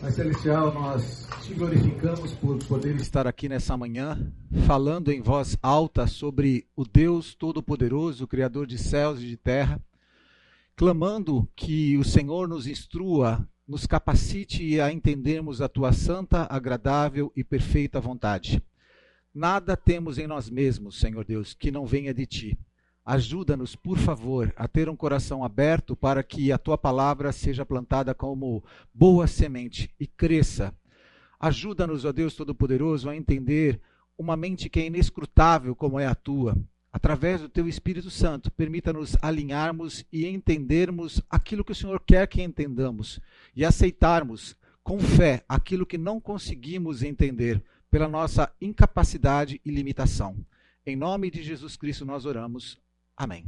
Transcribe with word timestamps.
Pai 0.00 0.12
Celestial, 0.12 0.72
nós 0.72 1.26
te 1.42 1.52
glorificamos 1.54 2.32
por 2.34 2.56
poder 2.66 2.94
estar 2.96 3.26
aqui 3.26 3.48
nessa 3.48 3.76
manhã, 3.76 4.32
falando 4.64 5.10
em 5.10 5.20
voz 5.20 5.58
alta 5.60 6.06
sobre 6.06 6.68
o 6.76 6.84
Deus 6.84 7.34
Todo-Poderoso, 7.34 8.28
Criador 8.28 8.64
de 8.64 8.78
céus 8.78 9.20
e 9.20 9.26
de 9.26 9.36
terra, 9.36 9.82
clamando 10.76 11.48
que 11.56 11.96
o 11.96 12.04
Senhor 12.04 12.46
nos 12.46 12.68
instrua, 12.68 13.44
nos 13.66 13.86
capacite 13.86 14.80
a 14.80 14.92
entendermos 14.92 15.60
a 15.60 15.68
tua 15.68 15.92
santa, 15.92 16.46
agradável 16.48 17.32
e 17.34 17.42
perfeita 17.42 18.00
vontade. 18.00 18.62
Nada 19.34 19.76
temos 19.76 20.16
em 20.16 20.28
nós 20.28 20.48
mesmos, 20.48 21.00
Senhor 21.00 21.24
Deus, 21.24 21.54
que 21.54 21.72
não 21.72 21.84
venha 21.84 22.14
de 22.14 22.24
ti. 22.24 22.58
Ajuda-nos, 23.10 23.74
por 23.74 23.96
favor, 23.96 24.52
a 24.54 24.68
ter 24.68 24.86
um 24.86 24.94
coração 24.94 25.42
aberto 25.42 25.96
para 25.96 26.22
que 26.22 26.52
a 26.52 26.58
tua 26.58 26.76
palavra 26.76 27.32
seja 27.32 27.64
plantada 27.64 28.14
como 28.14 28.62
boa 28.92 29.26
semente 29.26 29.90
e 29.98 30.06
cresça. 30.06 30.74
Ajuda-nos, 31.40 32.04
ó 32.04 32.12
Deus 32.12 32.34
Todo-Poderoso, 32.34 33.08
a 33.08 33.16
entender 33.16 33.80
uma 34.18 34.36
mente 34.36 34.68
que 34.68 34.78
é 34.78 34.84
inescrutável 34.84 35.74
como 35.74 35.98
é 35.98 36.06
a 36.06 36.14
tua. 36.14 36.54
Através 36.92 37.40
do 37.40 37.48
teu 37.48 37.66
Espírito 37.66 38.10
Santo, 38.10 38.50
permita-nos 38.50 39.16
alinharmos 39.22 40.04
e 40.12 40.26
entendermos 40.26 41.22
aquilo 41.30 41.64
que 41.64 41.72
o 41.72 41.74
Senhor 41.74 42.02
quer 42.06 42.28
que 42.28 42.42
entendamos 42.42 43.20
e 43.56 43.64
aceitarmos 43.64 44.54
com 44.84 44.98
fé 45.00 45.42
aquilo 45.48 45.86
que 45.86 45.96
não 45.96 46.20
conseguimos 46.20 47.02
entender 47.02 47.64
pela 47.90 48.06
nossa 48.06 48.52
incapacidade 48.60 49.62
e 49.64 49.70
limitação. 49.70 50.36
Em 50.84 50.94
nome 50.94 51.30
de 51.30 51.42
Jesus 51.42 51.74
Cristo 51.74 52.04
nós 52.04 52.26
oramos. 52.26 52.78
Amém. 53.18 53.44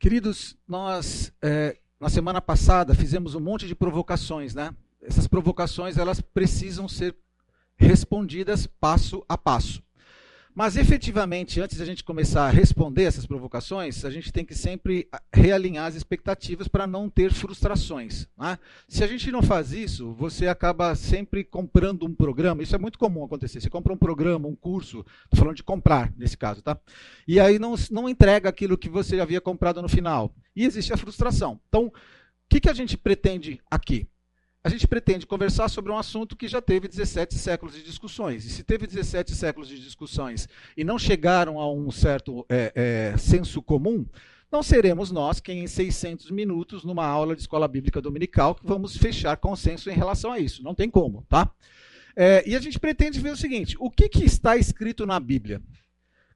Queridos, 0.00 0.58
nós 0.66 1.32
é, 1.40 1.78
na 2.00 2.08
semana 2.08 2.40
passada 2.40 2.92
fizemos 2.92 3.36
um 3.36 3.40
monte 3.40 3.68
de 3.68 3.74
provocações, 3.74 4.52
né? 4.52 4.74
Essas 5.00 5.28
provocações 5.28 5.96
elas 5.96 6.20
precisam 6.20 6.88
ser 6.88 7.16
respondidas 7.76 8.66
passo 8.66 9.24
a 9.28 9.38
passo. 9.38 9.80
Mas 10.54 10.76
efetivamente, 10.76 11.60
antes 11.60 11.78
de 11.78 11.82
a 11.82 11.86
gente 11.86 12.04
começar 12.04 12.46
a 12.46 12.50
responder 12.50 13.02
essas 13.02 13.26
provocações, 13.26 14.04
a 14.04 14.10
gente 14.10 14.32
tem 14.32 14.44
que 14.44 14.54
sempre 14.54 15.08
ah, 15.10 15.20
realinhar 15.32 15.86
as 15.86 15.96
expectativas 15.96 16.68
para 16.68 16.86
não 16.86 17.10
ter 17.10 17.32
frustrações. 17.32 18.28
Né? 18.38 18.56
Se 18.88 19.02
a 19.02 19.06
gente 19.08 19.32
não 19.32 19.42
faz 19.42 19.72
isso, 19.72 20.12
você 20.12 20.46
acaba 20.46 20.94
sempre 20.94 21.42
comprando 21.42 22.06
um 22.06 22.14
programa. 22.14 22.62
Isso 22.62 22.76
é 22.76 22.78
muito 22.78 23.00
comum 23.00 23.24
acontecer. 23.24 23.60
Você 23.60 23.68
compra 23.68 23.92
um 23.92 23.98
programa, 23.98 24.46
um 24.46 24.54
curso, 24.54 25.04
estou 25.24 25.40
falando 25.40 25.56
de 25.56 25.64
comprar 25.64 26.12
nesse 26.16 26.38
caso, 26.38 26.62
tá? 26.62 26.78
E 27.26 27.40
aí 27.40 27.58
não, 27.58 27.74
não 27.90 28.08
entrega 28.08 28.48
aquilo 28.48 28.78
que 28.78 28.88
você 28.88 29.18
havia 29.18 29.40
comprado 29.40 29.82
no 29.82 29.88
final. 29.88 30.32
E 30.54 30.64
existe 30.64 30.92
a 30.92 30.96
frustração. 30.96 31.60
Então, 31.68 31.86
o 31.86 31.92
que, 32.48 32.60
que 32.60 32.70
a 32.70 32.74
gente 32.74 32.96
pretende 32.96 33.60
aqui? 33.68 34.06
A 34.64 34.70
gente 34.70 34.88
pretende 34.88 35.26
conversar 35.26 35.68
sobre 35.68 35.92
um 35.92 35.98
assunto 35.98 36.34
que 36.34 36.48
já 36.48 36.62
teve 36.62 36.88
17 36.88 37.34
séculos 37.34 37.74
de 37.74 37.82
discussões. 37.82 38.46
E 38.46 38.48
se 38.48 38.64
teve 38.64 38.86
17 38.86 39.34
séculos 39.34 39.68
de 39.68 39.78
discussões 39.78 40.48
e 40.74 40.82
não 40.82 40.98
chegaram 40.98 41.60
a 41.60 41.70
um 41.70 41.90
certo 41.90 42.46
é, 42.48 42.72
é, 42.74 43.18
senso 43.18 43.60
comum, 43.60 44.06
não 44.50 44.62
seremos 44.62 45.10
nós 45.10 45.38
quem 45.38 45.64
em 45.64 45.66
600 45.66 46.30
minutos, 46.30 46.82
numa 46.82 47.04
aula 47.04 47.36
de 47.36 47.42
escola 47.42 47.68
bíblica 47.68 48.00
dominical, 48.00 48.58
vamos 48.64 48.96
fechar 48.96 49.36
consenso 49.36 49.90
em 49.90 49.94
relação 49.94 50.32
a 50.32 50.38
isso. 50.38 50.62
Não 50.62 50.74
tem 50.74 50.88
como, 50.88 51.26
tá? 51.28 51.52
É, 52.16 52.42
e 52.48 52.56
a 52.56 52.60
gente 52.60 52.80
pretende 52.80 53.20
ver 53.20 53.32
o 53.32 53.36
seguinte: 53.36 53.76
o 53.78 53.90
que, 53.90 54.08
que 54.08 54.24
está 54.24 54.56
escrito 54.56 55.04
na 55.04 55.20
Bíblia? 55.20 55.60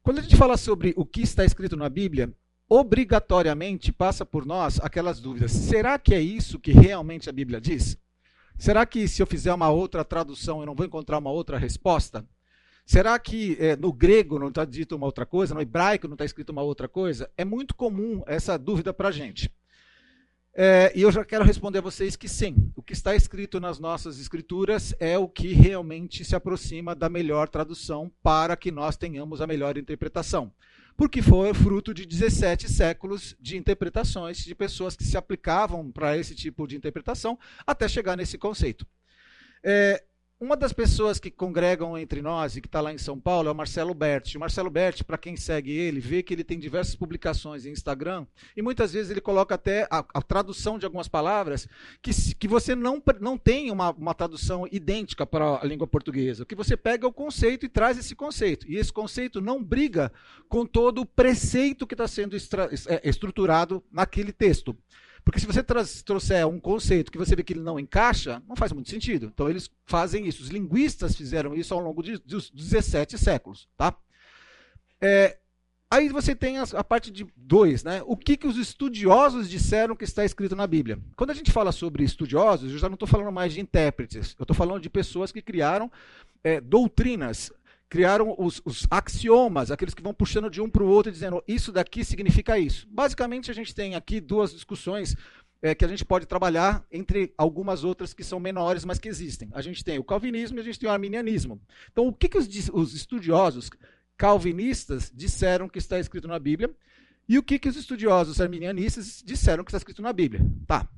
Quando 0.02 0.18
a 0.18 0.22
gente 0.22 0.36
fala 0.36 0.58
sobre 0.58 0.92
o 0.98 1.06
que 1.06 1.22
está 1.22 1.46
escrito 1.46 1.76
na 1.78 1.88
Bíblia, 1.88 2.30
obrigatoriamente 2.68 3.90
passa 3.90 4.26
por 4.26 4.44
nós 4.44 4.78
aquelas 4.80 5.18
dúvidas. 5.18 5.50
Será 5.52 5.98
que 5.98 6.14
é 6.14 6.20
isso 6.20 6.58
que 6.58 6.72
realmente 6.72 7.30
a 7.30 7.32
Bíblia 7.32 7.58
diz? 7.58 7.96
Será 8.58 8.84
que 8.84 9.06
se 9.06 9.22
eu 9.22 9.26
fizer 9.26 9.54
uma 9.54 9.70
outra 9.70 10.04
tradução 10.04 10.60
eu 10.60 10.66
não 10.66 10.74
vou 10.74 10.84
encontrar 10.84 11.18
uma 11.18 11.30
outra 11.30 11.56
resposta? 11.56 12.26
Será 12.84 13.16
que 13.18 13.56
é, 13.60 13.76
no 13.76 13.92
grego 13.92 14.38
não 14.38 14.48
está 14.48 14.64
dito 14.64 14.96
uma 14.96 15.06
outra 15.06 15.24
coisa, 15.24 15.54
no 15.54 15.60
hebraico 15.60 16.08
não 16.08 16.14
está 16.14 16.24
escrito 16.24 16.50
uma 16.50 16.62
outra 16.62 16.88
coisa? 16.88 17.30
É 17.36 17.44
muito 17.44 17.74
comum 17.74 18.22
essa 18.26 18.58
dúvida 18.58 18.92
para 18.92 19.08
a 19.08 19.12
gente. 19.12 19.48
É, 20.52 20.90
e 20.92 21.02
eu 21.02 21.12
já 21.12 21.24
quero 21.24 21.44
responder 21.44 21.78
a 21.78 21.82
vocês 21.82 22.16
que 22.16 22.28
sim, 22.28 22.72
o 22.74 22.82
que 22.82 22.92
está 22.92 23.14
escrito 23.14 23.60
nas 23.60 23.78
nossas 23.78 24.18
escrituras 24.18 24.92
é 24.98 25.16
o 25.16 25.28
que 25.28 25.52
realmente 25.52 26.24
se 26.24 26.34
aproxima 26.34 26.96
da 26.96 27.08
melhor 27.08 27.48
tradução 27.48 28.10
para 28.22 28.56
que 28.56 28.72
nós 28.72 28.96
tenhamos 28.96 29.40
a 29.40 29.46
melhor 29.46 29.78
interpretação 29.78 30.52
porque 30.98 31.22
foi 31.22 31.54
fruto 31.54 31.94
de 31.94 32.04
17 32.04 32.68
séculos 32.68 33.36
de 33.40 33.56
interpretações 33.56 34.38
de 34.38 34.52
pessoas 34.52 34.96
que 34.96 35.04
se 35.04 35.16
aplicavam 35.16 35.92
para 35.92 36.18
esse 36.18 36.34
tipo 36.34 36.66
de 36.66 36.76
interpretação 36.76 37.38
até 37.64 37.86
chegar 37.86 38.16
nesse 38.16 38.36
conceito. 38.36 38.84
É, 39.62 40.02
uma 40.40 40.56
das 40.56 40.72
pessoas 40.72 41.18
que 41.18 41.32
congregam 41.32 41.98
entre 41.98 42.22
nós 42.22 42.56
e 42.56 42.60
que 42.60 42.68
está 42.68 42.80
lá 42.80 42.92
em 42.92 42.98
São 42.98 43.18
Paulo 43.18 43.48
é 43.48 43.52
o 43.52 43.54
Marcelo 43.54 43.92
Berti. 43.92 44.36
O 44.36 44.40
Marcelo 44.40 44.70
Berti, 44.70 45.02
para 45.02 45.18
quem 45.18 45.36
segue 45.36 45.72
ele, 45.72 45.98
vê 45.98 46.22
que 46.22 46.32
ele 46.32 46.44
tem 46.44 46.58
diversas 46.58 46.94
publicações 46.94 47.66
em 47.66 47.72
Instagram 47.72 48.24
e 48.56 48.62
muitas 48.62 48.92
vezes 48.92 49.10
ele 49.10 49.20
coloca 49.20 49.56
até 49.56 49.88
a, 49.90 50.04
a 50.14 50.22
tradução 50.22 50.78
de 50.78 50.84
algumas 50.84 51.08
palavras 51.08 51.68
que, 52.00 52.12
que 52.36 52.46
você 52.46 52.76
não, 52.76 53.02
não 53.20 53.36
tem 53.36 53.72
uma, 53.72 53.90
uma 53.90 54.14
tradução 54.14 54.64
idêntica 54.70 55.26
para 55.26 55.60
a 55.60 55.64
língua 55.64 55.88
portuguesa. 55.88 56.44
O 56.44 56.46
que 56.46 56.54
você 56.54 56.76
pega 56.76 57.04
é 57.04 57.08
o 57.08 57.12
conceito 57.12 57.66
e 57.66 57.68
traz 57.68 57.98
esse 57.98 58.14
conceito. 58.14 58.64
E 58.70 58.76
esse 58.76 58.92
conceito 58.92 59.40
não 59.40 59.62
briga 59.62 60.12
com 60.48 60.64
todo 60.64 61.00
o 61.00 61.06
preceito 61.06 61.84
que 61.84 61.94
está 61.94 62.06
sendo 62.06 62.36
extra, 62.36 62.70
é, 62.86 63.08
estruturado 63.08 63.82
naquele 63.90 64.32
texto. 64.32 64.76
Porque 65.24 65.40
se 65.40 65.46
você 65.46 65.62
trouxer 65.62 66.46
um 66.46 66.58
conceito 66.58 67.12
que 67.12 67.18
você 67.18 67.36
vê 67.36 67.42
que 67.42 67.52
ele 67.52 67.60
não 67.60 67.78
encaixa, 67.78 68.42
não 68.48 68.56
faz 68.56 68.72
muito 68.72 68.88
sentido. 68.90 69.26
Então 69.26 69.48
eles 69.48 69.70
fazem 69.84 70.26
isso. 70.26 70.42
Os 70.42 70.48
linguistas 70.48 71.16
fizeram 71.16 71.54
isso 71.54 71.74
ao 71.74 71.80
longo 71.80 72.02
de, 72.02 72.18
dos 72.18 72.50
17 72.50 73.18
séculos. 73.18 73.68
Tá? 73.76 73.94
É, 75.00 75.38
aí 75.90 76.08
você 76.08 76.34
tem 76.34 76.58
a, 76.58 76.64
a 76.74 76.84
parte 76.84 77.10
de 77.10 77.26
dois, 77.36 77.84
né? 77.84 78.02
O 78.06 78.16
que, 78.16 78.36
que 78.36 78.46
os 78.46 78.56
estudiosos 78.56 79.48
disseram 79.48 79.96
que 79.96 80.04
está 80.04 80.24
escrito 80.24 80.56
na 80.56 80.66
Bíblia? 80.66 80.98
Quando 81.16 81.30
a 81.30 81.34
gente 81.34 81.52
fala 81.52 81.72
sobre 81.72 82.04
estudiosos, 82.04 82.72
eu 82.72 82.78
já 82.78 82.88
não 82.88 82.94
estou 82.94 83.08
falando 83.08 83.32
mais 83.32 83.52
de 83.52 83.60
intérpretes. 83.60 84.34
Eu 84.38 84.44
estou 84.44 84.56
falando 84.56 84.80
de 84.80 84.90
pessoas 84.90 85.30
que 85.32 85.42
criaram 85.42 85.90
é, 86.42 86.60
doutrinas 86.60 87.52
criaram 87.88 88.34
os, 88.38 88.60
os, 88.64 88.86
axiomas, 88.90 89.70
aqueles 89.70 89.94
que 89.94 90.02
vão 90.02 90.12
puxando 90.12 90.50
de 90.50 90.60
um 90.60 90.68
para 90.68 90.82
o 90.82 90.88
outro, 90.88 91.10
dizendo 91.10 91.42
isso 91.48 91.72
daqui 91.72 92.04
significa 92.04 92.58
isso. 92.58 92.86
Basicamente, 92.90 93.50
a 93.50 93.54
gente 93.54 93.74
tem 93.74 93.94
aqui 93.94 94.20
duas 94.20 94.52
discussões 94.52 95.16
é, 95.62 95.74
que 95.74 95.84
a 95.84 95.88
gente 95.88 96.04
pode 96.04 96.26
trabalhar 96.26 96.84
entre 96.92 97.32
algumas 97.36 97.84
outras 97.84 98.12
que 98.12 98.22
são 98.22 98.38
menores, 98.38 98.84
mas 98.84 98.98
que 98.98 99.08
existem. 99.08 99.48
A 99.52 99.62
gente 99.62 99.82
tem 99.82 99.98
o 99.98 100.04
calvinismo 100.04 100.58
e 100.58 100.60
a 100.60 100.64
gente 100.64 100.78
tem 100.78 100.88
o 100.88 100.92
arminianismo. 100.92 101.60
Então, 101.90 102.06
o 102.06 102.12
que, 102.12 102.28
que 102.28 102.38
os, 102.38 102.46
os 102.72 102.94
estudiosos 102.94 103.70
calvinistas 104.16 105.10
disseram 105.14 105.68
que 105.68 105.78
está 105.78 105.98
escrito 105.98 106.28
na 106.28 106.38
Bíblia 106.38 106.70
e 107.28 107.38
o 107.38 107.42
que, 107.42 107.58
que 107.58 107.68
os 107.68 107.76
estudiosos 107.76 108.40
arminianistas 108.40 109.22
disseram 109.24 109.64
que 109.64 109.70
está 109.70 109.78
escrito 109.78 110.02
na 110.02 110.12
Bíblia? 110.12 110.44
Tá. 110.66 110.88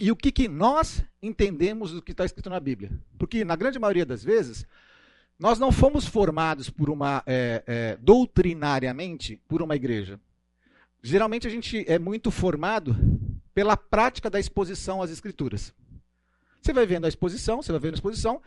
E 0.00 0.10
o 0.10 0.16
que, 0.16 0.30
que 0.30 0.46
nós 0.46 1.02
entendemos 1.22 1.92
do 1.92 2.02
que 2.02 2.12
está 2.12 2.24
escrito 2.24 2.50
na 2.50 2.60
Bíblia? 2.60 2.92
Porque, 3.18 3.44
na 3.44 3.56
grande 3.56 3.78
maioria 3.78 4.04
das 4.04 4.22
vezes, 4.22 4.66
nós 5.38 5.58
não 5.58 5.70
fomos 5.70 6.06
formados 6.06 6.70
por 6.70 6.88
uma 6.88 7.22
é, 7.26 7.62
é, 7.66 7.98
doutrinariamente 8.00 9.40
por 9.46 9.62
uma 9.62 9.76
igreja. 9.76 10.18
Geralmente 11.02 11.46
a 11.46 11.50
gente 11.50 11.84
é 11.86 11.98
muito 11.98 12.30
formado 12.30 12.96
pela 13.54 13.76
prática 13.76 14.28
da 14.30 14.40
exposição 14.40 15.02
às 15.02 15.10
escrituras. 15.10 15.72
Você 16.60 16.72
vai 16.72 16.86
vendo 16.86 17.04
a 17.04 17.08
exposição, 17.08 17.62
você 17.62 17.70
vai 17.70 17.80
vendo 17.80 17.92
a 17.92 17.96
exposição, 17.96 18.42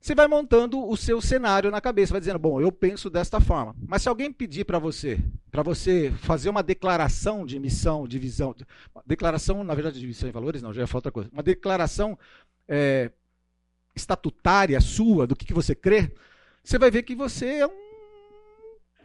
você 0.00 0.14
vai 0.14 0.26
montando 0.26 0.84
o 0.84 0.96
seu 0.96 1.20
cenário 1.20 1.70
na 1.70 1.80
cabeça, 1.80 2.12
vai 2.12 2.20
dizendo, 2.20 2.38
bom, 2.38 2.60
eu 2.60 2.72
penso 2.72 3.08
desta 3.08 3.40
forma. 3.40 3.74
Mas 3.86 4.02
se 4.02 4.08
alguém 4.08 4.32
pedir 4.32 4.64
para 4.64 4.78
você, 4.78 5.18
para 5.50 5.62
você 5.62 6.12
fazer 6.18 6.50
uma 6.50 6.62
declaração 6.62 7.46
de 7.46 7.58
missão, 7.58 8.06
de 8.06 8.18
visão, 8.18 8.54
declaração, 9.06 9.62
na 9.62 9.74
verdade, 9.74 10.00
de 10.00 10.06
missão 10.06 10.28
e 10.28 10.32
valores, 10.32 10.60
não, 10.60 10.72
já 10.72 10.86
falar 10.88 10.98
outra 10.98 11.12
coisa, 11.12 11.30
uma 11.32 11.42
declaração 11.42 12.18
é, 12.68 13.12
estatutária 13.94 14.80
sua 14.80 15.26
do 15.26 15.36
que, 15.36 15.46
que 15.46 15.54
você 15.54 15.74
crê, 15.74 16.12
você 16.62 16.78
vai 16.78 16.90
ver 16.90 17.02
que 17.02 17.14
você 17.14 17.46
é 17.46 17.66
um 17.66 17.82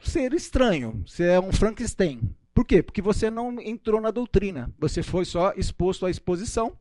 ser 0.03 0.33
estranho, 0.33 1.03
você 1.05 1.23
é 1.23 1.39
um 1.39 1.51
Frankenstein. 1.51 2.21
Por 2.53 2.65
quê? 2.65 2.81
Porque 2.81 3.01
você 3.01 3.29
não 3.29 3.59
entrou 3.61 4.01
na 4.01 4.11
doutrina, 4.11 4.73
você 4.79 5.03
foi 5.03 5.25
só 5.25 5.53
exposto 5.55 6.05
à 6.05 6.09
exposição 6.09 6.77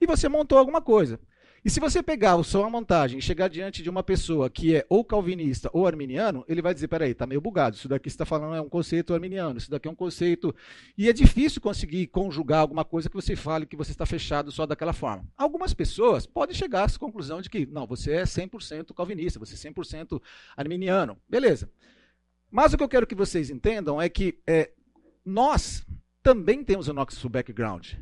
e 0.00 0.06
você 0.06 0.28
montou 0.28 0.58
alguma 0.58 0.80
coisa. 0.80 1.18
E 1.66 1.70
se 1.70 1.80
você 1.80 2.00
pegar 2.00 2.36
o 2.36 2.44
sua 2.44 2.70
montagem 2.70 3.18
e 3.18 3.22
chegar 3.22 3.48
diante 3.48 3.82
de 3.82 3.90
uma 3.90 4.00
pessoa 4.00 4.48
que 4.48 4.76
é 4.76 4.86
ou 4.88 5.04
calvinista 5.04 5.68
ou 5.72 5.84
arminiano, 5.84 6.44
ele 6.46 6.62
vai 6.62 6.72
dizer: 6.72 6.86
peraí, 6.86 7.10
está 7.10 7.26
meio 7.26 7.40
bugado. 7.40 7.74
Isso 7.74 7.88
daqui 7.88 8.06
está 8.06 8.24
falando 8.24 8.54
é 8.54 8.60
um 8.60 8.68
conceito 8.68 9.12
arminiano, 9.12 9.58
isso 9.58 9.68
daqui 9.68 9.88
é 9.88 9.90
um 9.90 9.94
conceito. 9.96 10.54
E 10.96 11.08
é 11.08 11.12
difícil 11.12 11.60
conseguir 11.60 12.06
conjugar 12.06 12.60
alguma 12.60 12.84
coisa 12.84 13.10
que 13.10 13.16
você 13.16 13.34
fale 13.34 13.66
que 13.66 13.74
você 13.74 13.90
está 13.90 14.06
fechado 14.06 14.52
só 14.52 14.64
daquela 14.64 14.92
forma. 14.92 15.26
Algumas 15.36 15.74
pessoas 15.74 16.24
podem 16.24 16.54
chegar 16.54 16.84
à 16.84 16.98
conclusão 17.00 17.42
de 17.42 17.50
que, 17.50 17.66
não, 17.66 17.84
você 17.84 18.12
é 18.12 18.22
100% 18.22 18.94
calvinista, 18.94 19.40
você 19.40 19.54
é 19.66 19.72
100% 19.72 20.22
arminiano. 20.56 21.18
Beleza. 21.28 21.68
Mas 22.48 22.74
o 22.74 22.78
que 22.78 22.84
eu 22.84 22.88
quero 22.88 23.08
que 23.08 23.14
vocês 23.16 23.50
entendam 23.50 24.00
é 24.00 24.08
que 24.08 24.38
é, 24.46 24.70
nós 25.24 25.84
também 26.22 26.62
temos 26.62 26.86
o 26.86 26.92
nosso 26.92 27.28
background. 27.28 27.94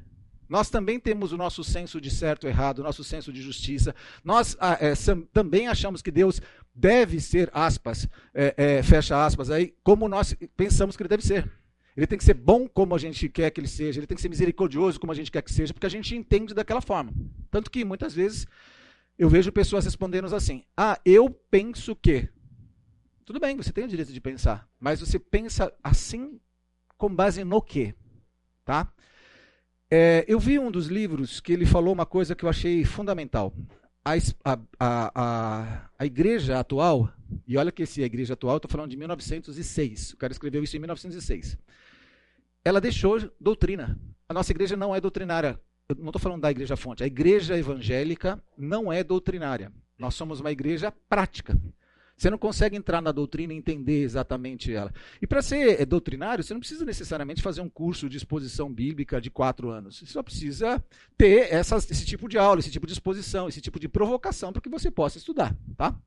Nós 0.49 0.69
também 0.71 1.01
temos 1.01 1.33
o 1.33 1.37
nosso 1.37 1.65
senso 1.65 2.01
de 2.01 2.11
certo 2.11 2.47
e 2.47 2.51
errado, 2.51 2.81
o 2.81 2.83
nosso 2.83 3.03
senso 3.03 3.33
de 3.33 3.41
justiça. 3.41 3.95
Nós 4.23 4.57
ah, 4.61 4.79
é, 4.81 4.93
também 5.33 5.69
achamos 5.69 6.03
que 6.03 6.11
Deus 6.11 6.41
deve 6.75 7.21
ser, 7.21 7.51
aspas, 7.53 8.09
é, 8.33 8.55
é, 8.57 8.83
fecha 8.83 9.25
aspas, 9.25 9.51
aí, 9.51 9.75
como 9.83 10.09
nós 10.09 10.35
pensamos 10.57 10.97
que 10.97 11.03
ele 11.03 11.09
deve 11.09 11.25
ser. 11.25 11.51
Ele 11.97 12.07
tem 12.07 12.19
que 12.19 12.25
ser 12.25 12.35
bom 12.35 12.69
como 12.69 12.95
a 12.95 12.99
gente 12.99 13.29
quer 13.29 13.51
que 13.51 13.61
ele 13.61 13.69
seja, 13.69 14.01
ele 14.01 14.07
tem 14.07 14.17
que 14.17 14.23
ser 14.23 14.29
misericordioso 14.29 14.99
como 14.99 15.13
a 15.13 15.15
gente 15.15 15.31
quer 15.31 15.43
que 15.43 15.53
seja, 15.53 15.73
porque 15.73 15.87
a 15.87 15.91
gente 15.91 16.17
entende 16.17 16.53
daquela 16.53 16.81
forma. 16.81 17.13
Tanto 17.51 17.71
que 17.71 17.85
muitas 17.85 18.13
vezes 18.13 18.47
eu 19.17 19.29
vejo 19.29 19.53
pessoas 19.53 19.85
respondendo 19.85 20.35
assim: 20.35 20.65
Ah, 20.77 21.01
eu 21.05 21.31
penso 21.31 21.95
que. 21.95 22.29
Tudo 23.25 23.41
bem, 23.41 23.57
você 23.57 23.73
tem 23.73 23.85
o 23.85 23.89
direito 23.89 24.13
de 24.13 24.21
pensar, 24.21 24.69
mas 24.79 25.01
você 25.01 25.19
pensa 25.19 25.73
assim 25.83 26.41
com 26.99 27.15
base 27.15 27.45
no 27.45 27.63
quê? 27.63 27.95
Tá? 28.65 28.93
É, 29.97 30.25
eu 30.27 30.41
vi 30.41 30.59
um 30.59 30.73
dos 30.73 30.89
livros 30.89 31.39
que 31.39 31.53
ele 31.53 31.65
falou 31.65 31.95
uma 31.95 32.05
coisa 32.05 32.35
que 32.35 32.45
eu 32.45 32.49
achei 32.49 32.85
fundamental. 32.85 33.55
A, 34.05 34.15
a, 34.45 34.59
a, 34.81 35.91
a 35.97 36.05
igreja 36.05 36.59
atual, 36.59 37.09
e 37.47 37.57
olha 37.57 37.71
que 37.71 37.85
esse 37.85 38.01
é 38.01 38.03
a 38.03 38.07
igreja 38.07 38.35
atual, 38.35 38.57
estou 38.57 38.69
falando 38.69 38.91
de 38.91 38.97
1906, 38.97 40.15
o 40.15 40.17
cara 40.17 40.33
escreveu 40.33 40.65
isso 40.65 40.77
em 40.77 40.81
1906. 40.81 41.57
Ela 42.65 42.81
deixou 42.81 43.21
doutrina. 43.41 43.97
A 44.29 44.35
nossa 44.35 44.51
igreja 44.51 44.77
não 44.77 44.93
é 44.93 45.01
doutrinária. 45.01 45.61
Eu 45.89 45.95
não 45.95 46.07
estou 46.07 46.21
falando 46.21 46.43
da 46.43 46.51
igreja 46.51 46.77
fonte. 46.77 47.05
A 47.05 47.07
igreja 47.07 47.57
evangélica 47.57 48.43
não 48.59 48.93
é 48.93 49.05
doutrinária. 49.05 49.73
Nós 49.97 50.17
somos 50.17 50.41
uma 50.41 50.51
igreja 50.51 50.93
prática. 51.09 51.57
Você 52.17 52.31
não 52.31 52.39
consegue 52.39 52.77
entrar 52.77 53.03
na 53.03 53.11
doutrina 53.11 53.53
e 53.53 53.57
entender 53.57 54.03
exatamente 54.03 54.73
ela. 54.73 54.93
E 55.21 55.27
para 55.27 55.43
ser 55.43 55.81
é, 55.81 55.85
doutrinário, 55.85 56.45
você 56.45 56.55
não 56.55 56.61
precisa 56.61 56.85
necessariamente 56.85 57.43
fazer 57.43 57.61
um 57.61 57.69
curso 57.69 58.09
de 58.09 58.17
exposição 58.17 58.73
bíblica 58.73 59.21
de 59.21 59.31
quatro 59.31 59.71
anos. 59.71 59.99
Você 59.99 60.07
só 60.07 60.23
precisa 60.23 60.83
ter 61.19 61.51
esse 61.53 62.07
tipo 62.07 62.29
de 62.29 62.39
aula, 62.39 62.61
esse 62.61 62.71
tipo 62.71 62.87
de 62.87 62.93
exposição, 62.93 63.49
esse 63.49 63.61
tipo 63.61 63.81
de 63.81 63.89
provocação 63.89 64.53
para 64.53 64.63
que 64.63 64.69
você 64.69 64.91
possa 64.91 65.19
estudar. 65.19 65.57
Tá? 65.77 65.99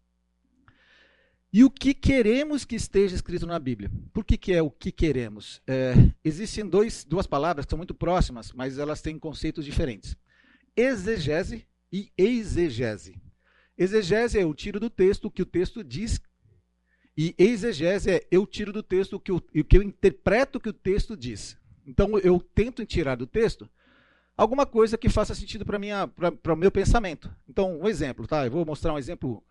E 1.51 1.63
o 1.63 1.69
que 1.69 1.93
queremos 1.93 2.63
que 2.65 2.75
esteja 2.75 3.15
escrito 3.15 3.45
na 3.45 3.57
Bíblia? 3.57 3.91
Por 4.13 4.23
que, 4.23 4.37
que 4.37 4.53
é 4.53 4.61
o 4.61 4.69
que 4.69 4.91
queremos? 4.91 5.61
É, 5.65 5.93
existem 6.23 6.67
dois, 6.67 7.03
duas 7.03 7.25
palavras 7.25 7.65
que 7.65 7.69
são 7.69 7.77
muito 7.77 7.95
próximas, 7.95 8.51
mas 8.53 8.77
elas 8.77 9.01
têm 9.01 9.17
conceitos 9.17 9.65
diferentes: 9.65 10.15
exegese 10.75 11.65
e 11.91 12.11
exegese. 12.17 13.15
Exegese 13.77 14.39
é 14.39 14.43
eu 14.43 14.53
tiro 14.53 14.79
do 14.79 14.89
texto 14.89 15.25
o 15.25 15.31
que 15.31 15.41
o 15.41 15.45
texto 15.45 15.83
diz, 15.83 16.19
e 17.15 17.33
exegese 17.37 18.11
é 18.11 18.27
eu 18.29 18.45
tiro 18.45 18.71
do 18.71 18.83
texto 18.83 19.13
o 19.13 19.19
que, 19.19 19.31
o, 19.31 19.37
o 19.37 19.63
que 19.63 19.77
eu 19.77 19.81
interpreto 19.81 20.57
o 20.57 20.61
que 20.61 20.69
o 20.69 20.73
texto 20.73 21.17
diz. 21.17 21.57
Então 21.85 22.17
eu 22.19 22.39
tento 22.39 22.85
tirar 22.85 23.15
do 23.15 23.25
texto 23.25 23.69
alguma 24.37 24.65
coisa 24.65 24.97
que 24.97 25.09
faça 25.09 25.33
sentido 25.33 25.65
para 25.65 26.53
o 26.53 26.57
meu 26.57 26.71
pensamento. 26.71 27.33
Então, 27.49 27.79
um 27.81 27.87
exemplo, 27.87 28.27
tá? 28.27 28.45
Eu 28.45 28.51
vou 28.51 28.65
mostrar 28.65 28.93
um 28.93 28.99
exemplo 28.99 29.43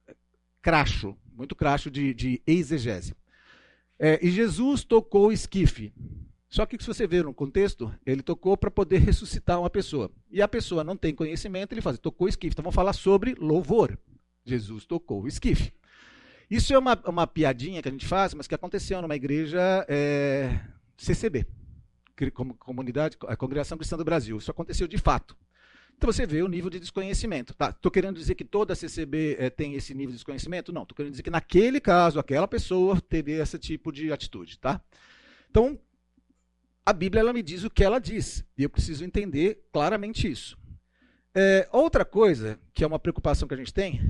cracho, 0.63 1.17
muito 1.35 1.57
cracho 1.57 1.91
de, 1.91 2.15
de 2.15 2.41
exegese. 2.47 3.15
É, 3.99 4.25
e 4.25 4.31
Jesus 4.31 4.85
tocou 4.85 5.29
o 5.29 5.33
esquife. 5.33 5.93
Só 6.49 6.65
que 6.65 6.81
se 6.81 6.87
você 6.87 7.07
ver 7.07 7.25
no 7.25 7.35
contexto, 7.35 7.93
ele 8.07 8.23
tocou 8.23 8.57
para 8.57 8.71
poder 8.71 8.99
ressuscitar 8.99 9.59
uma 9.59 9.69
pessoa. 9.69 10.11
E 10.31 10.41
a 10.41 10.47
pessoa 10.47 10.85
não 10.85 10.97
tem 10.97 11.15
conhecimento, 11.15 11.73
ele 11.73 11.83
faz, 11.83 11.99
tocou 11.99 12.27
o 12.27 12.29
esquife. 12.29 12.55
Então 12.55 12.63
vamos 12.63 12.77
falar 12.77 12.93
sobre 12.93 13.35
louvor. 13.35 13.99
Jesus 14.47 14.85
tocou 14.87 15.23
o 15.23 15.29
esquife. 15.29 15.73
Isso 16.49 16.73
é 16.73 16.79
uma, 16.79 16.99
uma 17.07 17.27
piadinha 17.27 17.83
que 17.83 17.89
a 17.89 17.93
gente 17.93 18.07
faz, 18.07 18.33
mas 18.33 18.47
que 18.47 18.55
aconteceu 18.55 19.03
numa 19.03 19.17
igreja 19.17 19.85
é, 19.89 20.61
CCB, 20.97 21.45
como 22.33 22.55
comunidade, 22.55 23.17
a 23.27 23.37
Congregação 23.37 23.77
Cristã 23.77 23.97
do 23.97 24.05
Brasil. 24.05 24.39
Isso 24.39 24.51
aconteceu 24.51 24.87
de 24.87 24.97
fato. 24.97 25.37
Então 25.97 26.13
você 26.13 26.27
vê 26.27 26.43
o 26.43 26.49
nível 26.49 26.71
de 26.71 26.79
desconhecimento. 26.79 27.55
Tá, 27.55 27.71
estou 27.71 27.91
querendo 27.91 28.17
dizer 28.17 28.35
que 28.35 28.45
toda 28.45 28.75
a 28.75 28.77
CCB 28.77 29.37
é, 29.41 29.51
tem 29.51 29.75
esse 29.75 29.93
nível 29.93 30.11
de 30.11 30.19
desconhecimento? 30.19 30.73
Não, 30.73 30.83
estou 30.83 30.95
querendo 30.95 31.13
dizer 31.13 31.23
que 31.23 31.31
naquele 31.31 31.81
caso, 31.81 32.21
aquela 32.21 32.47
pessoa 32.47 33.01
teve 33.01 33.33
esse 33.33 33.59
tipo 33.59 33.91
de 33.91 34.13
atitude. 34.13 34.59
Tá? 34.59 34.81
Então, 35.51 35.79
a 36.85 36.93
Bíblia 36.93 37.21
ela 37.21 37.33
me 37.33 37.43
diz 37.43 37.65
o 37.65 37.71
que 37.71 37.83
ela 37.83 37.99
diz, 37.99 38.45
e 38.57 38.63
eu 38.63 38.71
preciso 38.71 39.05
entender 39.05 39.65
claramente 39.73 40.31
isso. 40.31 40.57
É, 41.35 41.69
outra 41.73 42.05
coisa, 42.05 42.59
que 42.73 42.85
é 42.85 42.87
uma 42.87 42.99
preocupação 42.99 43.49
que 43.49 43.55
a 43.55 43.57
gente 43.57 43.75
tem, 43.75 44.01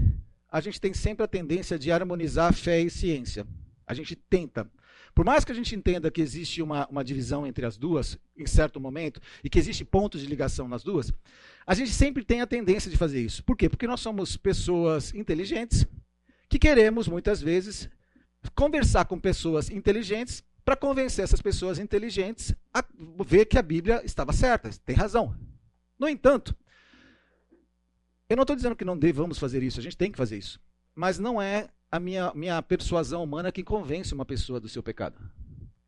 a 0.50 0.60
gente 0.60 0.80
tem 0.80 0.94
sempre 0.94 1.24
a 1.24 1.28
tendência 1.28 1.78
de 1.78 1.90
harmonizar 1.90 2.52
fé 2.52 2.80
e 2.80 2.90
ciência. 2.90 3.46
A 3.86 3.94
gente 3.94 4.16
tenta. 4.16 4.70
Por 5.14 5.24
mais 5.24 5.44
que 5.44 5.52
a 5.52 5.54
gente 5.54 5.74
entenda 5.74 6.10
que 6.10 6.20
existe 6.20 6.60
uma, 6.60 6.86
uma 6.88 7.02
divisão 7.02 7.46
entre 7.46 7.64
as 7.64 7.76
duas, 7.76 8.18
em 8.36 8.46
certo 8.46 8.78
momento, 8.78 9.20
e 9.42 9.48
que 9.48 9.58
existe 9.58 9.84
pontos 9.84 10.20
de 10.20 10.26
ligação 10.26 10.68
nas 10.68 10.82
duas, 10.82 11.12
a 11.66 11.74
gente 11.74 11.90
sempre 11.90 12.24
tem 12.24 12.40
a 12.40 12.46
tendência 12.46 12.90
de 12.90 12.96
fazer 12.96 13.22
isso. 13.22 13.42
Por 13.42 13.56
quê? 13.56 13.68
Porque 13.68 13.86
nós 13.86 14.00
somos 14.00 14.36
pessoas 14.36 15.14
inteligentes 15.14 15.86
que 16.48 16.58
queremos, 16.58 17.08
muitas 17.08 17.40
vezes, 17.40 17.88
conversar 18.54 19.06
com 19.06 19.18
pessoas 19.18 19.70
inteligentes 19.70 20.44
para 20.64 20.76
convencer 20.76 21.24
essas 21.24 21.40
pessoas 21.40 21.78
inteligentes 21.78 22.54
a 22.74 22.84
ver 23.24 23.46
que 23.46 23.58
a 23.58 23.62
Bíblia 23.62 24.02
estava 24.04 24.32
certa, 24.32 24.68
tem 24.84 24.96
razão. 24.96 25.34
No 25.98 26.08
entanto, 26.08 26.54
eu 28.28 28.36
não 28.36 28.42
estou 28.42 28.56
dizendo 28.56 28.76
que 28.76 28.84
não 28.84 28.98
devamos 28.98 29.38
fazer 29.38 29.62
isso, 29.62 29.80
a 29.80 29.82
gente 29.82 29.96
tem 29.96 30.10
que 30.10 30.18
fazer 30.18 30.36
isso. 30.36 30.60
Mas 30.94 31.18
não 31.18 31.40
é 31.40 31.68
a 31.90 32.00
minha, 32.00 32.32
minha 32.34 32.60
persuasão 32.62 33.22
humana 33.22 33.52
que 33.52 33.62
convence 33.62 34.14
uma 34.14 34.24
pessoa 34.24 34.58
do 34.58 34.68
seu 34.68 34.82
pecado. 34.82 35.18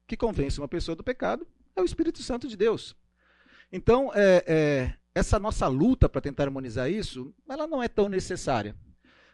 Que 0.06 0.16
convence 0.16 0.58
uma 0.58 0.68
pessoa 0.68 0.94
do 0.94 1.02
pecado 1.02 1.46
é 1.74 1.80
o 1.80 1.84
Espírito 1.84 2.22
Santo 2.22 2.46
de 2.46 2.56
Deus. 2.56 2.96
Então, 3.72 4.10
é, 4.14 4.44
é, 4.46 4.94
essa 5.14 5.38
nossa 5.38 5.66
luta 5.66 6.08
para 6.08 6.20
tentar 6.20 6.44
harmonizar 6.44 6.90
isso, 6.90 7.34
ela 7.48 7.66
não 7.66 7.82
é 7.82 7.88
tão 7.88 8.08
necessária. 8.08 8.74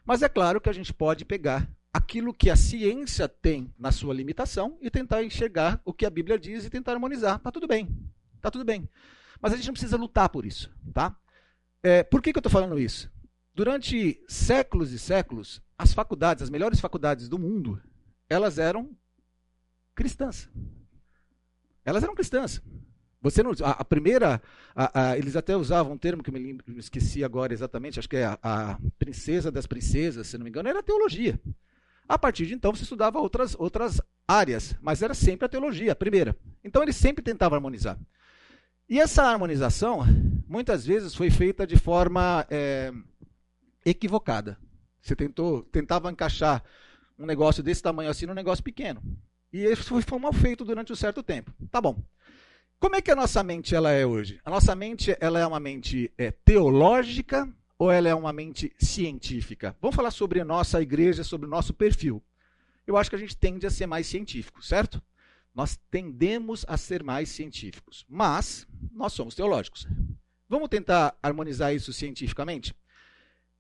Mas 0.04 0.22
é 0.22 0.28
claro 0.28 0.60
que 0.60 0.68
a 0.68 0.72
gente 0.72 0.92
pode 0.92 1.24
pegar 1.24 1.68
aquilo 1.92 2.34
que 2.34 2.50
a 2.50 2.56
ciência 2.56 3.28
tem 3.28 3.72
na 3.78 3.92
sua 3.92 4.12
limitação 4.12 4.76
e 4.80 4.90
tentar 4.90 5.22
enxergar 5.22 5.80
o 5.84 5.92
que 5.92 6.04
a 6.04 6.10
Bíblia 6.10 6.38
diz 6.38 6.64
e 6.64 6.70
tentar 6.70 6.92
harmonizar. 6.92 7.38
Tá 7.38 7.52
tudo 7.52 7.68
bem. 7.68 7.88
Tá 8.40 8.50
tudo 8.50 8.64
bem. 8.64 8.88
Mas 9.40 9.52
a 9.52 9.56
gente 9.56 9.66
não 9.66 9.74
precisa 9.74 9.96
lutar 9.96 10.28
por 10.28 10.44
isso, 10.44 10.70
tá? 10.92 11.16
É, 11.84 12.02
por 12.02 12.22
que, 12.22 12.32
que 12.32 12.38
eu 12.38 12.40
estou 12.40 12.50
falando 12.50 12.78
isso? 12.78 13.12
Durante 13.54 14.19
séculos 14.26 14.90
e 14.90 14.98
séculos, 14.98 15.60
as 15.76 15.92
faculdades, 15.92 16.42
as 16.42 16.48
melhores 16.48 16.81
faculdades 16.81 17.28
do 17.28 17.38
mundo, 17.38 17.78
elas 18.26 18.58
eram 18.58 18.96
cristãs. 19.94 20.48
Elas 21.84 22.02
eram 22.02 22.14
cristãs. 22.14 22.62
Você 23.20 23.42
não, 23.42 23.52
a, 23.62 23.72
a 23.72 23.84
primeira, 23.84 24.40
a, 24.75 25.10
a, 25.10 25.19
eles 25.19 25.36
até 25.36 25.54
usavam 25.54 25.92
um 25.92 25.98
termo 25.98 26.22
que 26.22 26.31
me, 26.31 26.40
me 26.40 26.78
esqueci 26.78 27.23
agora 27.23 27.52
exatamente, 27.52 27.99
acho 27.99 28.09
que 28.09 28.16
é 28.16 28.38
a, 28.42 28.78
princesa 28.99 29.52
das 29.52 29.66
princesas, 29.66 30.26
se 30.26 30.38
não 30.38 30.44
me 30.44 30.50
engano, 30.50 30.70
era 30.70 30.82
teologia. 30.82 31.38
A 32.09 32.18
partir 32.18 32.47
de 32.47 32.54
então 32.54 32.75
você 32.75 32.82
estudava 32.82 33.18
outras, 33.18 33.54
outras 33.59 34.00
áreas, 34.26 34.75
mas 34.80 35.02
era 35.02 35.12
sempre 35.12 35.44
a 35.44 35.49
teologia, 35.50 35.92
a 35.92 35.97
primeira. 35.97 36.35
Então 36.62 36.82
eles 36.82 36.97
sempre 36.97 37.23
tentavam 37.23 37.56
harmonizar. 37.56 37.99
E 38.88 39.00
essa 39.00 39.23
harmonização, 39.23 40.02
muitas 40.54 40.87
vezes, 40.87 41.16
foi 41.16 41.30
feita 41.30 41.66
de 41.66 41.76
forma 41.76 42.46
é, 42.49 42.92
equivocada. 43.84 44.56
Você 45.02 45.16
tentou, 45.16 45.64
tentava 45.64 46.12
encaixar 46.12 46.62
um 47.18 47.26
negócio 47.26 47.61
desse 47.61 47.82
tamanho 47.82 48.08
assim 48.08 48.25
num 48.25 48.34
negócio 48.34 48.62
pequeno. 48.62 49.02
E 49.52 49.64
isso 49.64 50.00
foi 50.00 50.18
mal 50.20 50.32
feito 50.32 50.64
durante 50.64 50.92
um 50.92 50.96
certo 50.96 51.25
tempo. 51.25 51.52
Tá 51.73 51.80
bom. 51.80 52.00
Como 52.78 52.94
é 52.94 53.02
que 53.02 53.11
a 53.11 53.16
nossa 53.16 53.42
mente 53.42 53.75
ela 53.75 53.90
é 53.90 54.06
hoje? 54.06 54.40
A 54.44 54.50
nossa 54.50 54.76
mente 54.76 55.16
ela 55.18 55.40
é 55.40 55.46
uma 55.46 55.58
mente 55.58 56.12
é, 56.16 56.30
teológica 56.30 57.52
ou 57.76 57.90
ela 57.90 58.08
é 58.08 58.14
uma 58.14 58.32
mente 58.32 58.73
científica? 58.78 59.76
Vamos 59.80 59.96
falar 59.96 60.12
sobre 60.12 60.40
a 60.40 60.44
nossa 60.44 60.80
igreja, 60.80 61.25
sobre 61.25 61.49
o 61.49 61.50
nosso 61.50 61.75
perfil. 61.75 62.23
Eu 62.87 62.96
acho 62.96 63.11
que 63.11 63.16
a 63.16 63.18
gente 63.18 63.37
tende 63.37 63.66
a 63.66 63.70
ser 63.70 63.87
mais 63.87 64.06
científico, 64.06 64.64
certo? 64.64 65.02
Nós 65.52 65.76
tendemos 65.90 66.64
a 66.68 66.76
ser 66.76 67.02
mais 67.02 67.28
científicos, 67.28 68.06
mas 68.08 68.68
nós 68.92 69.12
somos 69.12 69.34
teológicos. 69.34 69.88
Vamos 70.48 70.68
tentar 70.68 71.16
harmonizar 71.22 71.74
isso 71.74 71.92
cientificamente? 71.92 72.74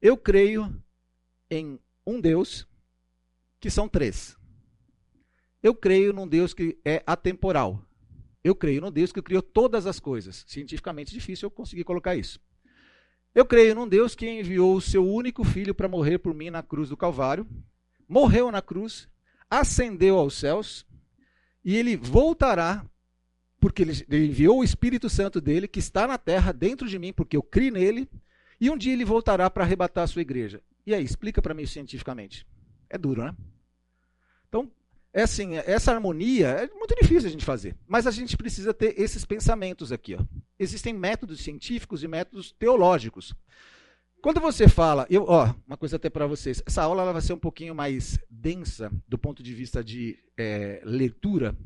Eu 0.00 0.16
creio 0.16 0.82
em 1.50 1.78
um 2.06 2.20
Deus 2.20 2.66
que 3.58 3.70
são 3.70 3.88
três. 3.88 4.36
Eu 5.62 5.74
creio 5.74 6.12
num 6.12 6.28
Deus 6.28 6.52
que 6.52 6.78
é 6.84 7.02
atemporal. 7.06 7.82
Eu 8.42 8.54
creio 8.54 8.82
num 8.82 8.92
Deus 8.92 9.10
que 9.10 9.22
criou 9.22 9.40
todas 9.40 9.86
as 9.86 9.98
coisas. 9.98 10.44
Cientificamente 10.46 11.12
difícil 11.12 11.46
eu 11.46 11.50
conseguir 11.50 11.84
colocar 11.84 12.14
isso. 12.14 12.38
Eu 13.34 13.46
creio 13.46 13.74
num 13.74 13.88
Deus 13.88 14.14
que 14.14 14.28
enviou 14.28 14.76
o 14.76 14.80
seu 14.80 15.04
único 15.04 15.42
filho 15.42 15.74
para 15.74 15.88
morrer 15.88 16.18
por 16.18 16.34
mim 16.34 16.50
na 16.50 16.62
cruz 16.62 16.90
do 16.90 16.96
Calvário, 16.96 17.48
morreu 18.06 18.52
na 18.52 18.62
cruz, 18.62 19.08
ascendeu 19.50 20.18
aos 20.18 20.34
céus 20.34 20.86
e 21.64 21.74
ele 21.76 21.96
voltará, 21.96 22.84
porque 23.64 23.80
ele 23.80 24.26
enviou 24.26 24.58
o 24.58 24.62
Espírito 24.62 25.08
Santo 25.08 25.40
dele, 25.40 25.66
que 25.66 25.78
está 25.78 26.06
na 26.06 26.18
terra 26.18 26.52
dentro 26.52 26.86
de 26.86 26.98
mim, 26.98 27.14
porque 27.14 27.34
eu 27.34 27.42
criei 27.42 27.70
nele, 27.70 28.06
e 28.60 28.68
um 28.68 28.76
dia 28.76 28.92
ele 28.92 29.06
voltará 29.06 29.48
para 29.48 29.64
arrebatar 29.64 30.04
a 30.04 30.06
sua 30.06 30.20
igreja. 30.20 30.60
E 30.86 30.94
aí, 30.94 31.02
explica 31.02 31.40
para 31.40 31.54
mim 31.54 31.64
cientificamente. 31.64 32.46
É 32.90 32.98
duro, 32.98 33.24
né? 33.24 33.34
Então, 34.46 34.70
é 35.14 35.22
assim, 35.22 35.56
essa 35.56 35.92
harmonia 35.92 36.48
é 36.48 36.68
muito 36.74 36.94
difícil 37.00 37.26
a 37.26 37.32
gente 37.32 37.44
fazer, 37.46 37.74
mas 37.88 38.06
a 38.06 38.10
gente 38.10 38.36
precisa 38.36 38.74
ter 38.74 39.00
esses 39.00 39.24
pensamentos 39.24 39.92
aqui. 39.92 40.14
Ó. 40.14 40.22
Existem 40.58 40.92
métodos 40.92 41.40
científicos 41.40 42.02
e 42.02 42.06
métodos 42.06 42.52
teológicos. 42.52 43.34
Quando 44.20 44.42
você 44.42 44.68
fala, 44.68 45.06
eu, 45.08 45.24
ó, 45.26 45.54
uma 45.66 45.78
coisa 45.78 45.96
até 45.96 46.10
para 46.10 46.26
vocês, 46.26 46.62
essa 46.66 46.82
aula 46.82 47.00
ela 47.00 47.14
vai 47.14 47.22
ser 47.22 47.32
um 47.32 47.38
pouquinho 47.38 47.74
mais 47.74 48.18
densa 48.28 48.92
do 49.08 49.16
ponto 49.16 49.42
de 49.42 49.54
vista 49.54 49.82
de 49.82 50.18
é, 50.36 50.82
leitura, 50.84 51.56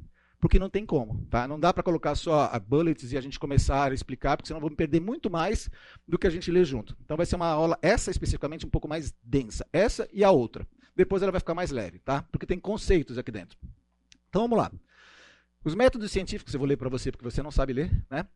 porque 0.41 0.59
não 0.59 0.71
tem 0.71 0.87
como, 0.87 1.25
tá? 1.31 1.49
Não 1.49 1.59
dá 1.59 1.73
para 1.73 1.83
colocar 1.83 2.15
só 2.15 2.49
a 2.53 2.59
bullets 2.59 3.13
e 3.13 3.17
a 3.17 3.21
gente 3.21 3.39
começar 3.39 3.91
a 3.91 3.95
explicar, 3.95 4.37
porque 4.37 4.49
senão 4.49 4.61
vamos 4.61 4.77
perder 4.77 5.01
muito 5.01 5.29
mais 5.29 5.69
do 6.07 6.19
que 6.19 6.27
a 6.27 6.31
gente 6.31 6.51
lê 6.51 6.65
junto. 6.65 6.97
Então 7.05 7.17
vai 7.17 7.27
ser 7.27 7.37
uma 7.37 7.49
aula, 7.49 7.79
essa 7.83 8.11
especificamente, 8.11 8.65
um 8.65 8.71
pouco 8.71 8.89
mais 8.89 9.13
densa. 9.23 9.67
Essa 9.73 10.09
e 10.13 10.23
a 10.23 10.31
outra. 10.31 10.67
Depois 10.95 11.23
ela 11.23 11.33
vai 11.33 11.41
ficar 11.41 11.55
mais 11.55 11.71
leve, 11.71 11.99
tá? 11.99 12.25
Porque 12.31 12.47
tem 12.47 12.59
conceitos 12.59 13.19
aqui 13.19 13.33
dentro. 13.33 13.59
Então 14.29 14.43
vamos 14.43 14.59
lá. 14.59 14.71
Os 15.65 15.75
métodos 15.75 16.11
científicos, 16.11 16.55
eu 16.55 16.61
vou 16.61 16.69
ler 16.69 16.77
para 16.77 16.89
você 16.89 17.11
porque 17.11 17.25
você 17.25 17.43
não 17.43 17.51
sabe 17.51 17.73
ler, 17.73 18.05
né? 18.11 18.27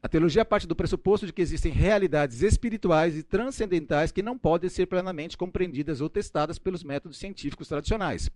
A 0.03 0.09
teologia 0.09 0.43
parte 0.43 0.67
do 0.67 0.75
pressuposto 0.75 1.25
de 1.25 1.31
que 1.31 1.41
existem 1.41 1.71
realidades 1.71 2.41
espirituais 2.41 3.15
e 3.15 3.23
transcendentais 3.23 4.11
que 4.11 4.21
não 4.21 4.37
podem 4.37 4.69
ser 4.69 4.85
plenamente 4.85 5.37
compreendidas 5.37 6.01
ou 6.01 6.09
testadas 6.09 6.59
pelos 6.59 6.83
métodos 6.83 7.17
científicos 7.17 7.69
tradicionais. 7.69 8.29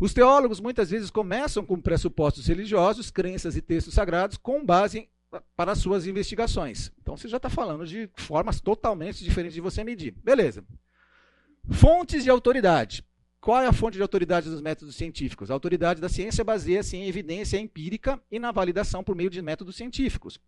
Os 0.00 0.14
teólogos 0.14 0.60
muitas 0.60 0.90
vezes 0.90 1.10
começam 1.10 1.66
com 1.66 1.80
pressupostos 1.80 2.46
religiosos, 2.46 3.10
crenças 3.10 3.56
e 3.56 3.60
textos 3.60 3.94
sagrados 3.94 4.36
com 4.36 4.64
base 4.64 5.08
para 5.56 5.74
suas 5.74 6.06
investigações. 6.06 6.92
Então 7.02 7.16
você 7.16 7.26
já 7.26 7.38
está 7.38 7.50
falando 7.50 7.84
de 7.84 8.08
formas 8.16 8.60
totalmente 8.60 9.24
diferentes 9.24 9.54
de 9.54 9.60
você 9.60 9.82
medir. 9.82 10.14
Beleza. 10.22 10.64
Fontes 11.72 12.22
de 12.22 12.30
autoridade. 12.30 13.04
Qual 13.44 13.60
é 13.60 13.66
a 13.66 13.74
fonte 13.74 13.98
de 13.98 14.00
autoridade 14.00 14.48
dos 14.48 14.62
métodos 14.62 14.96
científicos? 14.96 15.50
A 15.50 15.52
autoridade 15.52 16.00
da 16.00 16.08
ciência 16.08 16.42
baseia-se 16.42 16.96
em 16.96 17.06
evidência 17.06 17.58
empírica 17.58 18.18
e 18.32 18.38
na 18.38 18.50
validação 18.50 19.04
por 19.04 19.14
meio 19.14 19.28
de 19.28 19.42
métodos 19.42 19.76
científicos. 19.76 20.40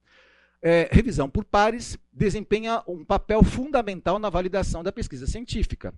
É, 0.63 0.89
revisão 0.91 1.29
por 1.29 1.45
pares 1.45 1.99
desempenha 2.11 2.83
um 2.89 3.05
papel 3.05 3.43
fundamental 3.43 4.19
na 4.19 4.31
validação 4.31 4.83
da 4.83 4.91
pesquisa 4.91 5.27
científica. 5.27 5.93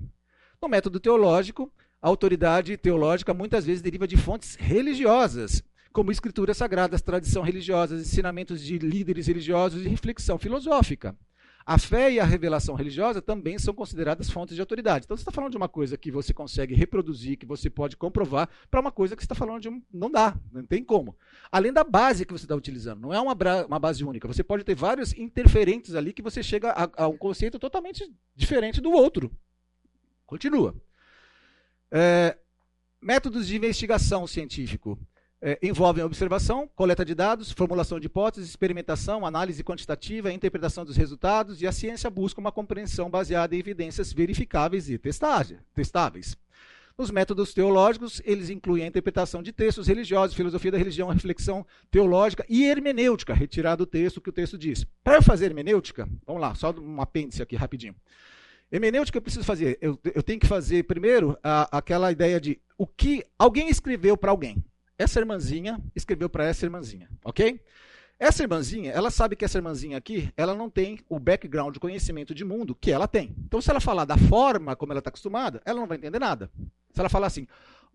No 0.61 0.67
método 0.67 0.99
teológico, 0.99 1.73
a 2.03 2.09
autoridade 2.09 2.77
teológica 2.77 3.33
muitas 3.33 3.65
vezes 3.65 3.81
deriva 3.81 4.09
de 4.09 4.17
fontes 4.17 4.57
religiosas, 4.57 5.63
como 5.93 6.11
escrituras 6.11 6.57
sagradas, 6.57 7.01
tradição 7.01 7.45
religiosa, 7.45 7.95
ensinamentos 7.95 8.61
de 8.61 8.77
líderes 8.77 9.29
religiosos 9.29 9.87
e 9.87 9.89
reflexão 9.89 10.37
filosófica. 10.37 11.17
A 11.69 11.77
fé 11.77 12.11
e 12.11 12.19
a 12.19 12.25
revelação 12.25 12.75
religiosa 12.75 13.21
também 13.21 13.59
são 13.59 13.75
consideradas 13.75 14.31
fontes 14.31 14.55
de 14.55 14.61
autoridade. 14.63 15.05
Então, 15.05 15.15
você 15.15 15.21
está 15.21 15.31
falando 15.31 15.51
de 15.51 15.59
uma 15.59 15.69
coisa 15.69 15.99
que 15.99 16.11
você 16.11 16.33
consegue 16.33 16.75
reproduzir, 16.75 17.37
que 17.37 17.45
você 17.45 17.69
pode 17.69 17.95
comprovar, 17.95 18.49
para 18.71 18.81
uma 18.81 18.91
coisa 18.91 19.15
que 19.15 19.21
você 19.21 19.27
está 19.27 19.35
falando 19.35 19.61
de 19.61 19.69
um. 19.69 19.83
Não 19.93 20.11
dá, 20.11 20.35
não 20.51 20.63
tem 20.63 20.83
como. 20.83 21.15
Além 21.53 21.71
da 21.71 21.85
base 21.85 22.25
que 22.25 22.33
você 22.33 22.47
está 22.47 22.57
utilizando, 22.57 23.03
não 23.03 23.13
é 23.13 23.21
uma, 23.21 23.37
uma 23.67 23.79
base 23.79 24.03
única. 24.03 24.27
Você 24.27 24.43
pode 24.43 24.65
ter 24.65 24.75
vários 24.75 25.13
interferentes 25.13 25.95
ali 25.95 26.15
que 26.15 26.23
você 26.23 26.43
chega 26.43 26.71
a, 26.71 27.05
a 27.05 27.07
um 27.07 27.19
conceito 27.19 27.59
totalmente 27.59 28.11
diferente 28.35 28.81
do 28.81 28.91
outro. 28.91 29.31
Continua. 30.25 30.75
É, 31.91 32.39
métodos 32.99 33.47
de 33.47 33.55
investigação 33.55 34.27
científico 34.27 34.99
é, 35.41 35.59
envolvem 35.63 36.05
observação, 36.05 36.69
coleta 36.75 37.05
de 37.05 37.15
dados, 37.15 37.53
formulação 37.53 38.01
de 38.01 38.07
hipóteses, 38.07 38.51
experimentação, 38.51 39.25
análise 39.25 39.63
quantitativa, 39.63 40.33
interpretação 40.33 40.85
dos 40.85 40.97
resultados, 40.97 41.63
e 41.63 41.67
a 41.67 41.73
ciência 41.73 42.11
busca 42.11 42.41
uma 42.41 42.53
compreensão 42.53 43.09
baseada 43.09 43.55
em 43.55 43.59
evidências 43.59 44.13
verificáveis 44.13 44.91
e 44.91 44.99
testáveis. 44.99 46.37
Os 47.01 47.13
métodos 47.13 47.55
teológicos, 47.55 48.21
eles 48.25 48.51
incluem 48.51 48.83
a 48.83 48.87
interpretação 48.89 49.41
de 49.41 49.53
textos 49.53 49.87
religiosos, 49.87 50.35
filosofia 50.35 50.73
da 50.73 50.79
religião, 50.79 51.09
reflexão 51.09 51.65
teológica 51.93 52.45
e 52.49 52.65
hermenêutica, 52.65 53.33
retirar 53.33 53.77
do 53.77 53.87
texto 53.87 54.21
que 54.21 54.31
o 54.31 54.33
texto 54.33 54.59
diz. 54.59 54.85
Para 55.05 55.23
fazer 55.23 55.47
hermenêutica, 55.47 56.09
vamos 56.27 56.43
lá, 56.43 56.57
só 56.57 56.73
um 56.73 57.01
apêndice 57.01 57.41
aqui 57.41 57.55
rapidinho. 57.55 57.95
Hermenêutica 58.71 59.17
eu 59.17 59.23
preciso 59.23 59.45
fazer. 59.45 59.79
Eu, 59.81 59.97
eu 60.13 60.25
tenho 60.25 60.41
que 60.41 60.47
fazer 60.49 60.83
primeiro 60.83 61.39
a, 61.41 61.79
aquela 61.79 62.11
ideia 62.11 62.41
de 62.41 62.61
o 62.77 62.85
que 62.85 63.25
alguém 63.39 63.69
escreveu 63.69 64.17
para 64.17 64.33
alguém. 64.33 64.63
Essa 64.99 65.21
irmãzinha 65.21 65.81
escreveu 65.95 66.29
para 66.29 66.45
essa 66.45 66.67
irmãzinha, 66.67 67.09
ok? 67.25 67.61
Essa 68.19 68.43
irmãzinha, 68.43 68.91
ela 68.91 69.13
sabe 69.13 69.37
que 69.37 69.45
essa 69.45 69.59
irmãzinha 69.59 69.97
aqui, 69.97 70.33
ela 70.37 70.53
não 70.53 70.69
tem 70.69 70.99
o 71.09 71.21
background 71.21 71.73
de 71.73 71.79
conhecimento 71.79 72.35
de 72.35 72.45
mundo 72.45 72.75
que 72.75 72.91
ela 72.91 73.07
tem. 73.07 73.33
Então, 73.39 73.61
se 73.61 73.71
ela 73.71 73.79
falar 73.79 74.05
da 74.05 74.19
forma 74.19 74.75
como 74.75 74.93
ela 74.93 74.99
está 74.99 75.09
acostumada, 75.09 75.63
ela 75.65 75.79
não 75.79 75.87
vai 75.87 75.99
entender 75.99 76.19
nada. 76.19 76.51
Se 76.93 76.99
ela 76.99 77.09
falar 77.09 77.29
assim, 77.29 77.47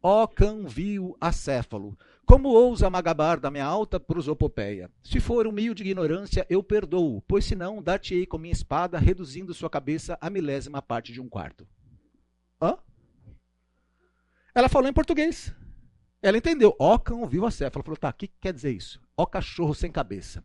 ó 0.02 0.26
canvio 0.26 1.18
acéfalo, 1.20 1.98
como 2.26 2.48
ousa 2.48 2.90
magabar 2.90 3.38
da 3.38 3.52
minha 3.52 3.66
alta 3.66 4.00
prosopopeia? 4.00 4.90
Se 5.04 5.20
for 5.20 5.46
um 5.46 5.54
de 5.54 5.84
ignorância, 5.84 6.48
eu 6.50 6.64
perdoo, 6.64 7.22
pois 7.28 7.44
senão 7.44 7.84
dar-te-ei 7.84 8.26
com 8.26 8.38
minha 8.38 8.54
espada, 8.54 8.98
reduzindo 8.98 9.54
sua 9.54 9.70
cabeça 9.70 10.18
a 10.22 10.30
milésima 10.30 10.82
parte 10.82 11.12
de 11.12 11.20
um 11.20 11.28
quarto. 11.28 11.68
Hã? 12.62 12.78
Ela 14.56 14.70
falou 14.70 14.88
em 14.88 14.94
português. 14.94 15.54
Ela 16.24 16.38
entendeu. 16.38 16.74
Ó 16.80 16.98
cão 16.98 17.28
vivo 17.28 17.46
a 17.46 17.52
céfalo. 17.52 17.84
Falou, 17.84 17.98
tá, 17.98 18.10
o 18.10 18.14
que 18.14 18.30
quer 18.40 18.54
dizer 18.54 18.72
isso? 18.72 19.00
Ó 19.16 19.26
cachorro 19.26 19.76
sem 19.76 19.92
cabeça. 19.92 20.42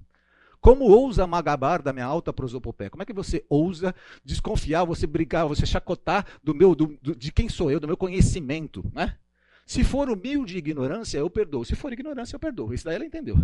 Como 0.61 0.85
ousa 0.87 1.25
magabar 1.25 1.81
da 1.81 1.93
minha 1.93 2.05
alta 2.05 2.33
prosopopeia? 2.33 2.91
Como 2.91 3.03
é 3.03 3.07
que 3.07 3.13
você 3.13 3.47
ousa 3.49 3.95
desconfiar, 4.25 4.85
você 4.85 5.07
brigar, 5.07 5.47
você 5.47 5.65
chacotar 5.65 6.27
do 6.43 6.53
meu, 6.53 6.75
do, 6.75 6.99
do, 7.01 7.15
de 7.15 7.31
quem 7.31 7.49
sou 7.49 7.71
eu, 7.71 7.79
do 7.79 7.87
meu 7.87 7.97
conhecimento, 7.97 8.85
né? 8.93 9.17
Se 9.65 9.85
for 9.85 10.11
humilde 10.11 10.59
ignorância, 10.59 11.19
eu 11.19 11.31
perdoo. 11.31 11.65
Se 11.65 11.77
for 11.77 11.93
ignorância, 11.93 12.35
eu 12.35 12.41
perdoo. 12.41 12.75
Isso 12.75 12.85
daí 12.85 12.97
ela 12.97 13.07
entendeu. 13.07 13.37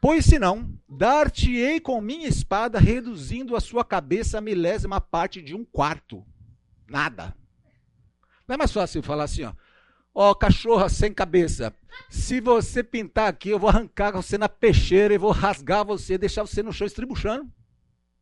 Pois 0.00 0.24
senão, 0.24 0.72
dar-te-ei 0.88 1.80
com 1.80 2.00
minha 2.00 2.28
espada, 2.28 2.78
reduzindo 2.78 3.56
a 3.56 3.60
sua 3.60 3.84
cabeça 3.84 4.38
a 4.38 4.40
milésima 4.40 5.00
parte 5.00 5.42
de 5.42 5.54
um 5.54 5.64
quarto. 5.64 6.24
Nada. 6.88 7.36
Não 8.46 8.54
é 8.54 8.56
mais 8.56 8.72
fácil 8.72 9.02
falar 9.02 9.24
assim, 9.24 9.42
ó. 9.42 9.52
Ó, 10.20 10.32
oh, 10.32 10.34
cachorra 10.34 10.88
sem 10.88 11.14
cabeça. 11.14 11.72
Se 12.10 12.40
você 12.40 12.82
pintar 12.82 13.28
aqui, 13.28 13.50
eu 13.50 13.58
vou 13.58 13.70
arrancar 13.70 14.10
você 14.10 14.36
na 14.36 14.48
peixeira 14.48 15.14
e 15.14 15.18
vou 15.18 15.30
rasgar 15.30 15.84
você, 15.84 16.18
deixar 16.18 16.42
você 16.42 16.60
no 16.60 16.72
chão 16.72 16.88
estribuchando. 16.88 17.48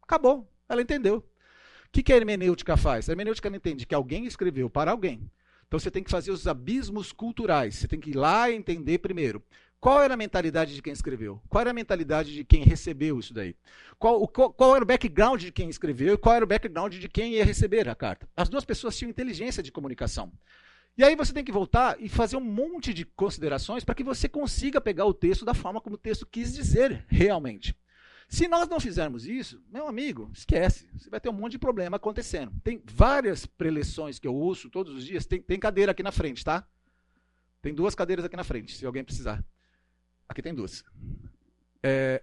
Acabou. 0.02 0.46
Ela 0.68 0.82
entendeu. 0.82 1.16
O 1.16 1.24
que, 1.90 2.02
que 2.02 2.12
a 2.12 2.16
hermenêutica 2.16 2.76
faz? 2.76 3.08
A 3.08 3.12
hermenêutica 3.12 3.48
não 3.48 3.56
entende 3.56 3.86
que 3.86 3.94
alguém 3.94 4.26
escreveu 4.26 4.68
para 4.68 4.90
alguém 4.90 5.30
Então 5.66 5.80
você 5.80 5.90
tem 5.90 6.04
que 6.04 6.10
fazer 6.10 6.30
os 6.30 6.46
abismos 6.46 7.12
culturais. 7.12 7.76
Você 7.76 7.88
tem 7.88 7.98
que 7.98 8.10
ir 8.10 8.14
lá 8.14 8.52
entender 8.52 8.98
primeiro. 8.98 9.42
Qual 9.80 10.02
era 10.02 10.12
a 10.12 10.18
mentalidade 10.18 10.74
de 10.74 10.82
quem 10.82 10.92
escreveu? 10.92 11.40
Qual 11.48 11.62
era 11.62 11.70
a 11.70 11.72
mentalidade 11.72 12.34
de 12.34 12.44
quem 12.44 12.62
recebeu 12.62 13.18
isso 13.18 13.32
daí? 13.32 13.56
Qual, 13.98 14.28
qual, 14.28 14.52
qual, 14.52 14.74
era 14.74 14.84
o 14.84 14.86
background 14.86 15.40
de 15.40 15.50
quem 15.50 15.70
escreveu 15.70 16.12
e 16.12 16.18
qual 16.18 16.34
era 16.34 16.44
o 16.44 16.48
background 16.48 16.92
de 16.92 17.08
quem 17.08 17.32
ia 17.36 17.44
receber 17.44 17.88
a 17.88 17.94
carta? 17.94 18.28
As 18.36 18.50
duas 18.50 18.66
pessoas 18.66 18.98
tinham 18.98 19.08
inteligência 19.08 19.62
de 19.62 19.72
comunicação. 19.72 20.30
E 20.98 21.04
aí 21.04 21.14
você 21.14 21.32
tem 21.32 21.44
que 21.44 21.52
voltar 21.52 22.00
e 22.00 22.08
fazer 22.08 22.36
um 22.36 22.44
monte 22.44 22.94
de 22.94 23.04
considerações 23.04 23.84
para 23.84 23.94
que 23.94 24.02
você 24.02 24.28
consiga 24.28 24.80
pegar 24.80 25.04
o 25.04 25.12
texto 25.12 25.44
da 25.44 25.52
forma 25.52 25.80
como 25.80 25.96
o 25.96 25.98
texto 25.98 26.26
quis 26.26 26.54
dizer 26.54 27.04
realmente. 27.08 27.76
Se 28.28 28.48
nós 28.48 28.68
não 28.68 28.80
fizermos 28.80 29.26
isso, 29.26 29.62
meu 29.70 29.86
amigo, 29.86 30.30
esquece. 30.34 30.88
Você 30.96 31.08
vai 31.10 31.20
ter 31.20 31.28
um 31.28 31.34
monte 31.34 31.52
de 31.52 31.58
problema 31.58 31.96
acontecendo. 31.96 32.52
Tem 32.64 32.82
várias 32.84 33.46
preleções 33.46 34.18
que 34.18 34.26
eu 34.26 34.34
ouço 34.34 34.70
todos 34.70 34.94
os 34.94 35.04
dias. 35.04 35.26
Tem, 35.26 35.40
tem 35.40 35.58
cadeira 35.58 35.92
aqui 35.92 36.02
na 36.02 36.10
frente, 36.10 36.42
tá? 36.44 36.66
Tem 37.62 37.74
duas 37.74 37.94
cadeiras 37.94 38.24
aqui 38.24 38.36
na 38.36 38.44
frente, 38.44 38.74
se 38.74 38.86
alguém 38.86 39.04
precisar. 39.04 39.44
Aqui 40.28 40.42
tem 40.42 40.54
duas. 40.54 40.82
É, 41.82 42.22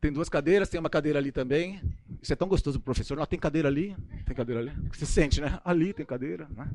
tem 0.00 0.12
duas 0.12 0.28
cadeiras, 0.28 0.68
tem 0.68 0.78
uma 0.78 0.90
cadeira 0.90 1.18
ali 1.18 1.32
também. 1.32 1.80
Isso 2.22 2.32
é 2.32 2.36
tão 2.36 2.46
gostoso 2.46 2.78
pro 2.78 2.92
professor. 2.94 3.16
Não, 3.16 3.26
tem 3.26 3.38
cadeira 3.38 3.68
ali, 3.68 3.96
tem 4.24 4.36
cadeira 4.36 4.60
ali. 4.60 4.72
Você 4.92 5.06
sente, 5.06 5.40
né? 5.40 5.60
Ali 5.64 5.92
tem 5.92 6.06
cadeira. 6.06 6.48
Né? 6.50 6.70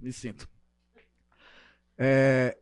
Me 0.00 0.12
sinto. 0.12 0.48
É, 1.96 2.56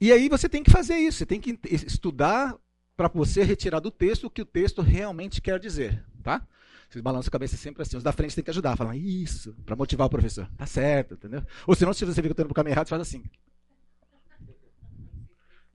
e 0.00 0.12
aí 0.12 0.28
você 0.28 0.48
tem 0.48 0.62
que 0.62 0.70
fazer 0.70 0.96
isso. 0.96 1.18
Você 1.18 1.26
tem 1.26 1.40
que 1.40 1.58
estudar 1.86 2.56
para 2.96 3.08
você 3.08 3.42
retirar 3.42 3.80
do 3.80 3.90
texto 3.90 4.24
o 4.24 4.30
que 4.30 4.42
o 4.42 4.46
texto 4.46 4.82
realmente 4.82 5.40
quer 5.40 5.58
dizer, 5.58 6.04
tá? 6.22 6.46
Vocês 6.88 7.02
balançam 7.02 7.28
a 7.28 7.32
cabeça 7.32 7.56
sempre 7.56 7.82
assim. 7.82 7.96
Os 7.96 8.02
da 8.02 8.12
frente 8.12 8.34
tem 8.34 8.44
que 8.44 8.50
ajudar, 8.50 8.76
falar 8.76 8.96
isso, 8.96 9.54
para 9.64 9.74
motivar 9.74 10.06
o 10.06 10.10
professor. 10.10 10.48
Tá 10.56 10.66
certo, 10.66 11.14
entendeu? 11.14 11.44
Ou 11.66 11.74
senão, 11.74 11.92
se 11.92 12.04
você 12.04 12.22
vê 12.22 12.28
que 12.28 12.40
indo 12.40 12.46
pro 12.46 12.54
caminho 12.54 12.74
errado, 12.74 12.86
você 12.86 12.90
faz 12.90 13.02
assim. 13.02 13.24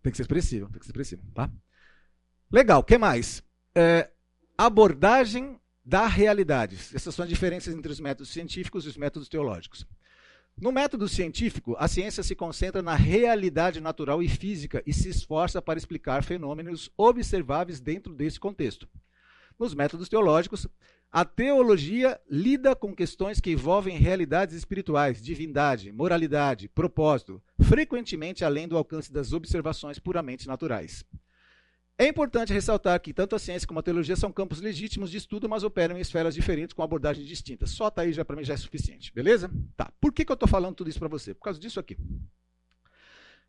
Tem 0.01 0.12
que 0.12 0.15
ser 0.17 0.24
expressivo, 0.24 0.69
tem 0.69 0.79
que 0.79 0.86
ser 0.86 0.91
expressivo, 0.91 1.24
tá? 1.34 1.51
Legal, 2.50 2.79
o 2.79 2.84
que 2.84 2.98
mais? 2.98 3.43
É, 3.75 4.10
abordagem 4.58 5.60
da 5.84 6.08
realidade. 6.08 6.75
Essas 6.93 7.13
são 7.13 7.24
as 7.24 7.29
diferenças 7.29 7.74
entre 7.74 7.91
os 7.91 8.00
métodos 8.00 8.31
científicos 8.31 8.86
e 8.86 8.89
os 8.89 8.96
métodos 8.96 9.27
teológicos. 9.27 9.86
No 10.61 10.73
método 10.73 11.07
científico, 11.07 11.73
a 11.79 11.87
ciência 11.87 12.21
se 12.21 12.35
concentra 12.35 12.81
na 12.81 12.93
realidade 12.93 13.79
natural 13.79 14.21
e 14.21 14.27
física 14.27 14.83
e 14.85 14.91
se 14.91 15.07
esforça 15.07 15.61
para 15.61 15.79
explicar 15.79 16.21
fenômenos 16.21 16.91
observáveis 16.97 17.79
dentro 17.79 18.13
desse 18.13 18.37
contexto. 18.37 18.85
Nos 19.57 19.73
métodos 19.73 20.09
teológicos, 20.09 20.67
a 21.09 21.23
teologia 21.23 22.19
lida 22.29 22.75
com 22.75 22.93
questões 22.93 23.39
que 23.39 23.51
envolvem 23.51 23.97
realidades 23.97 24.53
espirituais, 24.53 25.23
divindade, 25.23 25.93
moralidade, 25.93 26.67
propósito, 26.67 27.41
frequentemente 27.61 28.43
além 28.43 28.67
do 28.67 28.75
alcance 28.75 29.13
das 29.13 29.31
observações 29.31 29.97
puramente 29.97 30.45
naturais. 30.45 31.05
É 32.01 32.08
importante 32.08 32.53
ressaltar 32.53 32.98
que 33.01 33.13
tanto 33.13 33.36
a 33.36 33.39
ciência 33.39 33.68
como 33.68 33.82
a 33.82 33.84
teologia 33.84 34.15
são 34.15 34.32
campos 34.32 34.62
legítimos 34.62 35.12
de 35.12 35.18
estudo, 35.18 35.50
mas 35.50 35.65
operam 35.65 35.98
em 35.98 36.00
esferas 36.00 36.34
diferentes 36.34 36.72
com 36.72 36.82
abordagens 36.82 37.27
distintas. 37.27 37.72
Só 37.72 37.91
tá 37.91 38.03
aí 38.03 38.13
já 38.13 38.24
para 38.24 38.38
mim 38.38 38.44
já 38.46 38.53
é 38.53 38.58
suficiente, 38.58 39.13
beleza? 39.13 39.51
Tá. 39.75 39.91
Por 40.00 40.13
que, 40.13 40.24
que 40.24 40.32
eu 40.32 40.36
estou 40.36 40.48
falando 40.48 40.75
tudo 40.75 40.89
isso 40.89 40.98
para 40.98 41.10
você? 41.10 41.34
Por 41.34 41.44
causa 41.44 41.60
disso 41.60 41.77
aqui. 41.77 41.98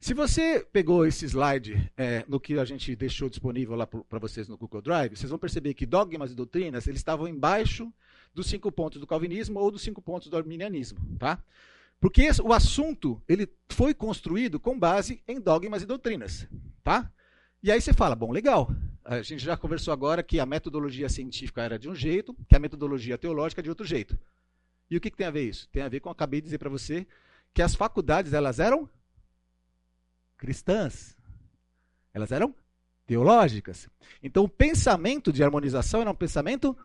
Se 0.00 0.14
você 0.14 0.66
pegou 0.72 1.06
esse 1.06 1.26
slide 1.26 1.92
é, 1.96 2.24
no 2.26 2.40
que 2.40 2.58
a 2.58 2.64
gente 2.64 2.96
deixou 2.96 3.30
disponível 3.30 3.76
lá 3.76 3.86
para 3.86 4.18
vocês 4.18 4.48
no 4.48 4.58
Google 4.58 4.82
Drive, 4.82 5.14
vocês 5.14 5.30
vão 5.30 5.38
perceber 5.38 5.72
que 5.72 5.86
dogmas 5.86 6.32
e 6.32 6.34
doutrinas 6.34 6.88
eles 6.88 6.98
estavam 6.98 7.28
embaixo 7.28 7.92
dos 8.34 8.48
cinco 8.48 8.72
pontos 8.72 8.98
do 8.98 9.06
calvinismo 9.06 9.60
ou 9.60 9.70
dos 9.70 9.82
cinco 9.82 10.02
pontos 10.02 10.26
do 10.26 10.36
arminianismo, 10.36 10.98
tá? 11.20 11.40
Porque 12.00 12.22
esse, 12.22 12.42
o 12.42 12.52
assunto 12.52 13.22
ele 13.28 13.48
foi 13.68 13.94
construído 13.94 14.58
com 14.58 14.76
base 14.76 15.22
em 15.28 15.40
dogmas 15.40 15.82
e 15.82 15.86
doutrinas, 15.86 16.48
tá? 16.82 17.12
E 17.62 17.70
aí 17.70 17.80
você 17.80 17.92
fala, 17.92 18.14
bom, 18.14 18.30
legal. 18.32 18.70
A 19.04 19.22
gente 19.22 19.44
já 19.44 19.56
conversou 19.56 19.92
agora 19.92 20.22
que 20.22 20.40
a 20.40 20.46
metodologia 20.46 21.08
científica 21.08 21.62
era 21.62 21.78
de 21.78 21.88
um 21.88 21.94
jeito, 21.94 22.34
que 22.48 22.56
a 22.56 22.58
metodologia 22.58 23.18
teológica 23.18 23.60
é 23.60 23.64
de 23.64 23.68
outro 23.68 23.86
jeito. 23.86 24.18
E 24.90 24.96
o 24.96 25.00
que, 25.00 25.10
que 25.10 25.16
tem 25.16 25.26
a 25.26 25.30
ver 25.30 25.48
isso? 25.48 25.68
Tem 25.68 25.82
a 25.82 25.88
ver 25.88 26.00
com, 26.00 26.10
acabei 26.10 26.40
de 26.40 26.46
dizer 26.46 26.58
para 26.58 26.70
você, 26.70 27.06
que 27.52 27.62
as 27.62 27.74
faculdades 27.74 28.32
elas 28.32 28.58
eram 28.58 28.88
cristãs. 30.36 31.16
Elas 32.14 32.32
eram 32.32 32.54
teológicas. 33.06 33.88
Então 34.22 34.44
o 34.44 34.48
pensamento 34.48 35.32
de 35.32 35.42
harmonização 35.44 36.00
era 36.00 36.10
um 36.10 36.14
pensamento 36.14 36.76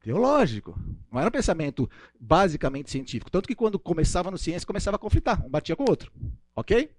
teológico. 0.00 0.78
Não 1.10 1.20
era 1.20 1.28
um 1.28 1.32
pensamento 1.32 1.88
basicamente 2.18 2.90
científico. 2.90 3.30
Tanto 3.30 3.46
que 3.46 3.54
quando 3.54 3.78
começava 3.78 4.30
no 4.30 4.38
ciência, 4.38 4.66
começava 4.66 4.96
a 4.96 4.98
conflitar. 4.98 5.44
Um 5.44 5.50
batia 5.50 5.76
com 5.76 5.84
o 5.84 5.90
outro. 5.90 6.10
Ok? 6.54 6.90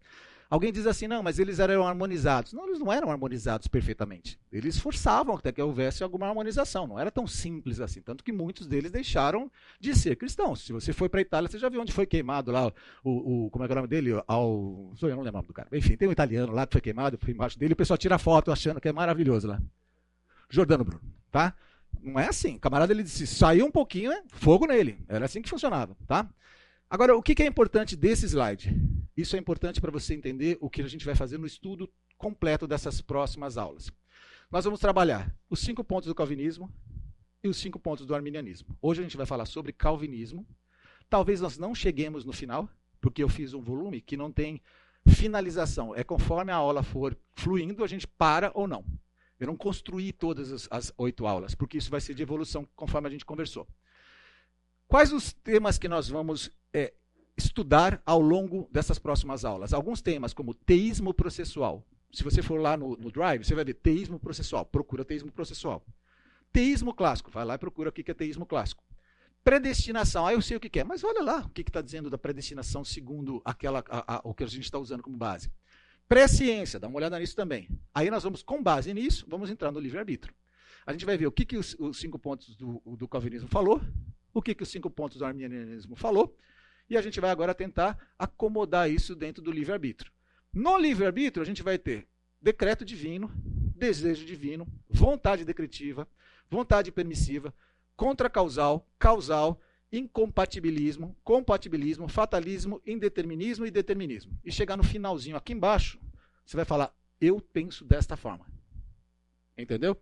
Alguém 0.52 0.70
diz 0.70 0.86
assim, 0.86 1.08
não, 1.08 1.24
mas 1.24 1.40
eles 1.40 1.60
eram 1.60 1.88
harmonizados. 1.88 2.52
Não, 2.52 2.68
eles 2.68 2.78
não 2.78 2.92
eram 2.92 3.10
harmonizados 3.10 3.70
perfeitamente. 3.70 4.38
Eles 4.52 4.78
forçavam 4.78 5.34
até 5.34 5.50
que 5.50 5.62
houvesse 5.62 6.04
alguma 6.04 6.28
harmonização. 6.28 6.86
Não 6.86 7.00
era 7.00 7.10
tão 7.10 7.26
simples 7.26 7.80
assim. 7.80 8.02
Tanto 8.02 8.22
que 8.22 8.34
muitos 8.34 8.68
deles 8.68 8.92
deixaram 8.92 9.50
de 9.80 9.96
ser 9.96 10.18
cristãos. 10.18 10.60
Se 10.66 10.74
você 10.74 10.92
foi 10.92 11.08
para 11.08 11.22
a 11.22 11.24
Itália, 11.24 11.50
você 11.50 11.58
já 11.58 11.70
viu 11.70 11.80
onde 11.80 11.94
foi 11.94 12.06
queimado 12.06 12.52
lá 12.52 12.70
o, 13.02 13.46
o 13.46 13.50
como 13.50 13.64
é, 13.64 13.68
é 13.70 13.72
o 13.72 13.76
nome 13.76 13.88
dele? 13.88 14.12
Ao, 14.28 14.92
eu 15.02 15.16
não 15.16 15.24
lembro 15.24 15.42
do 15.42 15.54
cara. 15.54 15.70
Enfim, 15.72 15.96
tem 15.96 16.10
um 16.10 16.12
italiano 16.12 16.52
lá 16.52 16.68
que 16.68 16.74
foi 16.74 16.82
queimado, 16.82 17.18
foi 17.18 17.34
embaixo 17.34 17.58
dele, 17.58 17.72
o 17.72 17.78
pessoal 17.78 17.98
tira 17.98 18.18
foto 18.18 18.52
achando 18.52 18.82
que 18.82 18.90
é 18.90 18.92
maravilhoso 18.92 19.48
lá. 19.48 19.62
Jordano 20.50 20.84
Bruno, 20.84 21.02
tá? 21.32 21.56
Não 22.02 22.20
é 22.20 22.28
assim. 22.28 22.56
O 22.56 22.60
camarada 22.60 22.92
ele 22.92 23.04
disse, 23.04 23.26
saiu 23.26 23.66
um 23.66 23.72
pouquinho, 23.72 24.12
né? 24.12 24.22
fogo 24.34 24.66
nele. 24.66 25.00
Era 25.08 25.24
assim 25.24 25.42
que 25.42 25.50
funcionava, 25.50 25.96
tá? 26.06 26.28
Agora, 26.92 27.16
o 27.16 27.24
que 27.24 27.42
é 27.42 27.46
importante 27.46 27.96
desse 27.96 28.26
slide? 28.26 28.70
Isso 29.16 29.38
é 29.38 29.40
importante 29.40 29.80
para 29.80 29.90
você 29.90 30.14
entender 30.14 30.58
o 30.60 30.70
que 30.70 30.82
a 30.82 30.88
gente 30.90 31.06
vai 31.06 31.16
fazer 31.16 31.38
no 31.38 31.48
estudo 31.48 31.90
completo 32.18 32.68
dessas 32.68 33.00
próximas 33.00 33.58
aulas. 33.58 33.90
Nós 34.52 34.66
vamos 34.66 34.82
trabalhar 34.82 35.34
os 35.50 35.62
cinco 35.62 35.86
pontos 35.86 36.10
do 36.10 36.14
calvinismo 36.14 36.70
e 37.42 37.48
os 37.48 37.56
cinco 37.56 37.80
pontos 37.80 38.06
do 38.06 38.14
arminianismo. 38.14 38.78
Hoje 38.82 39.00
a 39.00 39.04
gente 39.04 39.16
vai 39.16 39.26
falar 39.26 39.46
sobre 39.46 39.72
calvinismo. 39.72 40.46
Talvez 41.10 41.40
nós 41.40 41.58
não 41.58 41.74
cheguemos 41.74 42.26
no 42.26 42.34
final, 42.34 42.70
porque 43.00 43.24
eu 43.24 43.30
fiz 43.30 43.54
um 43.54 43.62
volume 43.62 44.02
que 44.02 44.18
não 44.18 44.30
tem 44.30 44.62
finalização. 45.08 45.96
É 45.96 46.04
conforme 46.04 46.52
a 46.52 46.58
aula 46.58 46.84
for 46.84 47.18
fluindo, 47.36 47.86
a 47.86 47.88
gente 47.88 48.06
para 48.06 48.52
ou 48.54 48.68
não. 48.68 48.84
Eu 49.40 49.48
não 49.48 49.56
construí 49.56 50.12
todas 50.12 50.52
as, 50.52 50.68
as 50.70 50.94
oito 50.98 51.26
aulas, 51.26 51.56
porque 51.56 51.78
isso 51.78 51.90
vai 51.90 52.02
ser 52.02 52.16
de 52.16 52.22
evolução 52.22 52.68
conforme 52.76 53.08
a 53.08 53.12
gente 53.12 53.26
conversou. 53.26 53.66
Quais 54.90 55.14
os 55.14 55.32
temas 55.32 55.78
que 55.78 55.88
nós 55.88 56.10
vamos 56.10 56.52
é, 56.74 56.94
estudar 57.38 58.02
ao 58.06 58.20
longo 58.20 58.68
dessas 58.72 59.00
próximas 59.00 59.46
aulas? 59.46 59.74
Alguns 59.74 60.02
temas, 60.02 60.34
como 60.34 60.54
teísmo 60.54 61.14
processual. 61.14 61.86
Se 62.12 62.24
você 62.24 62.42
for 62.42 62.60
lá 62.60 62.76
no, 62.76 62.98
no 62.98 63.12
Drive, 63.12 63.44
você 63.44 63.56
vai 63.56 63.64
ver 63.64 63.76
teísmo 63.76 64.20
processual. 64.20 64.66
Procura 64.66 65.06
teísmo 65.06 65.32
processual. 65.32 65.86
Teísmo 66.52 66.94
clássico. 66.94 67.32
Vai 67.32 67.46
lá 67.46 67.56
e 67.56 67.58
procura 67.58 67.90
o 67.90 67.92
que 67.92 68.10
é 68.10 68.14
teísmo 68.14 68.46
clássico. 68.46 68.84
Predestinação. 69.44 70.28
Ah, 70.28 70.34
eu 70.34 70.42
sei 70.42 70.58
o 70.58 70.60
que 70.60 70.80
é. 70.80 70.84
Mas 70.84 71.04
olha 71.04 71.24
lá 71.24 71.46
o 71.46 71.50
que 71.50 71.62
está 71.62 71.82
dizendo 71.82 72.10
da 72.10 72.18
predestinação 72.18 72.84
segundo 72.84 73.42
aquela, 73.46 73.84
a, 73.90 74.18
a, 74.18 74.22
o 74.24 74.34
que 74.34 74.44
a 74.44 74.48
gente 74.48 74.66
está 74.66 74.78
usando 74.78 75.02
como 75.02 75.16
base. 75.16 75.50
Presciência. 76.08 76.80
Dá 76.80 76.88
uma 76.88 76.98
olhada 76.98 77.18
nisso 77.18 77.36
também. 77.36 77.70
Aí 77.96 78.12
nós 78.12 78.24
vamos, 78.24 78.44
com 78.44 78.62
base 78.62 78.94
nisso, 78.94 79.26
vamos 79.30 79.50
entrar 79.50 79.72
no 79.72 79.80
livre-arbítrio. 79.80 80.36
A 80.86 80.92
gente 80.92 81.06
vai 81.06 81.18
ver 81.18 81.28
o 81.28 81.32
que, 81.32 81.46
que 81.46 81.58
os, 81.58 81.76
os 81.80 82.00
cinco 82.00 82.20
pontos 82.20 82.56
do, 82.56 82.82
do 82.98 83.08
calvinismo 83.08 83.48
falou, 83.48 83.82
o 84.34 84.42
que, 84.42 84.56
que 84.56 84.64
os 84.64 84.70
cinco 84.70 84.90
pontos 84.90 85.18
do 85.18 85.26
arminianismo 85.26 85.96
falou, 85.96 86.36
e 86.92 86.98
a 86.98 87.02
gente 87.02 87.22
vai 87.22 87.30
agora 87.30 87.56
tentar 87.56 87.98
acomodar 88.20 88.92
isso 88.92 89.16
dentro 89.16 89.42
do 89.42 89.50
livre-arbítrio. 89.50 90.12
No 90.52 90.78
livre-arbítrio, 90.78 91.42
a 91.42 91.46
gente 91.46 91.64
vai 91.64 91.78
ter 91.78 92.06
decreto 92.42 92.84
divino, 92.84 93.32
desejo 93.78 94.26
divino, 94.26 94.68
vontade 94.90 95.46
decretiva, 95.46 96.06
vontade 96.50 96.92
permissiva, 96.92 97.54
contracausal, 97.96 98.86
causal, 99.00 99.62
incompatibilismo, 99.90 101.16
compatibilismo, 101.24 102.10
fatalismo, 102.10 102.82
indeterminismo 102.86 103.66
e 103.66 103.72
determinismo. 103.72 104.38
E 104.44 104.52
chegar 104.52 104.76
no 104.76 104.84
finalzinho 104.84 105.38
aqui 105.38 105.54
embaixo, 105.54 105.98
você 106.46 106.58
vai 106.58 106.66
falar, 106.66 106.94
eu 107.22 107.40
penso 107.40 107.86
desta 107.86 108.18
forma. 108.18 108.46
Entendeu? 109.58 109.98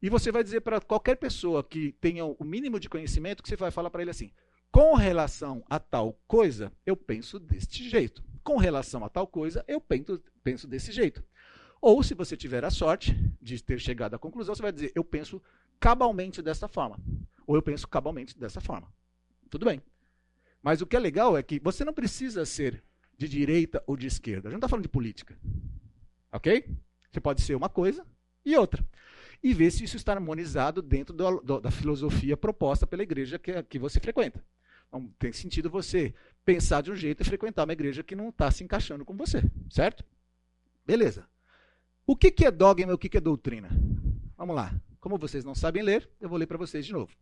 E 0.00 0.08
você 0.08 0.32
vai 0.32 0.42
dizer 0.42 0.62
para 0.62 0.80
qualquer 0.80 1.16
pessoa 1.16 1.62
que 1.62 1.92
tenha 2.00 2.24
o 2.24 2.42
mínimo 2.42 2.80
de 2.80 2.88
conhecimento 2.88 3.42
que 3.42 3.50
você 3.50 3.56
vai 3.56 3.70
falar 3.70 3.90
para 3.90 4.00
ele 4.00 4.10
assim: 4.10 4.32
com 4.72 4.94
relação 4.94 5.62
a 5.68 5.78
tal 5.78 6.18
coisa, 6.26 6.72
eu 6.86 6.96
penso 6.96 7.38
deste 7.38 7.86
jeito. 7.88 8.24
Com 8.42 8.56
relação 8.56 9.04
a 9.04 9.08
tal 9.10 9.26
coisa, 9.26 9.62
eu 9.68 9.78
penso, 9.78 10.66
desse 10.66 10.90
jeito. 10.90 11.22
Ou, 11.78 12.02
se 12.02 12.14
você 12.14 12.36
tiver 12.38 12.64
a 12.64 12.70
sorte 12.70 13.14
de 13.40 13.62
ter 13.62 13.78
chegado 13.78 14.14
à 14.14 14.18
conclusão, 14.18 14.54
você 14.54 14.62
vai 14.62 14.72
dizer: 14.72 14.90
eu 14.94 15.04
penso 15.04 15.42
cabalmente 15.78 16.40
dessa 16.40 16.66
forma. 16.68 16.98
Ou 17.46 17.54
eu 17.54 17.62
penso 17.62 17.86
cabalmente 17.86 18.38
dessa 18.38 18.62
forma. 18.62 18.90
Tudo 19.50 19.66
bem. 19.66 19.82
Mas 20.62 20.80
o 20.80 20.86
que 20.86 20.96
é 20.96 20.98
legal 20.98 21.36
é 21.36 21.42
que 21.42 21.60
você 21.60 21.84
não 21.84 21.92
precisa 21.92 22.46
ser 22.46 22.82
de 23.18 23.28
direita 23.28 23.82
ou 23.86 23.94
de 23.94 24.06
esquerda. 24.06 24.48
A 24.48 24.50
gente 24.50 24.54
não 24.54 24.58
está 24.58 24.68
falando 24.68 24.84
de 24.84 24.88
política. 24.88 25.38
Ok? 26.32 26.64
Você 27.10 27.20
pode 27.20 27.42
ser 27.42 27.54
uma 27.54 27.68
coisa 27.68 28.06
e 28.42 28.56
outra 28.56 28.82
e 29.42 29.52
ver 29.52 29.70
se 29.70 29.84
isso 29.84 29.96
está 29.96 30.12
harmonizado 30.12 30.80
dentro 30.80 31.14
do, 31.14 31.40
do, 31.40 31.60
da 31.60 31.70
filosofia 31.70 32.36
proposta 32.36 32.86
pela 32.86 33.02
igreja 33.02 33.38
que, 33.38 33.62
que 33.64 33.78
você 33.78 34.00
frequenta. 34.00 34.42
Não 34.92 35.08
tem 35.18 35.32
sentido 35.32 35.70
você 35.70 36.14
pensar 36.44 36.82
de 36.82 36.92
um 36.92 36.96
jeito 36.96 37.22
e 37.22 37.24
frequentar 37.24 37.64
uma 37.64 37.72
igreja 37.72 38.02
que 38.02 38.14
não 38.14 38.28
está 38.28 38.50
se 38.50 38.62
encaixando 38.62 39.04
com 39.04 39.16
você, 39.16 39.42
certo? 39.70 40.04
Beleza. 40.84 41.26
O 42.06 42.14
que, 42.14 42.30
que 42.30 42.44
é 42.44 42.50
dogma 42.50 42.92
e 42.92 42.94
o 42.94 42.98
que, 42.98 43.08
que 43.08 43.16
é 43.16 43.20
doutrina? 43.20 43.70
Vamos 44.36 44.54
lá. 44.54 44.74
Como 45.00 45.18
vocês 45.18 45.44
não 45.44 45.54
sabem 45.54 45.82
ler, 45.82 46.08
eu 46.20 46.28
vou 46.28 46.36
ler 46.36 46.46
para 46.46 46.58
vocês 46.58 46.84
de 46.84 46.92
novo. 46.92 47.12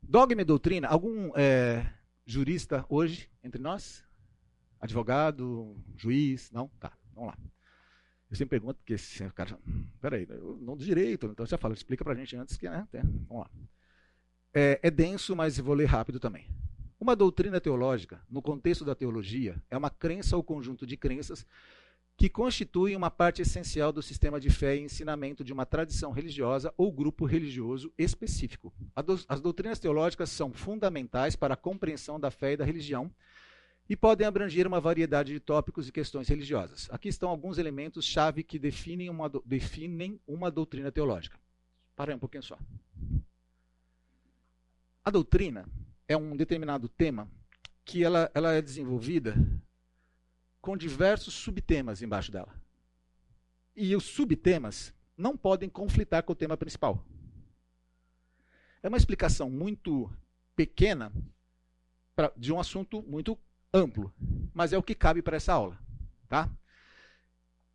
Dogma 0.00 0.40
e 0.40 0.44
doutrina, 0.44 0.86
algum 0.86 1.32
é, 1.36 1.84
jurista 2.24 2.84
hoje 2.88 3.28
entre 3.42 3.60
nós? 3.60 4.04
Advogado, 4.80 5.76
juiz? 5.96 6.52
Não? 6.52 6.68
Tá, 6.78 6.92
vamos 7.12 7.30
lá. 7.30 7.38
Eu 8.30 8.36
sempre 8.36 8.50
pergunto, 8.50 8.76
porque 8.76 8.96
se 8.98 9.24
o 9.24 9.32
cara. 9.32 9.58
Peraí, 10.00 10.26
eu 10.28 10.58
não 10.60 10.76
do 10.76 10.84
direito, 10.84 11.26
então 11.26 11.46
você 11.46 11.56
fala, 11.56 11.74
explica 11.74 12.04
para 12.04 12.12
a 12.12 12.16
gente 12.16 12.36
antes 12.36 12.56
que. 12.56 12.68
Né, 12.68 12.86
vamos 13.26 13.44
lá. 13.44 13.50
É, 14.54 14.78
é 14.82 14.90
denso, 14.90 15.34
mas 15.34 15.58
vou 15.58 15.74
ler 15.74 15.86
rápido 15.86 16.20
também. 16.20 16.46
Uma 17.00 17.14
doutrina 17.14 17.60
teológica, 17.60 18.20
no 18.28 18.42
contexto 18.42 18.84
da 18.84 18.94
teologia, 18.94 19.62
é 19.70 19.76
uma 19.76 19.88
crença 19.88 20.36
ou 20.36 20.42
conjunto 20.42 20.84
de 20.84 20.96
crenças 20.96 21.46
que 22.16 22.28
constituem 22.28 22.96
uma 22.96 23.12
parte 23.12 23.40
essencial 23.40 23.92
do 23.92 24.02
sistema 24.02 24.40
de 24.40 24.50
fé 24.50 24.76
e 24.76 24.80
ensinamento 24.80 25.44
de 25.44 25.52
uma 25.52 25.64
tradição 25.64 26.10
religiosa 26.10 26.74
ou 26.76 26.90
grupo 26.90 27.24
religioso 27.24 27.92
específico. 27.96 28.74
As 29.28 29.40
doutrinas 29.40 29.78
teológicas 29.78 30.28
são 30.28 30.52
fundamentais 30.52 31.36
para 31.36 31.54
a 31.54 31.56
compreensão 31.56 32.18
da 32.18 32.32
fé 32.32 32.54
e 32.54 32.56
da 32.56 32.64
religião 32.64 33.08
e 33.88 33.94
podem 33.94 34.26
abranger 34.26 34.66
uma 34.66 34.80
variedade 34.80 35.32
de 35.32 35.38
tópicos 35.38 35.86
e 35.86 35.92
questões 35.92 36.26
religiosas. 36.26 36.88
Aqui 36.90 37.08
estão 37.08 37.30
alguns 37.30 37.56
elementos-chave 37.56 38.42
que 38.42 38.58
definem 38.58 39.08
uma, 39.08 39.30
definem 39.44 40.20
uma 40.26 40.50
doutrina 40.50 40.90
teológica. 40.90 41.38
Para 41.94 42.10
aí 42.10 42.16
um 42.16 42.18
pouquinho 42.18 42.42
só. 42.42 42.58
A 45.04 45.10
doutrina 45.12 45.68
é 46.08 46.16
um 46.16 46.34
determinado 46.34 46.88
tema 46.88 47.30
que 47.84 48.02
ela, 48.02 48.30
ela 48.34 48.52
é 48.54 48.62
desenvolvida 48.62 49.36
com 50.60 50.76
diversos 50.76 51.34
subtemas 51.34 52.02
embaixo 52.02 52.32
dela. 52.32 52.52
E 53.76 53.94
os 53.94 54.04
subtemas 54.04 54.92
não 55.16 55.36
podem 55.36 55.68
conflitar 55.68 56.22
com 56.22 56.32
o 56.32 56.36
tema 56.36 56.56
principal. 56.56 57.04
É 58.82 58.88
uma 58.88 58.96
explicação 58.96 59.50
muito 59.50 60.10
pequena 60.56 61.12
pra, 62.16 62.32
de 62.36 62.52
um 62.52 62.58
assunto 62.58 63.02
muito 63.02 63.38
amplo, 63.72 64.12
mas 64.54 64.72
é 64.72 64.78
o 64.78 64.82
que 64.82 64.94
cabe 64.94 65.22
para 65.22 65.36
essa 65.36 65.52
aula, 65.52 65.78
tá? 66.28 66.50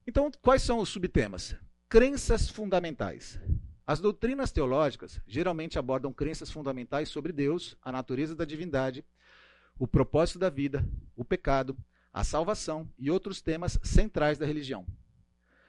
Então, 0.05 0.29
quais 0.41 0.61
são 0.61 0.79
os 0.79 0.89
subtemas? 0.89 1.55
Crenças 1.87 2.49
fundamentais. 2.49 3.39
As 3.85 3.99
doutrinas 3.99 4.51
teológicas 4.51 5.19
geralmente 5.27 5.77
abordam 5.77 6.13
crenças 6.13 6.49
fundamentais 6.49 7.09
sobre 7.09 7.33
Deus, 7.33 7.75
a 7.81 7.91
natureza 7.91 8.33
da 8.33 8.45
divindade, 8.45 9.03
o 9.77 9.85
propósito 9.85 10.39
da 10.39 10.49
vida, 10.49 10.87
o 11.17 11.25
pecado, 11.25 11.77
a 12.13 12.23
salvação 12.23 12.89
e 12.97 13.11
outros 13.11 13.41
temas 13.41 13.77
centrais 13.83 14.37
da 14.37 14.45
religião. 14.45 14.85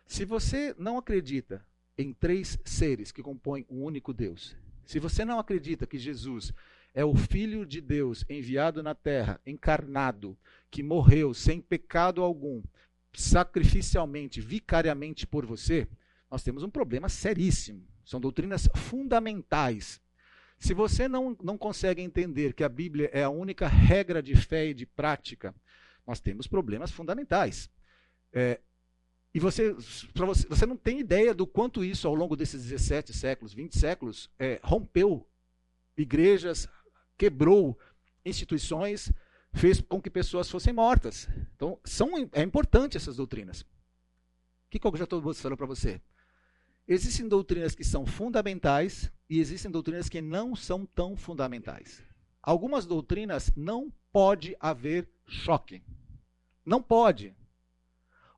Se 0.07 0.25
você 0.25 0.75
não 0.79 0.97
acredita 0.97 1.67
em 1.99 2.13
três 2.13 2.57
seres 2.65 3.11
que 3.11 3.23
compõem 3.23 3.67
um 3.69 3.83
único 3.83 4.13
Deus, 4.13 4.57
se 4.85 5.01
você 5.01 5.25
não 5.25 5.39
acredita 5.41 5.87
que 5.87 5.99
Jesus 5.99 6.53
é 6.93 7.05
o 7.05 7.17
Filho 7.17 7.67
de 7.67 7.81
Deus 7.81 8.25
enviado 8.29 8.81
na 8.81 8.95
terra, 8.95 9.41
encarnado, 9.45 10.39
que 10.71 10.83
morreu 10.83 11.35
sem 11.35 11.61
pecado 11.61 12.23
algum, 12.23 12.63
sacrificialmente, 13.13 14.41
vicariamente 14.41 15.27
por 15.27 15.45
você, 15.45 15.89
nós 16.31 16.45
temos 16.45 16.63
um 16.63 16.71
problema 16.71 17.09
seríssimo. 17.09 17.85
São 18.05 18.21
doutrinas 18.21 18.69
fundamentais. 18.75 20.01
Se 20.59 20.73
você 20.75 21.09
não, 21.09 21.37
não 21.43 21.59
consegue 21.59 22.03
entender 22.03 22.53
que 22.53 22.65
a 22.65 22.69
Bíblia 22.69 23.11
é 23.13 23.23
a 23.23 23.31
única 23.31 23.67
regra 23.67 24.23
de 24.23 24.37
fé 24.37 24.67
e 24.67 24.75
de 24.75 24.87
prática, 24.87 25.55
nós 26.07 26.21
temos 26.21 26.47
problemas 26.47 26.91
fundamentais. 26.91 27.71
É, 28.33 28.61
e 29.35 29.41
você, 29.41 29.73
você, 30.15 30.47
você 30.47 30.67
não 30.67 30.77
tem 30.77 31.01
ideia 31.01 31.35
do 31.35 31.47
quanto 31.47 31.85
isso, 31.85 32.07
ao 32.07 32.15
longo 32.15 32.37
desses 32.37 32.63
17 32.63 33.13
séculos, 33.13 33.53
20 33.53 33.79
séculos, 33.79 34.31
é, 34.39 34.61
rompeu 34.63 35.27
igrejas, 35.97 36.69
quebrou 37.19 37.79
instituições, 38.25 39.13
fez 39.53 39.81
com 39.81 40.01
que 40.01 40.11
pessoas 40.11 40.51
fossem 40.51 40.73
mortas. 40.73 41.29
Então, 41.55 41.79
são, 41.85 42.11
é 42.33 42.43
importante 42.43 42.97
essas 42.97 43.17
doutrinas. 43.17 43.63
O 43.63 43.67
que, 44.71 44.79
que 44.79 44.87
eu 44.87 44.97
já 44.97 45.05
estou 45.05 45.21
mostrando 45.21 45.57
para 45.57 45.67
você? 45.67 46.01
Existem 46.87 47.29
doutrinas 47.29 47.75
que 47.75 47.85
são 47.85 48.05
fundamentais 48.05 49.11
e 49.29 49.41
existem 49.41 49.71
doutrinas 49.71 50.09
que 50.09 50.21
não 50.21 50.55
são 50.55 50.85
tão 50.85 51.17
fundamentais. 51.17 52.03
Algumas 52.43 52.85
doutrinas 52.85 53.53
não 53.57 53.93
pode 54.13 54.57
haver 54.61 55.09
choque. 55.27 55.83
Não 56.65 56.83
pode. 56.83 57.35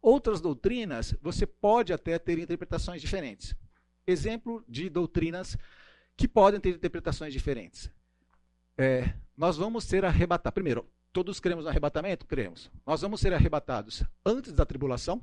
Outras 0.01 0.41
doutrinas, 0.41 1.15
você 1.21 1.45
pode 1.47 1.93
até 1.93 2.19
ter 2.19 2.39
interpretações 2.39 3.01
diferentes. 3.01 3.55
Exemplo 4.07 4.65
de 4.69 4.89
doutrinas 4.89 5.57
que 6.17 6.29
podem 6.29 6.61
ter 6.61 6.77
interpretações 6.77 7.33
diferentes 7.33 7.91
é, 8.77 9.15
nós 9.37 9.57
vamos 9.57 9.85
ser 9.85 10.05
arrebatados. 10.05 10.55
Primeiro, 10.55 10.87
todos 11.13 11.41
cremos 11.41 11.65
no 11.65 11.71
arrebatamento? 11.71 12.27
Cremos. 12.27 12.71
Nós 12.87 13.01
vamos 13.01 13.21
ser 13.21 13.33
arrebatados 13.33 14.03
antes 14.25 14.53
da 14.53 14.67
tribulação, 14.67 15.21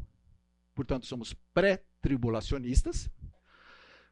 portanto, 0.74 1.06
somos 1.06 1.34
pré-tribulacionistas. 1.54 3.10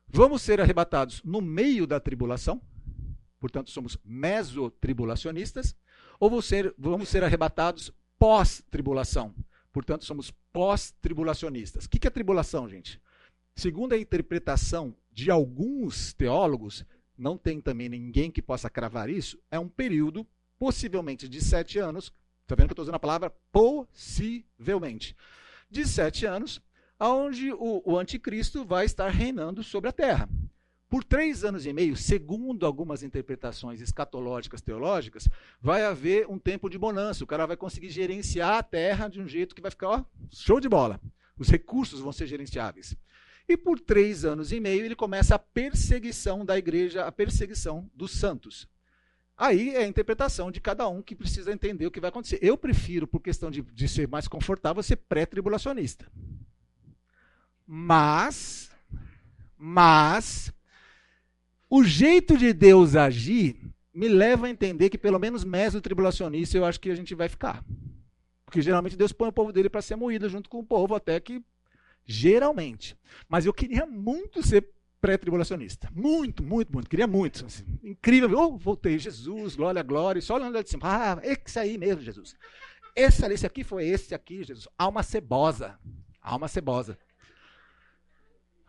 Vamos 0.07 0.41
ser 0.41 0.59
arrebatados 0.59 1.21
no 1.23 1.41
meio 1.41 1.87
da 1.87 1.99
tribulação, 1.99 2.61
portanto, 3.39 3.71
somos 3.71 3.97
mesotribulacionistas. 4.03 5.75
Ou 6.19 6.29
vamos 6.29 6.45
ser, 6.45 6.73
vamos 6.77 7.09
ser 7.09 7.23
arrebatados 7.23 7.91
pós-tribulação, 8.19 9.33
portanto, 9.71 10.05
somos 10.05 10.31
pós-tribulacionistas. 10.53 11.85
O 11.85 11.89
que 11.89 12.07
é 12.07 12.11
tribulação, 12.11 12.69
gente? 12.69 13.01
Segundo 13.55 13.93
a 13.93 13.97
interpretação 13.97 14.95
de 15.11 15.31
alguns 15.31 16.13
teólogos, 16.13 16.85
não 17.17 17.37
tem 17.37 17.59
também 17.59 17.89
ninguém 17.89 18.31
que 18.31 18.41
possa 18.41 18.69
cravar 18.69 19.09
isso, 19.09 19.39
é 19.49 19.59
um 19.59 19.67
período, 19.67 20.25
possivelmente 20.57 21.27
de 21.27 21.41
sete 21.41 21.79
anos, 21.79 22.13
está 22.43 22.55
vendo 22.55 22.67
que 22.67 22.71
eu 22.71 22.73
estou 22.73 22.83
usando 22.83 22.95
a 22.95 22.99
palavra 22.99 23.29
possivelmente, 23.51 25.15
de 25.71 25.87
sete 25.87 26.25
anos, 26.25 26.61
onde 26.99 27.51
o, 27.53 27.81
o 27.85 27.97
anticristo 27.97 28.65
vai 28.65 28.85
estar 28.85 29.09
reinando 29.09 29.63
sobre 29.63 29.89
a 29.89 29.93
terra. 29.93 30.29
Por 30.89 31.05
três 31.05 31.45
anos 31.45 31.65
e 31.65 31.71
meio, 31.71 31.95
segundo 31.95 32.65
algumas 32.65 33.01
interpretações 33.01 33.79
escatológicas 33.79 34.61
teológicas, 34.61 35.29
vai 35.61 35.85
haver 35.85 36.27
um 36.29 36.37
tempo 36.37 36.69
de 36.69 36.77
bonança. 36.77 37.23
O 37.23 37.27
cara 37.27 37.45
vai 37.45 37.55
conseguir 37.55 37.89
gerenciar 37.89 38.57
a 38.57 38.63
terra 38.63 39.07
de 39.07 39.21
um 39.21 39.27
jeito 39.27 39.55
que 39.55 39.61
vai 39.61 39.71
ficar 39.71 39.87
ó, 39.87 40.05
show 40.29 40.59
de 40.59 40.67
bola. 40.67 40.99
Os 41.37 41.47
recursos 41.49 42.01
vão 42.01 42.11
ser 42.11 42.27
gerenciáveis. 42.27 42.93
E 43.47 43.55
por 43.55 43.79
três 43.79 44.25
anos 44.25 44.51
e 44.51 44.59
meio 44.59 44.83
ele 44.83 44.95
começa 44.95 45.35
a 45.35 45.39
perseguição 45.39 46.45
da 46.45 46.57
igreja, 46.57 47.05
a 47.05 47.11
perseguição 47.11 47.89
dos 47.95 48.11
santos. 48.11 48.67
Aí 49.41 49.73
é 49.75 49.79
a 49.79 49.87
interpretação 49.87 50.51
de 50.51 50.61
cada 50.61 50.87
um 50.87 51.01
que 51.01 51.15
precisa 51.15 51.51
entender 51.51 51.87
o 51.87 51.91
que 51.91 51.99
vai 51.99 52.09
acontecer. 52.09 52.37
Eu 52.43 52.55
prefiro, 52.55 53.07
por 53.07 53.19
questão 53.19 53.49
de, 53.49 53.63
de 53.63 53.87
ser 53.87 54.07
mais 54.07 54.27
confortável, 54.27 54.83
ser 54.83 54.97
pré-tribulacionista. 54.97 56.05
Mas, 57.65 58.69
mas, 59.57 60.53
o 61.67 61.83
jeito 61.83 62.37
de 62.37 62.53
Deus 62.53 62.95
agir 62.95 63.57
me 63.91 64.07
leva 64.07 64.45
a 64.45 64.49
entender 64.51 64.91
que 64.91 64.97
pelo 64.97 65.17
menos 65.17 65.43
meso-tribulacionista 65.43 66.55
eu 66.55 66.63
acho 66.63 66.79
que 66.79 66.91
a 66.91 66.95
gente 66.95 67.15
vai 67.15 67.27
ficar. 67.27 67.65
Porque 68.45 68.61
geralmente 68.61 68.95
Deus 68.95 69.11
põe 69.11 69.29
o 69.29 69.33
povo 69.33 69.51
dele 69.51 69.71
para 69.71 69.81
ser 69.81 69.95
moído 69.95 70.29
junto 70.29 70.47
com 70.51 70.59
o 70.59 70.63
povo 70.63 70.93
até 70.93 71.19
que 71.19 71.43
Geralmente. 72.05 72.97
Mas 73.27 73.45
eu 73.45 73.53
queria 73.53 73.85
muito 73.85 74.45
ser 74.45 74.69
pré-tribulacionista. 75.01 75.89
Muito, 75.93 76.43
muito, 76.43 76.71
muito. 76.71 76.89
Queria 76.89 77.07
muito. 77.07 77.45
Assim, 77.45 77.65
incrível. 77.83 78.37
Oh, 78.37 78.57
voltei. 78.57 78.97
Jesus, 78.99 79.55
glória, 79.55 79.81
glória. 79.81 80.21
Só 80.21 80.35
olhando 80.35 80.53
lá 80.53 80.61
de 80.61 80.69
cima. 80.69 80.83
Ah, 80.85 81.19
esse 81.23 81.59
aí 81.59 81.77
mesmo, 81.77 82.01
Jesus. 82.01 82.35
Esse 82.95 83.25
ali, 83.25 83.33
esse 83.33 83.45
aqui 83.45 83.63
foi 83.63 83.87
esse 83.87 84.13
aqui, 84.13 84.43
Jesus. 84.43 84.67
Alma 84.77 85.01
cebosa. 85.01 85.79
Alma 86.21 86.47
cebosa. 86.47 86.97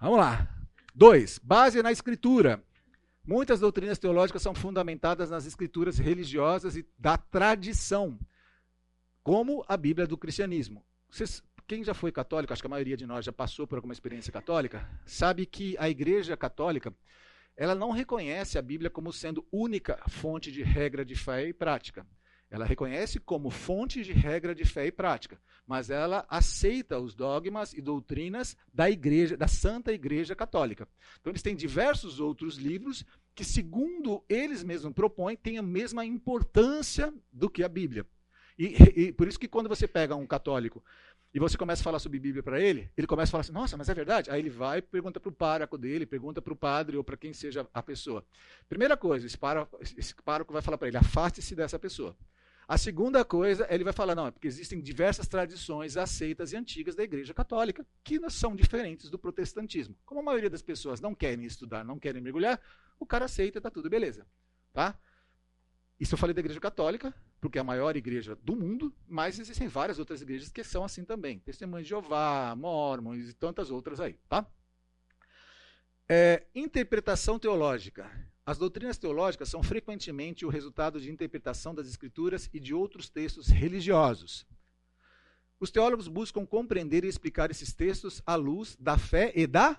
Vamos 0.00 0.18
lá. 0.18 0.48
Dois. 0.94 1.38
Base 1.38 1.82
na 1.82 1.92
escritura. 1.92 2.64
Muitas 3.24 3.60
doutrinas 3.60 3.98
teológicas 3.98 4.42
são 4.42 4.54
fundamentadas 4.54 5.30
nas 5.30 5.46
escrituras 5.46 5.98
religiosas 5.98 6.76
e 6.76 6.84
da 6.98 7.16
tradição, 7.16 8.18
como 9.22 9.64
a 9.68 9.76
Bíblia 9.76 10.08
do 10.08 10.18
cristianismo. 10.18 10.84
Vocês 11.08 11.40
quem 11.66 11.83
já 11.85 11.94
foi 11.94 12.12
católico, 12.12 12.53
acho 12.53 12.62
que 12.62 12.66
a 12.66 12.70
maioria 12.70 12.96
de 12.96 13.07
nós 13.07 13.25
já 13.25 13.33
passou 13.33 13.66
por 13.66 13.77
alguma 13.77 13.92
experiência 13.92 14.33
católica, 14.33 14.88
sabe 15.07 15.46
que 15.46 15.77
a 15.79 15.88
Igreja 15.88 16.37
Católica 16.37 16.94
ela 17.57 17.75
não 17.75 17.90
reconhece 17.90 18.59
a 18.59 18.62
Bíblia 18.62 18.90
como 18.90 19.12
sendo 19.12 19.46
única 19.53 20.03
fonte 20.09 20.51
de 20.51 20.62
regra 20.62 21.05
de 21.05 21.14
fé 21.14 21.46
e 21.48 21.53
prática. 21.53 22.07
Ela 22.51 22.66
reconhece 22.66 23.18
como 23.18 23.48
fonte 23.48 24.03
de 24.03 24.12
regra 24.12 24.55
de 24.55 24.64
fé 24.66 24.87
e 24.87 24.92
prática, 24.92 25.40
mas 25.66 25.88
ela 25.88 26.27
aceita 26.29 26.98
os 26.98 27.14
dogmas 27.14 27.72
e 27.72 27.81
doutrinas 27.81 28.55
da 28.72 28.90
igreja, 28.90 29.38
da 29.38 29.48
Santa 29.48 29.90
Igreja 29.90 30.37
Católica. 30.37 30.87
Então 31.18 31.31
eles 31.31 31.40
têm 31.40 31.57
diversos 31.57 32.20
outros 32.20 32.57
livros 32.57 33.07
que, 33.35 33.42
segundo 33.42 34.22
eles 34.29 34.62
mesmos 34.62 34.92
propõem, 34.92 35.35
têm 35.35 35.57
a 35.57 35.62
mesma 35.62 36.05
importância 36.05 37.12
do 37.33 37.48
que 37.48 37.64
a 37.64 37.68
Bíblia. 37.68 38.07
E, 38.59 38.77
e 38.96 39.12
por 39.12 39.27
isso 39.27 39.40
que 39.40 39.48
quando 39.48 39.68
você 39.68 39.88
pega 39.88 40.14
um 40.14 40.27
católico 40.27 40.85
e 41.34 41.38
você 41.38 41.56
começa 41.56 41.80
a 41.80 41.84
falar 41.84 41.98
sobre 41.98 42.18
Bíblia 42.18 42.42
para 42.42 42.60
ele, 42.60 42.90
ele 42.96 43.06
começa 43.06 43.30
a 43.30 43.32
falar 43.32 43.40
assim, 43.40 43.52
nossa, 43.52 43.76
mas 43.76 43.88
é 43.88 43.94
verdade? 43.94 44.30
Aí 44.30 44.38
ele 44.38 44.50
vai 44.50 44.78
e 44.78 44.82
pergunta 44.82 45.18
para 45.18 45.30
o 45.30 45.32
pároco 45.32 45.78
dele, 45.78 46.04
pergunta 46.04 46.42
para 46.42 46.52
o 46.52 46.56
padre 46.56 46.96
ou 46.96 47.02
para 47.02 47.16
quem 47.16 47.32
seja 47.32 47.66
a 47.72 47.82
pessoa. 47.82 48.24
Primeira 48.68 48.96
coisa, 48.96 49.26
esse 49.26 49.38
pároco, 49.38 50.52
vai 50.52 50.60
falar 50.60 50.76
para 50.76 50.88
ele, 50.88 50.98
afaste-se 50.98 51.54
dessa 51.54 51.78
pessoa. 51.78 52.14
A 52.68 52.76
segunda 52.76 53.24
coisa, 53.24 53.66
ele 53.70 53.82
vai 53.82 53.92
falar, 53.92 54.14
não, 54.14 54.26
é 54.26 54.30
porque 54.30 54.46
existem 54.46 54.80
diversas 54.80 55.26
tradições 55.26 55.96
aceitas 55.96 56.52
e 56.52 56.56
antigas 56.56 56.94
da 56.94 57.02
Igreja 57.02 57.32
Católica 57.32 57.84
que 58.04 58.20
são 58.30 58.54
diferentes 58.54 59.10
do 59.10 59.18
protestantismo. 59.18 59.96
Como 60.04 60.20
a 60.20 60.22
maioria 60.22 60.50
das 60.50 60.62
pessoas 60.62 61.00
não 61.00 61.14
querem 61.14 61.44
estudar, 61.44 61.82
não 61.82 61.98
querem 61.98 62.20
mergulhar, 62.20 62.60
o 63.00 63.06
cara 63.06 63.24
aceita, 63.24 63.60
tá 63.60 63.70
tudo 63.70 63.90
beleza. 63.90 64.26
Tá? 64.72 64.98
Isso 65.98 66.14
eu 66.14 66.18
falei 66.18 66.34
da 66.34 66.40
Igreja 66.40 66.60
Católica, 66.60 67.12
porque 67.42 67.59
é 67.59 67.61
a 67.61 67.64
maior 67.64 67.96
igreja 67.96 68.37
do 68.37 68.55
mundo, 68.55 68.94
mas 69.09 69.37
existem 69.37 69.66
várias 69.66 69.98
outras 69.98 70.22
igrejas 70.22 70.48
que 70.48 70.62
são 70.62 70.85
assim 70.85 71.05
também. 71.05 71.40
Testemunhos 71.40 71.85
de 71.85 71.88
Jeová, 71.88 72.55
Mormons 72.57 73.28
e 73.28 73.33
tantas 73.33 73.68
outras 73.68 73.98
aí, 73.98 74.16
tá? 74.28 74.46
É, 76.09 76.46
interpretação 76.55 77.40
teológica. 77.40 78.09
As 78.46 78.59
doutrinas 78.59 78.96
teológicas 78.96 79.48
são 79.48 79.61
frequentemente 79.61 80.46
o 80.46 80.48
resultado 80.48 81.00
de 81.00 81.11
interpretação 81.11 81.74
das 81.74 81.88
escrituras 81.88 82.48
e 82.55 82.61
de 82.61 82.72
outros 82.72 83.11
textos 83.11 83.48
religiosos. 83.48 84.46
Os 85.59 85.72
teólogos 85.72 86.07
buscam 86.07 86.46
compreender 86.46 87.05
e 87.05 87.09
explicar 87.09 87.50
esses 87.50 87.74
textos 87.74 88.22
à 88.24 88.37
luz 88.37 88.76
da 88.78 88.96
fé 88.96 89.33
e 89.35 89.48
da 89.48 89.76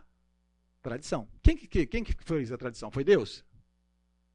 tradição. 0.82 1.30
Quem 1.42 1.56
que, 1.56 1.86
quem 1.86 2.04
que 2.04 2.14
fez 2.26 2.52
a 2.52 2.58
tradição? 2.58 2.92
Foi 2.92 3.06
Deus? 3.06 3.42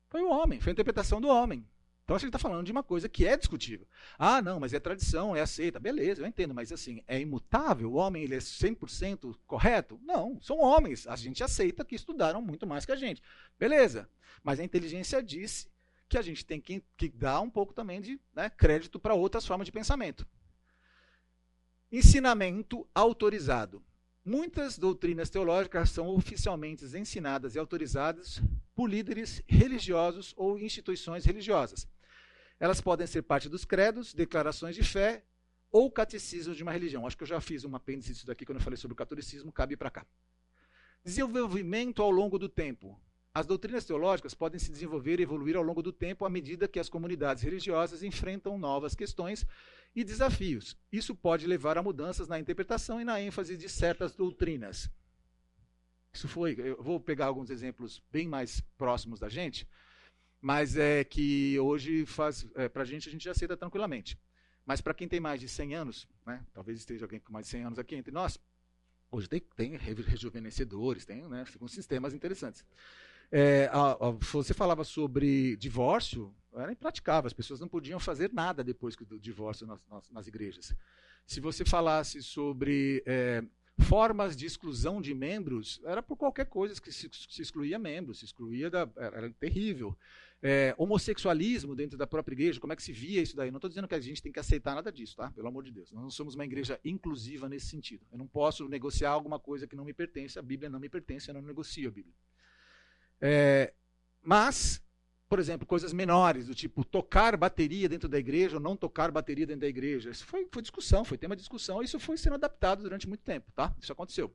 Foi 0.09 0.23
o 0.23 0.31
homem, 0.31 0.63
foi 0.63 0.71
a 0.71 0.73
interpretação 0.73 1.21
do 1.21 1.29
homem. 1.29 1.67
Então 2.09 2.17
a 2.17 2.19
gente 2.19 2.29
está 2.29 2.39
falando 2.39 2.65
de 2.65 2.73
uma 2.73 2.83
coisa 2.83 3.07
que 3.07 3.27
é 3.27 3.37
discutível. 3.37 3.87
Ah, 4.19 4.41
não, 4.41 4.59
mas 4.59 4.73
é 4.73 4.81
tradição, 4.81 5.37
é 5.37 5.43
aceita. 5.43 5.79
Beleza, 5.79 6.23
eu 6.23 6.27
entendo, 6.27 6.55
mas 6.55 6.73
assim, 6.73 7.03
é 7.07 7.21
imutável? 7.21 7.93
O 7.93 7.97
homem 7.97 8.23
ele 8.23 8.35
é 8.35 8.39
100% 8.39 9.37
correto? 9.47 10.01
Não, 10.03 10.41
são 10.41 10.59
homens. 10.59 11.07
A 11.07 11.17
gente 11.17 11.45
aceita 11.45 11.85
que 11.85 11.95
estudaram 11.95 12.41
muito 12.41 12.67
mais 12.67 12.87
que 12.87 12.93
a 12.93 12.97
gente. 12.97 13.23
Beleza. 13.59 14.09
Mas 14.43 14.59
a 14.59 14.65
inteligência 14.65 15.23
disse 15.23 15.69
que 16.09 16.17
a 16.17 16.23
gente 16.23 16.47
tem 16.47 16.59
que, 16.59 16.83
que 16.97 17.11
dar 17.11 17.43
um 17.43 17.51
pouco 17.51 17.75
também 17.75 18.01
de 18.01 18.19
né, 18.35 18.49
crédito 18.49 18.99
para 18.99 19.13
outras 19.13 19.47
formas 19.47 19.67
de 19.67 19.73
pensamento. 19.73 20.27
Ensinamento 21.93 22.89
autorizado. 22.95 23.85
Muitas 24.25 24.79
doutrinas 24.79 25.29
teológicas 25.29 25.91
são 25.91 26.09
oficialmente 26.09 26.87
ensinadas 26.87 27.55
e 27.55 27.59
autorizadas 27.59 28.41
por 28.75 28.89
líderes 28.89 29.43
religiosos 29.47 30.33
ou 30.39 30.59
instituições 30.59 31.27
religiosas. 31.27 31.87
Elas 32.61 32.81
podem 32.81 33.07
ser 33.07 33.23
parte 33.23 33.49
dos 33.49 33.65
credos, 33.65 34.13
declarações 34.13 34.75
de 34.75 34.83
fé 34.83 35.25
ou 35.71 35.91
catecismo 35.91 36.55
de 36.55 36.63
uma 36.63 36.73
religião. 36.73 37.07
Acho 37.07 37.17
que 37.17 37.23
eu 37.23 37.29
já 37.29 37.41
fiz 37.41 37.65
um 37.65 37.75
apêndice 37.77 38.13
disso 38.13 38.27
daqui 38.27 38.45
quando 38.45 38.59
eu 38.59 38.65
falei 38.65 38.77
sobre 38.77 38.95
o 38.95 38.97
catolicismo, 38.97 39.53
cabe 39.53 39.77
para 39.77 39.91
cá. 39.91 40.07
Desenvolvimento 41.05 42.03
ao 42.03 42.11
longo 42.11 42.39
do 42.39 42.49
tempo. 42.49 43.01
As 43.33 43.47
doutrinas 43.47 43.85
teológicas 43.85 44.35
podem 44.35 44.59
se 44.59 44.73
desenvolver 44.73 45.21
e 45.21 45.23
evoluir 45.23 45.57
ao 45.57 45.63
longo 45.63 45.83
do 45.83 45.93
tempo 45.93 46.25
à 46.25 46.31
medida 46.31 46.67
que 46.67 46.81
as 46.81 46.89
comunidades 46.89 47.45
religiosas 47.45 48.03
enfrentam 48.03 48.59
novas 48.59 48.95
questões 48.97 49.47
e 49.95 50.03
desafios. 50.03 50.77
Isso 50.91 51.15
pode 51.15 51.47
levar 51.47 51.79
a 51.79 51.83
mudanças 51.83 52.27
na 52.27 52.41
interpretação 52.41 53.01
e 53.01 53.05
na 53.05 53.21
ênfase 53.21 53.57
de 53.57 53.69
certas 53.69 54.15
doutrinas. 54.17 54.91
Isso 56.13 56.27
foi, 56.27 56.57
eu 56.59 56.83
vou 56.83 56.99
pegar 56.99 57.27
alguns 57.27 57.51
exemplos 57.51 58.03
bem 58.11 58.27
mais 58.27 58.61
próximos 58.77 59.21
da 59.21 59.29
gente 59.29 59.69
mas 60.41 60.77
é 60.77 61.05
que 61.05 61.59
hoje 61.59 62.07
faz 62.07 62.47
é, 62.55 62.69
para 62.69 62.83
a 62.83 62.87
gente 62.87 63.09
a 63.09 63.13
gente 63.13 63.29
aceita 63.29 63.57
tranquilamente. 63.57 64.19
Mas 64.65 64.81
para 64.81 64.93
quem 64.93 65.09
tem 65.09 65.19
mais 65.19 65.41
de 65.41 65.49
100 65.49 65.75
anos, 65.75 66.09
né, 66.27 66.45
talvez 66.53 66.79
esteja 66.79 67.05
alguém 67.05 67.19
com 67.19 67.33
mais 67.33 67.47
de 67.47 67.53
100 67.53 67.65
anos 67.65 67.79
aqui 67.79 67.95
entre 67.97 68.13
nós, 68.13 68.39
hoje 69.11 69.29
tem, 69.29 69.41
tem 69.57 69.77
rejuvenescedores, 69.77 71.07
tem 71.07 71.27
né, 71.27 71.45
sistemas 71.69 72.13
interessantes. 72.13 72.65
É, 73.31 73.71
a, 73.73 73.93
a, 73.93 74.11
você 74.11 74.55
falava 74.55 74.85
sobre 74.85 75.57
divórcio, 75.57 76.35
era 76.55 76.73
impraticável, 76.73 77.27
as 77.27 77.33
pessoas 77.33 77.61
não 77.61 77.69
podiam 77.69 78.01
fazer 78.01 78.33
nada 78.33 78.65
depois 78.65 78.97
do 78.97 79.19
divórcio 79.19 79.67
nas, 79.67 79.81
nas, 79.87 80.11
nas 80.11 80.27
igrejas. 80.27 80.75
Se 81.27 81.41
você 81.41 81.65
falasse 81.65 82.23
sobre 82.23 83.03
é, 83.07 83.43
formas 83.81 84.37
de 84.37 84.47
exclusão 84.47 85.01
de 85.01 85.15
membros, 85.15 85.81
era 85.85 86.03
por 86.03 86.17
qualquer 86.17 86.47
coisa 86.47 86.81
que 86.81 86.91
se, 86.91 87.09
se 87.13 87.43
excluía 87.43 87.79
membros, 87.79 88.21
se 88.21 88.25
excluía 88.25 88.71
da, 88.71 88.89
era, 88.97 89.19
era 89.19 89.31
terrível. 89.31 89.97
É, 90.41 90.73
homossexualismo 90.79 91.75
dentro 91.75 91.99
da 91.99 92.07
própria 92.07 92.33
igreja, 92.33 92.61
como 92.61 92.73
é 92.73 92.77
que 92.77 92.83
se 92.83 92.93
via 92.93 93.21
isso 93.21 93.35
daí? 93.35 93.51
Não 93.51 93.59
estou 93.59 93.69
dizendo 93.69 93.89
que 93.89 93.95
a 93.95 94.01
gente 94.01 94.23
tem 94.23 94.31
que 94.31 94.39
aceitar 94.39 94.75
nada 94.75 94.93
disso, 94.93 95.17
tá? 95.17 95.31
Pelo 95.33 95.49
amor 95.49 95.65
de 95.65 95.73
Deus. 95.73 95.91
Nós 95.91 96.03
não 96.03 96.11
somos 96.11 96.37
uma 96.37 96.45
igreja 96.45 96.79
inclusiva 96.85 97.49
nesse 97.49 97.67
sentido. 97.67 98.07
Eu 98.13 98.19
não 98.19 98.27
posso 98.27 98.69
negociar 98.69 99.11
alguma 99.11 99.41
coisa 99.41 99.67
que 99.67 99.75
não 99.75 99.85
me 99.85 99.93
pertence, 99.93 100.39
a 100.39 100.43
Bíblia 100.43 100.71
não 100.71 100.79
me 100.79 100.89
pertence, 100.89 101.29
eu 101.29 101.35
não 101.35 101.43
negocio 101.43 101.89
a 101.89 101.91
Bíblia. 101.91 102.15
É, 103.21 103.75
mas, 104.23 104.81
por 105.29 105.41
exemplo, 105.41 105.67
coisas 105.67 105.93
menores, 105.93 106.47
do 106.47 106.55
tipo 106.55 106.85
tocar 106.85 107.37
bateria 107.37 107.89
dentro 107.89 108.09
da 108.09 108.19
igreja 108.19 108.57
ou 108.57 108.63
não 108.63 108.77
tocar 108.77 109.11
bateria 109.11 109.47
dentro 109.47 109.63
da 109.63 109.69
igreja. 109.69 110.11
Isso 110.11 110.25
foi, 110.25 110.47
foi 110.53 110.63
discussão, 110.63 111.05
foi 111.05 111.19
tema 111.19 111.35
de 111.35 111.43
discussão, 111.43 111.83
e 111.83 111.85
isso 111.85 111.99
foi 111.99 112.17
sendo 112.17 112.35
adaptado 112.35 112.83
durante 112.83 113.09
muito 113.09 113.25
tempo, 113.25 113.51
tá? 113.53 113.75
Isso 113.81 113.93
aconteceu. 113.93 114.33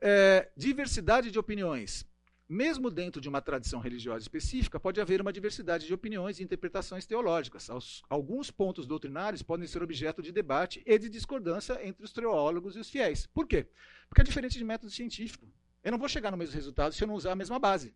É, 0.00 0.50
diversidade 0.56 1.30
de 1.30 1.38
opiniões. 1.38 2.04
Mesmo 2.48 2.90
dentro 2.90 3.20
de 3.20 3.28
uma 3.28 3.40
tradição 3.40 3.80
religiosa 3.80 4.22
específica, 4.22 4.78
pode 4.78 5.00
haver 5.00 5.20
uma 5.20 5.32
diversidade 5.32 5.86
de 5.86 5.94
opiniões 5.94 6.38
e 6.38 6.42
interpretações 6.42 7.06
teológicas. 7.06 7.70
Alguns 8.08 8.50
pontos 8.50 8.86
doutrinários 8.86 9.42
podem 9.42 9.66
ser 9.66 9.82
objeto 9.82 10.20
de 10.20 10.32
debate 10.32 10.82
e 10.84 10.98
de 10.98 11.08
discordância 11.08 11.78
entre 11.86 12.04
os 12.04 12.12
teólogos 12.12 12.76
e 12.76 12.80
os 12.80 12.90
fiéis. 12.90 13.26
Por 13.26 13.46
quê? 13.46 13.66
Porque 14.08 14.20
é 14.20 14.24
diferente 14.24 14.58
de 14.58 14.64
método 14.64 14.90
científico. 14.90 15.46
Eu 15.82 15.92
não 15.92 15.98
vou 15.98 16.08
chegar 16.08 16.30
no 16.30 16.36
mesmo 16.36 16.54
resultado 16.54 16.92
se 16.92 17.02
eu 17.02 17.08
não 17.08 17.14
usar 17.14 17.32
a 17.32 17.36
mesma 17.36 17.58
base. 17.58 17.94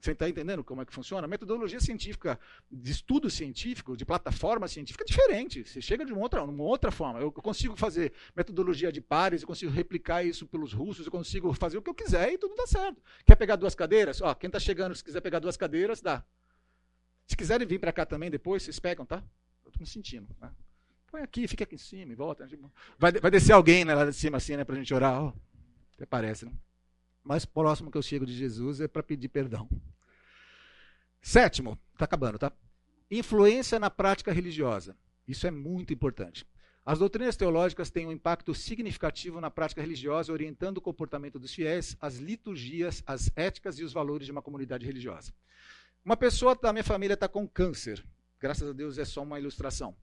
Você 0.00 0.12
está 0.12 0.28
entendendo 0.28 0.62
como 0.62 0.82
é 0.82 0.84
que 0.84 0.92
funciona? 0.92 1.24
A 1.24 1.28
metodologia 1.28 1.80
científica, 1.80 2.38
de 2.70 2.92
estudo 2.92 3.30
científico, 3.30 3.96
de 3.96 4.04
plataforma 4.04 4.68
científica, 4.68 5.02
é 5.02 5.06
diferente. 5.06 5.64
Você 5.64 5.80
chega 5.80 6.04
de 6.04 6.12
uma 6.12 6.20
outra, 6.20 6.42
uma 6.44 6.64
outra 6.64 6.90
forma. 6.90 7.18
Eu 7.18 7.32
consigo 7.32 7.74
fazer 7.76 8.12
metodologia 8.34 8.92
de 8.92 9.00
pares, 9.00 9.42
eu 9.42 9.48
consigo 9.48 9.72
replicar 9.72 10.22
isso 10.22 10.46
pelos 10.46 10.72
russos, 10.72 11.06
eu 11.06 11.12
consigo 11.12 11.52
fazer 11.54 11.78
o 11.78 11.82
que 11.82 11.88
eu 11.88 11.94
quiser 11.94 12.32
e 12.32 12.38
tudo 12.38 12.54
dá 12.54 12.66
certo. 12.66 13.02
Quer 13.24 13.36
pegar 13.36 13.56
duas 13.56 13.74
cadeiras? 13.74 14.20
Ó, 14.20 14.34
quem 14.34 14.48
está 14.48 14.60
chegando, 14.60 14.94
se 14.94 15.02
quiser 15.02 15.20
pegar 15.20 15.38
duas 15.38 15.56
cadeiras, 15.56 16.00
dá. 16.00 16.22
Se 17.26 17.36
quiserem 17.36 17.66
vir 17.66 17.80
para 17.80 17.92
cá 17.92 18.04
também 18.06 18.30
depois, 18.30 18.62
vocês 18.62 18.78
pegam, 18.78 19.04
tá? 19.04 19.24
Eu 19.64 19.70
estou 19.70 19.80
me 19.80 19.86
sentindo. 19.86 20.28
Né? 20.40 20.50
Põe 21.10 21.22
aqui, 21.22 21.48
fica 21.48 21.64
aqui 21.64 21.74
em 21.74 21.78
cima 21.78 22.12
e 22.12 22.14
volta. 22.14 22.48
Vai, 22.98 23.12
vai 23.12 23.30
descer 23.30 23.52
alguém 23.52 23.84
né, 23.84 23.94
lá 23.94 24.04
de 24.04 24.12
cima 24.12 24.36
assim, 24.36 24.56
né, 24.56 24.64
para 24.64 24.74
a 24.74 24.78
gente 24.78 24.92
orar. 24.92 25.22
Ó, 25.22 25.32
até 25.96 26.04
parece, 26.04 26.44
né? 26.44 26.52
Mais 27.26 27.44
próximo 27.44 27.90
que 27.90 27.98
eu 27.98 28.02
chego 28.02 28.24
de 28.24 28.32
Jesus 28.32 28.80
é 28.80 28.86
para 28.86 29.02
pedir 29.02 29.28
perdão. 29.28 29.68
Sétimo, 31.20 31.78
está 31.92 32.04
acabando, 32.04 32.38
tá? 32.38 32.52
Influência 33.10 33.80
na 33.80 33.90
prática 33.90 34.32
religiosa. 34.32 34.96
Isso 35.26 35.46
é 35.46 35.50
muito 35.50 35.92
importante. 35.92 36.46
As 36.84 37.00
doutrinas 37.00 37.36
teológicas 37.36 37.90
têm 37.90 38.06
um 38.06 38.12
impacto 38.12 38.54
significativo 38.54 39.40
na 39.40 39.50
prática 39.50 39.80
religiosa, 39.80 40.32
orientando 40.32 40.78
o 40.78 40.80
comportamento 40.80 41.36
dos 41.36 41.52
fiéis, 41.52 41.96
as 42.00 42.16
liturgias, 42.16 43.02
as 43.04 43.28
éticas 43.34 43.80
e 43.80 43.82
os 43.82 43.92
valores 43.92 44.26
de 44.26 44.32
uma 44.32 44.42
comunidade 44.42 44.86
religiosa. 44.86 45.34
Uma 46.04 46.16
pessoa 46.16 46.54
da 46.54 46.72
minha 46.72 46.84
família 46.84 47.14
está 47.14 47.26
com 47.26 47.48
câncer. 47.48 48.06
Graças 48.38 48.70
a 48.70 48.72
Deus 48.72 48.98
é 48.98 49.04
só 49.04 49.24
uma 49.24 49.40
ilustração 49.40 49.96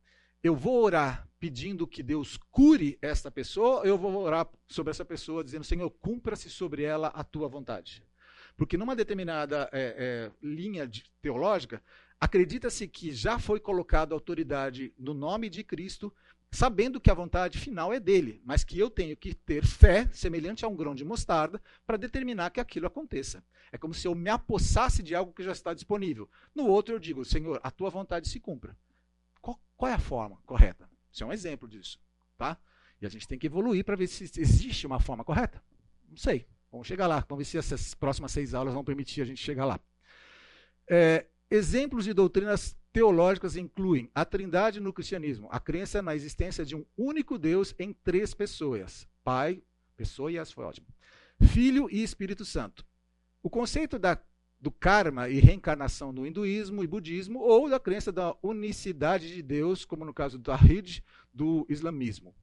eu 0.44 0.56
vou 0.56 0.84
orar 0.84 1.26
pedindo 1.40 1.88
que 1.88 2.04
Deus 2.04 2.38
cure 2.52 2.98
esta 3.02 3.32
pessoa, 3.32 3.86
eu 3.86 3.98
vou 3.98 4.14
orar 4.18 4.48
sobre 4.68 4.92
essa 4.92 5.06
pessoa 5.06 5.44
dizendo, 5.44 5.64
Senhor, 5.64 5.90
cumpra-se 5.90 6.50
sobre 6.50 6.84
ela 6.84 7.08
a 7.08 7.24
tua 7.24 7.48
vontade. 7.48 8.04
Porque 8.58 8.78
numa 8.78 8.96
determinada 8.96 9.70
é, 9.72 9.96
é, 9.98 10.32
linha 10.46 10.86
de, 10.86 11.04
teológica, 11.22 11.82
acredita-se 12.20 12.88
que 12.88 13.12
já 13.12 13.40
foi 13.40 13.60
colocada 13.60 14.14
autoridade 14.14 14.94
no 14.98 15.14
nome 15.14 15.50
de 15.50 15.64
Cristo, 15.64 16.14
sabendo 16.52 17.00
que 17.00 17.10
a 17.10 17.16
vontade 17.16 17.58
final 17.58 17.92
é 17.92 18.00
dele, 18.00 18.42
mas 18.46 18.64
que 18.64 18.78
eu 18.78 18.90
tenho 18.90 19.18
que 19.18 19.34
ter 19.34 19.66
fé, 19.66 20.08
semelhante 20.12 20.64
a 20.64 20.68
um 20.68 20.76
grão 20.76 20.94
de 20.94 21.04
mostarda, 21.04 21.62
para 21.86 21.98
determinar 21.98 22.52
que 22.52 22.60
aquilo 22.60 22.86
aconteça. 22.86 23.44
É 23.72 23.78
como 23.78 23.94
se 23.94 24.08
eu 24.08 24.14
me 24.14 24.30
apossasse 24.30 25.02
de 25.02 25.16
algo 25.16 25.34
que 25.34 25.44
já 25.44 25.52
está 25.52 25.74
disponível. 25.74 26.30
No 26.54 26.68
outro, 26.68 26.94
eu 26.94 27.00
digo, 27.00 27.26
Senhor, 27.26 27.60
a 27.64 27.72
tua 27.72 27.90
vontade 27.90 28.28
se 28.30 28.40
cumpra. 28.40 28.78
Qual, 29.44 29.60
qual 29.76 29.92
é 29.92 29.94
a 29.94 30.00
forma 30.00 30.38
correta? 30.46 30.90
Isso 31.12 31.24
é 31.24 31.28
um 31.28 31.34
exemplo 31.34 31.68
disso. 31.68 32.00
Tá? 32.38 32.58
E 33.00 33.06
a 33.06 33.10
gente 33.10 33.28
tem 33.28 33.38
que 33.38 33.48
evoluir 33.48 33.84
para 33.84 33.98
ver 33.98 34.08
se 34.08 34.24
existe 34.40 34.88
uma 34.88 35.00
forma 35.00 35.24
correta. 35.24 35.62
Não 36.10 36.18
sei. 36.18 36.48
Vamos 36.72 36.88
chegar 36.88 37.06
lá. 37.06 37.24
Vamos 37.28 37.46
ver 37.46 37.52
se 37.52 37.58
essas 37.58 37.94
próximas 37.94 38.32
seis 38.32 38.54
aulas 38.54 38.74
vão 38.74 38.84
permitir 38.84 39.22
a 39.22 39.26
gente 39.26 39.42
chegar 39.44 39.66
lá. 39.66 39.80
É, 40.90 41.28
exemplos 41.52 42.06
de 42.06 42.14
doutrinas 42.14 42.76
teológicas 42.94 43.58
incluem 43.58 44.10
a 44.16 44.24
trindade 44.24 44.80
no 44.80 44.94
cristianismo, 44.94 45.48
a 45.52 45.60
crença 45.60 46.02
na 46.02 46.16
existência 46.16 46.64
de 46.64 46.76
um 46.76 46.86
único 46.98 47.38
Deus 47.38 47.76
em 47.78 47.92
três 47.92 48.34
pessoas: 48.34 49.08
Pai, 49.24 49.62
pessoa 49.98 50.32
e 50.32 50.40
as 50.40 50.52
foi 50.52 50.64
ótimo. 50.64 50.88
Filho 51.42 51.90
e 51.92 52.02
Espírito 52.02 52.46
Santo. 52.46 52.86
O 53.42 53.50
conceito 53.50 54.00
da, 54.00 54.18
do 54.64 54.72
karma 54.72 55.28
e 55.28 55.42
reencarnação 55.42 56.14
no 56.14 56.26
hinduísmo 56.26 56.86
e 56.86 56.88
budismo, 56.88 57.40
ou 57.40 57.70
da 57.70 57.78
crença 57.78 58.14
da 58.14 58.34
unicidade 58.42 59.28
de 59.28 59.42
Deus, 59.42 59.84
como 59.84 60.06
no 60.06 60.14
caso 60.14 60.38
do 60.38 60.44
Tawhid, 60.46 61.04
do 61.34 61.66
islamismo. 61.68 62.34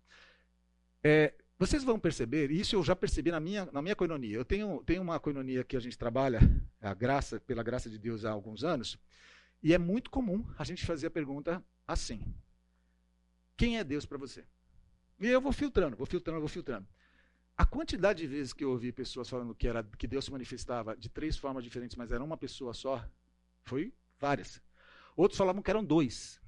É, 1.03 1.33
vocês 1.59 1.83
vão 1.83 1.99
perceber, 1.99 2.51
isso 2.51 2.77
eu 2.77 2.85
já 2.85 2.95
percebi 2.95 3.31
na 3.31 3.41
minha, 3.41 3.71
na 3.73 3.81
minha 3.81 3.97
coinonia. 3.97 4.37
Eu 4.37 4.45
tenho, 4.45 4.83
tenho 4.85 5.01
uma 5.01 5.19
coinonia 5.19 5.65
que 5.65 5.79
a 5.79 5.81
gente 5.81 5.97
trabalha, 5.97 6.41
a 6.79 6.93
graça, 6.93 7.41
pela 7.41 7.63
graça 7.63 7.89
de 7.89 7.99
Deus, 7.99 8.27
há 8.27 8.31
alguns 8.31 8.65
anos, 8.65 8.99
e 9.63 9.73
é 9.73 9.79
muito 9.79 10.11
comum 10.11 10.45
a 10.59 10.65
gente 10.65 10.85
fazer 10.85 11.07
a 11.07 11.11
pergunta 11.11 11.65
assim: 11.89 12.21
Quem 13.57 13.79
é 13.79 13.85
Deus 13.85 14.05
para 14.05 14.19
você? 14.19 14.45
E 15.19 15.27
eu 15.27 15.41
vou 15.41 15.53
filtrando, 15.53 15.97
vou 15.97 16.07
filtrando, 16.07 16.41
vou 16.41 16.51
filtrando. 16.51 16.87
A 17.61 17.67
quantidade 17.67 18.23
de 18.23 18.27
vezes 18.27 18.55
que 18.55 18.65
eu 18.65 18.71
ouvi 18.71 18.91
pessoas 18.91 19.29
falando 19.29 19.55
que, 19.55 19.69
era, 19.69 19.85
que 19.99 20.07
Deus 20.07 20.25
se 20.25 20.33
manifestava 20.33 20.97
de 20.97 21.11
três 21.11 21.37
formas 21.37 21.63
diferentes, 21.63 21.95
mas 21.95 22.11
era 22.11 22.25
uma 22.25 22.39
pessoa 22.39 22.73
só, 22.73 23.07
foi 23.65 23.93
várias. 24.19 24.63
Outros 25.15 25.37
falavam 25.37 25.61
que 25.61 25.71
eram 25.71 25.85
dois, 25.85 26.41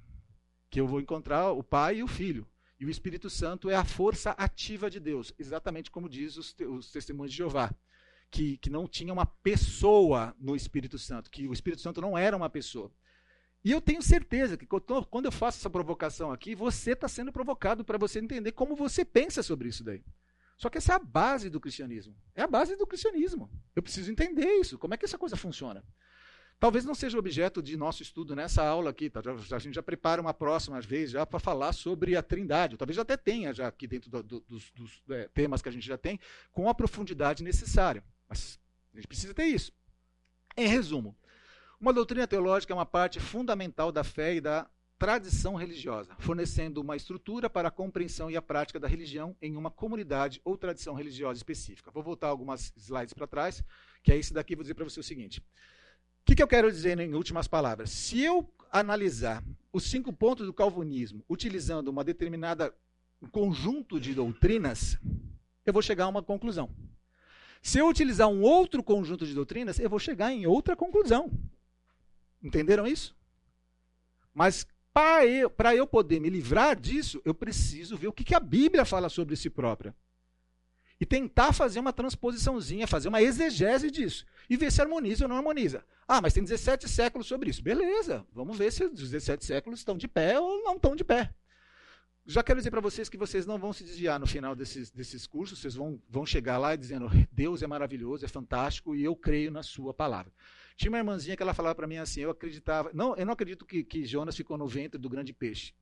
que 0.71 0.81
eu 0.81 0.87
vou 0.87 0.99
encontrar 0.99 1.51
o 1.51 1.61
Pai 1.61 1.97
e 1.97 2.03
o 2.03 2.07
Filho. 2.07 2.47
E 2.79 2.85
o 2.87 2.89
Espírito 2.89 3.29
Santo 3.29 3.69
é 3.69 3.75
a 3.75 3.85
força 3.85 4.31
ativa 4.31 4.89
de 4.89 4.99
Deus, 4.99 5.31
exatamente 5.37 5.91
como 5.91 6.09
diz 6.09 6.35
os, 6.35 6.55
os 6.67 6.91
testemunhos 6.91 7.31
de 7.31 7.37
Jeová. 7.37 7.71
Que, 8.31 8.57
que 8.57 8.71
não 8.71 8.87
tinha 8.87 9.13
uma 9.13 9.27
pessoa 9.27 10.35
no 10.39 10.55
Espírito 10.55 10.97
Santo, 10.97 11.29
que 11.29 11.47
o 11.47 11.53
Espírito 11.53 11.83
Santo 11.83 12.01
não 12.01 12.17
era 12.17 12.35
uma 12.35 12.49
pessoa. 12.49 12.91
E 13.63 13.69
eu 13.69 13.79
tenho 13.79 14.01
certeza 14.01 14.57
que 14.57 14.65
quando 14.65 15.25
eu 15.25 15.31
faço 15.31 15.59
essa 15.59 15.69
provocação 15.69 16.31
aqui, 16.31 16.55
você 16.55 16.93
está 16.93 17.07
sendo 17.07 17.31
provocado 17.31 17.85
para 17.85 17.99
você 17.99 18.17
entender 18.17 18.53
como 18.53 18.75
você 18.75 19.05
pensa 19.05 19.43
sobre 19.43 19.69
isso 19.69 19.83
daí. 19.83 20.03
Só 20.63 20.69
que 20.69 20.77
essa 20.77 20.93
é 20.93 20.95
a 20.95 20.99
base 20.99 21.49
do 21.49 21.59
cristianismo. 21.59 22.15
É 22.33 22.41
a 22.41 22.47
base 22.47 22.77
do 22.77 22.87
cristianismo. 22.87 23.51
Eu 23.75 23.83
preciso 23.83 24.09
entender 24.09 24.47
isso. 24.61 24.77
Como 24.77 24.93
é 24.93 24.97
que 24.97 25.03
essa 25.03 25.17
coisa 25.17 25.35
funciona? 25.35 25.83
Talvez 26.57 26.85
não 26.85 26.95
seja 26.95 27.19
objeto 27.19 27.61
de 27.61 27.75
nosso 27.75 28.01
estudo 28.01 28.33
nessa 28.33 28.63
aula 28.63 28.91
aqui. 28.91 29.09
Tá? 29.09 29.19
A 29.51 29.59
gente 29.59 29.75
já 29.75 29.83
prepara 29.83 30.21
uma 30.21 30.33
próxima 30.33 30.79
vez 30.79 31.11
já 31.11 31.25
para 31.25 31.37
falar 31.37 31.73
sobre 31.73 32.15
a 32.15 32.23
trindade. 32.23 32.77
Talvez 32.77 32.97
até 32.97 33.17
tenha 33.17 33.53
já 33.53 33.67
aqui 33.67 33.85
dentro 33.85 34.09
do, 34.09 34.23
do, 34.23 34.39
dos, 34.47 34.71
dos 34.71 35.03
é, 35.09 35.27
temas 35.33 35.61
que 35.61 35.67
a 35.67 35.71
gente 35.73 35.85
já 35.85 35.97
tem, 35.97 36.17
com 36.53 36.69
a 36.69 36.73
profundidade 36.73 37.43
necessária. 37.43 38.01
Mas 38.29 38.57
a 38.93 38.95
gente 38.95 39.07
precisa 39.07 39.33
ter 39.33 39.47
isso. 39.47 39.73
Em 40.55 40.67
resumo, 40.67 41.13
uma 41.77 41.91
doutrina 41.91 42.25
teológica 42.25 42.71
é 42.71 42.75
uma 42.75 42.85
parte 42.85 43.19
fundamental 43.19 43.91
da 43.91 44.05
fé 44.05 44.35
e 44.35 44.39
da 44.39 44.65
tradição 45.03 45.55
religiosa, 45.55 46.15
fornecendo 46.17 46.79
uma 46.79 46.95
estrutura 46.95 47.49
para 47.49 47.67
a 47.67 47.71
compreensão 47.71 48.31
e 48.31 48.37
a 48.37 48.41
prática 48.41 48.79
da 48.79 48.87
religião 48.87 49.35
em 49.41 49.57
uma 49.57 49.69
comunidade 49.69 50.39
ou 50.45 50.57
tradição 50.57 50.93
religiosa 50.93 51.37
específica. 51.37 51.91
Vou 51.91 52.01
voltar 52.01 52.29
algumas 52.29 52.71
slides 52.77 53.13
para 53.13 53.27
trás, 53.27 53.61
que 54.01 54.13
é 54.13 54.17
esse 54.17 54.33
daqui, 54.33 54.55
vou 54.55 54.63
dizer 54.63 54.75
para 54.75 54.85
você 54.85 55.01
o 55.01 55.03
seguinte. 55.03 55.41
O 55.41 56.23
que, 56.23 56.35
que 56.35 56.41
eu 56.41 56.47
quero 56.47 56.71
dizer 56.71 56.97
em 57.01 57.13
últimas 57.15 57.49
palavras? 57.49 57.89
Se 57.89 58.21
eu 58.21 58.49
analisar 58.71 59.43
os 59.73 59.83
cinco 59.83 60.13
pontos 60.13 60.45
do 60.45 60.53
calvinismo 60.53 61.21
utilizando 61.27 61.89
uma 61.89 62.05
determinada 62.05 62.73
conjunto 63.29 63.99
de 63.99 64.13
doutrinas, 64.13 64.97
eu 65.65 65.73
vou 65.73 65.81
chegar 65.81 66.05
a 66.05 66.07
uma 66.07 66.23
conclusão. 66.23 66.73
Se 67.61 67.77
eu 67.77 67.89
utilizar 67.89 68.29
um 68.29 68.41
outro 68.41 68.81
conjunto 68.81 69.25
de 69.25 69.33
doutrinas, 69.33 69.79
eu 69.79 69.89
vou 69.89 69.99
chegar 69.99 70.31
em 70.31 70.47
outra 70.47 70.77
conclusão. 70.77 71.29
Entenderam 72.41 72.87
isso? 72.87 73.13
Mas 74.33 74.65
para 74.93 75.25
eu, 75.25 75.51
eu 75.75 75.87
poder 75.87 76.19
me 76.19 76.29
livrar 76.29 76.79
disso, 76.79 77.21
eu 77.25 77.33
preciso 77.33 77.97
ver 77.97 78.07
o 78.07 78.13
que, 78.13 78.23
que 78.23 78.35
a 78.35 78.39
Bíblia 78.39 78.85
fala 78.85 79.09
sobre 79.09 79.35
si 79.35 79.49
própria. 79.49 79.95
E 80.99 81.05
tentar 81.05 81.51
fazer 81.51 81.79
uma 81.79 81.91
transposiçãozinha, 81.91 82.87
fazer 82.87 83.09
uma 83.09 83.21
exegese 83.21 83.89
disso. 83.89 84.25
E 84.49 84.55
ver 84.55 84.71
se 84.71 84.81
harmoniza 84.81 85.25
ou 85.25 85.29
não 85.29 85.35
harmoniza. 85.35 85.83
Ah, 86.07 86.21
mas 86.21 86.33
tem 86.33 86.43
17 86.43 86.87
séculos 86.87 87.27
sobre 87.27 87.49
isso. 87.49 87.63
Beleza, 87.63 88.25
vamos 88.31 88.57
ver 88.57 88.71
se 88.71 88.85
os 88.85 89.09
17 89.09 89.43
séculos 89.43 89.79
estão 89.79 89.97
de 89.97 90.07
pé 90.07 90.39
ou 90.39 90.63
não 90.63 90.75
estão 90.75 90.95
de 90.95 91.03
pé. 91.03 91.33
Já 92.25 92.41
quero 92.41 92.59
dizer 92.59 92.71
para 92.71 92.79
vocês 92.79 93.09
que 93.09 93.17
vocês 93.17 93.45
não 93.45 93.57
vão 93.57 93.73
se 93.73 93.83
desviar 93.83 94.17
no 94.17 94.25
final 94.25 94.55
desses, 94.55 94.89
desses 94.91 95.27
cursos, 95.27 95.59
vocês 95.59 95.75
vão, 95.75 96.01
vão 96.07 96.25
chegar 96.25 96.57
lá 96.57 96.75
dizendo: 96.75 97.09
Deus 97.31 97.61
é 97.61 97.67
maravilhoso, 97.67 98.23
é 98.23 98.29
fantástico 98.29 98.95
e 98.95 99.03
eu 99.03 99.15
creio 99.15 99.51
na 99.51 99.63
Sua 99.63 99.93
palavra. 99.93 100.31
Tinha 100.75 100.89
uma 100.89 100.97
irmãzinha 100.97 101.35
que 101.35 101.43
ela 101.43 101.53
falava 101.53 101.75
para 101.75 101.87
mim 101.87 101.97
assim, 101.97 102.21
eu 102.21 102.31
acreditava, 102.31 102.91
não, 102.93 103.15
eu 103.15 103.25
não 103.25 103.33
acredito 103.33 103.65
que, 103.65 103.83
que 103.83 104.05
Jonas 104.05 104.35
ficou 104.35 104.57
no 104.57 104.67
ventre 104.67 104.99
do 104.99 105.09
grande 105.09 105.33
peixe. 105.33 105.73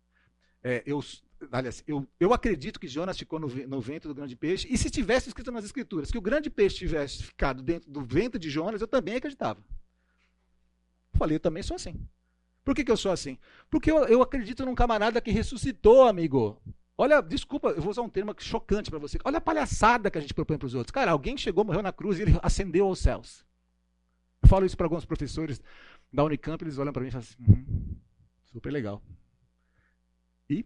É, 0.64 0.84
eu, 0.86 1.04
aliás, 1.52 1.84
eu, 1.88 2.08
eu 2.20 2.34
acredito 2.34 2.80
que 2.80 2.88
Jonas 2.88 3.18
ficou 3.18 3.40
no, 3.40 3.48
no 3.48 3.82
ventre 3.82 4.08
do 4.08 4.14
grande 4.14 4.36
peixe, 4.36 4.68
e 4.70 4.78
se 4.78 4.90
tivesse 4.90 5.30
escrito 5.30 5.52
nas 5.52 5.66
escrituras 5.66 6.12
que 6.12 6.18
o 6.18 6.22
grande 6.22 6.50
peixe 6.50 6.78
tivesse 6.78 7.24
ficado 7.24 7.64
dentro 7.64 7.90
do 7.90 8.02
ventre 8.02 8.40
de 8.40 8.50
Jonas, 8.50 8.82
eu 8.82 8.88
também 8.88 9.16
acreditava. 9.16 9.64
Falei, 11.14 11.36
eu 11.36 11.40
também 11.40 11.64
sou 11.64 11.76
assim. 11.76 12.00
Por 12.64 12.76
que, 12.76 12.84
que 12.84 12.92
eu 12.92 12.98
sou 12.98 13.12
assim? 13.12 13.38
Porque 13.70 13.90
eu, 13.90 14.06
eu 14.06 14.22
acredito 14.22 14.66
num 14.66 14.76
camarada 14.76 15.20
que 15.20 15.32
ressuscitou, 15.32 16.04
amigo. 16.04 16.62
Olha, 16.98 17.22
desculpa, 17.22 17.70
eu 17.70 17.82
vou 17.82 17.90
usar 17.90 18.04
um 18.04 18.10
termo 18.10 18.36
chocante 18.38 18.92
para 18.92 19.00
você. 19.00 19.18
Olha 19.24 19.40
a 19.40 19.42
palhaçada 19.42 20.12
que 20.12 20.18
a 20.20 20.22
gente 20.22 20.34
propõe 20.34 20.58
para 20.58 20.68
os 20.68 20.76
outros. 20.76 20.92
Cara, 20.92 21.12
alguém 21.12 21.36
chegou, 21.36 21.64
morreu 21.64 21.82
na 21.82 21.92
cruz 21.92 22.20
e 22.20 22.22
ele 22.22 22.40
ascendeu 22.44 22.86
aos 22.86 23.00
céus. 23.00 23.44
Falo 24.52 24.66
isso 24.66 24.76
para 24.76 24.86
alguns 24.86 25.06
professores 25.06 25.62
da 26.12 26.26
Unicamp, 26.26 26.62
eles 26.62 26.78
olham 26.78 26.92
para 26.92 27.02
mim 27.02 27.08
e 27.08 27.12
falam 27.12 27.26
assim: 27.26 27.42
uhum, 27.42 27.96
super 28.52 28.70
legal. 28.70 29.02
E? 30.50 30.66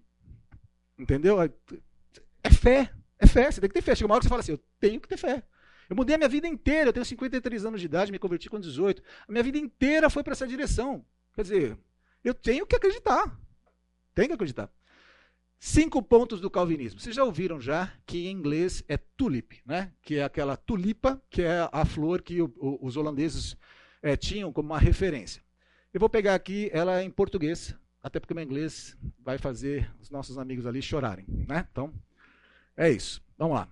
Entendeu? 0.97 1.37
É 1.39 2.49
fé. 2.49 2.91
É 3.19 3.27
fé. 3.27 3.51
Você 3.51 3.61
tem 3.61 3.69
que 3.69 3.75
ter 3.75 3.83
fé. 3.83 3.93
Chega 3.93 4.07
uma 4.07 4.15
hora 4.15 4.21
que 4.21 4.25
você 4.25 4.29
fala 4.29 4.41
assim: 4.41 4.53
eu 4.53 4.63
tenho 4.79 4.99
que 4.99 5.07
ter 5.07 5.17
fé. 5.17 5.43
Eu 5.87 5.95
mudei 5.95 6.15
a 6.15 6.17
minha 6.17 6.27
vida 6.27 6.47
inteira. 6.47 6.89
Eu 6.89 6.93
tenho 6.93 7.05
53 7.05 7.63
anos 7.63 7.79
de 7.79 7.85
idade, 7.85 8.11
me 8.11 8.17
converti 8.17 8.49
com 8.49 8.59
18. 8.59 9.03
A 9.27 9.31
minha 9.31 9.43
vida 9.43 9.59
inteira 9.59 10.09
foi 10.09 10.23
para 10.23 10.33
essa 10.33 10.47
direção. 10.47 11.05
Quer 11.35 11.43
dizer, 11.43 11.77
eu 12.23 12.33
tenho 12.33 12.65
que 12.65 12.75
acreditar. 12.75 13.39
Tenho 14.15 14.29
que 14.29 14.33
acreditar. 14.33 14.73
Cinco 15.59 16.01
pontos 16.01 16.39
do 16.39 16.49
calvinismo. 16.49 16.99
Vocês 16.99 17.15
já 17.15 17.23
ouviram 17.23 17.59
já 17.59 17.91
que 18.05 18.27
em 18.27 18.31
inglês 18.31 18.83
é 18.87 18.97
tulip, 18.97 19.61
né? 19.65 19.91
que 20.01 20.15
é 20.15 20.23
aquela 20.23 20.55
tulipa, 20.55 21.21
que 21.29 21.41
é 21.41 21.67
a 21.71 21.85
flor 21.85 22.21
que 22.21 22.41
o, 22.41 22.53
o, 22.57 22.85
os 22.85 22.97
holandeses 22.97 23.57
é, 24.01 24.15
tinham 24.15 24.53
como 24.53 24.69
uma 24.69 24.79
referência. 24.79 25.43
Eu 25.93 25.99
vou 25.99 26.09
pegar 26.09 26.35
aqui 26.35 26.69
ela 26.73 27.01
em 27.03 27.09
português, 27.09 27.75
até 28.03 28.19
porque 28.19 28.33
o 28.33 28.35
meu 28.35 28.43
inglês 28.43 28.97
vai 29.19 29.37
fazer 29.37 29.91
os 29.99 30.09
nossos 30.09 30.37
amigos 30.37 30.65
ali 30.65 30.81
chorarem. 30.81 31.25
Né? 31.27 31.67
Então, 31.71 31.93
é 32.77 32.89
isso. 32.89 33.23
Vamos 33.37 33.55
lá. 33.55 33.69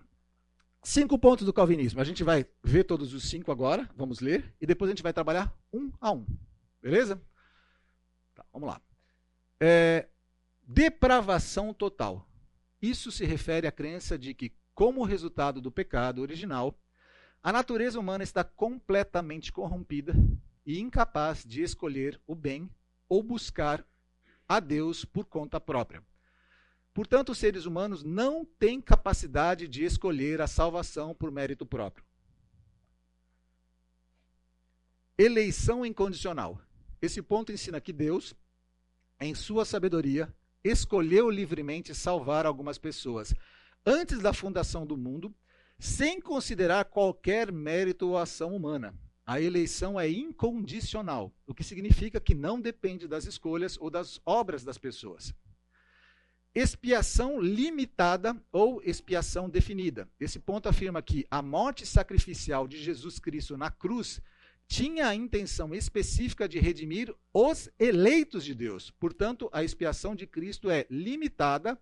Cinco 0.81 1.17
pontos 1.19 1.45
do 1.45 1.53
calvinismo. 1.53 2.01
A 2.01 2.03
gente 2.03 2.23
vai 2.23 2.45
ver 2.63 2.83
todos 2.83 3.13
os 3.13 3.29
cinco 3.29 3.51
agora, 3.51 3.89
vamos 3.95 4.19
ler, 4.19 4.53
e 4.59 4.65
depois 4.65 4.89
a 4.89 4.91
gente 4.93 5.03
vai 5.03 5.13
trabalhar 5.13 5.53
um 5.71 5.91
a 5.99 6.11
um. 6.11 6.25
Beleza? 6.81 7.21
Tá, 8.33 8.45
vamos 8.51 8.67
lá. 8.67 8.81
É, 9.59 10.09
depravação 10.65 11.73
total. 11.73 12.27
Isso 12.81 13.11
se 13.11 13.25
refere 13.25 13.67
à 13.67 13.71
crença 13.71 14.17
de 14.17 14.33
que, 14.33 14.53
como 14.73 15.03
resultado 15.03 15.61
do 15.61 15.71
pecado 15.71 16.21
original, 16.21 16.77
a 17.41 17.51
natureza 17.51 17.99
humana 17.99 18.23
está 18.23 18.43
completamente 18.43 19.51
corrompida 19.51 20.13
e 20.65 20.79
incapaz 20.79 21.43
de 21.43 21.61
escolher 21.61 22.19
o 22.25 22.33
bem 22.33 22.69
ou 23.09 23.21
buscar 23.21 23.85
a 24.47 24.59
Deus 24.59 25.03
por 25.05 25.25
conta 25.25 25.59
própria. 25.59 26.03
Portanto, 26.93 27.31
os 27.31 27.37
seres 27.37 27.65
humanos 27.65 28.03
não 28.03 28.45
têm 28.45 28.79
capacidade 28.79 29.67
de 29.67 29.83
escolher 29.83 30.41
a 30.41 30.47
salvação 30.47 31.13
por 31.13 31.31
mérito 31.31 31.65
próprio. 31.65 32.05
Eleição 35.17 35.85
incondicional. 35.85 36.61
Esse 37.01 37.21
ponto 37.21 37.51
ensina 37.51 37.81
que 37.81 37.91
Deus, 37.91 38.35
em 39.19 39.35
sua 39.35 39.65
sabedoria, 39.65 40.33
escolheu 40.63 41.29
livremente 41.29 41.93
salvar 41.93 42.45
algumas 42.45 42.77
pessoas 42.77 43.33
antes 43.85 44.19
da 44.19 44.33
fundação 44.33 44.85
do 44.85 44.95
mundo, 44.95 45.33
sem 45.77 46.21
considerar 46.21 46.85
qualquer 46.85 47.51
mérito 47.51 48.07
ou 48.07 48.17
ação 48.17 48.55
humana. 48.55 48.93
A 49.25 49.39
eleição 49.39 49.99
é 49.99 50.09
incondicional, 50.09 51.33
o 51.47 51.53
que 51.53 51.63
significa 51.63 52.19
que 52.19 52.35
não 52.35 52.59
depende 52.59 53.07
das 53.07 53.25
escolhas 53.25 53.77
ou 53.79 53.89
das 53.89 54.21
obras 54.25 54.63
das 54.63 54.77
pessoas. 54.77 55.33
Expiação 56.53 57.41
limitada 57.41 58.35
ou 58.51 58.81
expiação 58.83 59.49
definida. 59.49 60.07
Esse 60.19 60.39
ponto 60.39 60.69
afirma 60.69 61.01
que 61.01 61.25
a 61.31 61.41
morte 61.41 61.85
sacrificial 61.85 62.67
de 62.67 62.77
Jesus 62.77 63.17
Cristo 63.17 63.57
na 63.57 63.71
cruz 63.71 64.21
tinha 64.73 65.07
a 65.07 65.13
intenção 65.13 65.75
específica 65.75 66.49
de 66.49 66.57
redimir 66.57 67.13
os 67.31 67.69
eleitos 67.77 68.43
de 68.43 68.55
Deus. 68.55 68.89
Portanto, 68.89 69.47
a 69.53 69.63
expiação 69.63 70.15
de 70.15 70.25
Cristo 70.25 70.67
é 70.67 70.87
limitada 70.89 71.79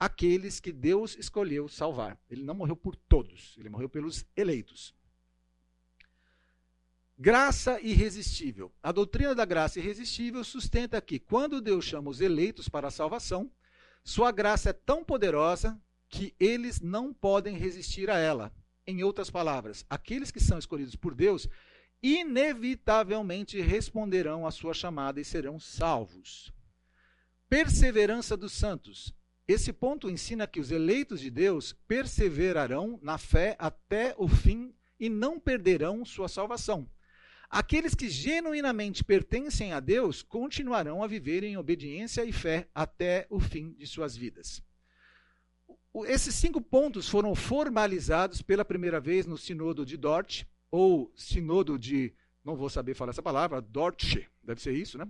àqueles 0.00 0.58
que 0.58 0.72
Deus 0.72 1.16
escolheu 1.16 1.68
salvar. 1.68 2.18
Ele 2.28 2.42
não 2.42 2.56
morreu 2.56 2.74
por 2.74 2.96
todos, 2.96 3.54
ele 3.56 3.68
morreu 3.68 3.88
pelos 3.88 4.26
eleitos. 4.36 4.92
Graça 7.16 7.80
irresistível. 7.80 8.74
A 8.82 8.90
doutrina 8.90 9.32
da 9.32 9.44
graça 9.44 9.78
irresistível 9.78 10.42
sustenta 10.42 11.00
que, 11.00 11.20
quando 11.20 11.60
Deus 11.60 11.84
chama 11.84 12.10
os 12.10 12.20
eleitos 12.20 12.68
para 12.68 12.88
a 12.88 12.90
salvação, 12.90 13.48
sua 14.02 14.32
graça 14.32 14.70
é 14.70 14.72
tão 14.72 15.04
poderosa 15.04 15.80
que 16.08 16.34
eles 16.40 16.80
não 16.80 17.14
podem 17.14 17.56
resistir 17.56 18.10
a 18.10 18.18
ela. 18.18 18.52
Em 18.84 19.04
outras 19.04 19.30
palavras, 19.30 19.86
aqueles 19.88 20.32
que 20.32 20.40
são 20.40 20.58
escolhidos 20.58 20.96
por 20.96 21.14
Deus 21.14 21.48
inevitavelmente 22.04 23.58
responderão 23.62 24.46
à 24.46 24.50
sua 24.50 24.74
chamada 24.74 25.18
e 25.22 25.24
serão 25.24 25.58
salvos. 25.58 26.52
Perseverança 27.48 28.36
dos 28.36 28.52
santos. 28.52 29.14
Esse 29.48 29.72
ponto 29.72 30.10
ensina 30.10 30.46
que 30.46 30.60
os 30.60 30.70
eleitos 30.70 31.18
de 31.18 31.30
Deus 31.30 31.72
perseverarão 31.88 32.98
na 33.02 33.16
fé 33.16 33.56
até 33.58 34.14
o 34.18 34.28
fim 34.28 34.74
e 35.00 35.08
não 35.08 35.40
perderão 35.40 36.04
sua 36.04 36.28
salvação. 36.28 36.86
Aqueles 37.48 37.94
que 37.94 38.10
genuinamente 38.10 39.02
pertencem 39.02 39.72
a 39.72 39.80
Deus 39.80 40.20
continuarão 40.22 41.02
a 41.02 41.06
viver 41.06 41.42
em 41.42 41.56
obediência 41.56 42.22
e 42.22 42.32
fé 42.32 42.68
até 42.74 43.26
o 43.30 43.40
fim 43.40 43.72
de 43.72 43.86
suas 43.86 44.14
vidas. 44.14 44.62
Esses 46.06 46.34
cinco 46.34 46.60
pontos 46.60 47.08
foram 47.08 47.34
formalizados 47.34 48.42
pela 48.42 48.64
primeira 48.64 49.00
vez 49.00 49.24
no 49.24 49.38
Sinodo 49.38 49.86
de 49.86 49.96
Dort, 49.96 50.44
ou 50.74 51.12
Sinodo 51.14 51.78
de, 51.78 52.12
não 52.44 52.56
vou 52.56 52.68
saber 52.68 52.94
falar 52.94 53.10
essa 53.10 53.22
palavra, 53.22 53.62
Dortche, 53.62 54.26
deve 54.42 54.60
ser 54.60 54.72
isso, 54.72 54.98
né? 54.98 55.06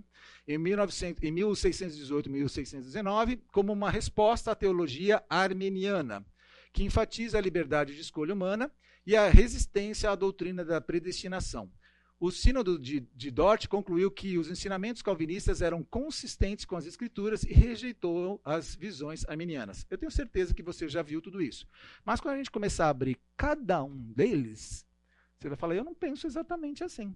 Em, 0.47 0.59
1900, 0.59 1.23
em 1.23 1.31
1618 1.31 2.29
1619, 2.29 3.37
como 3.51 3.73
uma 3.73 3.89
resposta 3.89 4.51
à 4.51 4.55
teologia 4.55 5.23
armeniana, 5.27 6.23
que 6.71 6.83
enfatiza 6.83 7.39
a 7.39 7.41
liberdade 7.41 7.95
de 7.95 8.01
escolha 8.01 8.35
humana 8.35 8.71
e 9.07 9.15
a 9.15 9.27
resistência 9.27 10.11
à 10.11 10.15
doutrina 10.15 10.63
da 10.63 10.79
predestinação. 10.79 11.71
O 12.19 12.29
Sínodo 12.29 12.77
de, 12.77 12.99
de 13.15 13.31
Dort 13.31 13.67
concluiu 13.67 14.11
que 14.11 14.37
os 14.37 14.51
ensinamentos 14.51 15.01
calvinistas 15.01 15.63
eram 15.63 15.83
consistentes 15.83 16.63
com 16.63 16.75
as 16.75 16.85
escrituras 16.85 17.41
e 17.43 17.51
rejeitou 17.51 18.39
as 18.45 18.75
visões 18.75 19.25
arminianas. 19.27 19.83
Eu 19.89 19.97
tenho 19.97 20.11
certeza 20.11 20.53
que 20.53 20.61
você 20.61 20.87
já 20.87 21.01
viu 21.01 21.23
tudo 21.23 21.41
isso. 21.41 21.67
Mas 22.05 22.21
quando 22.21 22.35
a 22.35 22.37
gente 22.37 22.51
começar 22.51 22.85
a 22.85 22.89
abrir 22.89 23.17
cada 23.35 23.83
um 23.83 23.97
deles, 24.13 24.85
você 25.39 25.49
vai 25.49 25.57
falar, 25.57 25.75
eu 25.75 25.83
não 25.83 25.93
penso 25.93 26.25
exatamente 26.27 26.83
assim. 26.83 27.13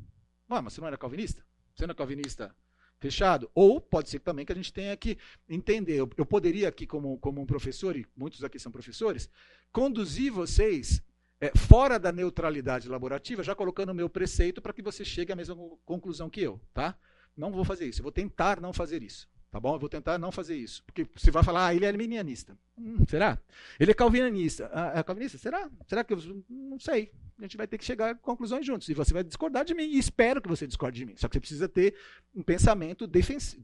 Ué, 0.49 0.61
mas 0.61 0.73
você 0.73 0.81
não 0.81 0.87
era 0.87 0.97
calvinista? 0.97 1.45
Você 1.75 1.85
não 1.85 1.91
é 1.91 1.95
calvinista 1.95 2.55
fechado? 2.99 3.49
Ou 3.55 3.79
pode 3.79 4.09
ser 4.09 4.19
também 4.19 4.45
que 4.45 4.51
a 4.51 4.55
gente 4.55 4.73
tenha 4.73 4.95
que 4.97 5.17
entender. 5.47 5.95
Eu, 5.95 6.09
eu 6.17 6.25
poderia 6.25 6.67
aqui, 6.67 6.85
como, 6.85 7.17
como 7.19 7.41
um 7.41 7.45
professor, 7.45 7.95
e 7.95 8.05
muitos 8.15 8.43
aqui 8.43 8.59
são 8.59 8.71
professores, 8.71 9.29
conduzir 9.71 10.31
vocês 10.31 11.01
é, 11.39 11.51
fora 11.57 11.97
da 11.97 12.11
neutralidade 12.11 12.89
laborativa, 12.89 13.43
já 13.43 13.55
colocando 13.55 13.91
o 13.91 13.95
meu 13.95 14.09
preceito 14.09 14.61
para 14.61 14.73
que 14.73 14.81
você 14.81 15.05
chegue 15.05 15.31
à 15.31 15.35
mesma 15.35 15.55
conclusão 15.85 16.29
que 16.29 16.41
eu, 16.41 16.59
tá? 16.73 16.97
Não 17.35 17.51
vou 17.51 17.63
fazer 17.63 17.87
isso, 17.87 18.01
eu 18.01 18.03
vou 18.03 18.11
tentar 18.11 18.59
não 18.59 18.73
fazer 18.73 19.01
isso, 19.01 19.29
tá 19.49 19.59
bom? 19.59 19.75
Eu 19.75 19.79
vou 19.79 19.87
tentar 19.87 20.17
não 20.17 20.31
fazer 20.31 20.57
isso, 20.57 20.83
porque 20.83 21.07
você 21.15 21.31
vai 21.31 21.43
falar, 21.43 21.67
ah, 21.67 21.75
ele 21.75 21.85
é 21.85 21.87
arminianista. 21.87 22.57
Hum, 22.77 23.05
será? 23.07 23.39
Ele 23.79 23.91
é 23.91 23.93
calvinista. 23.93 24.69
Ah, 24.73 24.99
é 24.99 25.03
calvinista? 25.03 25.37
Será? 25.37 25.69
Será 25.87 26.03
que 26.03 26.13
eu 26.13 26.43
não 26.49 26.79
sei? 26.79 27.13
A 27.39 27.41
gente 27.43 27.57
vai 27.57 27.65
ter 27.65 27.77
que 27.77 27.85
chegar 27.85 28.11
a 28.11 28.15
conclusões 28.15 28.65
juntos, 28.65 28.87
e 28.89 28.93
você 28.93 29.13
vai 29.13 29.23
discordar 29.23 29.65
de 29.65 29.73
mim, 29.73 29.85
e 29.85 29.97
espero 29.97 30.41
que 30.41 30.49
você 30.49 30.67
discorde 30.67 30.99
de 30.99 31.05
mim. 31.05 31.15
Só 31.15 31.27
que 31.27 31.35
você 31.35 31.39
precisa 31.39 31.69
ter 31.69 31.95
um 32.35 32.43
pensamento 32.43 33.09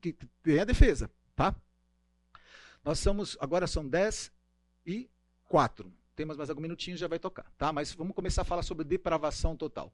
que 0.02 0.16
tenha 0.42 0.66
defesa, 0.66 1.12
tá? 1.36 1.54
Nós 2.84 3.00
somos, 3.00 3.38
agora 3.40 3.68
são 3.68 3.88
10 3.88 4.32
e 4.86 5.10
4 5.46 5.94
temos 6.16 6.38
mais 6.38 6.50
alguns 6.50 6.64
minutinhos 6.64 7.00
já 7.00 7.08
vai 7.08 7.20
tocar, 7.20 7.46
tá? 7.58 7.72
Mas 7.74 7.94
vamos 7.94 8.16
começar 8.16 8.42
a 8.42 8.46
falar 8.46 8.64
sobre 8.64 8.86
depravação 8.86 9.56
total. 9.56 9.94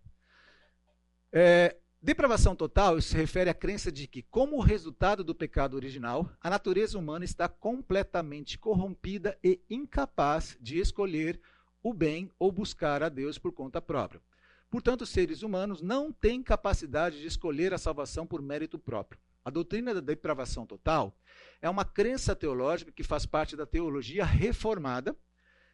É, 1.31 1.75
depravação 2.01 2.55
total 2.55 3.01
se 3.01 3.15
refere 3.15 3.49
à 3.49 3.53
crença 3.53 3.91
de 3.91 4.07
que, 4.07 4.21
como 4.21 4.59
resultado 4.59 5.23
do 5.23 5.33
pecado 5.33 5.73
original, 5.73 6.29
a 6.39 6.49
natureza 6.49 6.97
humana 6.97 7.25
está 7.25 7.49
completamente 7.49 8.57
corrompida 8.57 9.37
e 9.43 9.59
incapaz 9.69 10.57
de 10.61 10.79
escolher 10.79 11.41
o 11.83 11.93
bem 11.93 12.29
ou 12.37 12.51
buscar 12.51 13.03
a 13.03 13.09
Deus 13.09 13.37
por 13.37 13.51
conta 13.51 13.81
própria. 13.81 14.21
Portanto, 14.69 15.01
os 15.01 15.09
seres 15.09 15.43
humanos 15.43 15.81
não 15.81 16.11
têm 16.11 16.41
capacidade 16.41 17.19
de 17.19 17.27
escolher 17.27 17.73
a 17.73 17.77
salvação 17.77 18.25
por 18.25 18.41
mérito 18.41 18.79
próprio. 18.79 19.19
A 19.43 19.49
doutrina 19.49 19.93
da 19.93 19.99
depravação 19.99 20.65
total 20.65 21.15
é 21.61 21.69
uma 21.69 21.83
crença 21.83 22.35
teológica 22.35 22.91
que 22.91 23.03
faz 23.03 23.25
parte 23.25 23.55
da 23.55 23.65
teologia 23.65 24.23
reformada 24.23 25.15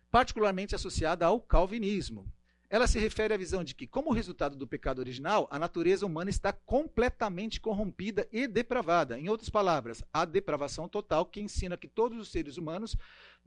particularmente 0.09 0.75
associada 0.75 1.25
ao 1.25 1.39
calvinismo. 1.39 2.25
Ela 2.69 2.85
se 2.85 2.99
refere 2.99 3.33
à 3.33 3.37
visão 3.37 3.63
de 3.63 3.73
que, 3.73 3.87
como 3.87 4.11
resultado 4.11 4.57
do 4.57 4.67
pecado 4.67 4.99
original, 4.99 5.47
a 5.49 5.57
natureza 5.57 6.05
humana 6.05 6.29
está 6.29 6.51
completamente 6.51 7.61
corrompida 7.61 8.27
e 8.29 8.45
depravada. 8.45 9.17
Em 9.17 9.29
outras 9.29 9.49
palavras, 9.49 10.03
a 10.11 10.25
depravação 10.25 10.89
total 10.89 11.25
que 11.25 11.39
ensina 11.39 11.77
que 11.77 11.87
todos 11.87 12.17
os 12.17 12.29
seres 12.29 12.57
humanos 12.57 12.97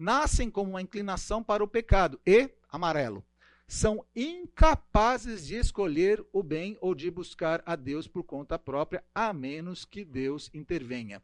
nascem 0.00 0.50
com 0.50 0.62
uma 0.62 0.80
inclinação 0.80 1.44
para 1.44 1.62
o 1.62 1.68
pecado 1.68 2.18
e, 2.26 2.48
amarelo, 2.70 3.22
são 3.68 4.02
incapazes 4.16 5.46
de 5.46 5.56
escolher 5.56 6.24
o 6.32 6.42
bem 6.42 6.78
ou 6.80 6.94
de 6.94 7.10
buscar 7.10 7.62
a 7.66 7.76
Deus 7.76 8.08
por 8.08 8.24
conta 8.24 8.58
própria, 8.58 9.04
a 9.14 9.30
menos 9.32 9.84
que 9.84 10.02
Deus 10.02 10.50
intervenha. 10.54 11.22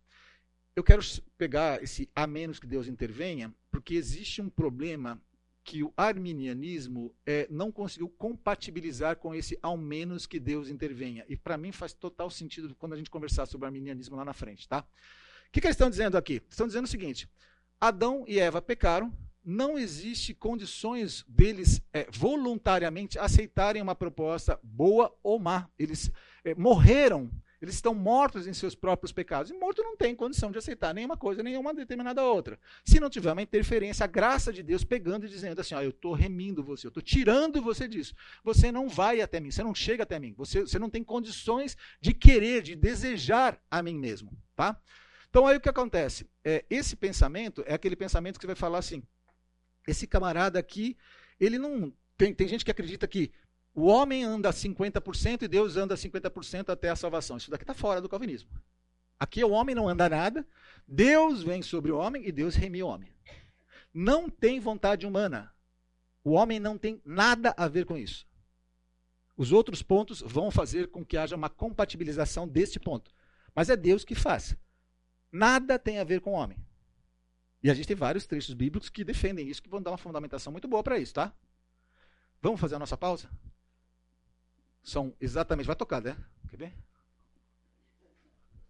Eu 0.77 0.85
quero 0.85 1.03
pegar 1.39 1.83
esse 1.83 2.09
a 2.14 2.27
menos 2.27 2.61
que 2.61 2.66
Deus 2.66 2.87
intervenha, 2.87 3.53
porque 3.70 3.95
existe 3.95 4.43
um 4.43 4.51
problema 4.51 5.18
que 5.64 5.83
o 5.83 5.93
arminianismo 5.97 7.12
é, 7.24 7.49
não 7.51 7.72
conseguiu 7.72 8.11
compatibilizar 8.11 9.16
com 9.16 9.35
esse 9.35 9.59
ao 9.62 9.77
menos 9.77 10.27
que 10.27 10.39
Deus 10.39 10.68
intervenha. 10.68 11.24
E 11.29 11.37
para 11.37 11.57
mim 11.57 11.72
faz 11.72 11.95
total 11.95 12.31
sentido 12.31 12.77
quando 12.77 12.93
a 12.93 12.97
gente 12.97 13.11
conversar 13.11 13.47
sobre 13.47 13.66
arminianismo 13.66 14.16
lá 14.16 14.24
na 14.24 14.35
frente, 14.35 14.68
tá? 14.68 14.81
O 15.49 15.51
que, 15.51 15.61
que 15.61 15.66
eles 15.66 15.74
estão 15.74 15.89
dizendo 15.89 16.16
aqui? 16.18 16.43
Estão 16.49 16.66
dizendo 16.66 16.85
o 16.85 16.89
seguinte: 16.89 17.29
Adão 17.81 18.24
e 18.27 18.39
Eva 18.39 18.61
pecaram, 18.62 19.12
não 19.45 19.79
existe 19.79 20.35
condições 20.35 21.24
deles 21.29 21.81
é, 21.93 22.09
voluntariamente 22.11 23.18
aceitarem 23.18 23.81
uma 23.81 23.95
proposta 23.95 24.59
boa 24.62 25.16
ou 25.22 25.39
má. 25.39 25.68
Eles 25.79 26.11
é, 26.45 26.55
morreram 26.55 27.31
eles 27.61 27.74
estão 27.74 27.95
mortos 27.95 28.47
em 28.47 28.53
seus 28.53 28.74
próprios 28.74 29.12
pecados. 29.12 29.51
E 29.51 29.55
morto 29.55 29.83
não 29.83 29.97
tem 29.97 30.14
condição 30.14 30.51
de 30.51 30.59
aceitar 30.59 30.95
nenhuma 30.95 31.16
coisa, 31.16 31.43
nenhuma 31.43 31.72
determinada 31.72 32.22
outra. 32.22 32.59
Se 32.85 33.01
não 33.01 33.09
tiver 33.09 33.33
uma 33.33 33.43
interferência, 33.43 34.05
a 34.05 34.07
graça 34.07 34.53
de 34.53 34.62
Deus 34.62 34.85
pegando 34.85 35.27
e 35.27 35.29
dizendo 35.29 35.61
assim: 35.61 35.74
ó, 35.74 35.83
eu 35.83 35.91
estou 35.91 36.12
remindo 36.12 36.62
você, 36.62 36.87
eu 36.87 36.91
estou 36.91 37.03
tirando 37.03 37.62
você 37.62 37.89
disso. 37.89 38.14
Você 38.45 38.70
não 38.70 38.89
vai 38.89 39.20
até 39.20 39.41
mim, 39.41 39.51
você 39.51 39.62
não 39.62 39.74
chega 39.74 40.03
até 40.03 40.18
mim. 40.18 40.35
Você, 40.37 40.61
você 40.61 40.79
não 40.79 40.91
tem 40.91 41.03
condições 41.03 41.77
de 42.01 42.12
querer, 42.12 42.62
de 42.62 42.77
desejar 42.77 43.61
a 43.70 43.83
mim 43.83 43.99
mesmo. 43.99 44.31
Tá? 44.55 44.79
Então 45.37 45.47
aí 45.47 45.59
o 45.59 45.61
que 45.61 45.68
acontece? 45.68 46.26
É, 46.43 46.64
esse 46.70 46.97
pensamento 46.97 47.62
é 47.66 47.74
aquele 47.74 47.95
pensamento 47.95 48.41
que 48.41 48.47
você 48.47 48.47
vai 48.47 48.57
falar 48.57 48.78
assim: 48.78 49.03
esse 49.87 50.07
camarada 50.07 50.59
aqui, 50.59 50.97
ele 51.39 51.59
não. 51.59 51.93
Tem, 52.16 52.32
tem 52.32 52.49
gente 52.49 52.64
que 52.64 52.70
acredita 52.70 53.07
que 53.07 53.30
o 53.74 53.84
homem 53.84 54.24
anda 54.24 54.49
50% 54.49 55.43
e 55.43 55.49
Deus 55.49 55.76
anda 55.76 55.95
50% 55.95 56.70
até 56.70 56.89
a 56.89 56.97
salvação. 56.97 57.37
Isso 57.37 57.51
daqui 57.51 57.64
está 57.64 57.74
fora 57.74 58.01
do 58.01 58.09
calvinismo. 58.09 58.49
Aqui 59.20 59.45
o 59.45 59.51
homem 59.51 59.74
não 59.74 59.87
anda 59.87 60.09
nada, 60.09 60.47
Deus 60.89 61.43
vem 61.43 61.61
sobre 61.61 61.93
o 61.93 61.99
homem 61.99 62.26
e 62.26 62.32
Deus 62.32 62.55
remi 62.55 62.82
o 62.82 62.87
homem. 62.87 63.14
Não 63.93 64.30
tem 64.30 64.59
vontade 64.59 65.07
humana. 65.07 65.53
O 66.24 66.30
homem 66.30 66.59
não 66.59 66.78
tem 66.78 66.99
nada 67.05 67.53
a 67.59 67.68
ver 67.68 67.84
com 67.84 67.99
isso. 67.99 68.26
Os 69.37 69.53
outros 69.53 69.82
pontos 69.82 70.22
vão 70.22 70.51
fazer 70.51 70.89
com 70.89 71.05
que 71.05 71.18
haja 71.18 71.37
uma 71.37 71.51
compatibilização 71.51 72.49
deste 72.49 72.80
ponto. 72.80 73.11
Mas 73.55 73.68
é 73.68 73.76
Deus 73.76 74.03
que 74.03 74.14
faz. 74.14 74.57
Nada 75.37 75.78
tem 75.78 75.99
a 75.99 76.05
ver 76.05 76.20
com 76.20 76.30
o 76.30 76.34
homem. 76.34 76.59
E 77.62 77.70
a 77.70 77.74
gente 77.74 77.87
tem 77.87 77.97
vários 77.97 78.26
trechos 78.26 78.55
bíblicos 78.55 78.89
que 78.89 79.05
defendem 79.05 79.49
isso, 79.49 79.62
que 79.62 79.68
vão 79.68 79.82
dar 79.82 79.91
uma 79.91 79.99
fundamentação 79.99 80.53
muito 80.53 80.68
boa 80.68 80.82
para 80.82 80.99
isso, 80.99 81.14
tá? 81.14 81.32
Vamos 82.41 82.61
fazer 82.61 82.76
a 82.76 82.78
nossa 82.78 82.97
pausa? 82.97 83.28
são 84.87 85.12
exatamente. 85.20 85.66
Vai 85.66 85.74
tocar, 85.74 86.01
né? 86.01 86.16
Quer 86.49 86.57
ver? 86.57 86.72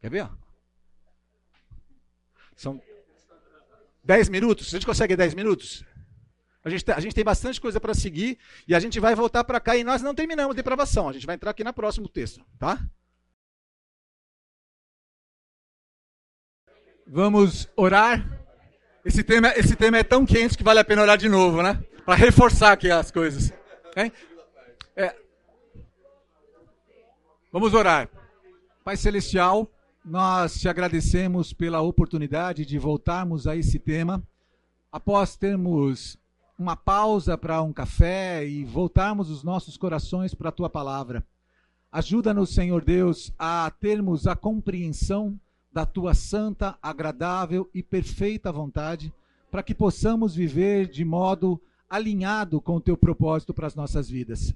Quer 0.00 0.10
ver? 0.10 0.28
São 2.56 2.80
10 4.02 4.30
minutos. 4.30 4.68
A 4.68 4.70
gente 4.70 4.86
consegue 4.86 5.14
10 5.14 5.34
minutos? 5.34 5.84
A 6.64 6.70
gente, 6.70 6.90
a 6.90 6.98
gente 6.98 7.14
tem 7.14 7.22
bastante 7.22 7.60
coisa 7.60 7.78
para 7.78 7.94
seguir 7.94 8.38
e 8.66 8.74
a 8.74 8.80
gente 8.80 8.98
vai 8.98 9.14
voltar 9.14 9.44
para 9.44 9.60
cá 9.60 9.76
e 9.76 9.84
nós 9.84 10.00
não 10.00 10.14
terminamos 10.14 10.56
depravação. 10.56 11.08
A 11.08 11.12
gente 11.12 11.26
vai 11.26 11.34
entrar 11.36 11.50
aqui 11.50 11.62
no 11.62 11.72
próximo 11.72 12.08
texto, 12.08 12.44
tá? 12.58 12.80
Vamos 17.06 17.68
orar. 17.76 18.40
Esse 19.04 19.22
tema, 19.22 19.52
esse 19.56 19.76
tema 19.76 19.98
é 19.98 20.02
tão 20.02 20.26
quente 20.26 20.58
que 20.58 20.64
vale 20.64 20.80
a 20.80 20.84
pena 20.84 21.02
orar 21.02 21.16
de 21.16 21.28
novo, 21.28 21.62
né? 21.62 21.80
Para 22.04 22.16
reforçar 22.16 22.72
aqui 22.72 22.90
as 22.90 23.10
coisas. 23.10 23.52
É, 23.94 24.10
Vamos 27.56 27.72
orar. 27.72 28.10
Pai 28.84 28.98
Celestial, 28.98 29.66
nós 30.04 30.60
te 30.60 30.68
agradecemos 30.68 31.54
pela 31.54 31.80
oportunidade 31.80 32.66
de 32.66 32.78
voltarmos 32.78 33.46
a 33.46 33.56
esse 33.56 33.78
tema, 33.78 34.22
após 34.92 35.36
termos 35.36 36.18
uma 36.58 36.76
pausa 36.76 37.38
para 37.38 37.62
um 37.62 37.72
café 37.72 38.46
e 38.46 38.62
voltarmos 38.62 39.30
os 39.30 39.42
nossos 39.42 39.78
corações 39.78 40.34
para 40.34 40.50
a 40.50 40.52
tua 40.52 40.68
palavra. 40.68 41.24
Ajuda-nos, 41.90 42.52
Senhor 42.52 42.84
Deus, 42.84 43.32
a 43.38 43.72
termos 43.80 44.26
a 44.26 44.36
compreensão 44.36 45.40
da 45.76 45.84
tua 45.84 46.14
santa, 46.14 46.78
agradável 46.80 47.68
e 47.74 47.82
perfeita 47.82 48.50
vontade, 48.50 49.12
para 49.50 49.62
que 49.62 49.74
possamos 49.74 50.34
viver 50.34 50.88
de 50.88 51.04
modo 51.04 51.60
alinhado 51.86 52.62
com 52.62 52.76
o 52.76 52.80
teu 52.80 52.96
propósito 52.96 53.52
para 53.52 53.66
as 53.66 53.74
nossas 53.74 54.08
vidas. 54.08 54.54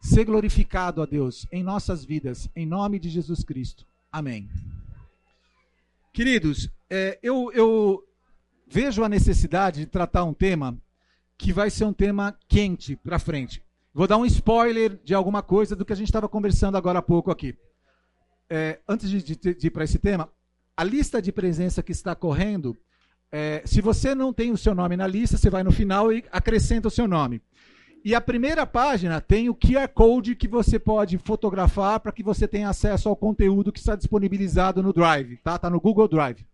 Ser 0.00 0.24
glorificado, 0.24 1.00
a 1.00 1.06
Deus, 1.06 1.46
em 1.52 1.62
nossas 1.62 2.04
vidas, 2.04 2.50
em 2.56 2.66
nome 2.66 2.98
de 2.98 3.08
Jesus 3.08 3.44
Cristo. 3.44 3.86
Amém. 4.10 4.48
Queridos, 6.12 6.68
é, 6.90 7.16
eu, 7.22 7.52
eu 7.52 8.02
vejo 8.66 9.04
a 9.04 9.08
necessidade 9.08 9.78
de 9.78 9.86
tratar 9.86 10.24
um 10.24 10.34
tema 10.34 10.76
que 11.38 11.52
vai 11.52 11.70
ser 11.70 11.84
um 11.84 11.92
tema 11.92 12.36
quente 12.48 12.96
para 12.96 13.20
frente. 13.20 13.62
Vou 13.94 14.08
dar 14.08 14.16
um 14.16 14.26
spoiler 14.26 14.98
de 15.04 15.14
alguma 15.14 15.44
coisa 15.44 15.76
do 15.76 15.84
que 15.84 15.92
a 15.92 15.96
gente 15.96 16.08
estava 16.08 16.28
conversando 16.28 16.76
agora 16.76 16.98
há 16.98 17.02
pouco 17.02 17.30
aqui. 17.30 17.56
É, 18.50 18.80
antes 18.88 19.08
de, 19.08 19.22
de, 19.22 19.54
de 19.54 19.66
ir 19.68 19.70
para 19.70 19.84
esse 19.84 20.00
tema, 20.00 20.28
a 20.76 20.84
lista 20.84 21.22
de 21.22 21.32
presença 21.32 21.82
que 21.82 21.92
está 21.92 22.14
correndo, 22.14 22.76
é, 23.32 23.62
se 23.64 23.80
você 23.80 24.14
não 24.14 24.32
tem 24.32 24.52
o 24.52 24.56
seu 24.56 24.74
nome 24.74 24.96
na 24.96 25.06
lista, 25.06 25.36
você 25.36 25.48
vai 25.48 25.62
no 25.62 25.72
final 25.72 26.12
e 26.12 26.24
acrescenta 26.30 26.88
o 26.88 26.90
seu 26.90 27.08
nome. 27.08 27.40
E 28.04 28.14
a 28.14 28.20
primeira 28.20 28.64
página 28.64 29.20
tem 29.20 29.48
o 29.48 29.54
QR 29.54 29.88
Code 29.88 30.36
que 30.36 30.46
você 30.46 30.78
pode 30.78 31.18
fotografar 31.18 31.98
para 31.98 32.12
que 32.12 32.22
você 32.22 32.46
tenha 32.46 32.68
acesso 32.68 33.08
ao 33.08 33.16
conteúdo 33.16 33.72
que 33.72 33.80
está 33.80 33.96
disponibilizado 33.96 34.82
no 34.82 34.92
Drive, 34.92 35.38
tá? 35.38 35.56
Está 35.56 35.68
no 35.68 35.80
Google 35.80 36.06
Drive. 36.06 36.46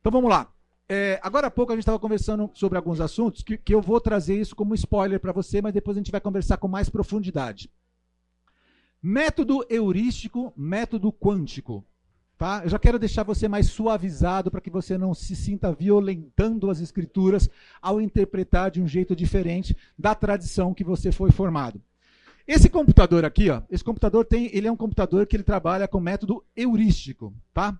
Então 0.00 0.12
vamos 0.12 0.28
lá. 0.28 0.52
É, 0.86 1.18
agora 1.22 1.46
há 1.46 1.50
pouco 1.50 1.72
a 1.72 1.74
gente 1.74 1.82
estava 1.82 1.98
conversando 1.98 2.50
sobre 2.54 2.76
alguns 2.76 3.00
assuntos 3.00 3.42
que, 3.42 3.56
que 3.56 3.74
eu 3.74 3.80
vou 3.80 4.00
trazer 4.00 4.38
isso 4.38 4.56
como 4.56 4.74
spoiler 4.74 5.20
para 5.20 5.32
você, 5.32 5.62
mas 5.62 5.72
depois 5.72 5.96
a 5.96 6.00
gente 6.00 6.10
vai 6.10 6.20
conversar 6.20 6.56
com 6.56 6.68
mais 6.68 6.88
profundidade. 6.88 7.70
Método 9.02 9.64
heurístico, 9.70 10.52
método 10.56 11.12
quântico. 11.12 11.84
Tá? 12.38 12.60
Eu 12.62 12.70
já 12.70 12.78
quero 12.78 13.00
deixar 13.00 13.24
você 13.24 13.48
mais 13.48 13.66
suavizado 13.66 14.48
para 14.48 14.60
que 14.60 14.70
você 14.70 14.96
não 14.96 15.12
se 15.12 15.34
sinta 15.34 15.72
violentando 15.72 16.70
as 16.70 16.78
escrituras 16.78 17.50
ao 17.82 18.00
interpretar 18.00 18.70
de 18.70 18.80
um 18.80 18.86
jeito 18.86 19.16
diferente 19.16 19.76
da 19.98 20.14
tradição 20.14 20.72
que 20.72 20.84
você 20.84 21.10
foi 21.10 21.32
formado. 21.32 21.82
Esse 22.46 22.68
computador 22.68 23.24
aqui, 23.24 23.50
ó, 23.50 23.60
esse 23.68 23.82
computador 23.82 24.24
tem, 24.24 24.48
ele 24.56 24.68
é 24.68 24.72
um 24.72 24.76
computador 24.76 25.26
que 25.26 25.34
ele 25.34 25.42
trabalha 25.42 25.88
com 25.88 25.98
método 25.98 26.44
heurístico, 26.56 27.34
tá? 27.52 27.70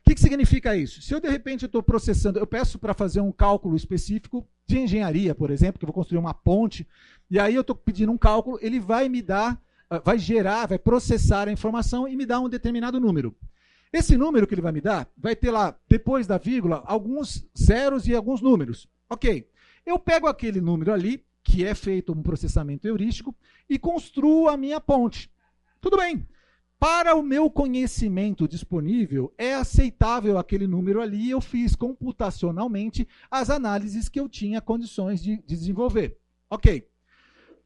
O 0.00 0.08
que, 0.08 0.16
que 0.16 0.20
significa 0.20 0.76
isso? 0.76 1.00
Se 1.00 1.14
eu 1.14 1.20
de 1.20 1.28
repente 1.28 1.66
estou 1.66 1.82
processando, 1.82 2.40
eu 2.40 2.46
peço 2.46 2.76
para 2.76 2.94
fazer 2.94 3.20
um 3.20 3.30
cálculo 3.30 3.76
específico 3.76 4.44
de 4.66 4.80
engenharia, 4.80 5.32
por 5.32 5.50
exemplo, 5.50 5.78
que 5.78 5.84
eu 5.84 5.86
vou 5.86 5.94
construir 5.94 6.18
uma 6.18 6.34
ponte, 6.34 6.86
e 7.30 7.38
aí 7.38 7.54
eu 7.54 7.60
estou 7.60 7.76
pedindo 7.76 8.10
um 8.10 8.18
cálculo, 8.18 8.58
ele 8.60 8.80
vai 8.80 9.08
me 9.08 9.22
dar, 9.22 9.60
ah, 9.88 10.00
vai 10.00 10.18
gerar, 10.18 10.66
vai 10.66 10.78
processar 10.78 11.46
a 11.46 11.52
informação 11.52 12.08
e 12.08 12.16
me 12.16 12.26
dar 12.26 12.40
um 12.40 12.48
determinado 12.48 12.98
número. 12.98 13.34
Esse 13.92 14.16
número 14.16 14.46
que 14.46 14.54
ele 14.54 14.62
vai 14.62 14.72
me 14.72 14.80
dar 14.80 15.08
vai 15.16 15.34
ter 15.34 15.50
lá, 15.50 15.78
depois 15.88 16.26
da 16.26 16.38
vírgula, 16.38 16.82
alguns 16.86 17.46
zeros 17.58 18.06
e 18.06 18.14
alguns 18.14 18.40
números. 18.40 18.88
Ok. 19.08 19.48
Eu 19.86 19.98
pego 19.98 20.26
aquele 20.26 20.60
número 20.60 20.92
ali, 20.92 21.24
que 21.42 21.64
é 21.64 21.74
feito 21.74 22.12
um 22.12 22.22
processamento 22.22 22.86
heurístico, 22.86 23.34
e 23.68 23.78
construo 23.78 24.48
a 24.48 24.56
minha 24.56 24.80
ponte. 24.80 25.30
Tudo 25.80 25.96
bem. 25.96 26.26
Para 26.78 27.16
o 27.16 27.22
meu 27.22 27.50
conhecimento 27.50 28.46
disponível, 28.46 29.32
é 29.36 29.54
aceitável 29.54 30.38
aquele 30.38 30.66
número 30.66 31.00
ali. 31.00 31.28
Eu 31.30 31.40
fiz 31.40 31.74
computacionalmente 31.74 33.08
as 33.30 33.50
análises 33.50 34.08
que 34.08 34.20
eu 34.20 34.28
tinha 34.28 34.60
condições 34.60 35.22
de 35.22 35.38
desenvolver. 35.38 36.18
Ok. 36.48 36.86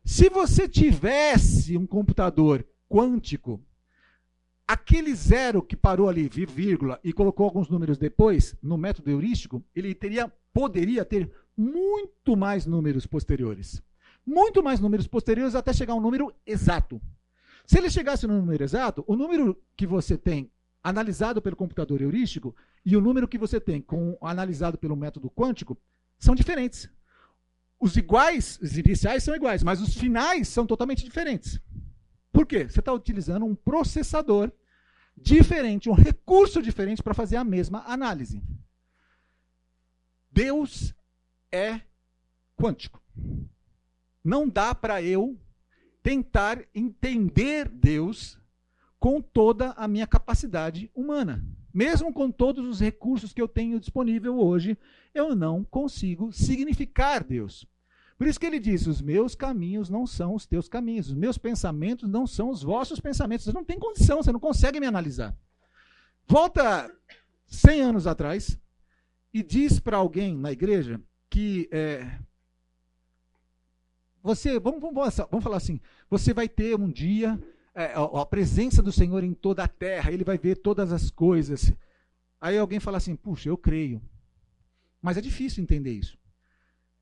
Se 0.05 0.31
você 0.31 0.66
tivesse 0.68 1.77
um 1.77 1.87
computador 1.87 2.66
quântico 2.89 3.61
aquele 4.66 5.14
zero 5.14 5.62
que 5.62 5.76
parou 5.76 6.08
ali, 6.08 6.28
vírgula, 6.28 7.00
e 7.02 7.12
colocou 7.12 7.44
alguns 7.44 7.68
números 7.68 7.98
depois, 7.98 8.56
no 8.62 8.78
método 8.78 9.10
heurístico, 9.10 9.64
ele 9.74 9.94
teria, 9.94 10.32
poderia 10.52 11.04
ter 11.04 11.30
muito 11.56 12.36
mais 12.36 12.66
números 12.66 13.06
posteriores. 13.06 13.82
Muito 14.24 14.62
mais 14.62 14.80
números 14.80 15.06
posteriores 15.06 15.54
até 15.54 15.72
chegar 15.72 15.94
a 15.94 15.96
um 15.96 16.00
número 16.00 16.32
exato. 16.46 17.00
Se 17.66 17.78
ele 17.78 17.90
chegasse 17.90 18.26
no 18.26 18.38
número 18.38 18.62
exato, 18.62 19.04
o 19.06 19.16
número 19.16 19.60
que 19.76 19.86
você 19.86 20.16
tem 20.16 20.50
analisado 20.82 21.40
pelo 21.40 21.56
computador 21.56 22.00
heurístico 22.00 22.54
e 22.84 22.96
o 22.96 23.00
número 23.00 23.28
que 23.28 23.38
você 23.38 23.60
tem 23.60 23.80
com, 23.80 24.16
analisado 24.20 24.76
pelo 24.76 24.96
método 24.96 25.30
quântico 25.30 25.78
são 26.18 26.34
diferentes. 26.34 26.88
Os 27.78 27.96
iguais, 27.96 28.58
os 28.62 28.76
iniciais 28.78 29.22
são 29.22 29.34
iguais, 29.34 29.62
mas 29.62 29.80
os 29.80 29.94
finais 29.94 30.48
são 30.48 30.66
totalmente 30.66 31.04
diferentes. 31.04 31.60
Por 32.33 32.47
quê? 32.47 32.68
Você 32.68 32.80
está 32.80 32.93
utilizando 32.93 33.45
um 33.45 33.55
processador 33.55 34.51
diferente, 35.16 35.91
um 35.91 35.95
recurso 35.95 36.62
diferente 36.62 37.03
para 37.03 37.14
fazer 37.14 37.37
a 37.37 37.45
mesma 37.45 37.85
análise. 37.87 38.43
Deus 40.30 40.95
é 41.51 41.83
quântico. 42.57 43.03
Não 44.24 44.49
dá 44.49 44.74
para 44.74 45.03
eu 45.03 45.39
tentar 46.03 46.64
entender 46.74 47.68
Deus 47.68 48.39
com 48.99 49.20
toda 49.20 49.72
a 49.72 49.87
minha 49.87 50.07
capacidade 50.07 50.91
humana. 50.95 51.45
Mesmo 51.74 52.12
com 52.12 52.30
todos 52.30 52.66
os 52.66 52.80
recursos 52.80 53.33
que 53.33 53.41
eu 53.41 53.49
tenho 53.49 53.80
disponível 53.80 54.39
hoje, 54.39 54.78
eu 55.14 55.35
não 55.35 55.64
consigo 55.64 56.33
significar 56.33 57.24
Deus. 57.24 57.66
Por 58.23 58.29
isso 58.29 58.39
que 58.39 58.47
ele 58.47 58.61
diz: 58.61 58.87
os 58.87 59.03
meus 59.03 59.35
caminhos 59.35 59.91
não 59.91 60.07
são 60.07 60.37
os 60.37 60.47
teus 60.47 60.68
caminhos, 60.68 61.09
os 61.09 61.14
meus 61.14 61.37
pensamentos 61.37 62.09
não 62.09 62.25
são 62.25 62.51
os 62.51 62.62
vossos 62.62 63.01
pensamentos. 63.01 63.45
Você 63.45 63.53
não 63.53 63.64
tem 63.64 63.81
condição, 63.81 64.23
você 64.23 64.31
não 64.31 64.39
consegue 64.39 64.79
me 64.79 64.87
analisar. 64.87 65.37
Volta 66.29 66.89
100 67.49 67.81
anos 67.81 68.07
atrás 68.07 68.57
e 69.35 69.43
diz 69.43 69.81
para 69.81 69.97
alguém 69.97 70.37
na 70.37 70.53
igreja 70.53 71.01
que 71.29 71.68
é, 71.73 72.20
você, 74.23 74.57
vamos, 74.61 74.81
vamos, 74.81 75.16
vamos, 75.29 75.43
falar 75.43 75.57
assim, 75.57 75.81
você 76.09 76.33
vai 76.33 76.49
ter 76.49 76.77
um 76.77 76.89
dia 76.89 77.37
é, 77.75 77.87
a, 77.87 78.20
a 78.20 78.25
presença 78.25 78.81
do 78.81 78.93
Senhor 78.93 79.25
em 79.25 79.35
toda 79.35 79.64
a 79.64 79.68
terra, 79.68 80.12
ele 80.12 80.23
vai 80.23 80.39
ver 80.39 80.59
todas 80.59 80.93
as 80.93 81.11
coisas. 81.11 81.73
Aí 82.41 82.57
alguém 82.57 82.79
fala 82.79 82.99
assim, 82.99 83.16
puxa, 83.16 83.49
eu 83.49 83.59
creio. 83.59 84.01
Mas 85.03 85.16
é 85.16 85.20
difícil 85.20 85.61
entender 85.61 85.91
isso. 85.91 86.22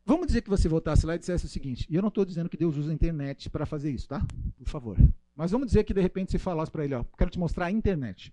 Vamos 0.04 0.26
dizer 0.26 0.42
que 0.42 0.50
você 0.50 0.68
voltasse 0.68 1.06
lá 1.06 1.14
e 1.14 1.18
dissesse 1.18 1.46
o 1.46 1.48
seguinte, 1.48 1.86
e 1.88 1.94
eu 1.94 2.02
não 2.02 2.08
estou 2.08 2.24
dizendo 2.24 2.48
que 2.48 2.56
Deus 2.56 2.76
usa 2.76 2.90
a 2.90 2.94
internet 2.94 3.48
para 3.50 3.66
fazer 3.66 3.90
isso, 3.90 4.08
tá? 4.08 4.24
Por 4.58 4.68
favor. 4.68 4.96
Mas 5.36 5.50
vamos 5.50 5.66
dizer 5.68 5.84
que 5.84 5.94
de 5.94 6.00
repente 6.00 6.32
você 6.32 6.38
falasse 6.38 6.70
para 6.70 6.84
ele, 6.84 6.94
ó, 6.94 7.04
quero 7.16 7.30
te 7.30 7.38
mostrar 7.38 7.66
a 7.66 7.70
internet. 7.70 8.32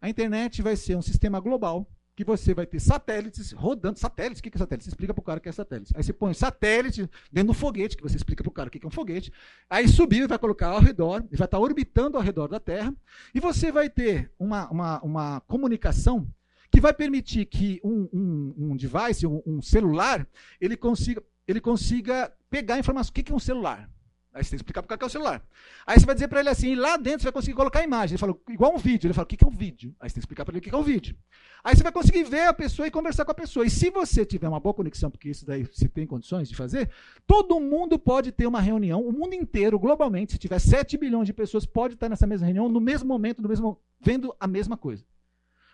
A 0.00 0.08
internet 0.08 0.62
vai 0.62 0.76
ser 0.76 0.96
um 0.96 1.02
sistema 1.02 1.40
global 1.40 1.86
que 2.16 2.24
você 2.24 2.54
vai 2.54 2.64
ter 2.64 2.80
satélites 2.80 3.52
rodando. 3.52 3.98
Satélites? 3.98 4.40
O 4.40 4.42
que 4.42 4.48
é 4.48 4.58
satélite? 4.58 4.84
Você 4.84 4.90
explica 4.90 5.12
para 5.12 5.20
o 5.20 5.24
cara 5.24 5.38
o 5.38 5.40
que 5.42 5.50
é 5.50 5.52
satélite. 5.52 5.92
Aí 5.94 6.02
você 6.02 6.14
põe 6.14 6.32
satélite 6.32 7.10
dentro 7.30 7.48
do 7.48 7.54
foguete, 7.54 7.94
que 7.94 8.02
você 8.02 8.16
explica 8.16 8.42
para 8.42 8.50
o 8.50 8.54
cara 8.54 8.68
o 8.68 8.70
que 8.70 8.82
é 8.82 8.88
um 8.88 8.90
foguete. 8.90 9.30
Aí 9.68 9.86
subiu 9.86 10.24
e 10.24 10.26
vai 10.26 10.38
colocar 10.38 10.68
ao 10.68 10.80
redor, 10.80 11.22
e 11.30 11.36
vai 11.36 11.44
estar 11.44 11.58
orbitando 11.58 12.16
ao 12.16 12.22
redor 12.22 12.48
da 12.48 12.58
Terra. 12.58 12.94
E 13.34 13.38
você 13.38 13.70
vai 13.70 13.90
ter 13.90 14.32
uma, 14.38 14.66
uma, 14.70 15.00
uma 15.02 15.40
comunicação 15.42 16.26
que 16.70 16.80
vai 16.80 16.92
permitir 16.92 17.46
que 17.46 17.80
um, 17.82 18.08
um, 18.12 18.54
um 18.58 18.76
device, 18.76 19.26
um, 19.26 19.42
um, 19.46 19.62
celular, 19.62 20.26
ele 20.60 20.76
consiga, 20.76 21.22
ele 21.46 21.60
consiga 21.60 22.32
pegar 22.50 22.78
informação. 22.78 23.10
O 23.10 23.12
que 23.12 23.32
é 23.32 23.34
um 23.34 23.38
celular? 23.38 23.90
Aí 24.36 24.44
você 24.44 24.50
tem 24.50 24.58
que 24.58 24.62
explicar 24.62 24.82
para 24.82 24.94
o 24.94 24.98
que 24.98 25.04
é 25.04 25.06
o 25.06 25.10
celular. 25.10 25.42
Aí 25.86 25.98
você 25.98 26.04
vai 26.04 26.14
dizer 26.14 26.28
para 26.28 26.40
ele 26.40 26.50
assim, 26.50 26.74
lá 26.74 26.98
dentro 26.98 27.20
você 27.20 27.24
vai 27.24 27.32
conseguir 27.32 27.54
colocar 27.56 27.80
a 27.80 27.84
imagem. 27.84 28.14
Ele 28.14 28.18
fala, 28.18 28.36
igual 28.50 28.74
um 28.74 28.76
vídeo. 28.76 29.06
Ele 29.06 29.14
fala, 29.14 29.24
o 29.24 29.26
que 29.26 29.42
é 29.42 29.48
um 29.48 29.50
vídeo? 29.50 29.96
Aí 29.98 30.10
você 30.10 30.14
tem 30.14 30.20
que 30.20 30.24
explicar 30.26 30.44
para 30.44 30.52
ele 30.52 30.58
o 30.58 30.62
que 30.62 30.74
é 30.74 30.76
um 30.76 30.82
vídeo. 30.82 31.16
Aí 31.64 31.74
você 31.74 31.82
vai 31.82 31.90
conseguir 31.90 32.22
ver 32.24 32.42
a 32.42 32.52
pessoa 32.52 32.86
e 32.86 32.90
conversar 32.90 33.24
com 33.24 33.32
a 33.32 33.34
pessoa. 33.34 33.64
E 33.64 33.70
se 33.70 33.88
você 33.88 34.26
tiver 34.26 34.46
uma 34.46 34.60
boa 34.60 34.74
conexão, 34.74 35.10
porque 35.10 35.30
isso 35.30 35.46
daí 35.46 35.64
você 35.64 35.88
tem 35.88 36.06
condições 36.06 36.50
de 36.50 36.54
fazer, 36.54 36.90
todo 37.26 37.58
mundo 37.58 37.98
pode 37.98 38.30
ter 38.30 38.46
uma 38.46 38.60
reunião, 38.60 39.00
o 39.00 39.10
mundo 39.10 39.32
inteiro, 39.34 39.78
globalmente, 39.78 40.32
se 40.32 40.38
tiver 40.38 40.58
7 40.58 40.98
bilhões 40.98 41.26
de 41.26 41.32
pessoas, 41.32 41.64
pode 41.64 41.94
estar 41.94 42.10
nessa 42.10 42.26
mesma 42.26 42.46
reunião, 42.46 42.68
no 42.68 42.80
mesmo 42.80 43.08
momento, 43.08 43.40
no 43.40 43.48
mesmo, 43.48 43.80
vendo 43.98 44.36
a 44.38 44.46
mesma 44.46 44.76
coisa. 44.76 45.02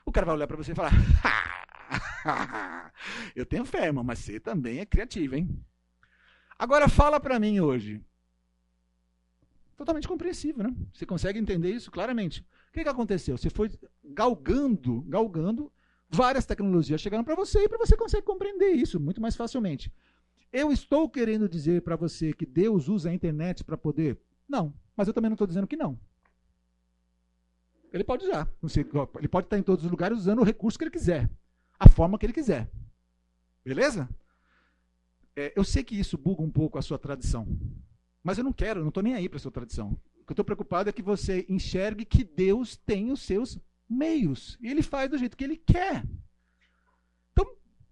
O 0.05 0.13
cara 0.13 0.27
vai 0.27 0.35
olhar 0.35 0.47
para 0.47 0.57
você 0.57 0.73
e 0.73 0.75
falar: 0.75 0.93
Eu 3.35 3.47
tenho 3.47 3.65
fé, 3.65 3.87
irmão, 3.87 4.05
mas 4.05 4.21
você 4.21 4.39
também 4.39 4.79
é 4.79 4.87
criativo, 4.87 5.37
hein? 5.37 5.49
Agora 6.59 6.89
fala 6.89 7.19
para 7.19 7.39
mim 7.39 7.61
hoje. 7.61 8.01
Totalmente 9.77 10.07
compreensível, 10.07 10.65
né? 10.65 10.75
Você 10.93 11.05
consegue 11.05 11.39
entender 11.39 11.71
isso 11.71 11.91
claramente. 11.91 12.41
O 12.69 12.73
que, 12.73 12.83
que 12.83 12.89
aconteceu? 12.89 13.37
Você 13.37 13.51
foi 13.51 13.71
galgando, 14.05 15.03
galgando, 15.03 15.73
várias 16.09 16.47
tecnologias 16.47 17.01
chegando 17.01 17.25
para 17.25 17.35
você 17.35 17.65
e 17.65 17.69
para 17.69 17.79
você 17.79 17.97
consegue 17.97 18.25
compreender 18.25 18.73
isso 18.73 19.01
muito 19.01 19.21
mais 19.21 19.35
facilmente. 19.35 19.93
Eu 20.53 20.71
estou 20.71 21.09
querendo 21.09 21.49
dizer 21.49 21.83
para 21.83 21.97
você 21.97 22.33
que 22.33 22.47
Deus 22.47 22.89
usa 22.89 23.11
a 23.11 23.15
internet 23.15 23.65
para 23.65 23.77
poder? 23.77 24.21
Não, 24.49 24.75
mas 24.97 25.09
eu 25.09 25.15
também 25.15 25.31
não 25.31 25.35
estou 25.35 25.47
dizendo 25.47 25.67
que 25.67 25.77
não. 25.77 25.99
Ele 27.93 28.05
pode 28.05 28.25
usar. 28.25 28.49
Ele 29.19 29.29
pode 29.29 29.47
estar 29.47 29.59
em 29.59 29.63
todos 29.63 29.85
os 29.85 29.91
lugares 29.91 30.19
usando 30.19 30.41
o 30.41 30.45
recurso 30.45 30.79
que 30.79 30.85
ele 30.85 30.91
quiser, 30.91 31.29
a 31.79 31.89
forma 31.89 32.19
que 32.19 32.25
ele 32.25 32.33
quiser. 32.33 32.71
Beleza? 33.65 34.09
É, 35.37 35.53
eu 35.55 35.65
sei 35.65 35.85
que 35.85 35.99
isso 35.99 36.17
buga 36.17 36.43
um 36.43 36.51
pouco 36.51 36.79
a 36.79 36.83
sua 36.83 36.99
tradição. 36.99 37.47
Mas 38.23 38.39
eu 38.39 38.45
não 38.45 38.53
quero, 38.53 38.81
não 38.81 38.89
estou 38.89 39.03
nem 39.03 39.15
aí 39.15 39.29
para 39.29 39.37
a 39.37 39.41
sua 39.41 39.51
tradição. 39.51 39.99
O 40.21 40.25
que 40.25 40.31
eu 40.31 40.35
estou 40.35 40.45
preocupado 40.45 40.89
é 40.89 40.93
que 40.93 41.03
você 41.03 41.45
enxergue 41.49 42.05
que 42.05 42.25
Deus 42.25 42.77
tem 42.77 43.11
os 43.11 43.21
seus 43.23 43.59
meios. 43.89 44.59
E 44.61 44.69
ele 44.69 44.83
faz 44.83 45.11
do 45.11 45.19
jeito 45.19 45.37
que 45.37 45.45
ele 45.45 45.57
quer. 45.57 46.05
Então, 47.33 47.47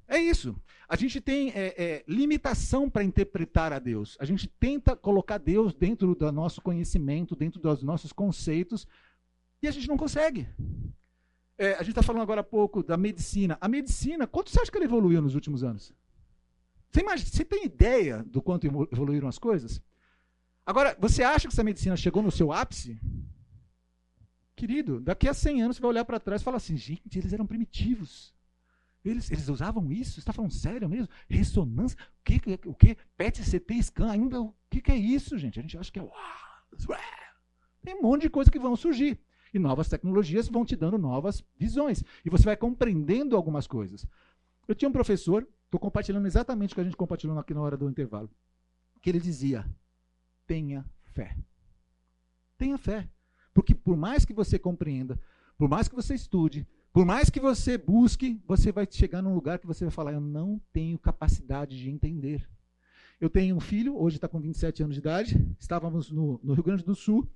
é 0.09 0.19
isso. 0.19 0.55
A 0.89 0.97
gente 0.97 1.21
tem 1.21 1.51
é, 1.51 1.75
é, 1.77 2.05
limitação 2.07 2.89
para 2.89 3.05
interpretar 3.05 3.73
a 3.73 3.79
Deus. 3.79 4.17
A 4.21 4.25
gente 4.25 4.49
tenta 4.49 4.97
colocar 4.97 5.39
Deus 5.39 5.75
dentro 5.75 6.15
do 6.15 6.33
nosso 6.33 6.61
conhecimento, 6.61 7.37
dentro 7.37 7.61
dos 7.61 7.83
nossos 7.83 8.13
conceitos, 8.13 8.87
e 9.63 9.69
a 9.69 9.71
gente 9.71 9.89
não 9.89 9.97
consegue. 9.97 10.49
É, 11.59 11.75
a 11.75 11.83
gente 11.83 11.91
está 11.91 12.03
falando 12.03 12.23
agora 12.23 12.41
há 12.41 12.45
pouco 12.45 12.83
da 12.83 12.97
medicina. 12.97 13.59
A 13.61 13.69
medicina, 13.69 14.27
quanto 14.27 14.51
você 14.51 14.61
acha 14.61 14.71
que 14.71 14.79
ela 14.79 14.87
evoluiu 14.87 15.21
nos 15.21 15.35
últimos 15.35 15.63
anos? 15.63 15.93
Você, 16.91 17.01
imagina, 17.01 17.31
você 17.31 17.45
tem 17.45 17.65
ideia 17.65 18.25
do 18.25 18.41
quanto 18.41 18.67
evoluíram 18.67 19.29
as 19.29 19.39
coisas? 19.39 19.81
Agora, 20.65 20.97
você 20.99 21.23
acha 21.23 21.47
que 21.47 21.53
essa 21.53 21.63
medicina 21.63 21.97
chegou 21.97 22.23
no 22.23 22.31
seu 22.31 22.53
ápice? 22.53 22.99
Querido, 24.57 25.01
daqui 25.01 25.29
a 25.29 25.35
100 25.35 25.63
anos 25.63 25.77
você 25.77 25.83
vai 25.83 25.91
olhar 25.91 26.05
para 26.05 26.21
trás 26.21 26.41
e 26.41 26.45
falar 26.45 26.57
assim: 26.57 26.77
gente, 26.77 27.19
eles 27.19 27.33
eram 27.33 27.47
primitivos. 27.47 28.35
Eles, 29.05 29.31
eles 29.31 29.49
usavam 29.49 29.91
isso? 29.91 30.13
Você 30.13 30.21
está 30.21 30.33
falando 30.33 30.53
sério 30.53 30.89
mesmo? 30.89 31.09
Ressonância? 31.29 31.99
O 32.21 32.23
que? 32.25 32.41
O 32.67 32.75
que? 32.75 32.97
PET, 33.17 33.43
CT, 33.43 33.83
scan? 33.83 34.11
Ainda, 34.11 34.41
o 34.43 34.55
que, 34.69 34.81
que 34.81 34.93
é 34.93 34.97
isso, 34.97 35.39
gente? 35.39 35.59
A 35.59 35.63
gente 35.63 35.79
acha 35.79 35.91
que 35.91 35.99
é. 35.99 36.03
Tem 37.83 37.95
um 37.95 38.03
monte 38.03 38.23
de 38.23 38.31
coisa 38.31 38.51
que 38.51 38.59
vão 38.59 38.77
surgir. 38.77 39.19
E 39.53 39.59
novas 39.59 39.89
tecnologias 39.89 40.49
vão 40.49 40.65
te 40.65 40.77
dando 40.77 40.97
novas 40.97 41.45
visões. 41.57 42.05
E 42.25 42.31
você 42.31 42.45
vai 42.45 42.57
compreendendo 42.57 43.37
algumas 43.37 43.67
coisas. 43.67 44.07
Eu 44.67 44.75
tinha 44.75 44.89
um 44.89 44.93
professor, 44.93 45.47
estou 45.65 45.81
compartilhando 45.81 46.27
exatamente 46.27 46.73
o 46.73 46.75
que 46.75 46.81
a 46.81 46.85
gente 46.85 46.97
compartilhou 46.97 47.39
aqui 47.39 47.53
na 47.53 47.61
hora 47.61 47.77
do 47.77 47.89
intervalo, 47.89 48.31
que 49.01 49.11
ele 49.11 49.21
dizia: 49.21 49.67
tenha 50.47 50.85
fé. 51.13 51.37
Tenha 52.57 52.79
fé. 52.79 53.09
Porque 53.53 53.75
por 53.75 53.97
mais 53.97 54.25
que 54.25 54.33
você 54.33 54.59
compreenda, 54.59 55.21
por 55.59 55.69
mais 55.69 55.89
que 55.89 55.95
você 55.95 56.15
estude, 56.15 56.67
por 56.93 57.05
mais 57.05 57.31
que 57.31 57.41
você 57.41 57.79
busque, 57.79 58.41
você 58.47 58.73
vai 58.73 58.87
chegar 58.91 59.23
num 59.23 59.35
lugar 59.35 59.59
que 59.59 59.67
você 59.67 59.85
vai 59.85 59.93
falar: 59.93 60.13
Eu 60.13 60.21
não 60.21 60.61
tenho 60.73 60.99
capacidade 60.99 61.79
de 61.79 61.91
entender. 61.91 62.49
Eu 63.21 63.29
tenho 63.29 63.55
um 63.55 63.61
filho, 63.61 63.97
hoje 63.97 64.17
está 64.17 64.27
com 64.27 64.41
27 64.41 64.83
anos 64.83 64.95
de 64.95 65.01
idade, 65.01 65.55
estávamos 65.59 66.11
no, 66.11 66.41
no 66.43 66.55
Rio 66.55 66.65
Grande 66.65 66.83
do 66.83 66.95
Sul, 66.95 67.29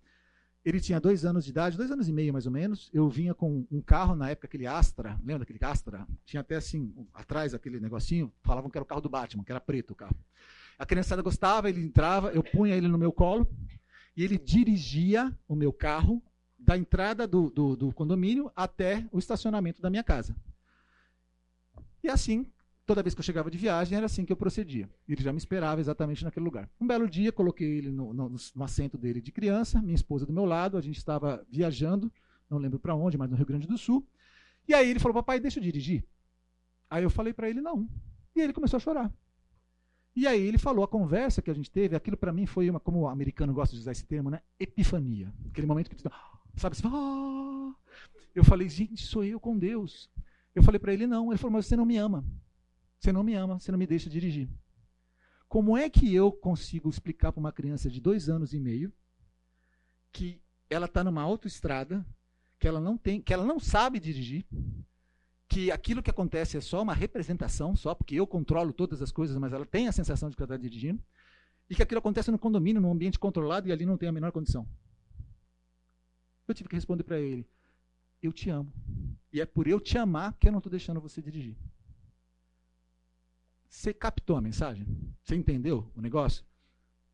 ele 0.65 0.81
tinha 0.81 0.99
dois 0.99 1.25
anos 1.25 1.45
de 1.45 1.51
idade, 1.51 1.77
dois 1.77 1.91
anos 1.91 2.09
e 2.09 2.13
meio 2.13 2.33
mais 2.33 2.47
ou 2.47 2.53
menos. 2.53 2.89
Eu 2.93 3.09
vinha 3.09 3.35
com 3.35 3.67
um 3.71 3.83
carro, 3.83 4.17
na 4.17 4.31
época, 4.31 4.47
aquele 4.47 4.67
Astra. 4.67 5.19
Lembra 5.19 5.41
daquele 5.41 5.59
Astra? 5.63 6.07
Tinha 6.25 6.41
até 6.41 6.57
assim, 6.57 6.95
atrás 7.13 7.53
aquele 7.53 7.79
negocinho. 7.79 8.33
Falavam 8.43 8.71
que 8.71 8.79
era 8.79 8.83
o 8.83 8.87
carro 8.87 9.03
do 9.03 9.11
Batman, 9.11 9.45
que 9.45 9.53
era 9.53 9.61
preto 9.61 9.91
o 9.91 9.95
carro. 9.95 10.17
A 10.79 10.87
criançada 10.87 11.21
gostava, 11.21 11.69
ele 11.69 11.83
entrava, 11.83 12.33
eu 12.33 12.43
punha 12.43 12.75
ele 12.75 12.89
no 12.89 12.97
meu 12.97 13.13
colo. 13.13 13.47
E 14.17 14.25
ele 14.25 14.39
dirigia 14.39 15.37
o 15.47 15.55
meu 15.55 15.73
carro 15.73 16.23
da 16.59 16.79
entrada 16.79 17.27
do, 17.27 17.51
do, 17.51 17.77
do 17.77 17.93
condomínio 17.93 18.51
até 18.57 19.07
o 19.13 19.19
estacionamento 19.19 19.83
da 19.83 19.91
minha 19.91 20.03
casa. 20.03 20.35
E 22.03 22.09
assim 22.09 22.51
Toda 22.87 23.03
vez 23.03 23.15
que 23.15 23.21
eu 23.21 23.25
chegava 23.25 23.51
de 23.51 23.57
viagem, 23.57 23.97
era 23.97 24.07
assim 24.07 24.27
que 24.27 24.33
eu 24.33 24.37
procedia. 24.37 24.91
Ele 25.09 25.23
já 25.23 25.33
me 25.33 25.39
esperava 25.39 25.81
exatamente 25.81 26.23
naquele 26.23 26.45
lugar. 26.45 26.69
Um 26.79 26.87
belo 26.87 27.09
dia, 27.09 27.33
coloquei 27.33 27.79
ele 27.79 27.91
no, 27.91 28.13
no, 28.13 28.37
no 28.55 28.65
assento 28.65 28.99
dele 28.99 29.23
de 29.23 29.33
criança, 29.33 29.81
minha 29.81 29.95
esposa 29.95 30.27
do 30.27 30.33
meu 30.33 30.45
lado, 30.45 30.77
a 30.77 30.83
gente 30.83 30.99
estava 30.99 31.45
viajando, 31.51 32.13
não 32.49 32.59
lembro 32.59 32.79
para 32.79 32.95
onde, 32.95 33.17
mas 33.17 33.31
no 33.31 33.37
Rio 33.37 33.47
Grande 33.47 33.67
do 33.67 33.79
Sul. 33.79 34.07
E 34.69 34.75
aí 34.75 34.91
ele 34.91 34.99
falou: 34.99 35.15
Papai, 35.15 35.41
deixa 35.41 35.59
eu 35.59 35.63
dirigir. 35.63 36.05
Aí 36.91 37.03
eu 37.03 37.11
falei 37.11 37.33
para 37.33 37.49
ele: 37.49 37.61
Não. 37.61 37.89
E 38.35 38.41
ele 38.41 38.53
começou 38.53 38.77
a 38.77 38.81
chorar. 38.81 39.13
E 40.15 40.27
aí 40.27 40.43
ele 40.43 40.59
falou: 40.59 40.85
A 40.85 40.89
conversa 40.89 41.43
que 41.43 41.51
a 41.51 41.55
gente 41.55 41.71
teve, 41.71 41.97
aquilo 41.97 42.17
para 42.17 42.33
mim 42.33 42.47
foi 42.47 42.69
uma, 42.69 42.81
como 42.81 43.01
o 43.01 43.09
americano 43.09 43.53
gosta 43.53 43.75
de 43.75 43.81
usar 43.81 43.93
esse 43.93 44.05
termo, 44.05 44.31
né? 44.31 44.41
Epifania. 44.59 45.33
Aquele 45.49 45.67
momento 45.67 45.91
que, 45.91 45.97
sabe 46.57 46.77
assim, 46.77 46.87
ah! 46.87 47.75
eu 48.35 48.45
falei: 48.45 48.69
Gente, 48.69 49.07
sou 49.07 49.25
eu 49.25 49.41
com 49.41 49.59
Deus. 49.59 50.11
Eu 50.55 50.63
falei 50.63 50.79
para 50.79 50.93
ele: 50.93 51.07
Não. 51.07 51.31
Ele 51.31 51.39
falou: 51.39 51.53
Mas 51.53 51.67
você 51.67 51.77
não 51.77 51.87
me 51.87 51.97
ama. 51.97 52.25
Você 53.05 53.13
não 53.13 53.23
me 53.23 53.35
ama, 53.35 53.61
você 53.61 53.71
não 53.71 53.79
me 53.79 53.87
deixa 53.87 54.09
dirigir. 54.09 54.49
Como 55.47 55.77
é 55.77 55.91
que 55.91 56.15
eu 56.15 56.33
consigo 56.33 56.89
explicar 56.89 57.33
para 57.33 57.41
uma 57.41 57.53
criança 57.53 57.91
de 57.91 58.01
dois 58.01 58.31
anos 58.31 58.55
e 58.55 58.59
meio 58.59 58.91
que 60.11 60.41
ela 60.71 60.87
está 60.87 61.05
numa 61.05 61.21
autoestrada, 61.21 62.03
que 62.59 62.67
ela 62.67 62.81
não 62.81 62.97
tem, 62.97 63.21
que 63.21 63.35
ela 63.35 63.45
não 63.45 63.61
sabe 63.61 64.01
dirigir, 64.01 64.47
que 65.47 65.71
aquilo 65.71 66.03
que 66.03 66.09
acontece 66.11 66.57
é 66.57 66.63
só 66.63 66.81
uma 66.81 66.95
representação, 66.95 67.77
só 67.77 67.95
porque 67.95 68.15
eu 68.15 68.27
controlo 68.27 68.73
todas 68.73 69.03
as 69.03 69.13
coisas, 69.13 69.37
mas 69.37 69.53
ela 69.53 69.67
tem 69.67 69.87
a 69.87 69.93
sensação 69.93 70.31
de 70.31 70.37
que 70.37 70.43
ela 70.43 70.55
está 70.55 70.57
dirigindo, 70.57 71.05
e 71.69 71.75
que 71.75 71.83
aquilo 71.83 71.99
acontece 71.99 72.31
no 72.31 72.39
condomínio, 72.39 72.81
num 72.81 72.91
ambiente 72.91 73.19
controlado 73.19 73.69
e 73.69 73.73
ali 73.73 73.85
não 73.85 73.99
tem 73.99 74.09
a 74.09 74.13
menor 74.13 74.33
condição. 74.33 74.67
Eu 76.49 76.55
tive 76.55 76.71
que 76.71 76.75
responder 76.75 77.03
para 77.03 77.21
ele: 77.21 77.47
Eu 78.23 78.33
te 78.33 78.49
amo. 78.49 78.73
E 79.31 79.43
é 79.43 79.45
por 79.45 79.69
eu 79.69 79.79
te 79.79 79.99
amar 79.99 80.33
que 80.39 80.49
eu 80.49 80.53
não 80.53 80.59
estou 80.59 80.71
deixando 80.71 81.03
você 81.03 81.21
dirigir. 81.21 81.55
Você 83.75 83.93
captou 83.93 84.37
a 84.37 84.41
mensagem? 84.41 84.87
Você 85.23 85.35
entendeu 85.35 85.91
o 85.97 86.01
negócio? 86.01 86.45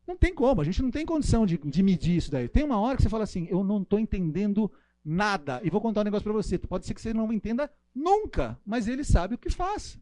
Não 0.07 0.15
tem 0.15 0.33
como, 0.33 0.61
a 0.61 0.63
gente 0.63 0.81
não 0.81 0.91
tem 0.91 1.05
condição 1.05 1.43
de, 1.45 1.57
de 1.57 1.83
medir 1.83 2.17
isso 2.17 2.31
daí. 2.31 2.47
Tem 2.47 2.63
uma 2.63 2.79
hora 2.79 2.95
que 2.95 3.01
você 3.01 3.09
fala 3.09 3.23
assim, 3.23 3.47
eu 3.49 3.63
não 3.63 3.81
estou 3.81 3.99
entendendo 3.99 4.71
nada. 5.03 5.59
E 5.63 5.71
vou 5.71 5.81
contar 5.81 6.01
um 6.01 6.03
negócio 6.03 6.23
para 6.23 6.31
você. 6.31 6.59
Pode 6.59 6.85
ser 6.85 6.93
que 6.93 7.01
você 7.01 7.13
não 7.13 7.33
entenda 7.33 7.69
nunca, 7.93 8.59
mas 8.63 8.87
ele 8.87 9.03
sabe 9.03 9.35
o 9.35 9.37
que 9.39 9.49
faz. 9.49 9.99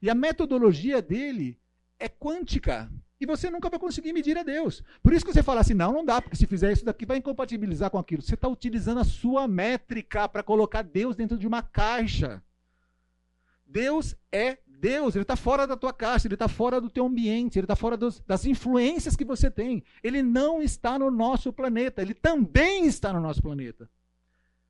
E 0.00 0.10
a 0.10 0.14
metodologia 0.14 1.00
dele 1.00 1.58
é 1.98 2.08
quântica. 2.10 2.92
E 3.18 3.24
você 3.24 3.48
nunca 3.48 3.70
vai 3.70 3.78
conseguir 3.78 4.12
medir 4.12 4.36
a 4.36 4.42
Deus. 4.42 4.84
Por 5.02 5.14
isso 5.14 5.24
que 5.24 5.32
você 5.32 5.42
fala 5.42 5.62
assim, 5.62 5.74
não, 5.74 5.92
não 5.92 6.04
dá, 6.04 6.20
porque 6.20 6.36
se 6.36 6.46
fizer 6.46 6.72
isso 6.72 6.84
daqui 6.84 7.06
vai 7.06 7.16
incompatibilizar 7.16 7.90
com 7.90 7.98
aquilo. 7.98 8.20
Você 8.20 8.34
está 8.34 8.48
utilizando 8.48 9.00
a 9.00 9.04
sua 9.04 9.48
métrica 9.48 10.28
para 10.28 10.42
colocar 10.42 10.82
Deus 10.82 11.16
dentro 11.16 11.38
de 11.38 11.46
uma 11.46 11.62
caixa. 11.62 12.42
Deus 13.66 14.14
é 14.30 14.58
Deus, 14.80 15.14
ele 15.14 15.22
está 15.22 15.36
fora 15.36 15.66
da 15.66 15.76
tua 15.76 15.92
caixa, 15.92 16.26
ele 16.26 16.34
está 16.34 16.48
fora 16.48 16.80
do 16.80 16.90
teu 16.90 17.06
ambiente, 17.06 17.58
ele 17.58 17.64
está 17.64 17.76
fora 17.76 17.96
dos, 17.96 18.20
das 18.20 18.44
influências 18.44 19.16
que 19.16 19.24
você 19.24 19.50
tem. 19.50 19.82
Ele 20.02 20.22
não 20.22 20.62
está 20.62 20.98
no 20.98 21.10
nosso 21.10 21.52
planeta, 21.52 22.02
ele 22.02 22.14
também 22.14 22.86
está 22.86 23.12
no 23.12 23.20
nosso 23.20 23.42
planeta. 23.42 23.88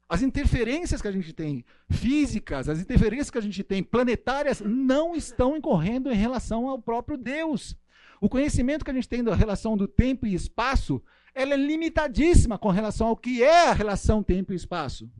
As 0.08 0.22
interferências 0.22 1.02
que 1.02 1.08
a 1.08 1.12
gente 1.12 1.32
tem 1.32 1.64
físicas, 1.90 2.68
as 2.68 2.78
interferências 2.78 3.30
que 3.30 3.38
a 3.38 3.42
gente 3.42 3.64
tem 3.64 3.82
planetárias, 3.82 4.60
não 4.60 5.16
estão 5.16 5.56
incorrendo 5.56 6.10
em 6.12 6.16
relação 6.16 6.68
ao 6.68 6.80
próprio 6.80 7.18
Deus. 7.18 7.76
O 8.20 8.28
conhecimento 8.28 8.84
que 8.84 8.90
a 8.90 8.94
gente 8.94 9.08
tem 9.08 9.24
da 9.24 9.34
relação 9.34 9.76
do 9.76 9.88
tempo 9.88 10.26
e 10.26 10.34
espaço, 10.34 11.02
ela 11.34 11.54
é 11.54 11.56
limitadíssima 11.56 12.56
com 12.56 12.70
relação 12.70 13.08
ao 13.08 13.16
que 13.16 13.42
é 13.42 13.68
a 13.68 13.72
relação 13.72 14.22
tempo 14.22 14.52
e 14.52 14.56
espaço. 14.56 15.10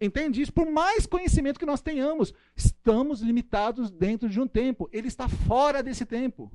Entende 0.00 0.40
isso? 0.40 0.52
Por 0.52 0.70
mais 0.70 1.06
conhecimento 1.06 1.58
que 1.58 1.66
nós 1.66 1.80
tenhamos, 1.80 2.32
estamos 2.54 3.20
limitados 3.20 3.90
dentro 3.90 4.28
de 4.28 4.40
um 4.40 4.46
tempo. 4.46 4.88
Ele 4.92 5.08
está 5.08 5.28
fora 5.28 5.82
desse 5.82 6.06
tempo. 6.06 6.52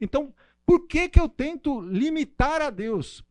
Então, 0.00 0.34
por 0.64 0.86
que, 0.86 1.08
que 1.08 1.20
eu 1.20 1.28
tento 1.28 1.80
limitar 1.80 2.62
a 2.62 2.70
Deus 2.70 3.22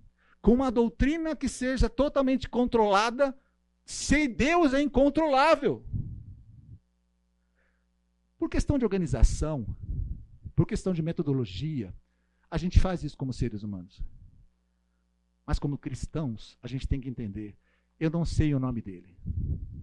com 0.41 0.53
uma 0.53 0.71
doutrina 0.71 1.35
que 1.35 1.49
seja 1.49 1.89
totalmente 1.89 2.47
controlada, 2.47 3.35
se 3.83 4.27
Deus 4.27 4.73
é 4.73 4.81
incontrolável? 4.81 5.83
Por 8.37 8.47
questão 8.47 8.77
de 8.77 8.85
organização, 8.85 9.65
por 10.55 10.67
questão 10.67 10.93
de 10.93 11.01
metodologia, 11.01 11.93
a 12.49 12.57
gente 12.57 12.79
faz 12.79 13.03
isso 13.03 13.17
como 13.17 13.33
seres 13.33 13.63
humanos. 13.63 14.01
Mas 15.45 15.57
como 15.57 15.77
cristãos, 15.77 16.57
a 16.61 16.67
gente 16.67 16.87
tem 16.87 17.01
que 17.01 17.09
entender 17.09 17.55
eu 17.99 18.09
não 18.09 18.25
sei 18.25 18.53
o 18.53 18.59
nome 18.59 18.81
dele, 18.81 19.15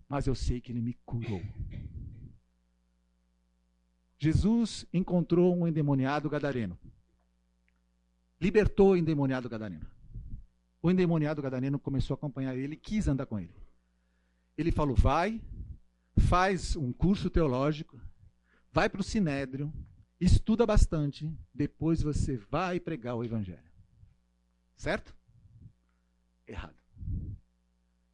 mas 0.09 0.27
eu 0.27 0.35
sei 0.35 0.61
que 0.61 0.73
ele 0.73 0.81
me 0.81 0.95
curou. 1.05 1.43
Jesus 4.19 4.87
encontrou 4.93 5.57
um 5.57 5.67
endemoniado 5.67 6.31
gadareno. 6.31 6.79
Libertou 8.41 8.93
o 8.93 8.97
endemoniado 8.97 9.49
gadareno. 9.49 9.87
O 10.81 10.91
endemoniado 10.91 11.41
gadareno 11.41 11.79
começou 11.79 12.15
a 12.15 12.17
acompanhar 12.17 12.57
ele, 12.57 12.77
quis 12.77 13.09
andar 13.09 13.27
com 13.27 13.39
ele. 13.39 13.55
Ele 14.57 14.71
falou: 14.71 14.95
vai, 14.95 15.41
faz 16.17 16.77
um 16.77 16.93
curso 16.93 17.31
teológico, 17.31 18.01
vai 18.71 18.89
para 18.89 19.01
o 19.01 19.05
sinédrio, 19.05 19.73
estuda 20.21 20.67
bastante, 20.67 21.33
depois 21.53 22.03
você 22.03 22.37
vai 22.37 22.79
pregar 22.79 23.17
o 23.17 23.25
evangelho. 23.25 23.73
Certo? 24.77 25.15
Errado. 26.47 26.77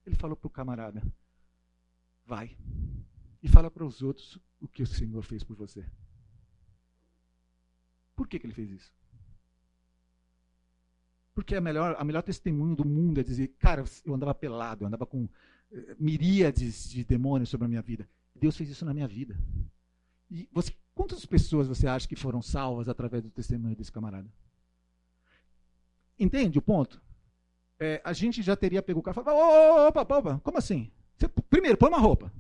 Ele 0.09 0.17
falou 0.17 0.35
para 0.35 0.47
o 0.47 0.51
camarada: 0.51 1.03
vai 2.25 2.57
e 3.43 3.49
fala 3.49 3.71
para 3.71 3.85
os 3.85 4.01
outros 4.01 4.39
o 4.59 4.67
que 4.67 4.83
o 4.83 4.87
Senhor 4.87 5.23
fez 5.23 5.45
por 5.45 5.55
você. 5.55 5.85
Por 8.17 8.27
que, 8.27 8.39
que 8.39 8.47
ele 8.47 8.55
fez 8.55 8.71
isso? 8.71 8.93
Porque 11.35 11.55
a 11.55 11.61
melhor, 11.61 11.95
a 11.99 12.05
melhor 12.05 12.23
testemunho 12.23 12.75
do 12.75 12.87
mundo 12.87 13.21
é 13.21 13.23
dizer, 13.23 13.49
cara, 13.59 13.85
eu 14.05 14.15
andava 14.15 14.35
pelado, 14.35 14.83
eu 14.83 14.89
andava 14.89 15.05
com 15.05 15.29
eh, 15.71 15.95
miríades 16.01 16.89
de 16.89 17.05
demônios 17.05 17.51
sobre 17.51 17.67
a 17.67 17.69
minha 17.69 17.83
vida. 17.83 18.09
Deus 18.35 18.57
fez 18.57 18.71
isso 18.71 18.87
na 18.87 18.95
minha 18.95 19.07
vida. 19.07 19.39
E 20.31 20.49
você, 20.51 20.75
quantas 20.95 21.25
pessoas 21.27 21.69
você 21.69 21.87
acha 21.87 22.09
que 22.09 22.17
foram 22.17 22.41
salvas 22.41 22.89
através 22.89 23.23
do 23.23 23.31
testemunho 23.31 23.77
desse 23.77 23.93
camarada? 23.93 24.29
Entende 26.19 26.59
o 26.59 26.63
ponto? 26.63 27.01
É, 27.81 28.01
a 28.05 28.13
gente 28.13 28.43
já 28.43 28.57
teria 28.57 28.83
pego 28.83 29.01
o 29.01 29.03
carro 29.03 29.21
e 29.21 29.25
falado, 29.25 29.87
opa, 29.87 30.03
opa, 30.03 30.19
opa, 30.19 30.41
como 30.41 30.59
assim? 30.59 30.91
Você, 31.17 31.29
primeiro, 31.49 31.77
põe 31.77 31.89
uma 31.89 31.99
roupa. 31.99 32.33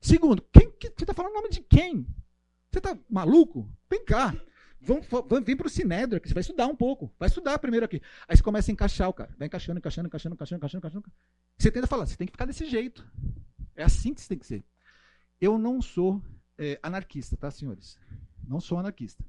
Segundo, 0.00 0.42
quem, 0.52 0.70
que, 0.70 0.88
você 0.88 1.04
está 1.04 1.14
falando 1.14 1.32
o 1.32 1.36
nome 1.36 1.48
de 1.48 1.60
quem? 1.60 2.06
Você 2.70 2.78
está 2.78 2.98
maluco? 3.08 3.70
Vem 3.88 4.04
cá. 4.04 4.34
Vamos, 4.80 5.06
vamos, 5.08 5.44
vem 5.44 5.56
para 5.56 5.66
o 5.66 5.70
Sinédrio, 5.70 6.20
que 6.20 6.28
você 6.28 6.34
vai 6.34 6.42
estudar 6.42 6.66
um 6.66 6.76
pouco. 6.76 7.12
Vai 7.18 7.28
estudar 7.28 7.58
primeiro 7.58 7.86
aqui. 7.86 8.02
Aí 8.28 8.36
você 8.36 8.42
começa 8.42 8.70
a 8.70 8.72
encaixar 8.72 9.08
o 9.08 9.14
cara. 9.14 9.34
Vai 9.38 9.46
encaixando, 9.46 9.78
encaixando, 9.78 10.08
encaixando, 10.08 10.34
encaixando, 10.34 10.58
encaixando, 10.58 10.78
encaixando. 10.78 11.12
Você 11.56 11.70
tenta 11.70 11.86
falar, 11.86 12.06
você 12.06 12.16
tem 12.16 12.26
que 12.26 12.32
ficar 12.32 12.44
desse 12.44 12.66
jeito. 12.66 13.06
É 13.74 13.82
assim 13.82 14.12
que 14.12 14.20
você 14.20 14.28
tem 14.28 14.38
que 14.38 14.46
ser. 14.46 14.64
Eu 15.40 15.56
não 15.58 15.80
sou 15.80 16.22
é, 16.58 16.78
anarquista, 16.82 17.36
tá, 17.36 17.50
senhores? 17.50 17.98
Não 18.46 18.60
sou 18.60 18.78
anarquista. 18.78 19.24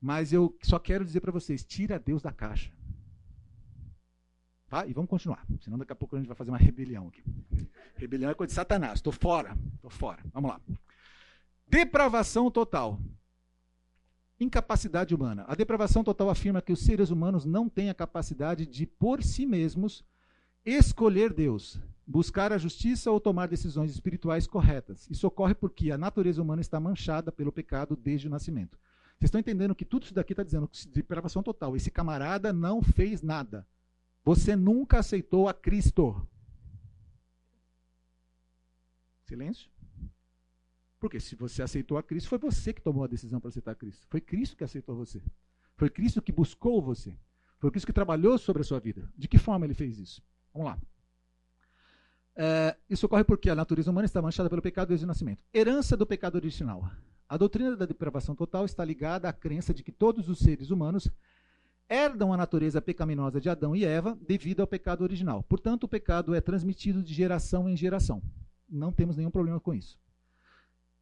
Mas 0.00 0.32
eu 0.32 0.56
só 0.62 0.78
quero 0.78 1.04
dizer 1.04 1.20
para 1.20 1.30
vocês: 1.30 1.64
tira 1.64 1.98
Deus 1.98 2.22
da 2.22 2.32
caixa. 2.32 2.72
Tá? 4.70 4.86
E 4.86 4.92
vamos 4.92 5.10
continuar. 5.10 5.44
Senão 5.60 5.76
daqui 5.76 5.92
a 5.92 5.96
pouco 5.96 6.14
a 6.14 6.18
gente 6.20 6.28
vai 6.28 6.36
fazer 6.36 6.52
uma 6.52 6.56
rebelião 6.56 7.08
aqui. 7.08 7.24
Rebelião 7.96 8.30
é 8.30 8.34
coisa 8.34 8.50
de 8.50 8.54
Satanás. 8.54 8.94
Estou 9.00 9.12
fora. 9.12 9.58
Estou 9.74 9.90
fora. 9.90 10.22
Vamos 10.32 10.48
lá. 10.48 10.60
Depravação 11.66 12.48
total. 12.52 13.00
Incapacidade 14.38 15.12
humana. 15.12 15.44
A 15.48 15.56
depravação 15.56 16.04
total 16.04 16.30
afirma 16.30 16.62
que 16.62 16.72
os 16.72 16.84
seres 16.84 17.10
humanos 17.10 17.44
não 17.44 17.68
têm 17.68 17.90
a 17.90 17.94
capacidade 17.94 18.64
de, 18.64 18.86
por 18.86 19.24
si 19.24 19.44
mesmos, 19.44 20.04
escolher 20.64 21.32
Deus, 21.32 21.80
buscar 22.06 22.52
a 22.52 22.58
justiça 22.58 23.10
ou 23.10 23.18
tomar 23.18 23.48
decisões 23.48 23.90
espirituais 23.90 24.46
corretas. 24.46 25.08
Isso 25.10 25.26
ocorre 25.26 25.52
porque 25.52 25.90
a 25.90 25.98
natureza 25.98 26.40
humana 26.40 26.60
está 26.60 26.78
manchada 26.78 27.32
pelo 27.32 27.50
pecado 27.50 27.96
desde 27.96 28.28
o 28.28 28.30
nascimento. 28.30 28.78
Vocês 29.18 29.28
estão 29.28 29.40
entendendo 29.40 29.74
que 29.74 29.84
tudo 29.84 30.04
isso 30.04 30.14
daqui 30.14 30.32
está 30.32 30.44
dizendo 30.44 30.70
depravação 30.92 31.42
total. 31.42 31.74
Esse 31.74 31.90
camarada 31.90 32.52
não 32.52 32.80
fez 32.80 33.20
nada. 33.20 33.66
Você 34.24 34.54
nunca 34.54 34.98
aceitou 34.98 35.48
a 35.48 35.54
Cristo. 35.54 36.26
Silêncio. 39.24 39.70
Porque 40.98 41.18
se 41.18 41.34
você 41.34 41.62
aceitou 41.62 41.96
a 41.96 42.02
Cristo, 42.02 42.28
foi 42.28 42.38
você 42.38 42.72
que 42.72 42.82
tomou 42.82 43.04
a 43.04 43.06
decisão 43.06 43.40
para 43.40 43.48
aceitar 43.48 43.72
a 43.72 43.74
Cristo. 43.74 44.06
Foi 44.08 44.20
Cristo 44.20 44.56
que 44.56 44.64
aceitou 44.64 44.94
você. 44.94 45.22
Foi 45.76 45.88
Cristo 45.88 46.20
que 46.20 46.30
buscou 46.30 46.82
você. 46.82 47.16
Foi 47.58 47.70
Cristo 47.70 47.86
que 47.86 47.92
trabalhou 47.92 48.36
sobre 48.36 48.60
a 48.60 48.64
sua 48.64 48.78
vida. 48.78 49.10
De 49.16 49.26
que 49.26 49.38
forma 49.38 49.64
ele 49.64 49.74
fez 49.74 49.98
isso? 49.98 50.22
Vamos 50.52 50.68
lá. 50.68 50.78
É, 52.36 52.76
isso 52.88 53.06
ocorre 53.06 53.24
porque 53.24 53.48
a 53.48 53.54
natureza 53.54 53.90
humana 53.90 54.06
está 54.06 54.20
manchada 54.20 54.50
pelo 54.50 54.62
pecado 54.62 54.88
desde 54.88 55.04
o 55.04 55.08
nascimento. 55.08 55.42
Herança 55.52 55.96
do 55.96 56.06
pecado 56.06 56.36
original. 56.36 56.90
A 57.28 57.36
doutrina 57.36 57.76
da 57.76 57.86
depravação 57.86 58.34
total 58.34 58.64
está 58.64 58.84
ligada 58.84 59.28
à 59.28 59.32
crença 59.32 59.72
de 59.72 59.82
que 59.82 59.92
todos 59.92 60.28
os 60.28 60.38
seres 60.38 60.70
humanos 60.70 61.08
herdam 61.90 62.32
a 62.32 62.36
natureza 62.36 62.80
pecaminosa 62.80 63.40
de 63.40 63.50
Adão 63.50 63.74
e 63.74 63.84
Eva 63.84 64.16
devido 64.26 64.60
ao 64.60 64.66
pecado 64.66 65.02
original. 65.02 65.42
Portanto, 65.42 65.84
o 65.84 65.88
pecado 65.88 66.34
é 66.34 66.40
transmitido 66.40 67.02
de 67.02 67.12
geração 67.12 67.68
em 67.68 67.76
geração. 67.76 68.22
Não 68.68 68.92
temos 68.92 69.16
nenhum 69.16 69.30
problema 69.30 69.58
com 69.58 69.74
isso. 69.74 69.98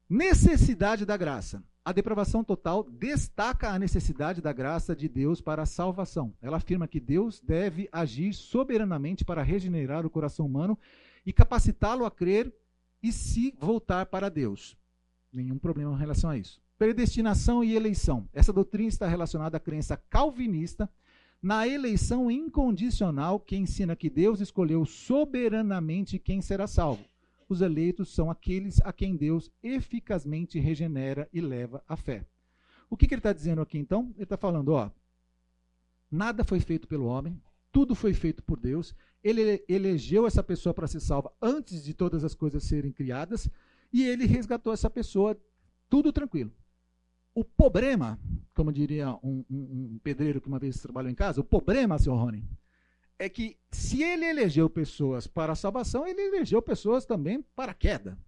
Necessidade 0.08 1.04
da 1.04 1.18
graça. 1.18 1.62
A 1.84 1.92
depravação 1.92 2.42
total 2.42 2.84
destaca 2.84 3.70
a 3.70 3.78
necessidade 3.78 4.40
da 4.40 4.52
graça 4.52 4.96
de 4.96 5.08
Deus 5.08 5.40
para 5.40 5.62
a 5.62 5.66
salvação. 5.66 6.34
Ela 6.40 6.56
afirma 6.56 6.88
que 6.88 7.00
Deus 7.00 7.40
deve 7.40 7.88
agir 7.92 8.32
soberanamente 8.32 9.24
para 9.24 9.42
regenerar 9.42 10.06
o 10.06 10.10
coração 10.10 10.46
humano 10.46 10.78
e 11.24 11.32
capacitá-lo 11.32 12.06
a 12.06 12.10
crer 12.10 12.54
e 13.02 13.12
se 13.12 13.54
voltar 13.58 14.06
para 14.06 14.30
Deus. 14.30 14.76
Nenhum 15.32 15.58
problema 15.58 15.92
em 15.92 15.98
relação 15.98 16.30
a 16.30 16.38
isso. 16.38 16.60
Predestinação 16.78 17.64
e 17.64 17.74
eleição. 17.74 18.28
Essa 18.32 18.52
doutrina 18.52 18.88
está 18.88 19.08
relacionada 19.08 19.56
à 19.56 19.60
crença 19.60 19.96
calvinista 19.96 20.88
na 21.42 21.66
eleição 21.66 22.30
incondicional 22.30 23.40
que 23.40 23.56
ensina 23.56 23.96
que 23.96 24.08
Deus 24.08 24.40
escolheu 24.40 24.84
soberanamente 24.86 26.20
quem 26.20 26.40
será 26.40 26.68
salvo. 26.68 27.04
Os 27.48 27.62
eleitos 27.62 28.14
são 28.14 28.30
aqueles 28.30 28.80
a 28.82 28.92
quem 28.92 29.16
Deus 29.16 29.50
eficazmente 29.60 30.60
regenera 30.60 31.28
e 31.32 31.40
leva 31.40 31.82
à 31.88 31.96
fé. 31.96 32.24
O 32.88 32.96
que, 32.96 33.08
que 33.08 33.14
ele 33.14 33.20
está 33.20 33.32
dizendo 33.32 33.60
aqui 33.60 33.76
então? 33.76 34.12
Ele 34.14 34.22
está 34.22 34.36
falando, 34.36 34.68
ó, 34.68 34.88
nada 36.08 36.44
foi 36.44 36.60
feito 36.60 36.86
pelo 36.86 37.06
homem, 37.06 37.40
tudo 37.72 37.94
foi 37.96 38.14
feito 38.14 38.40
por 38.40 38.60
Deus. 38.60 38.94
Ele 39.22 39.64
elegeu 39.68 40.28
essa 40.28 40.44
pessoa 40.44 40.72
para 40.72 40.86
ser 40.86 41.00
salva 41.00 41.32
antes 41.42 41.82
de 41.82 41.92
todas 41.92 42.22
as 42.22 42.36
coisas 42.36 42.62
serem 42.62 42.92
criadas 42.92 43.50
e 43.92 44.04
ele 44.04 44.26
resgatou 44.26 44.72
essa 44.72 44.88
pessoa, 44.88 45.36
tudo 45.88 46.12
tranquilo. 46.12 46.52
O 47.38 47.44
problema, 47.44 48.18
como 48.52 48.72
diria 48.72 49.10
um, 49.22 49.44
um, 49.48 49.92
um 49.94 50.00
pedreiro 50.02 50.40
que 50.40 50.48
uma 50.48 50.58
vez 50.58 50.80
trabalhou 50.80 51.08
em 51.08 51.14
casa, 51.14 51.40
o 51.40 51.44
problema, 51.44 51.96
senhor 51.96 52.16
Rony, 52.16 52.44
é 53.16 53.28
que 53.28 53.56
se 53.70 54.02
ele 54.02 54.24
elegeu 54.24 54.68
pessoas 54.68 55.28
para 55.28 55.52
a 55.52 55.54
salvação, 55.54 56.04
ele 56.04 56.20
elegeu 56.20 56.60
pessoas 56.60 57.06
também 57.06 57.40
para 57.54 57.70
a 57.70 57.74
queda. 57.76 58.18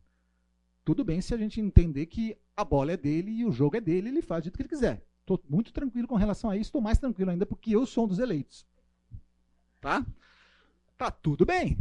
Tudo 0.85 1.03
bem 1.03 1.21
se 1.21 1.35
a 1.35 1.37
gente 1.37 1.61
entender 1.61 2.07
que 2.07 2.39
a 2.57 2.65
bola 2.65 2.93
é 2.93 2.97
dele 2.97 3.33
e 3.33 3.45
o 3.45 3.51
jogo 3.51 3.77
é 3.77 3.81
dele, 3.81 4.11
ele 4.11 4.23
faz 4.23 4.45
do 4.45 4.53
que 4.53 4.63
ele 4.63 4.69
quiser. 4.69 5.05
Estou 5.23 5.43
muito 5.49 5.73
tranquilo 5.73 6.07
com 6.07 6.15
relação 6.15 6.49
a 6.49 6.55
isso, 6.55 6.69
estou 6.69 6.81
mais 6.81 6.99
tranquilo 6.99 7.33
ainda 7.33 7.45
porque 7.45 7.75
eu 7.75 7.85
sou 7.87 8.05
um 8.05 8.07
dos 8.09 8.21
eleitos. 8.21 8.65
Tá? 9.81 10.07
Tá 10.97 11.11
tudo 11.11 11.45
bem 11.45 11.77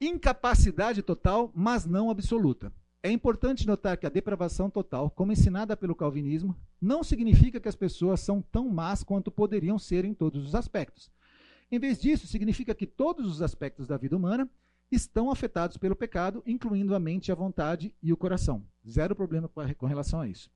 incapacidade 0.00 1.02
total, 1.02 1.50
mas 1.52 1.84
não 1.84 2.08
absoluta. 2.08 2.72
É 3.04 3.10
importante 3.10 3.66
notar 3.66 3.98
que 3.98 4.06
a 4.06 4.08
depravação 4.08 4.70
total, 4.70 5.10
como 5.10 5.30
ensinada 5.30 5.76
pelo 5.76 5.94
calvinismo, 5.94 6.56
não 6.80 7.04
significa 7.04 7.60
que 7.60 7.68
as 7.68 7.76
pessoas 7.76 8.20
são 8.20 8.40
tão 8.40 8.70
más 8.70 9.04
quanto 9.04 9.30
poderiam 9.30 9.78
ser 9.78 10.06
em 10.06 10.14
todos 10.14 10.46
os 10.46 10.54
aspectos. 10.54 11.10
Em 11.70 11.78
vez 11.78 12.00
disso, 12.00 12.26
significa 12.26 12.74
que 12.74 12.86
todos 12.86 13.30
os 13.30 13.42
aspectos 13.42 13.86
da 13.86 13.98
vida 13.98 14.16
humana 14.16 14.48
estão 14.90 15.30
afetados 15.30 15.76
pelo 15.76 15.94
pecado, 15.94 16.42
incluindo 16.46 16.94
a 16.94 16.98
mente, 16.98 17.30
a 17.30 17.34
vontade 17.34 17.94
e 18.02 18.10
o 18.10 18.16
coração. 18.16 18.64
Zero 18.88 19.14
problema 19.14 19.50
com 19.76 19.84
relação 19.84 20.22
a 20.22 20.26
isso. 20.26 20.50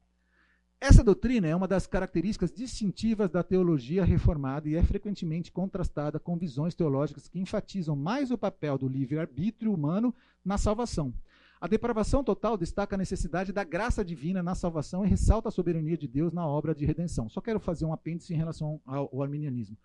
Essa 0.81 1.05
doutrina 1.05 1.49
é 1.49 1.55
uma 1.55 1.69
das 1.69 1.87
características 1.87 2.51
distintivas 2.51 3.31
da 3.31 3.43
teologia 3.43 4.07
reformada 4.07 4.71
e 4.71 4.75
é 4.75 4.83
frequentemente 4.83 5.53
contrastada 5.53 6.19
com 6.19 6.39
visões 6.39 6.75
teológicas 6.75 7.29
que 7.29 7.39
enfatizam 7.39 7.95
mais 7.95 8.31
o 8.31 8.39
papel 8.39 8.79
do 8.79 8.89
livre-arbítrio 8.89 9.75
humano 9.75 10.15
na 10.43 10.57
salvação. 10.57 11.13
A 11.61 11.67
depravação 11.67 12.23
total 12.23 12.57
destaca 12.57 12.95
a 12.95 12.99
necessidade 12.99 13.53
da 13.53 13.65
graça 13.65 14.05
divina 14.05 14.43
na 14.43 14.55
salvação 14.55 15.05
e 15.05 15.09
ressalta 15.09 15.49
a 15.49 15.53
soberania 15.53 15.97
de 15.97 16.07
Deus 16.07 16.33
na 16.33 16.47
obra 16.47 16.75
de 16.75 16.87
redenção. 16.87 17.29
Só 17.29 17.41
quero 17.41 17.59
fazer 17.59 17.85
um 17.85 17.93
apêndice 17.93 18.33
em 18.33 18.37
relação 18.37 18.81
ao, 18.87 19.23
arminianismo. 19.23 19.77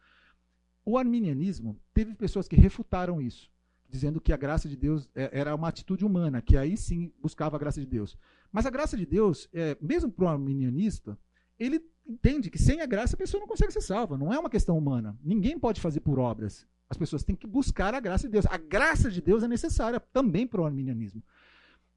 O 0.86 0.97
arminianismo 0.97 1.80
teve 1.93 2.13
pessoas 2.13 2.47
que 2.47 2.55
refutaram 2.55 3.19
isso, 3.19 3.49
dizendo 3.89 4.21
que 4.21 4.32
a 4.32 4.38
graça 4.38 4.69
de 4.69 4.76
Deus 4.76 5.09
é, 5.15 5.30
era 5.32 5.55
uma 5.55 5.67
atitude 5.67 6.05
humana, 6.05 6.41
que 6.41 6.57
aí 6.57 6.78
sim 6.78 7.11
buscava 7.19 7.55
a 7.55 7.59
graça 7.59 7.80
de 7.80 7.88
Deus. 7.88 8.17
Mas 8.51 8.65
a 8.67 8.69
graça 8.69 8.95
de 8.95 9.05
Deus, 9.05 9.49
é, 9.51 9.76
mesmo 9.82 10.11
para 10.11 10.26
o 10.26 10.28
arminianista, 10.28 11.17
ele 11.57 11.84
entende 12.05 12.51
que 12.51 12.59
sem 12.59 12.82
a 12.82 12.86
graça 12.86 13.15
a 13.15 13.17
pessoa 13.17 13.41
não 13.41 13.47
consegue 13.47 13.71
ser 13.71 13.82
salva. 13.82 14.17
Não 14.17 14.32
é 14.32 14.38
uma 14.38 14.49
questão 14.49 14.78
humana. 14.78 15.17
Ninguém 15.24 15.57
pode 15.57 15.82
fazer 15.82 16.01
por 16.01 16.19
obras. 16.19 16.67
As 16.89 16.97
pessoas 16.97 17.24
têm 17.24 17.36
que 17.36 17.47
buscar 17.47 17.95
a 17.95 17.99
graça 17.99 18.28
de 18.28 18.34
Deus. 18.34 18.45
A 18.45 18.57
graça 18.57 19.09
de 19.09 19.21
Deus 19.21 19.41
é 19.41 19.47
necessária 19.47 19.99
também 19.99 20.45
para 20.45 20.61
o 20.61 20.65
arminianismo. 20.65 21.24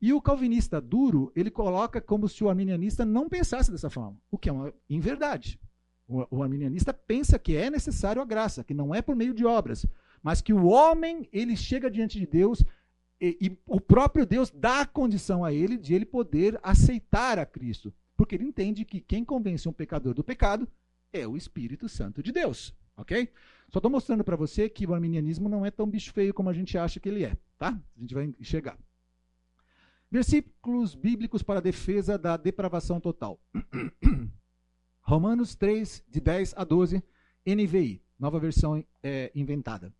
E 0.00 0.12
o 0.12 0.20
calvinista 0.20 0.80
duro, 0.80 1.32
ele 1.34 1.50
coloca 1.50 2.00
como 2.00 2.28
se 2.28 2.44
o 2.44 2.48
arminianista 2.48 3.04
não 3.04 3.28
pensasse 3.28 3.70
dessa 3.70 3.88
forma, 3.88 4.18
o 4.30 4.36
que 4.36 4.48
é 4.48 4.52
uma 4.52 4.72
inverdade. 4.90 5.58
O, 6.06 6.38
o 6.38 6.42
arminianista 6.42 6.92
pensa 6.92 7.38
que 7.38 7.56
é 7.56 7.70
necessário 7.70 8.20
a 8.20 8.24
graça, 8.24 8.62
que 8.62 8.74
não 8.74 8.94
é 8.94 9.00
por 9.00 9.16
meio 9.16 9.32
de 9.32 9.44
obras, 9.44 9.86
mas 10.22 10.40
que 10.40 10.52
o 10.52 10.66
homem, 10.66 11.28
ele 11.32 11.56
chega 11.56 11.90
diante 11.90 12.18
de 12.18 12.26
Deus 12.26 12.62
e, 13.20 13.38
e, 13.40 13.58
o 13.66 13.80
próprio 13.80 14.26
Deus 14.26 14.50
dá 14.50 14.82
a 14.82 14.86
condição 14.86 15.44
a 15.44 15.52
ele 15.52 15.78
de 15.78 15.94
ele 15.94 16.04
poder 16.04 16.58
aceitar 16.62 17.38
a 17.38 17.46
Cristo. 17.46 17.92
Porque 18.16 18.34
ele 18.34 18.44
entende 18.44 18.84
que 18.84 19.00
quem 19.00 19.24
convence 19.24 19.68
um 19.68 19.72
pecador 19.72 20.14
do 20.14 20.24
pecado 20.24 20.68
é 21.12 21.26
o 21.26 21.36
Espírito 21.36 21.88
Santo 21.88 22.22
de 22.22 22.32
Deus. 22.32 22.74
Ok? 22.96 23.30
Só 23.68 23.78
estou 23.78 23.90
mostrando 23.90 24.24
para 24.24 24.36
você 24.36 24.68
que 24.68 24.86
o 24.86 24.94
arminianismo 24.94 25.48
não 25.48 25.66
é 25.66 25.70
tão 25.70 25.86
bicho 25.86 26.12
feio 26.12 26.32
como 26.32 26.48
a 26.48 26.52
gente 26.52 26.78
acha 26.78 27.00
que 27.00 27.08
ele 27.08 27.24
é. 27.24 27.36
Tá? 27.58 27.78
A 27.96 28.00
gente 28.00 28.14
vai 28.14 28.34
enxergar. 28.38 28.78
Versículos 30.16 30.94
bíblicos 30.94 31.42
para 31.42 31.60
defesa 31.60 32.16
da 32.16 32.38
depravação 32.38 32.98
total. 32.98 33.38
Romanos 35.02 35.54
3, 35.54 36.02
de 36.08 36.20
10 36.22 36.54
a 36.56 36.64
12, 36.64 37.04
NVI, 37.46 38.00
nova 38.18 38.40
versão 38.40 38.82
é, 39.02 39.30
inventada. 39.34 39.92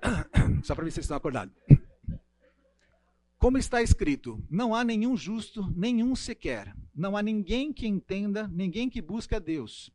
Só 0.64 0.74
para 0.74 0.84
ver 0.84 0.90
se 0.90 0.94
vocês 0.94 1.04
estão 1.04 1.18
acordados. 1.18 1.54
Como 3.36 3.58
está 3.58 3.82
escrito: 3.82 4.42
Não 4.48 4.74
há 4.74 4.82
nenhum 4.82 5.14
justo, 5.14 5.70
nenhum 5.76 6.16
sequer. 6.16 6.74
Não 6.94 7.14
há 7.14 7.22
ninguém 7.22 7.74
que 7.74 7.86
entenda, 7.86 8.48
ninguém 8.48 8.88
que 8.88 9.02
busque 9.02 9.34
a 9.34 9.38
Deus. 9.38 9.92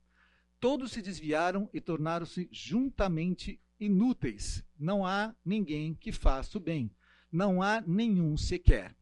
Todos 0.59 0.91
se 0.91 1.01
desviaram 1.01 1.67
e 1.73 1.81
tornaram-se 1.81 2.47
juntamente 2.51 3.59
inúteis. 3.79 4.63
Não 4.77 5.03
há 5.03 5.35
ninguém 5.43 5.95
que 5.95 6.11
faça 6.11 6.59
o 6.59 6.61
bem. 6.61 6.91
Não 7.31 7.61
há 7.61 7.81
nenhum 7.81 8.37
sequer. 8.37 8.95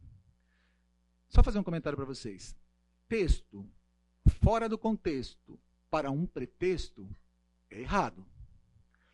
Só 1.30 1.44
fazer 1.44 1.60
um 1.60 1.64
comentário 1.64 1.98
para 1.98 2.06
vocês. 2.06 2.56
Texto 3.08 3.70
fora 4.42 4.68
do 4.68 4.78
contexto 4.78 5.60
para 5.90 6.12
um 6.12 6.26
pretexto 6.26 7.08
É 7.70 7.82
errado. 7.82 8.26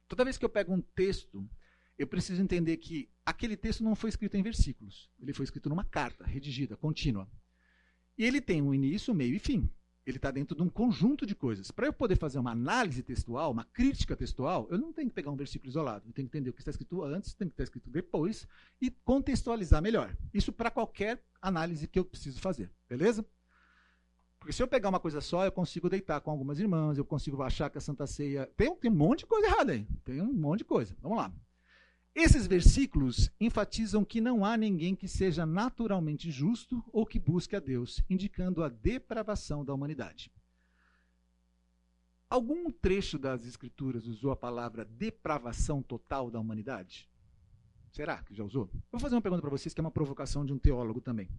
Toda 0.08 0.24
vez 0.24 0.38
que 0.38 0.44
eu 0.44 0.50
pego 0.50 0.74
um 0.74 0.82
texto, 0.82 1.50
eu 1.98 2.06
preciso 2.06 2.42
entender 2.42 2.78
que 2.78 3.10
aquele 3.26 3.56
texto 3.56 3.84
não 3.84 3.96
foi 3.96 4.10
escrito 4.10 4.36
em 4.36 4.44
versículos. 4.44 5.10
Ele 5.20 5.34
foi 5.34 5.46
escrito 5.46 5.70
numa 5.70 5.86
carta, 5.86 6.26
redigida, 6.26 6.76
contínua. 6.76 7.30
E 8.18 8.26
ele 8.26 8.42
tem 8.42 8.62
um 8.62 8.74
início, 8.74 9.14
meio 9.14 9.36
e 9.36 9.40
fim. 9.40 9.70
Ele 10.06 10.18
está 10.18 10.32
dentro 10.32 10.56
de 10.56 10.64
um 10.64 10.70
conjunto 10.70 11.26
de 11.26 11.36
coisas. 11.36 11.70
Para 11.70 11.86
eu 11.86 11.94
poder 11.94 12.18
fazer 12.18 12.40
uma 12.40 12.52
análise 12.52 13.04
textual, 13.04 13.52
uma 13.52 13.66
crítica 13.66 14.16
textual, 14.16 14.68
eu 14.72 14.78
não 14.78 14.92
tenho 14.92 15.10
que 15.10 15.14
pegar 15.14 15.30
um 15.30 15.36
versículo 15.36 15.70
isolado. 15.70 16.08
Eu 16.08 16.14
tenho 16.14 16.28
que 16.28 16.38
entender 16.38 16.50
o 16.50 16.54
que 16.54 16.62
está 16.62 16.72
escrito 16.72 17.04
antes, 17.04 17.34
tem 17.34 17.48
que 17.48 17.54
estar 17.54 17.64
escrito 17.64 17.90
depois 17.90 18.48
e 18.82 18.90
contextualizar 18.90 19.82
melhor. 19.82 20.16
Isso 20.34 20.52
para 20.52 20.72
qualquer 20.72 21.24
análise 21.42 21.88
que 21.88 22.00
eu 22.00 22.06
preciso 22.06 22.40
fazer. 22.40 22.72
Beleza? 22.90 23.24
Porque 24.40 24.54
se 24.54 24.64
eu 24.64 24.68
pegar 24.68 24.90
uma 24.90 25.00
coisa 25.00 25.22
só, 25.22 25.46
eu 25.46 25.52
consigo 25.52 25.88
deitar 25.88 26.20
com 26.20 26.32
algumas 26.32 26.60
irmãs, 26.60 26.98
eu 26.98 27.06
consigo 27.06 27.44
achar 27.44 27.70
que 27.70 27.78
a 27.78 27.82
Santa 27.82 28.08
Ceia. 28.08 28.50
Tem, 28.58 28.76
tem 28.76 28.90
um 28.90 28.96
monte 28.96 29.20
de 29.20 29.28
coisa 29.28 29.46
errada 29.46 29.72
aí. 29.74 29.88
Tem 30.04 30.20
um 30.20 30.34
monte 30.34 30.60
de 30.60 30.66
coisa. 30.66 30.98
Vamos 31.00 31.20
lá. 31.20 31.32
Esses 32.14 32.46
versículos 32.46 33.32
enfatizam 33.40 34.04
que 34.04 34.20
não 34.20 34.44
há 34.44 34.58
ninguém 34.58 34.96
que 34.96 35.08
seja 35.08 35.46
naturalmente 35.46 36.30
justo 36.30 36.84
ou 36.92 37.06
que 37.06 37.18
busque 37.18 37.56
a 37.56 37.60
Deus, 37.60 38.02
indicando 38.10 38.64
a 38.64 38.70
depravação 38.70 39.64
da 39.64 39.74
humanidade. 39.74 40.32
Algum 42.30 42.72
trecho 42.72 43.18
das 43.18 43.46
Escrituras 43.46 44.08
usou 44.08 44.32
a 44.32 44.36
palavra 44.36 44.86
depravação 44.86 45.82
total 45.82 46.30
da 46.30 46.40
humanidade? 46.40 47.10
Será 47.92 48.24
que 48.24 48.34
já 48.34 48.44
usou? 48.44 48.70
vou 48.90 49.02
fazer 49.02 49.16
uma 49.16 49.22
pergunta 49.22 49.42
para 49.42 49.50
vocês 49.50 49.74
que 49.74 49.82
é 49.82 49.84
uma 49.84 49.92
provocação 49.92 50.46
de 50.46 50.54
um 50.54 50.58
teólogo 50.60 51.02
também. 51.02 51.30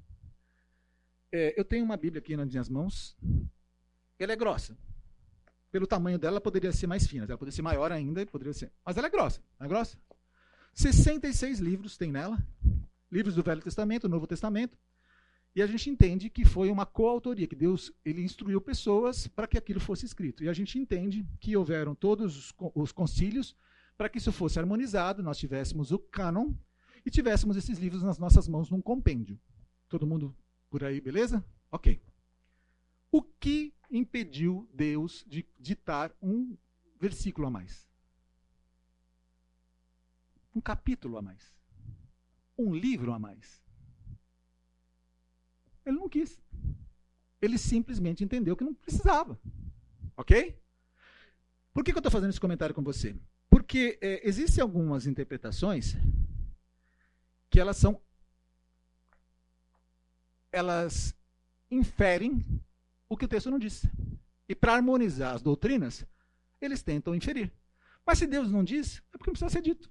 É, 1.31 1.59
eu 1.59 1.64
tenho 1.64 1.85
uma 1.85 1.97
Bíblia 1.97 2.20
aqui 2.20 2.37
nas 2.37 2.49
minhas 2.49 2.68
mãos. 2.68 3.16
Ela 4.18 4.33
é 4.33 4.37
grossa. 4.37 4.77
Pelo 5.70 5.87
tamanho 5.87 6.18
dela, 6.18 6.35
ela 6.35 6.41
poderia 6.41 6.70
ser 6.73 6.87
mais 6.87 7.07
fina. 7.07 7.25
Ela 7.25 7.39
poderia 7.39 7.57
ser 7.57 7.62
maior 7.62 7.91
ainda, 7.91 8.25
poderia 8.27 8.53
ser. 8.53 8.70
Mas 8.85 8.99
ela 8.99 9.07
é 9.07 9.11
grossa. 9.11 9.43
Não 9.59 9.64
é 9.64 9.68
grossa? 9.68 9.97
66 10.75 11.59
livros 11.59 11.97
tem 11.97 12.11
nela, 12.11 12.39
livros 13.11 13.35
do 13.35 13.43
Velho 13.43 13.61
Testamento, 13.61 14.09
Novo 14.09 14.27
Testamento, 14.27 14.79
e 15.55 15.61
a 15.61 15.66
gente 15.66 15.91
entende 15.91 16.31
que 16.31 16.47
foi 16.47 16.70
uma 16.70 16.87
coautoria, 16.87 17.47
que 17.47 17.55
Deus 17.55 17.93
ele 18.05 18.23
instruiu 18.23 18.59
pessoas 18.61 19.27
para 19.27 19.47
que 19.47 19.59
aquilo 19.59 19.81
fosse 19.81 20.07
escrito. 20.07 20.43
E 20.43 20.49
a 20.49 20.53
gente 20.55 20.79
entende 20.79 21.27
que 21.39 21.55
houveram 21.55 21.95
todos 21.95 22.37
os, 22.37 22.55
os 22.75 22.91
concílios 22.91 23.55
para 23.97 24.09
que 24.09 24.16
isso 24.16 24.33
fosse 24.33 24.59
harmonizado, 24.59 25.23
nós 25.23 25.37
tivéssemos 25.37 25.93
o 25.93 25.99
cânon 25.99 26.55
e 27.05 27.11
tivéssemos 27.11 27.57
esses 27.57 27.79
livros 27.79 28.03
nas 28.03 28.18
nossas 28.18 28.49
mãos 28.49 28.70
num 28.70 28.81
compêndio. 28.81 29.39
Todo 29.91 30.07
mundo 30.07 30.35
por 30.70 30.83
aí, 30.83 31.03
beleza? 31.03 31.45
Ok. 31.70 32.01
O 33.11 33.23
que 33.23 33.75
impediu 33.91 34.66
Deus 34.73 35.23
de 35.29 35.47
ditar 35.61 36.16
um 36.23 36.57
versículo 36.99 37.47
a 37.47 37.51
mais? 37.51 37.87
Um 40.55 40.61
capítulo 40.61 41.18
a 41.18 41.22
mais, 41.22 41.53
um 42.57 42.74
livro 42.74 43.12
a 43.12 43.18
mais. 43.18 43.62
Ele 45.84 45.96
não 45.96 46.09
quis. 46.09 46.40
Ele 47.40 47.59
simplesmente 47.59 48.22
entendeu 48.22 48.57
que 48.57 48.64
não 48.64 48.74
precisava. 48.74 49.38
Ok? 50.16 50.61
Por 51.72 51.82
que, 51.82 51.90
que 51.90 51.96
eu 51.96 52.00
estou 52.00 52.12
fazendo 52.12 52.30
esse 52.30 52.40
comentário 52.40 52.74
com 52.74 52.82
você? 52.82 53.16
Porque 53.48 53.98
é, 54.00 54.26
existem 54.26 54.62
algumas 54.62 55.07
interpretações 55.07 55.96
que 57.50 57.59
elas 57.59 57.76
são. 57.76 58.00
Elas 60.50 61.14
inferem 61.70 62.44
o 63.09 63.16
que 63.16 63.24
o 63.24 63.28
texto 63.28 63.50
não 63.50 63.59
disse. 63.59 63.90
E 64.48 64.55
para 64.55 64.74
harmonizar 64.74 65.34
as 65.34 65.42
doutrinas, 65.42 66.07
eles 66.61 66.82
tentam 66.82 67.14
inferir. 67.14 67.50
Mas 68.05 68.18
se 68.18 68.26
Deus 68.26 68.50
não 68.50 68.62
diz, 68.62 69.03
é 69.12 69.18
porque 69.18 69.30
não 69.30 69.34
precisa 69.34 69.50
ser 69.50 69.62
dito. 69.62 69.90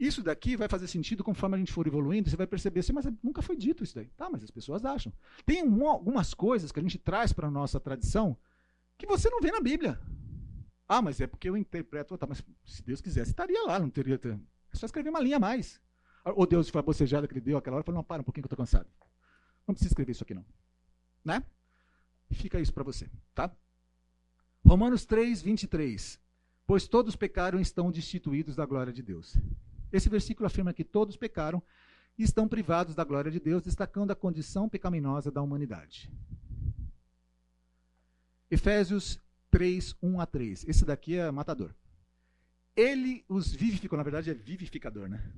Isso 0.00 0.22
daqui 0.22 0.56
vai 0.56 0.66
fazer 0.66 0.86
sentido 0.86 1.22
conforme 1.22 1.56
a 1.56 1.58
gente 1.58 1.74
for 1.74 1.86
evoluindo, 1.86 2.30
você 2.30 2.36
vai 2.36 2.46
perceber 2.46 2.80
assim, 2.80 2.92
mas 2.92 3.04
nunca 3.22 3.42
foi 3.42 3.54
dito 3.54 3.84
isso 3.84 3.94
daí. 3.94 4.06
Tá, 4.16 4.30
mas 4.30 4.42
as 4.42 4.50
pessoas 4.50 4.82
acham. 4.82 5.12
Tem 5.44 5.62
um, 5.62 5.86
algumas 5.86 6.32
coisas 6.32 6.72
que 6.72 6.80
a 6.80 6.82
gente 6.82 6.96
traz 6.96 7.34
para 7.34 7.48
a 7.48 7.50
nossa 7.50 7.78
tradição 7.78 8.34
que 8.96 9.06
você 9.06 9.28
não 9.28 9.42
vê 9.42 9.52
na 9.52 9.60
Bíblia. 9.60 10.00
Ah, 10.88 11.02
mas 11.02 11.20
é 11.20 11.26
porque 11.26 11.50
eu 11.50 11.56
interpreto. 11.56 12.16
Tá, 12.16 12.26
mas 12.26 12.42
se 12.64 12.82
Deus 12.82 13.02
quisesse, 13.02 13.32
estaria 13.32 13.62
lá, 13.66 13.78
não 13.78 13.90
teria. 13.90 14.18
É 14.72 14.76
só 14.76 14.86
escrever 14.86 15.10
uma 15.10 15.20
linha 15.20 15.36
a 15.36 15.40
mais. 15.40 15.78
Ou 16.24 16.46
Deus 16.46 16.70
foi 16.70 16.78
a 16.78 16.82
bocejada 16.82 17.28
que 17.28 17.34
ele 17.34 17.42
deu 17.42 17.58
aquela 17.58 17.76
hora 17.76 17.82
e 17.82 17.86
falou: 17.86 17.98
não, 17.98 18.04
para 18.04 18.22
um 18.22 18.24
pouquinho 18.24 18.42
que 18.42 18.46
eu 18.46 18.54
estou 18.54 18.64
cansado. 18.64 18.88
Não 19.68 19.74
precisa 19.74 19.92
escrever 19.92 20.12
isso 20.12 20.24
aqui, 20.24 20.32
não. 20.32 20.46
Né? 21.22 21.44
Fica 22.30 22.58
isso 22.58 22.72
para 22.72 22.84
você, 22.84 23.10
tá? 23.34 23.54
Romanos 24.64 25.04
3, 25.04 25.42
23. 25.42 26.18
Pois 26.66 26.88
todos 26.88 27.14
pecaram 27.16 27.58
e 27.58 27.62
estão 27.62 27.90
destituídos 27.90 28.56
da 28.56 28.64
glória 28.64 28.92
de 28.92 29.02
Deus. 29.02 29.36
Esse 29.92 30.08
versículo 30.08 30.46
afirma 30.46 30.72
que 30.72 30.84
todos 30.84 31.16
pecaram 31.16 31.62
e 32.18 32.22
estão 32.22 32.46
privados 32.46 32.94
da 32.94 33.04
glória 33.04 33.30
de 33.30 33.40
Deus, 33.40 33.62
destacando 33.62 34.10
a 34.10 34.16
condição 34.16 34.68
pecaminosa 34.68 35.30
da 35.30 35.42
humanidade. 35.42 36.10
Efésios 38.50 39.18
3, 39.50 39.96
1 40.02 40.20
a 40.20 40.26
3. 40.26 40.68
Esse 40.68 40.84
daqui 40.84 41.16
é 41.16 41.30
matador. 41.30 41.74
Ele 42.76 43.24
os 43.28 43.52
vivificou, 43.52 43.96
na 43.96 44.02
verdade 44.02 44.30
é 44.30 44.34
vivificador, 44.34 45.08
né? 45.08 45.32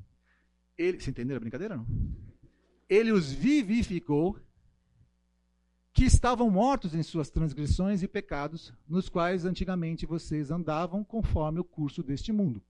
Ele, 0.76 1.00
você 1.00 1.10
entendeu 1.10 1.36
a 1.36 1.40
brincadeira 1.40 1.76
não? 1.76 1.86
Ele 2.88 3.12
os 3.12 3.32
vivificou 3.32 4.38
que 5.92 6.04
estavam 6.04 6.50
mortos 6.50 6.94
em 6.94 7.02
suas 7.02 7.30
transgressões 7.30 8.02
e 8.02 8.08
pecados, 8.08 8.72
nos 8.88 9.08
quais 9.08 9.44
antigamente 9.44 10.06
vocês 10.06 10.50
andavam 10.50 11.04
conforme 11.04 11.60
o 11.60 11.64
curso 11.64 12.02
deste 12.02 12.32
mundo 12.32 12.62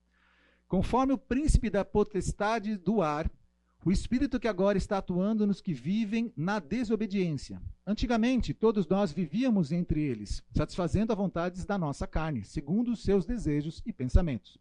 Conforme 0.73 1.13
o 1.13 1.19
príncipe 1.19 1.69
da 1.69 1.85
potestade 1.85 2.75
do 2.75 3.03
ar, 3.03 3.29
o 3.85 3.91
espírito 3.91 4.39
que 4.39 4.47
agora 4.47 4.75
está 4.75 4.97
atuando 4.97 5.45
nos 5.45 5.61
que 5.61 5.71
vivem 5.71 6.33
na 6.35 6.57
desobediência. 6.57 7.61
Antigamente, 7.85 8.55
todos 8.55 8.87
nós 8.87 9.11
vivíamos 9.11 9.71
entre 9.71 10.01
eles, 10.01 10.43
satisfazendo 10.51 11.11
as 11.11 11.17
vontades 11.17 11.63
da 11.63 11.77
nossa 11.77 12.07
carne, 12.07 12.43
segundo 12.43 12.91
os 12.91 13.03
seus 13.03 13.23
desejos 13.23 13.83
e 13.85 13.93
pensamentos. 13.93 14.57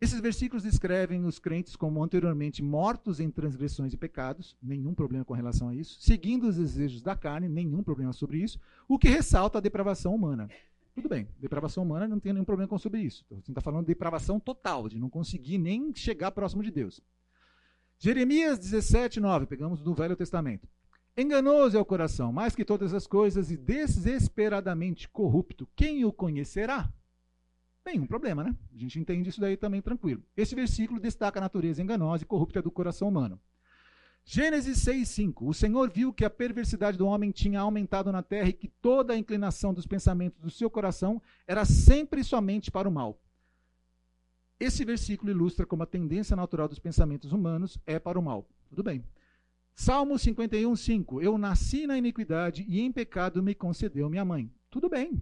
Esses 0.00 0.18
versículos 0.18 0.64
descrevem 0.64 1.24
os 1.26 1.38
crentes 1.38 1.76
como 1.76 2.02
anteriormente 2.02 2.60
mortos 2.60 3.20
em 3.20 3.30
transgressões 3.30 3.92
e 3.92 3.96
pecados, 3.96 4.56
nenhum 4.60 4.94
problema 4.94 5.24
com 5.24 5.32
relação 5.32 5.68
a 5.68 5.76
isso, 5.76 5.96
seguindo 6.00 6.48
os 6.48 6.56
desejos 6.56 7.00
da 7.00 7.14
carne, 7.14 7.48
nenhum 7.48 7.84
problema 7.84 8.12
sobre 8.12 8.38
isso, 8.38 8.58
o 8.88 8.98
que 8.98 9.08
ressalta 9.08 9.58
a 9.58 9.60
depravação 9.60 10.12
humana. 10.12 10.50
Tudo 10.94 11.08
bem, 11.08 11.26
depravação 11.38 11.82
humana 11.82 12.06
não 12.06 12.20
tem 12.20 12.32
nenhum 12.32 12.44
problema 12.44 12.68
com 12.68 12.78
sobre 12.78 13.00
isso. 13.00 13.24
Então, 13.26 13.40
você 13.40 13.50
está 13.50 13.60
falando 13.60 13.86
de 13.86 13.92
depravação 13.92 14.38
total, 14.38 14.88
de 14.88 14.98
não 14.98 15.08
conseguir 15.08 15.56
nem 15.56 15.94
chegar 15.94 16.30
próximo 16.32 16.62
de 16.62 16.70
Deus. 16.70 17.00
Jeremias 17.98 18.58
17, 18.58 19.18
9, 19.18 19.46
pegamos 19.46 19.80
do 19.80 19.94
Velho 19.94 20.16
Testamento. 20.16 20.68
Enganoso 21.16 21.76
é 21.76 21.80
o 21.80 21.84
coração, 21.84 22.32
mais 22.32 22.54
que 22.54 22.64
todas 22.64 22.92
as 22.92 23.06
coisas, 23.06 23.50
e 23.50 23.56
desesperadamente 23.56 25.08
corrupto. 25.08 25.68
Quem 25.74 26.04
o 26.04 26.12
conhecerá? 26.12 26.92
Nenhum 27.84 28.06
problema, 28.06 28.44
né? 28.44 28.56
A 28.74 28.78
gente 28.78 28.98
entende 28.98 29.28
isso 29.28 29.40
daí 29.40 29.56
também 29.56 29.82
tranquilo. 29.82 30.22
Esse 30.36 30.54
versículo 30.54 31.00
destaca 31.00 31.38
a 31.38 31.42
natureza 31.42 31.82
enganosa 31.82 32.22
e 32.22 32.26
corrupta 32.26 32.62
do 32.62 32.70
coração 32.70 33.08
humano. 33.08 33.40
Gênesis 34.24 34.78
6:5. 34.78 35.48
O 35.48 35.54
Senhor 35.54 35.90
viu 35.90 36.12
que 36.12 36.24
a 36.24 36.30
perversidade 36.30 36.96
do 36.96 37.06
homem 37.06 37.30
tinha 37.30 37.60
aumentado 37.60 38.12
na 38.12 38.22
terra 38.22 38.48
e 38.48 38.52
que 38.52 38.68
toda 38.68 39.12
a 39.12 39.18
inclinação 39.18 39.74
dos 39.74 39.86
pensamentos 39.86 40.40
do 40.40 40.50
seu 40.50 40.70
coração 40.70 41.20
era 41.46 41.64
sempre 41.64 42.20
e 42.20 42.24
somente 42.24 42.70
para 42.70 42.88
o 42.88 42.92
mal. 42.92 43.20
Esse 44.58 44.84
versículo 44.84 45.30
ilustra 45.30 45.66
como 45.66 45.82
a 45.82 45.86
tendência 45.86 46.36
natural 46.36 46.68
dos 46.68 46.78
pensamentos 46.78 47.32
humanos 47.32 47.78
é 47.84 47.98
para 47.98 48.18
o 48.18 48.22
mal. 48.22 48.48
Tudo 48.68 48.82
bem. 48.82 49.04
Salmo 49.74 50.14
51:5. 50.14 51.20
Eu 51.20 51.36
nasci 51.36 51.86
na 51.86 51.98
iniquidade 51.98 52.64
e 52.68 52.80
em 52.80 52.92
pecado 52.92 53.42
me 53.42 53.54
concedeu 53.54 54.08
minha 54.08 54.24
mãe. 54.24 54.50
Tudo 54.70 54.88
bem. 54.88 55.20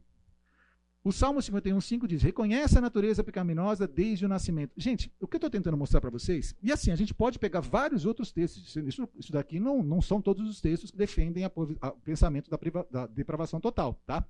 O 1.03 1.13
Salmo 1.13 1.41
51,5 1.41 2.07
diz: 2.07 2.23
reconhece 2.23 2.77
a 2.77 2.81
natureza 2.81 3.25
pecaminosa 3.25 3.89
desde 3.89 4.27
o 4.27 4.29
nascimento. 4.29 4.73
Gente, 4.77 5.11
o 5.19 5.27
que 5.27 5.37
eu 5.37 5.39
estou 5.39 5.51
tentando 5.51 5.77
mostrar 5.77 6.01
para 6.01 6.11
vocês, 6.11 6.55
e 6.63 6.71
assim, 6.71 6.91
a 6.91 6.97
gente 6.97 7.15
pode 7.15 7.39
pegar 7.39 7.61
vários 7.61 8.05
outros 8.05 8.31
textos, 8.31 8.77
isso, 8.77 9.09
isso 9.17 9.33
daqui 9.33 9.59
não, 9.59 9.83
não 9.83 10.03
são 10.03 10.21
todos 10.21 10.47
os 10.49 10.61
textos 10.61 10.91
que 10.91 10.99
defendem 10.99 11.45
o 11.47 11.91
pensamento 12.05 12.51
da, 12.51 12.59
priva, 12.59 12.87
da, 12.91 13.07
depravação 13.07 13.61
total, 13.61 13.99
tá? 14.07 14.27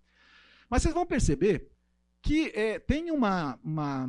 Mas 0.68 0.83
vocês 0.83 0.95
vão 0.95 1.05
perceber 1.05 1.68
que 2.23 2.53
é, 2.55 2.79
tem 2.79 3.11
uma, 3.11 3.59
uma, 3.64 4.09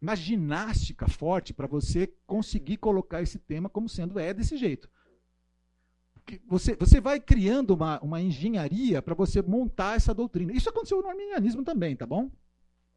uma 0.00 0.14
ginástica 0.14 1.08
forte 1.08 1.52
para 1.52 1.66
você 1.66 2.12
conseguir 2.28 2.76
colocar 2.76 3.20
esse 3.20 3.40
tema 3.40 3.68
como 3.68 3.88
sendo 3.88 4.20
é 4.20 4.32
desse 4.32 4.56
jeito 4.56 4.88
você, 6.46 6.76
você 6.76 7.00
vai 7.00 7.18
criando 7.18 7.74
uma, 7.74 7.98
uma 8.00 8.20
engenharia 8.20 9.00
para 9.00 9.14
você 9.14 9.40
montar 9.42 9.96
essa 9.96 10.14
doutrina. 10.14 10.52
Isso 10.52 10.68
aconteceu 10.68 11.02
no 11.02 11.08
arminianismo 11.08 11.64
também, 11.64 11.96
tá 11.96 12.06
bom? 12.06 12.30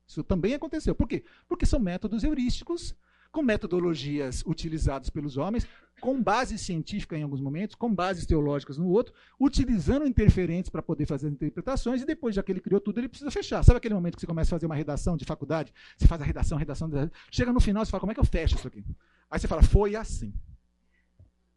Isso 0.06 0.24
também 0.24 0.54
aconteceu. 0.54 0.94
Por 0.94 1.08
quê? 1.08 1.24
Porque 1.48 1.66
são 1.66 1.80
métodos 1.80 2.24
heurísticos 2.24 2.96
com 3.32 3.42
metodologias 3.42 4.44
utilizadas 4.46 5.10
pelos 5.10 5.38
homens, 5.38 5.68
com 6.00 6.22
base 6.22 6.56
científica 6.58 7.18
em 7.18 7.24
alguns 7.24 7.42
momentos, 7.42 7.76
com 7.76 7.94
bases 7.94 8.28
teológicas 8.28 8.78
no 8.78 8.88
outro, 8.88 9.12
utilizando 9.40 10.06
interferentes 10.06 10.70
para 10.70 10.84
poder 10.84 11.08
fazer 11.08 11.28
as 11.28 11.34
interpretações, 11.34 12.04
e 12.04 12.06
depois, 12.06 12.36
já 12.36 12.44
que 12.44 12.52
ele 12.52 12.60
criou 12.60 12.80
tudo, 12.80 13.00
ele 13.00 13.10
precisa 13.10 13.32
fechar. 13.32 13.64
Sabe 13.64 13.78
aquele 13.78 13.96
momento 13.96 14.16
que 14.16 14.22
você 14.22 14.28
começa 14.28 14.54
a 14.54 14.60
fazer 14.60 14.68
uma 14.68 14.76
redação 14.76 15.18
de 15.18 15.26
faculdade? 15.26 15.74
Você 15.98 16.08
faz 16.08 16.22
a 16.22 16.26
redação, 16.26 16.58
a 16.58 16.60
redação, 16.60 16.90
chega 17.32 17.52
no 17.52 17.60
final, 17.60 17.84
você 17.84 17.90
fala, 17.90 18.02
como 18.02 18.12
é 18.12 18.14
que 18.14 18.22
eu 18.22 18.26
fecho 18.26 18.56
isso 18.56 18.68
aqui? 18.68 18.86
Aí 19.32 19.40
você 19.40 19.48
fala, 19.48 19.64
foi 19.64 19.96
assim. 19.96 20.32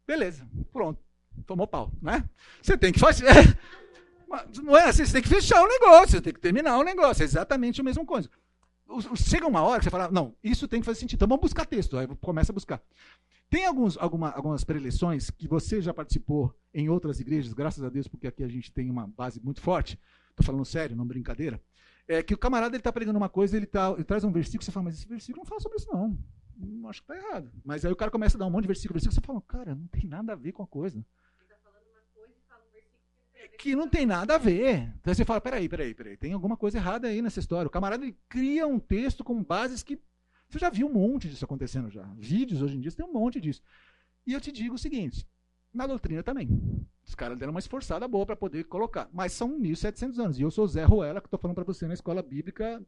Beleza, 0.07 0.49
pronto. 0.73 1.06
Tomou 1.45 1.67
pau, 1.67 1.91
né? 2.01 2.23
Você 2.61 2.77
tem 2.77 2.91
que 2.91 2.99
fazer. 2.99 3.25
não 4.63 4.77
é 4.77 4.89
assim, 4.89 5.05
você 5.05 5.13
tem 5.13 5.21
que 5.21 5.29
fechar 5.29 5.61
o 5.61 5.67
negócio, 5.67 6.11
você 6.11 6.21
tem 6.21 6.33
que 6.33 6.39
terminar 6.39 6.77
o 6.77 6.83
negócio. 6.83 7.23
É 7.23 7.25
exatamente 7.25 7.81
a 7.81 7.83
mesma 7.83 8.05
coisa 8.05 8.29
chega 9.15 9.47
uma 9.47 9.61
hora 9.61 9.79
que 9.79 9.85
você 9.85 9.89
fala, 9.89 10.09
não, 10.09 10.35
isso 10.43 10.67
tem 10.67 10.79
que 10.79 10.85
fazer 10.85 10.99
sentido. 10.99 11.17
Então 11.17 11.27
vamos 11.27 11.41
buscar 11.41 11.65
texto. 11.65 11.97
Aí 11.97 12.07
começa 12.21 12.51
a 12.51 12.55
buscar. 12.55 12.81
Tem 13.49 13.65
alguns, 13.65 13.97
alguma, 13.97 14.29
algumas 14.31 14.63
preleções 14.63 15.29
que 15.29 15.47
você 15.47 15.81
já 15.81 15.93
participou 15.93 16.53
em 16.73 16.89
outras 16.89 17.19
igrejas, 17.19 17.53
graças 17.53 17.83
a 17.83 17.89
Deus, 17.89 18.07
porque 18.07 18.27
aqui 18.27 18.43
a 18.43 18.47
gente 18.47 18.71
tem 18.71 18.89
uma 18.89 19.07
base 19.07 19.41
muito 19.41 19.61
forte. 19.61 19.99
Estou 20.29 20.45
falando 20.45 20.65
sério, 20.65 20.95
não 20.95 21.05
brincadeira. 21.05 21.61
É 22.07 22.23
que 22.23 22.33
o 22.33 22.37
camarada 22.37 22.75
ele 22.75 22.81
está 22.81 22.91
pregando 22.91 23.17
uma 23.17 23.29
coisa, 23.29 23.55
ele, 23.57 23.65
tá, 23.65 23.91
ele 23.91 24.03
traz 24.03 24.23
um 24.23 24.31
versículo, 24.31 24.63
você 24.63 24.71
fala, 24.71 24.85
mas 24.85 24.95
esse 24.95 25.07
versículo 25.07 25.43
não 25.43 25.45
fala 25.45 25.59
sobre 25.59 25.77
isso, 25.77 25.87
não. 25.91 26.17
acho 26.89 27.03
que 27.03 27.11
está 27.11 27.27
errado. 27.27 27.51
Mas 27.65 27.83
aí 27.83 27.91
o 27.91 27.95
cara 27.95 28.11
começa 28.11 28.37
a 28.37 28.39
dar 28.39 28.45
um 28.45 28.49
monte 28.49 28.63
de 28.63 28.67
versículo, 28.67 28.93
versículo, 28.93 29.15
você 29.15 29.25
fala, 29.25 29.41
cara, 29.41 29.75
não 29.75 29.87
tem 29.87 30.05
nada 30.05 30.33
a 30.33 30.35
ver 30.35 30.53
com 30.53 30.63
a 30.63 30.67
coisa 30.67 31.03
que 33.57 33.75
não 33.75 33.89
tem 33.89 34.05
nada 34.05 34.35
a 34.35 34.37
ver. 34.37 34.93
Então 35.01 35.13
você 35.13 35.25
fala, 35.25 35.41
peraí, 35.41 35.67
peraí, 35.67 35.93
peraí, 35.93 36.15
tem 36.15 36.33
alguma 36.33 36.55
coisa 36.55 36.77
errada 36.77 37.07
aí 37.07 37.21
nessa 37.21 37.39
história. 37.39 37.67
O 37.67 37.71
camarada 37.71 38.05
cria 38.29 38.67
um 38.67 38.79
texto 38.79 39.23
com 39.23 39.43
bases 39.43 39.83
que 39.83 39.99
você 40.49 40.59
já 40.59 40.69
viu 40.69 40.87
um 40.87 40.93
monte 40.93 41.27
disso 41.27 41.43
acontecendo 41.43 41.89
já. 41.89 42.03
Vídeos 42.17 42.61
hoje 42.61 42.77
em 42.77 42.79
dia 42.79 42.91
tem 42.91 43.05
um 43.05 43.11
monte 43.11 43.41
disso. 43.41 43.61
E 44.25 44.33
eu 44.33 44.39
te 44.39 44.51
digo 44.51 44.75
o 44.75 44.77
seguinte, 44.77 45.27
na 45.73 45.87
doutrina 45.87 46.23
também. 46.23 46.49
Os 47.05 47.15
caras 47.15 47.37
deram 47.37 47.51
uma 47.51 47.59
esforçada 47.59 48.07
boa 48.07 48.25
para 48.25 48.35
poder 48.35 48.65
colocar. 48.65 49.09
Mas 49.13 49.33
são 49.33 49.59
1.700 49.59 50.19
anos. 50.19 50.39
E 50.39 50.41
eu 50.41 50.51
sou 50.51 50.67
Zé 50.67 50.83
Ruela, 50.83 51.21
que 51.21 51.27
estou 51.27 51.39
falando 51.39 51.55
para 51.55 51.63
você 51.63 51.87
na 51.87 51.93
escola 51.93 52.21
bíblica 52.21 52.81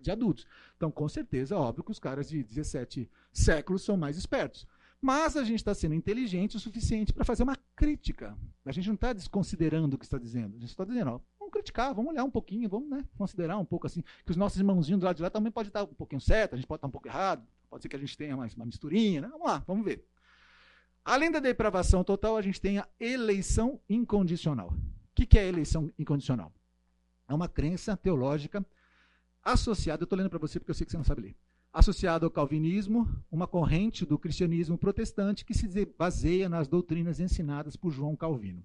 de 0.00 0.10
adultos. 0.10 0.46
Então, 0.76 0.90
com 0.90 1.08
certeza, 1.08 1.56
óbvio 1.56 1.84
que 1.84 1.90
os 1.90 1.98
caras 1.98 2.28
de 2.28 2.42
17 2.42 3.10
séculos 3.32 3.82
são 3.82 3.96
mais 3.96 4.16
espertos. 4.16 4.66
Mas 5.04 5.36
a 5.36 5.44
gente 5.44 5.56
está 5.56 5.74
sendo 5.74 5.94
inteligente 5.94 6.56
o 6.56 6.58
suficiente 6.58 7.12
para 7.12 7.26
fazer 7.26 7.42
uma 7.42 7.58
crítica. 7.76 8.34
A 8.64 8.72
gente 8.72 8.86
não 8.86 8.94
está 8.94 9.12
desconsiderando 9.12 9.96
o 9.96 9.98
que 9.98 10.06
está 10.06 10.16
dizendo. 10.16 10.56
A 10.56 10.58
gente 10.58 10.70
está 10.70 10.82
dizendo, 10.82 11.10
ó, 11.10 11.20
vamos 11.38 11.52
criticar, 11.52 11.94
vamos 11.94 12.10
olhar 12.10 12.24
um 12.24 12.30
pouquinho, 12.30 12.70
vamos 12.70 12.88
né, 12.88 13.04
considerar 13.14 13.58
um 13.58 13.66
pouco 13.66 13.86
assim, 13.86 14.02
que 14.24 14.30
os 14.30 14.36
nossos 14.38 14.58
irmãozinhos 14.58 15.00
do 15.00 15.04
lado 15.04 15.16
de 15.16 15.22
lá 15.22 15.28
também 15.28 15.52
podem 15.52 15.68
estar 15.68 15.82
um 15.82 15.88
pouquinho 15.88 16.22
certo, 16.22 16.54
a 16.54 16.56
gente 16.56 16.66
pode 16.66 16.78
estar 16.78 16.86
um 16.86 16.90
pouco 16.90 17.06
errado, 17.06 17.46
pode 17.68 17.82
ser 17.82 17.90
que 17.90 17.96
a 17.96 17.98
gente 17.98 18.16
tenha 18.16 18.34
mais 18.34 18.54
uma 18.54 18.64
misturinha, 18.64 19.20
né? 19.20 19.28
Vamos 19.28 19.46
lá, 19.46 19.62
vamos 19.66 19.84
ver. 19.84 20.02
Além 21.04 21.30
da 21.30 21.38
depravação 21.38 22.02
total, 22.02 22.38
a 22.38 22.40
gente 22.40 22.58
tem 22.58 22.78
a 22.78 22.88
eleição 22.98 23.78
incondicional. 23.86 24.68
O 24.70 25.14
que, 25.14 25.26
que 25.26 25.38
é 25.38 25.46
eleição 25.46 25.92
incondicional? 25.98 26.50
É 27.28 27.34
uma 27.34 27.46
crença 27.46 27.94
teológica 27.94 28.64
associada, 29.42 30.02
eu 30.02 30.04
estou 30.04 30.16
lendo 30.16 30.30
para 30.30 30.38
você 30.38 30.58
porque 30.58 30.70
eu 30.70 30.74
sei 30.74 30.86
que 30.86 30.92
você 30.92 30.96
não 30.96 31.04
sabe 31.04 31.20
ler 31.20 31.36
associado 31.74 32.24
ao 32.24 32.30
calvinismo, 32.30 33.08
uma 33.30 33.48
corrente 33.48 34.06
do 34.06 34.16
cristianismo 34.16 34.78
protestante 34.78 35.44
que 35.44 35.52
se 35.52 35.68
baseia 35.98 36.48
nas 36.48 36.68
doutrinas 36.68 37.18
ensinadas 37.18 37.74
por 37.74 37.90
João 37.90 38.14
Calvino. 38.14 38.62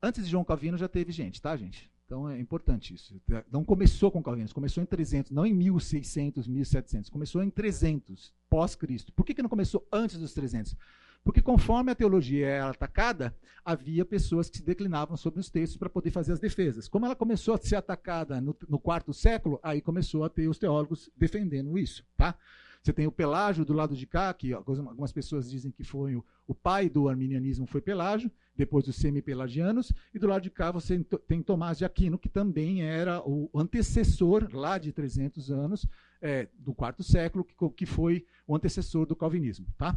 Antes 0.00 0.24
de 0.24 0.30
João 0.30 0.44
Calvino 0.44 0.78
já 0.78 0.88
teve 0.88 1.10
gente, 1.10 1.42
tá, 1.42 1.56
gente? 1.56 1.90
Então 2.06 2.28
é 2.28 2.38
importante 2.38 2.94
isso. 2.94 3.20
Não 3.50 3.64
começou 3.64 4.10
com 4.10 4.22
Calvino, 4.22 4.52
começou 4.54 4.82
em 4.82 4.86
300, 4.86 5.32
não 5.32 5.44
em 5.44 5.52
1600, 5.52 6.46
1700. 6.46 7.10
Começou 7.10 7.42
em 7.42 7.50
300, 7.50 8.32
pós-Cristo. 8.48 9.12
Por 9.12 9.26
que, 9.26 9.34
que 9.34 9.42
não 9.42 9.50
começou 9.50 9.86
antes 9.92 10.16
dos 10.16 10.32
300? 10.32 10.76
Porque 11.22 11.42
conforme 11.42 11.92
a 11.92 11.94
teologia 11.94 12.46
era 12.46 12.70
atacada, 12.70 13.36
havia 13.64 14.04
pessoas 14.04 14.48
que 14.48 14.58
se 14.58 14.64
declinavam 14.64 15.16
sobre 15.16 15.40
os 15.40 15.50
textos 15.50 15.76
para 15.76 15.90
poder 15.90 16.10
fazer 16.10 16.32
as 16.32 16.40
defesas. 16.40 16.88
Como 16.88 17.04
ela 17.04 17.14
começou 17.14 17.54
a 17.54 17.58
ser 17.58 17.76
atacada 17.76 18.40
no, 18.40 18.56
no 18.68 18.78
quarto 18.78 19.12
século, 19.12 19.60
aí 19.62 19.80
começou 19.80 20.24
a 20.24 20.30
ter 20.30 20.48
os 20.48 20.58
teólogos 20.58 21.10
defendendo 21.16 21.78
isso, 21.78 22.04
tá? 22.16 22.36
Você 22.82 22.94
tem 22.94 23.06
o 23.06 23.12
Pelágio 23.12 23.62
do 23.62 23.74
lado 23.74 23.94
de 23.94 24.06
cá, 24.06 24.32
que 24.32 24.54
algumas 24.54 25.12
pessoas 25.12 25.50
dizem 25.50 25.70
que 25.70 25.84
foi 25.84 26.16
o, 26.16 26.24
o 26.48 26.54
pai 26.54 26.88
do 26.88 27.10
arminianismo 27.10 27.66
foi 27.66 27.82
Pelágio, 27.82 28.30
depois 28.56 28.88
os 28.88 28.96
semi-pelagianos, 28.96 29.92
e 30.14 30.18
do 30.18 30.26
lado 30.26 30.42
de 30.42 30.50
cá 30.50 30.70
você 30.70 31.04
tem 31.28 31.42
Tomás 31.42 31.76
de 31.76 31.84
Aquino, 31.84 32.18
que 32.18 32.28
também 32.28 32.82
era 32.82 33.20
o 33.20 33.50
antecessor, 33.54 34.48
lá 34.52 34.78
de 34.78 34.92
300 34.92 35.50
anos, 35.50 35.86
é, 36.22 36.48
do 36.58 36.72
quarto 36.72 37.02
século, 37.02 37.44
que, 37.44 37.54
que 37.70 37.86
foi 37.86 38.24
o 38.46 38.56
antecessor 38.56 39.04
do 39.04 39.14
calvinismo. 39.14 39.66
Tá? 39.76 39.94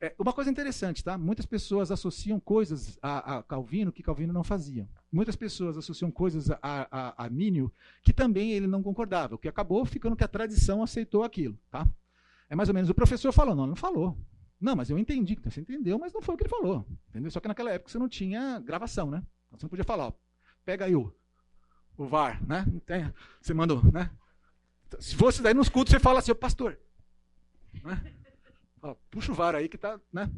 É, 0.00 0.14
uma 0.16 0.32
coisa 0.32 0.48
interessante, 0.48 1.02
tá? 1.02 1.18
Muitas 1.18 1.44
pessoas 1.44 1.90
associam 1.90 2.38
coisas 2.38 2.96
a, 3.02 3.38
a, 3.38 3.42
Calvino 3.42 3.90
que 3.90 4.02
Calvino 4.02 4.32
não 4.32 4.44
fazia. 4.44 4.88
Muitas 5.10 5.34
pessoas 5.34 5.76
associam 5.76 6.08
coisas 6.10 6.50
a, 6.50 6.58
a, 6.62 7.24
a 7.26 7.30
Mínio 7.30 7.72
que 8.02 8.12
também 8.12 8.52
ele 8.52 8.68
não 8.68 8.80
concordava, 8.80 9.34
o 9.34 9.38
que 9.38 9.48
acabou 9.48 9.84
ficando 9.84 10.14
que 10.14 10.22
a 10.22 10.28
tradição 10.28 10.84
aceitou 10.84 11.24
aquilo, 11.24 11.58
tá? 11.68 11.86
É 12.48 12.54
mais 12.54 12.68
ou 12.68 12.74
menos 12.74 12.88
o 12.88 12.94
professor 12.94 13.32
falou, 13.32 13.56
não, 13.56 13.66
não 13.66 13.74
falou. 13.76 14.16
Não, 14.60 14.74
mas 14.74 14.90
eu 14.90 14.98
entendi. 14.98 15.34
Então, 15.34 15.50
você 15.50 15.60
entendeu, 15.60 15.98
mas 15.98 16.12
não 16.12 16.22
foi 16.22 16.34
o 16.34 16.38
que 16.38 16.44
ele 16.44 16.50
falou. 16.50 16.86
Entendeu? 17.10 17.30
Só 17.30 17.40
que 17.40 17.48
naquela 17.48 17.70
época 17.70 17.90
você 17.90 17.98
não 17.98 18.08
tinha 18.08 18.58
gravação, 18.60 19.10
né? 19.10 19.22
Você 19.52 19.64
não 19.64 19.70
podia 19.70 19.84
falar, 19.84 20.08
ó, 20.08 20.12
pega 20.64 20.84
aí 20.84 20.96
o, 20.96 21.12
o 21.96 22.06
VAR, 22.06 22.42
né? 22.46 22.66
Você 23.40 23.54
mandou, 23.54 23.82
né? 23.92 24.10
Se 24.98 25.14
fosse 25.14 25.42
daí 25.42 25.54
nos 25.54 25.68
cultos, 25.68 25.92
você 25.92 26.00
fala 26.00 26.18
assim, 26.20 26.34
pastor. 26.34 26.78
Né? 27.84 28.14
Ó, 28.82 28.94
puxa 29.10 29.32
o 29.32 29.34
VAR 29.34 29.54
aí 29.54 29.68
que 29.68 29.76
está. 29.76 30.00
Né? 30.12 30.30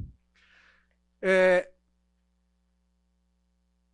É... 1.21 1.71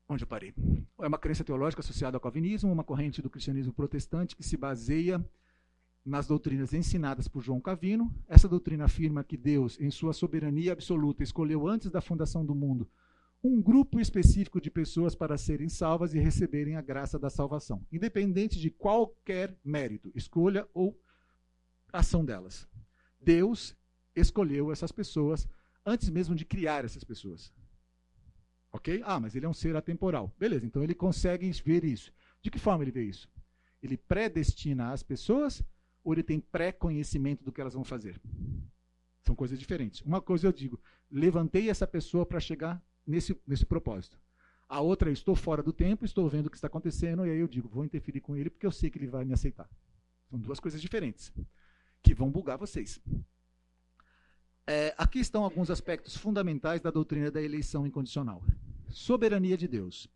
Onde 0.08 0.22
eu 0.22 0.28
parei? 0.28 0.54
É 1.00 1.06
uma 1.08 1.18
crença 1.18 1.42
teológica 1.42 1.80
associada 1.80 2.16
ao 2.16 2.20
calvinismo, 2.20 2.72
uma 2.72 2.84
corrente 2.84 3.20
do 3.20 3.30
cristianismo 3.30 3.72
protestante 3.72 4.36
que 4.36 4.42
se 4.42 4.56
baseia 4.56 5.24
nas 6.04 6.28
doutrinas 6.28 6.72
ensinadas 6.72 7.26
por 7.26 7.42
João 7.42 7.60
Calvino. 7.60 8.14
Essa 8.28 8.48
doutrina 8.48 8.84
afirma 8.84 9.24
que 9.24 9.36
Deus, 9.36 9.80
em 9.80 9.90
sua 9.90 10.12
soberania 10.12 10.72
absoluta, 10.72 11.24
escolheu 11.24 11.66
antes 11.66 11.90
da 11.90 12.00
fundação 12.00 12.46
do 12.46 12.54
mundo 12.54 12.88
um 13.42 13.60
grupo 13.60 14.00
específico 14.00 14.60
de 14.60 14.70
pessoas 14.70 15.14
para 15.14 15.38
serem 15.38 15.68
salvas 15.68 16.14
e 16.14 16.18
receberem 16.18 16.76
a 16.76 16.82
graça 16.82 17.18
da 17.18 17.30
salvação, 17.30 17.86
independente 17.92 18.58
de 18.58 18.70
qualquer 18.70 19.56
mérito, 19.64 20.10
escolha 20.14 20.66
ou 20.74 20.98
ação 21.92 22.24
delas. 22.24 22.68
Deus 23.20 23.76
escolheu 24.16 24.72
essas 24.72 24.90
pessoas 24.90 25.46
antes 25.84 26.08
mesmo 26.08 26.34
de 26.34 26.44
criar 26.44 26.84
essas 26.84 27.04
pessoas. 27.04 27.52
Ok? 28.72 29.00
Ah, 29.04 29.20
mas 29.20 29.36
ele 29.36 29.46
é 29.46 29.48
um 29.48 29.54
ser 29.54 29.76
atemporal. 29.76 30.34
Beleza, 30.38 30.66
então 30.66 30.82
ele 30.82 30.94
consegue 30.94 31.48
ver 31.64 31.84
isso. 31.84 32.12
De 32.42 32.50
que 32.50 32.58
forma 32.58 32.82
ele 32.82 32.90
vê 32.90 33.04
isso? 33.04 33.28
Ele 33.82 33.96
predestina 33.96 34.92
as 34.92 35.02
pessoas 35.02 35.62
ou 36.02 36.12
ele 36.12 36.22
tem 36.22 36.40
pré-conhecimento 36.40 37.44
do 37.44 37.52
que 37.52 37.60
elas 37.60 37.74
vão 37.74 37.84
fazer? 37.84 38.20
São 39.22 39.34
coisas 39.34 39.58
diferentes. 39.58 40.00
Uma 40.02 40.20
coisa 40.20 40.46
eu 40.46 40.52
digo, 40.52 40.80
levantei 41.10 41.68
essa 41.70 41.86
pessoa 41.86 42.24
para 42.24 42.40
chegar 42.40 42.82
nesse, 43.06 43.38
nesse 43.46 43.64
propósito. 43.64 44.18
A 44.68 44.80
outra, 44.80 45.10
estou 45.10 45.36
fora 45.36 45.62
do 45.62 45.72
tempo, 45.72 46.04
estou 46.04 46.28
vendo 46.28 46.46
o 46.46 46.50
que 46.50 46.56
está 46.56 46.66
acontecendo, 46.66 47.24
e 47.24 47.30
aí 47.30 47.38
eu 47.38 47.46
digo, 47.46 47.68
vou 47.68 47.84
interferir 47.84 48.20
com 48.20 48.36
ele 48.36 48.50
porque 48.50 48.66
eu 48.66 48.72
sei 48.72 48.90
que 48.90 48.98
ele 48.98 49.06
vai 49.06 49.24
me 49.24 49.32
aceitar. 49.32 49.68
São 50.28 50.38
duas 50.38 50.58
coisas 50.58 50.80
diferentes 50.80 51.32
que 52.02 52.14
vão 52.14 52.30
bugar 52.30 52.58
vocês. 52.58 53.00
É, 54.68 54.92
aqui 54.98 55.20
estão 55.20 55.44
alguns 55.44 55.70
aspectos 55.70 56.16
fundamentais 56.16 56.80
da 56.80 56.90
doutrina 56.90 57.30
da 57.30 57.40
eleição 57.40 57.86
incondicional. 57.86 58.42
Soberania 58.90 59.56
de 59.56 59.68
Deus. 59.68 60.08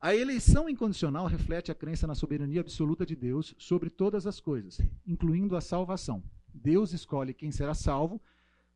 A 0.00 0.14
eleição 0.14 0.70
incondicional 0.70 1.26
reflete 1.26 1.70
a 1.70 1.74
crença 1.74 2.06
na 2.06 2.14
soberania 2.14 2.62
absoluta 2.62 3.04
de 3.04 3.14
Deus 3.14 3.54
sobre 3.58 3.90
todas 3.90 4.26
as 4.26 4.40
coisas, 4.40 4.80
incluindo 5.06 5.54
a 5.54 5.60
salvação. 5.60 6.22
Deus 6.54 6.94
escolhe 6.94 7.34
quem 7.34 7.52
será 7.52 7.74
salvo 7.74 8.22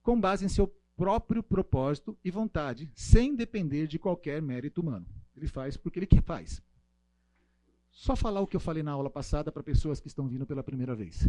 com 0.02 0.20
base 0.20 0.44
em 0.44 0.48
seu 0.48 0.66
próprio 0.94 1.42
propósito 1.42 2.18
e 2.22 2.30
vontade, 2.30 2.90
sem 2.94 3.34
depender 3.34 3.86
de 3.86 3.98
qualquer 3.98 4.42
mérito 4.42 4.82
humano. 4.82 5.06
Ele 5.34 5.46
faz 5.46 5.74
porque 5.74 6.00
ele 6.00 6.06
quer 6.06 6.22
faz. 6.22 6.60
Só 7.90 8.14
falar 8.14 8.42
o 8.42 8.46
que 8.46 8.56
eu 8.56 8.60
falei 8.60 8.82
na 8.82 8.92
aula 8.92 9.08
passada 9.08 9.50
para 9.50 9.62
pessoas 9.62 10.00
que 10.00 10.08
estão 10.08 10.28
vindo 10.28 10.44
pela 10.44 10.62
primeira 10.62 10.94
vez. 10.94 11.26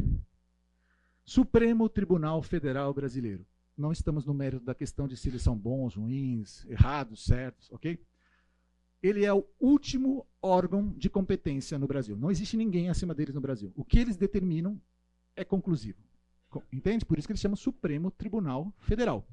Supremo 1.23 1.87
Tribunal 1.87 2.41
Federal 2.41 2.93
Brasileiro 2.93 3.45
não 3.77 3.91
estamos 3.91 4.25
no 4.25 4.33
mérito 4.33 4.63
da 4.63 4.75
questão 4.75 5.07
de 5.07 5.17
se 5.17 5.29
eles 5.29 5.41
são 5.41 5.57
bons, 5.57 5.95
ruins, 5.95 6.65
errados, 6.65 7.25
certos, 7.25 7.71
ok? 7.71 7.99
Ele 9.01 9.25
é 9.25 9.33
o 9.33 9.45
último 9.59 10.25
órgão 10.41 10.93
de 10.97 11.09
competência 11.09 11.77
no 11.77 11.87
Brasil. 11.87 12.15
Não 12.15 12.31
existe 12.31 12.55
ninguém 12.55 12.89
acima 12.89 13.13
deles 13.13 13.35
no 13.35 13.41
Brasil. 13.41 13.71
O 13.75 13.83
que 13.83 13.99
eles 13.99 14.15
determinam 14.15 14.79
é 15.35 15.43
conclusivo. 15.43 15.99
Entende? 16.71 17.05
Por 17.05 17.17
isso 17.17 17.27
que 17.27 17.31
eles 17.31 17.41
chamam 17.41 17.55
Supremo 17.55 18.11
Tribunal 18.11 18.71
Federal. 18.79 19.27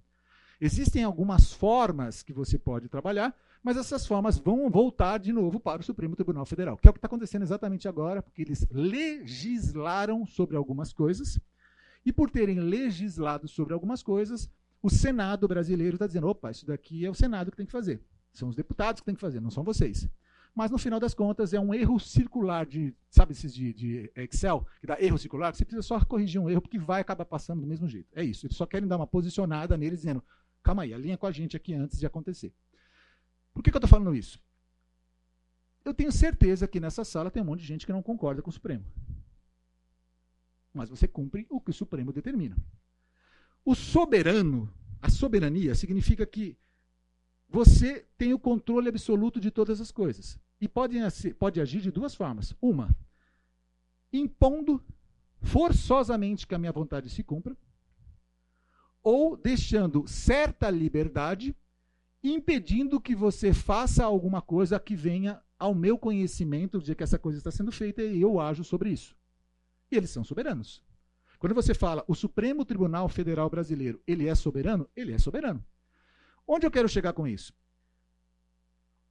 Existem 0.60 1.04
algumas 1.04 1.52
formas 1.52 2.22
que 2.22 2.32
você 2.32 2.58
pode 2.58 2.88
trabalhar, 2.88 3.34
mas 3.62 3.76
essas 3.76 4.06
formas 4.06 4.38
vão 4.38 4.68
voltar 4.70 5.18
de 5.18 5.32
novo 5.32 5.60
para 5.60 5.80
o 5.80 5.84
Supremo 5.84 6.16
Tribunal 6.16 6.44
Federal, 6.44 6.76
que 6.76 6.88
é 6.88 6.90
o 6.90 6.92
que 6.92 6.98
está 6.98 7.06
acontecendo 7.06 7.42
exatamente 7.42 7.86
agora, 7.86 8.22
porque 8.22 8.42
eles 8.42 8.66
legislaram 8.70 10.26
sobre 10.26 10.56
algumas 10.56 10.92
coisas 10.92 11.38
E 12.04 12.12
por 12.12 12.30
terem 12.30 12.60
legislado 12.60 13.46
sobre 13.46 13.74
algumas 13.74 14.02
coisas, 14.02 14.50
o 14.82 14.88
Senado 14.88 15.46
brasileiro 15.46 15.96
está 15.96 16.06
dizendo: 16.06 16.28
opa, 16.28 16.50
isso 16.50 16.66
daqui 16.66 17.04
é 17.04 17.10
o 17.10 17.14
Senado 17.14 17.50
que 17.50 17.56
tem 17.56 17.66
que 17.66 17.72
fazer. 17.72 18.02
São 18.32 18.48
os 18.48 18.56
deputados 18.56 19.00
que 19.00 19.06
tem 19.06 19.14
que 19.14 19.20
fazer, 19.20 19.40
não 19.40 19.50
são 19.50 19.64
vocês. 19.64 20.08
Mas 20.54 20.70
no 20.70 20.78
final 20.78 20.98
das 20.98 21.14
contas 21.14 21.52
é 21.54 21.60
um 21.60 21.72
erro 21.72 21.98
circular 22.00 22.66
de, 22.66 22.94
sabe 23.08 23.32
esses 23.32 23.54
de, 23.54 23.72
de 23.72 24.12
Excel, 24.16 24.66
que 24.80 24.86
dá 24.86 25.00
erro 25.00 25.16
circular, 25.16 25.54
você 25.54 25.64
precisa 25.64 25.82
só 25.82 26.04
corrigir 26.04 26.40
um 26.40 26.50
erro, 26.50 26.60
porque 26.60 26.78
vai 26.78 27.00
acabar 27.00 27.24
passando 27.24 27.60
do 27.60 27.66
mesmo 27.66 27.88
jeito. 27.88 28.08
É 28.12 28.24
isso. 28.24 28.46
Eles 28.46 28.56
só 28.56 28.66
querem 28.66 28.88
dar 28.88 28.96
uma 28.96 29.06
posicionada 29.06 29.76
nele, 29.76 29.96
dizendo: 29.96 30.22
calma 30.62 30.82
aí, 30.82 30.92
alinha 30.92 31.16
com 31.16 31.26
a 31.26 31.32
gente 31.32 31.56
aqui 31.56 31.74
antes 31.74 31.98
de 31.98 32.06
acontecer. 32.06 32.52
Por 33.52 33.62
que, 33.62 33.70
que 33.70 33.76
eu 33.76 33.80
estou 33.80 33.88
falando 33.88 34.14
isso? 34.14 34.40
Eu 35.84 35.94
tenho 35.94 36.12
certeza 36.12 36.68
que 36.68 36.78
nessa 36.78 37.04
sala 37.04 37.30
tem 37.30 37.42
um 37.42 37.46
monte 37.46 37.60
de 37.60 37.66
gente 37.66 37.86
que 37.86 37.92
não 37.92 38.02
concorda 38.02 38.42
com 38.42 38.50
o 38.50 38.52
Supremo. 38.52 38.84
Mas 40.72 40.88
você 40.88 41.08
cumpre 41.08 41.46
o 41.48 41.60
que 41.60 41.70
o 41.70 41.74
Supremo 41.74 42.12
determina. 42.12 42.56
O 43.64 43.74
soberano, 43.74 44.72
a 45.00 45.10
soberania, 45.10 45.74
significa 45.74 46.24
que 46.24 46.56
você 47.48 48.06
tem 48.16 48.32
o 48.32 48.38
controle 48.38 48.88
absoluto 48.88 49.40
de 49.40 49.50
todas 49.50 49.80
as 49.80 49.90
coisas. 49.90 50.38
E 50.60 50.68
pode, 50.68 50.98
pode 51.38 51.60
agir 51.60 51.80
de 51.80 51.90
duas 51.90 52.14
formas. 52.14 52.54
Uma, 52.60 52.94
impondo 54.12 54.82
forçosamente 55.42 56.46
que 56.46 56.54
a 56.54 56.58
minha 56.58 56.72
vontade 56.72 57.08
se 57.10 57.22
cumpra, 57.22 57.56
ou 59.02 59.36
deixando 59.36 60.06
certa 60.06 60.70
liberdade, 60.70 61.56
impedindo 62.22 63.00
que 63.00 63.14
você 63.14 63.52
faça 63.52 64.04
alguma 64.04 64.42
coisa 64.42 64.78
que 64.78 64.94
venha 64.94 65.42
ao 65.58 65.74
meu 65.74 65.98
conhecimento 65.98 66.80
de 66.80 66.94
que 66.94 67.02
essa 67.02 67.18
coisa 67.18 67.38
está 67.38 67.50
sendo 67.50 67.72
feita 67.72 68.02
e 68.02 68.20
eu 68.20 68.38
ajo 68.38 68.62
sobre 68.62 68.90
isso. 68.90 69.16
E 69.90 69.96
eles 69.96 70.10
são 70.10 70.22
soberanos. 70.24 70.82
Quando 71.38 71.54
você 71.54 71.74
fala 71.74 72.04
o 72.06 72.14
Supremo 72.14 72.64
Tribunal 72.64 73.08
Federal 73.08 73.48
Brasileiro, 73.48 74.00
ele 74.06 74.28
é 74.28 74.34
soberano? 74.34 74.88
Ele 74.94 75.12
é 75.12 75.18
soberano. 75.18 75.64
Onde 76.46 76.66
eu 76.66 76.70
quero 76.70 76.88
chegar 76.88 77.12
com 77.12 77.26
isso? 77.26 77.52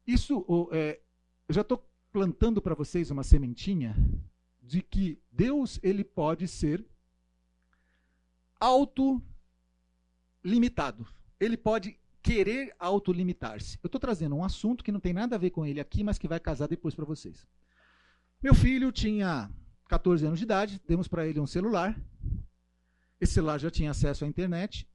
Isso, 0.06 0.46
é, 0.72 1.00
eu 1.48 1.56
já 1.56 1.62
estou 1.62 1.88
plantando 2.12 2.62
para 2.62 2.76
vocês 2.76 3.10
uma 3.12 3.24
sementinha 3.24 3.96
de 4.62 4.82
que 4.82 5.20
Deus 5.32 5.80
ele 5.82 6.04
pode 6.04 6.48
ser 6.48 6.86
autolimitado. 8.60 9.28
Ele 11.40 11.58
pode 11.58 12.00
querer 12.22 12.76
autolimitar-se. 12.78 13.80
Eu 13.82 13.88
estou 13.88 14.00
trazendo 14.00 14.36
um 14.36 14.44
assunto 14.44 14.84
que 14.84 14.92
não 14.92 15.00
tem 15.00 15.14
nada 15.14 15.36
a 15.36 15.40
ver 15.40 15.50
com 15.50 15.66
ele 15.66 15.80
aqui, 15.80 16.04
mas 16.04 16.18
que 16.18 16.28
vai 16.28 16.40
casar 16.40 16.68
depois 16.68 16.94
para 16.94 17.06
vocês. 17.06 17.48
Meu 18.42 18.54
filho 18.54 18.92
tinha 18.92 19.50
14 19.90 20.24
anos 20.24 20.38
de 20.38 20.46
idade, 20.46 20.80
demos 20.88 21.08
para 21.08 21.28
ele 21.28 21.40
um 21.40 21.48
celular. 21.48 22.00
Esse 23.20 23.34
celular 23.34 23.58
já 23.58 23.72
tinha 23.72 23.90
acesso 23.90 24.24
à 24.24 24.28
internet. 24.28 24.88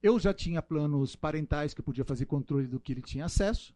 Eu 0.00 0.20
já 0.20 0.32
tinha 0.32 0.62
planos 0.62 1.16
parentais 1.16 1.74
que 1.74 1.80
eu 1.80 1.84
podia 1.84 2.04
fazer 2.04 2.26
controle 2.26 2.68
do 2.68 2.78
que 2.78 2.92
ele 2.92 3.02
tinha 3.02 3.24
acesso. 3.24 3.74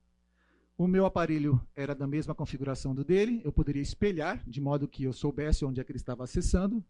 O 0.79 0.87
meu 0.87 1.05
aparelho 1.07 1.61
era 1.75 1.93
da 1.93 2.07
mesma 2.07 2.37
configuração 2.37 2.95
do 2.95 3.05
dele, 3.05 3.43
eu 3.45 3.53
poderia 3.53 3.83
espelhar, 3.83 4.43
de 4.49 4.61
modo 4.61 4.89
que 4.89 5.05
eu 5.05 5.13
soubesse 5.13 5.65
onde 5.65 5.81
é 5.81 5.85
que 5.85 5.91
ele 5.91 5.99
estava 5.99 6.23
acessando. 6.23 6.83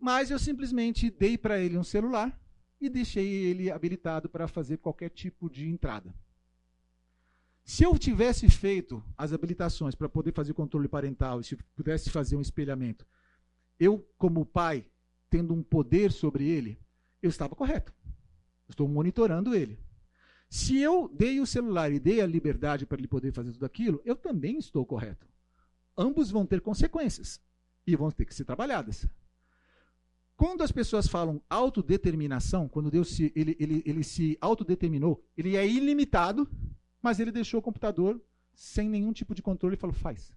Mas 0.00 0.30
eu 0.30 0.38
simplesmente 0.38 1.10
dei 1.10 1.36
para 1.36 1.60
ele 1.60 1.76
um 1.76 1.84
celular 1.84 2.40
e 2.80 2.88
deixei 2.88 3.26
ele 3.26 3.70
habilitado 3.70 4.28
para 4.28 4.46
fazer 4.46 4.78
qualquer 4.78 5.10
tipo 5.10 5.50
de 5.50 5.68
entrada. 5.68 6.14
Se 7.70 7.84
eu 7.84 7.96
tivesse 7.96 8.50
feito 8.50 9.00
as 9.16 9.32
habilitações 9.32 9.94
para 9.94 10.08
poder 10.08 10.32
fazer 10.32 10.52
controle 10.52 10.88
parental, 10.88 11.40
se 11.40 11.54
pudesse 11.76 12.10
fazer 12.10 12.34
um 12.34 12.40
espelhamento, 12.40 13.06
eu, 13.78 14.04
como 14.18 14.44
pai, 14.44 14.84
tendo 15.30 15.54
um 15.54 15.62
poder 15.62 16.10
sobre 16.10 16.48
ele, 16.48 16.80
eu 17.22 17.30
estava 17.30 17.54
correto. 17.54 17.94
estou 18.68 18.88
monitorando 18.88 19.54
ele. 19.54 19.78
Se 20.48 20.78
eu 20.78 21.08
dei 21.14 21.38
o 21.38 21.46
celular 21.46 21.92
e 21.92 22.00
dei 22.00 22.20
a 22.20 22.26
liberdade 22.26 22.86
para 22.86 22.98
ele 22.98 23.06
poder 23.06 23.32
fazer 23.32 23.52
tudo 23.52 23.66
aquilo, 23.66 24.02
eu 24.04 24.16
também 24.16 24.58
estou 24.58 24.84
correto. 24.84 25.28
Ambos 25.96 26.28
vão 26.28 26.44
ter 26.44 26.60
consequências 26.60 27.40
e 27.86 27.94
vão 27.94 28.10
ter 28.10 28.24
que 28.24 28.34
ser 28.34 28.44
trabalhadas. 28.44 29.06
Quando 30.34 30.62
as 30.62 30.72
pessoas 30.72 31.06
falam 31.06 31.40
autodeterminação, 31.48 32.68
quando 32.68 32.90
Deus 32.90 33.10
se, 33.10 33.32
ele, 33.36 33.56
ele, 33.60 33.80
ele 33.86 34.02
se 34.02 34.36
autodeterminou, 34.40 35.24
ele 35.36 35.54
é 35.54 35.64
ilimitado, 35.64 36.50
mas 37.02 37.20
ele 37.20 37.32
deixou 37.32 37.60
o 37.60 37.62
computador 37.62 38.20
sem 38.52 38.88
nenhum 38.88 39.12
tipo 39.12 39.34
de 39.34 39.42
controle 39.42 39.74
e 39.74 39.78
falou: 39.78 39.94
faz. 39.94 40.32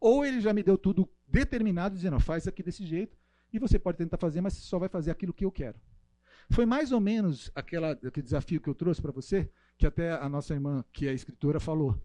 Ou 0.00 0.24
ele 0.24 0.40
já 0.40 0.52
me 0.52 0.62
deu 0.62 0.78
tudo 0.78 1.10
determinado, 1.26 1.94
dizendo: 1.94 2.18
faz 2.20 2.46
aqui 2.46 2.62
desse 2.62 2.84
jeito, 2.84 3.18
e 3.52 3.58
você 3.58 3.78
pode 3.78 3.98
tentar 3.98 4.18
fazer, 4.18 4.40
mas 4.40 4.54
só 4.54 4.78
vai 4.78 4.88
fazer 4.88 5.10
aquilo 5.10 5.32
que 5.32 5.44
eu 5.44 5.52
quero. 5.52 5.78
Foi 6.50 6.66
mais 6.66 6.90
ou 6.90 7.00
menos 7.00 7.50
aquela, 7.54 7.92
aquele 7.92 8.22
desafio 8.22 8.60
que 8.60 8.68
eu 8.68 8.74
trouxe 8.74 9.00
para 9.00 9.12
você, 9.12 9.50
que 9.78 9.86
até 9.86 10.12
a 10.12 10.28
nossa 10.28 10.52
irmã, 10.52 10.84
que 10.92 11.06
é 11.06 11.12
escritora, 11.12 11.60
falou. 11.60 12.00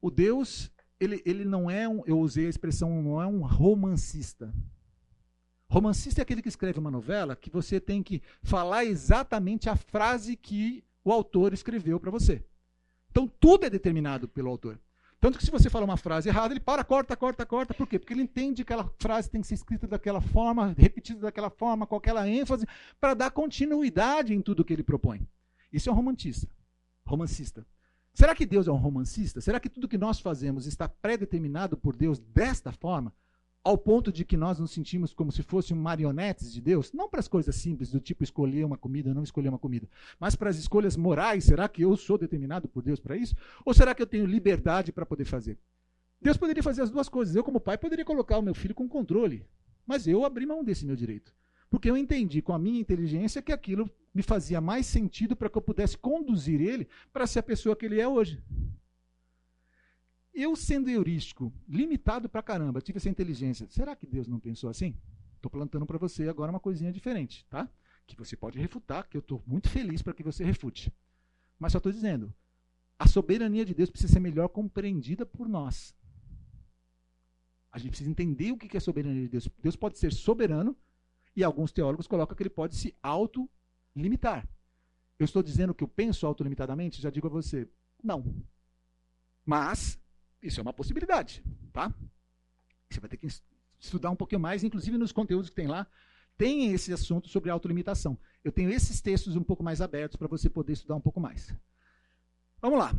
O 0.00 0.10
Deus, 0.10 0.70
ele, 1.00 1.22
ele 1.24 1.44
não 1.44 1.70
é 1.70 1.88
um, 1.88 2.02
eu 2.06 2.18
usei 2.18 2.46
a 2.46 2.50
expressão, 2.50 3.02
não 3.02 3.20
é 3.20 3.26
um 3.26 3.40
romancista. 3.40 4.54
Romancista 5.68 6.20
é 6.20 6.22
aquele 6.22 6.42
que 6.42 6.48
escreve 6.48 6.78
uma 6.78 6.90
novela 6.90 7.34
que 7.34 7.50
você 7.50 7.80
tem 7.80 8.02
que 8.02 8.22
falar 8.42 8.84
exatamente 8.84 9.68
a 9.68 9.74
frase 9.74 10.36
que 10.36 10.84
o 11.04 11.12
autor 11.12 11.52
escreveu 11.52 12.00
para 12.00 12.10
você. 12.10 12.42
Então 13.10 13.28
tudo 13.28 13.66
é 13.66 13.70
determinado 13.70 14.26
pelo 14.26 14.48
autor. 14.48 14.80
Tanto 15.20 15.38
que 15.38 15.44
se 15.44 15.50
você 15.50 15.70
fala 15.70 15.84
uma 15.84 15.96
frase 15.96 16.28
errada, 16.28 16.52
ele 16.52 16.60
para, 16.60 16.84
corta, 16.84 17.16
corta, 17.16 17.46
corta. 17.46 17.72
Por 17.72 17.86
quê? 17.86 17.98
Porque 17.98 18.12
ele 18.12 18.22
entende 18.22 18.64
que 18.64 18.72
aquela 18.72 18.92
frase 18.98 19.30
tem 19.30 19.40
que 19.40 19.46
ser 19.46 19.54
escrita 19.54 19.86
daquela 19.86 20.20
forma, 20.20 20.74
repetida 20.76 21.20
daquela 21.20 21.48
forma, 21.48 21.86
com 21.86 21.96
aquela 21.96 22.28
ênfase, 22.28 22.66
para 23.00 23.14
dar 23.14 23.30
continuidade 23.30 24.34
em 24.34 24.42
tudo 24.42 24.64
que 24.64 24.72
ele 24.72 24.82
propõe. 24.82 25.26
Isso 25.72 25.88
é 25.88 25.92
um 25.92 25.96
romantista. 25.96 26.46
Romancista. 27.06 27.66
Será 28.12 28.34
que 28.34 28.44
Deus 28.44 28.68
é 28.68 28.70
um 28.70 28.76
romancista? 28.76 29.40
Será 29.40 29.58
que 29.58 29.68
tudo 29.68 29.88
que 29.88 29.96
nós 29.96 30.20
fazemos 30.20 30.66
está 30.66 30.88
predeterminado 30.88 31.76
por 31.76 31.96
Deus 31.96 32.18
desta 32.18 32.70
forma? 32.70 33.12
Ao 33.64 33.78
ponto 33.78 34.12
de 34.12 34.26
que 34.26 34.36
nós 34.36 34.58
nos 34.58 34.72
sentimos 34.72 35.14
como 35.14 35.32
se 35.32 35.42
fossem 35.42 35.74
marionetes 35.74 36.52
de 36.52 36.60
Deus, 36.60 36.92
não 36.92 37.08
para 37.08 37.20
as 37.20 37.26
coisas 37.26 37.56
simples, 37.56 37.90
do 37.90 37.98
tipo 37.98 38.22
escolher 38.22 38.62
uma 38.64 38.76
comida 38.76 39.08
ou 39.08 39.14
não 39.14 39.22
escolher 39.22 39.48
uma 39.48 39.58
comida, 39.58 39.88
mas 40.20 40.36
para 40.36 40.50
as 40.50 40.58
escolhas 40.58 40.98
morais, 40.98 41.44
será 41.44 41.66
que 41.66 41.82
eu 41.82 41.96
sou 41.96 42.18
determinado 42.18 42.68
por 42.68 42.82
Deus 42.82 43.00
para 43.00 43.16
isso? 43.16 43.34
Ou 43.64 43.72
será 43.72 43.94
que 43.94 44.02
eu 44.02 44.06
tenho 44.06 44.26
liberdade 44.26 44.92
para 44.92 45.06
poder 45.06 45.24
fazer? 45.24 45.58
Deus 46.20 46.36
poderia 46.36 46.62
fazer 46.62 46.82
as 46.82 46.90
duas 46.90 47.08
coisas. 47.08 47.34
Eu, 47.34 47.42
como 47.42 47.58
pai, 47.58 47.78
poderia 47.78 48.04
colocar 48.04 48.38
o 48.38 48.42
meu 48.42 48.54
filho 48.54 48.74
com 48.74 48.86
controle, 48.86 49.46
mas 49.86 50.06
eu 50.06 50.24
abri 50.24 50.44
mão 50.44 50.62
desse 50.62 50.84
meu 50.84 50.94
direito. 50.94 51.34
Porque 51.70 51.90
eu 51.90 51.96
entendi 51.96 52.42
com 52.42 52.52
a 52.52 52.58
minha 52.58 52.78
inteligência 52.78 53.42
que 53.42 53.52
aquilo 53.52 53.90
me 54.14 54.22
fazia 54.22 54.60
mais 54.60 54.86
sentido 54.86 55.34
para 55.34 55.48
que 55.48 55.58
eu 55.58 55.62
pudesse 55.62 55.98
conduzir 55.98 56.60
ele 56.60 56.86
para 57.12 57.26
ser 57.26 57.40
a 57.40 57.42
pessoa 57.42 57.74
que 57.74 57.86
ele 57.86 58.00
é 58.00 58.06
hoje. 58.06 58.42
Eu, 60.34 60.56
sendo 60.56 60.90
heurístico, 60.90 61.52
limitado 61.68 62.28
pra 62.28 62.42
caramba, 62.42 62.80
tive 62.80 62.98
essa 62.98 63.08
inteligência. 63.08 63.68
Será 63.70 63.94
que 63.94 64.04
Deus 64.04 64.26
não 64.26 64.40
pensou 64.40 64.68
assim? 64.68 64.96
Estou 65.36 65.48
plantando 65.48 65.86
para 65.86 65.96
você 65.96 66.28
agora 66.28 66.50
uma 66.50 66.58
coisinha 66.58 66.90
diferente, 66.90 67.46
tá? 67.48 67.70
Que 68.04 68.16
você 68.16 68.36
pode 68.36 68.58
refutar, 68.58 69.08
que 69.08 69.16
eu 69.16 69.20
estou 69.20 69.40
muito 69.46 69.68
feliz 69.70 70.02
para 70.02 70.12
que 70.12 70.24
você 70.24 70.42
refute. 70.42 70.92
Mas 71.56 71.70
só 71.70 71.78
estou 71.78 71.92
dizendo, 71.92 72.34
a 72.98 73.06
soberania 73.06 73.64
de 73.64 73.74
Deus 73.74 73.90
precisa 73.90 74.12
ser 74.12 74.20
melhor 74.20 74.48
compreendida 74.48 75.24
por 75.24 75.48
nós. 75.48 75.94
A 77.70 77.78
gente 77.78 77.90
precisa 77.90 78.10
entender 78.10 78.50
o 78.50 78.56
que 78.56 78.76
é 78.76 78.80
soberania 78.80 79.22
de 79.22 79.28
Deus. 79.28 79.48
Deus 79.60 79.76
pode 79.76 79.98
ser 79.98 80.12
soberano 80.12 80.76
e 81.36 81.44
alguns 81.44 81.70
teólogos 81.72 82.06
colocam 82.06 82.36
que 82.36 82.42
ele 82.42 82.50
pode 82.50 82.76
se 82.76 82.94
autolimitar. 83.02 84.48
Eu 85.18 85.24
estou 85.24 85.42
dizendo 85.42 85.74
que 85.74 85.84
eu 85.84 85.88
penso 85.88 86.26
autolimitadamente? 86.26 87.00
Já 87.00 87.10
digo 87.10 87.28
a 87.28 87.30
você, 87.30 87.68
não. 88.02 88.44
Mas 89.44 89.98
isso 90.44 90.60
é 90.60 90.62
uma 90.62 90.72
possibilidade, 90.72 91.42
tá? 91.72 91.92
Você 92.90 93.00
vai 93.00 93.08
ter 93.08 93.16
que 93.16 93.26
estudar 93.78 94.10
um 94.10 94.16
pouquinho 94.16 94.40
mais, 94.40 94.62
inclusive 94.62 94.98
nos 94.98 95.10
conteúdos 95.10 95.48
que 95.48 95.56
tem 95.56 95.66
lá, 95.66 95.86
tem 96.36 96.72
esse 96.72 96.92
assunto 96.92 97.28
sobre 97.28 97.50
autolimitação. 97.50 98.18
Eu 98.42 98.52
tenho 98.52 98.70
esses 98.70 99.00
textos 99.00 99.36
um 99.36 99.42
pouco 99.42 99.62
mais 99.62 99.80
abertos 99.80 100.16
para 100.16 100.28
você 100.28 100.50
poder 100.50 100.74
estudar 100.74 100.96
um 100.96 101.00
pouco 101.00 101.20
mais. 101.20 101.54
Vamos 102.60 102.78
lá. 102.78 102.92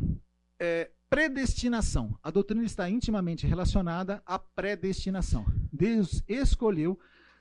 É, 0.58 0.90
predestinação. 1.08 2.18
A 2.22 2.30
doutrina 2.30 2.64
está 2.64 2.88
intimamente 2.90 3.46
relacionada 3.46 4.22
à 4.26 4.38
predestinação. 4.38 5.46
Deus 5.72 6.22
escolheu 6.26 6.98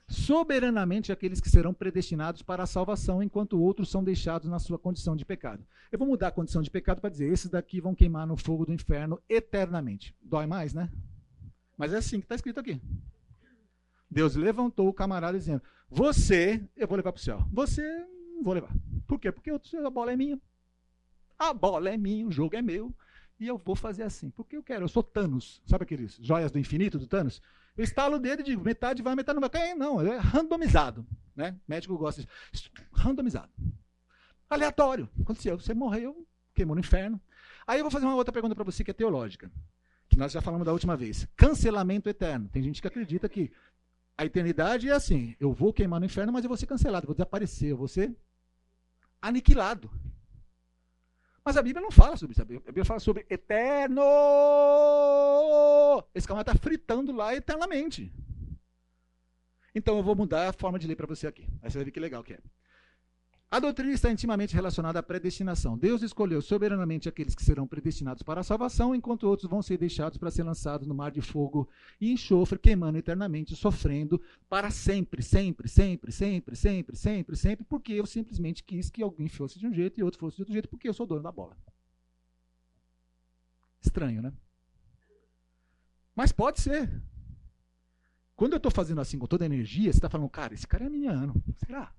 soberanamente 0.08 1.12
aqueles 1.12 1.42
que 1.42 1.50
serão 1.50 1.74
predestinados 1.74 2.42
para 2.42 2.64
a 2.64 2.68
salvação, 2.68 3.24
enquanto 3.24 3.60
outros 3.60 3.90
são 3.90 4.04
deixados 4.04 4.50
na 4.50 4.60
sua 4.60 4.78
condição 4.78 5.16
de 5.16 5.26
pecado. 5.26 5.66
Eu 5.92 6.00
vou 6.00 6.08
mudar 6.08 6.28
a 6.28 6.32
condição 6.32 6.62
de 6.62 6.70
pecado 6.70 7.02
para 7.02 7.10
dizer: 7.10 7.32
esses 7.32 7.50
daqui 7.50 7.82
vão 7.82 7.96
queimar 7.96 8.28
no 8.28 8.38
fogo 8.38 8.66
do 8.66 8.74
inferno 8.74 9.20
eternamente. 9.28 10.16
Dói 10.22 10.46
mais, 10.46 10.74
né? 10.74 10.92
Mas 11.78 11.94
é 11.94 11.98
assim 11.98 12.20
que 12.20 12.26
está 12.26 12.36
escrito 12.36 12.60
aqui. 12.60 12.82
Deus 14.10 14.36
levantou 14.36 14.88
o 14.88 14.94
camarada 14.94 15.38
dizendo: 15.38 15.62
Você, 15.90 16.64
eu 16.76 16.88
vou 16.88 16.98
levar 16.98 17.12
para 17.12 17.20
o 17.20 17.24
céu. 17.24 17.46
Você, 17.52 17.84
não 18.36 18.44
vou 18.44 18.54
levar. 18.54 18.74
Por 19.08 19.20
quê? 19.20 19.32
Porque 19.32 19.52
a 19.52 19.90
bola 19.90 20.12
é 20.12 20.16
minha. 20.16 20.40
A 21.38 21.54
bola 21.54 21.90
é 21.90 21.98
minha, 21.98 22.26
o 22.26 22.32
jogo 22.32 22.56
é 22.56 22.62
meu. 22.62 22.94
E 23.40 23.48
eu 23.48 23.58
vou 23.58 23.76
fazer 23.76 24.04
assim. 24.04 24.30
Porque 24.30 24.56
eu 24.56 24.64
quero, 24.64 24.86
eu 24.86 24.88
sou 24.88 25.04
Thanos. 25.04 25.62
Sabe 25.66 25.84
aqueles 25.84 26.18
joias 26.22 26.52
do 26.52 26.60
infinito 26.60 26.98
do 26.98 27.08
Thanos? 27.08 27.42
Eu 27.76 27.84
estalo 27.84 28.18
dedo 28.18 28.40
e 28.42 28.44
digo, 28.44 28.64
metade 28.64 29.02
vai, 29.02 29.16
metade 29.16 29.40
não 29.40 29.48
vai. 29.48 29.74
Não, 29.76 30.02
é 30.02 30.18
randomizado. 30.18 31.06
Né? 31.36 31.56
Médico 31.68 31.98
gosta 31.98 32.26
disso. 32.52 32.70
Randomizado. 32.92 33.52
Aleatório. 34.50 35.10
Aconteceu, 35.20 35.60
você 35.60 35.74
morreu, 35.74 36.26
queimou 36.54 36.76
no 36.76 36.80
inferno. 36.80 37.20
Aí 37.68 37.80
eu 37.80 37.84
vou 37.84 37.92
fazer 37.92 38.06
uma 38.06 38.16
outra 38.16 38.32
pergunta 38.32 38.56
para 38.56 38.64
você 38.64 38.84
que 38.84 38.92
é 38.92 38.94
teológica. 38.94 39.52
Que 40.08 40.18
nós 40.18 40.32
já 40.32 40.40
falamos 40.40 40.66
da 40.66 40.72
última 40.72 40.96
vez. 40.96 41.28
Cancelamento 41.36 42.08
eterno. 42.08 42.48
Tem 42.48 42.62
gente 42.62 42.82
que 42.82 42.88
acredita 42.88 43.28
que 43.28 43.52
a 44.18 44.26
eternidade 44.26 44.88
é 44.88 44.94
assim: 44.94 45.36
eu 45.40 45.52
vou 45.52 45.74
queimar 45.74 46.00
no 46.00 46.06
inferno, 46.06 46.32
mas 46.32 46.44
eu 46.44 46.48
vou 46.48 46.58
ser 46.58 46.68
cancelado, 46.68 47.06
eu 47.06 47.08
vou 47.08 47.16
desaparecer, 47.16 47.70
eu 47.70 47.78
vou 47.78 47.88
ser 47.88 48.16
aniquilado. 49.22 49.92
Mas 51.46 51.58
a 51.58 51.62
Bíblia 51.62 51.80
não 51.82 51.92
fala 51.92 52.18
sobre 52.18 52.34
isso. 52.34 52.42
A 52.42 52.46
Bíblia 52.46 52.84
fala 52.84 53.00
sobre 53.00 53.24
eterno. 53.30 54.02
Esse 56.16 56.28
camarada 56.28 56.52
está 56.52 56.60
fritando 56.60 57.12
lá 57.12 57.36
eternamente. 57.36 58.12
Então 59.76 59.96
eu 59.98 60.04
vou 60.04 60.16
mudar 60.16 60.50
a 60.50 60.54
forma 60.54 60.80
de 60.80 60.88
ler 60.88 60.96
para 60.96 61.06
você 61.06 61.28
aqui. 61.28 61.48
Aí 61.62 61.70
você 61.70 61.78
vai 61.78 61.86
ver 61.86 61.92
que 61.92 62.00
legal 62.00 62.24
que 62.24 62.34
é. 62.34 62.40
A 63.56 63.60
doutrina 63.62 63.94
está 63.94 64.12
intimamente 64.12 64.54
relacionada 64.54 65.00
à 65.00 65.02
predestinação. 65.02 65.78
Deus 65.78 66.02
escolheu 66.02 66.42
soberanamente 66.42 67.08
aqueles 67.08 67.34
que 67.34 67.42
serão 67.42 67.66
predestinados 67.66 68.22
para 68.22 68.42
a 68.42 68.44
salvação, 68.44 68.94
enquanto 68.94 69.30
outros 69.30 69.50
vão 69.50 69.62
ser 69.62 69.78
deixados 69.78 70.18
para 70.18 70.30
ser 70.30 70.44
lançados 70.44 70.86
no 70.86 70.94
mar 70.94 71.10
de 71.10 71.22
fogo 71.22 71.70
e 72.02 72.12
enxofre, 72.12 72.60
queimando 72.60 72.98
eternamente, 72.98 73.56
sofrendo 73.56 74.22
para 74.50 74.70
sempre, 74.70 75.24
sempre, 75.24 75.70
sempre, 75.70 76.12
sempre, 76.12 76.54
sempre, 76.54 76.98
sempre, 76.98 77.36
sempre, 77.38 77.64
porque 77.64 77.94
eu 77.94 78.06
simplesmente 78.06 78.62
quis 78.62 78.90
que 78.90 79.02
alguém 79.02 79.30
fosse 79.30 79.58
de 79.58 79.66
um 79.66 79.74
jeito 79.74 79.98
e 79.98 80.04
outro 80.04 80.20
fosse 80.20 80.36
de 80.36 80.42
outro 80.42 80.54
jeito, 80.54 80.68
porque 80.68 80.90
eu 80.90 80.94
sou 80.94 81.06
dono 81.06 81.24
da 81.24 81.32
bola. 81.32 81.56
Estranho, 83.82 84.22
né? 84.22 84.34
Mas 86.14 86.34
pode 86.34 86.60
ser. 86.60 87.02
Quando 88.36 88.52
eu 88.52 88.58
estou 88.58 88.70
fazendo 88.70 89.00
assim 89.00 89.18
com 89.18 89.28
toda 89.28 89.46
a 89.46 89.48
energia, 89.48 89.94
você 89.94 89.98
está 89.98 90.10
falando, 90.10 90.28
cara, 90.28 90.54
esse 90.54 90.68
cara 90.68 90.88
é 90.88 90.90
miniano. 90.90 91.42
Será? 91.66 91.94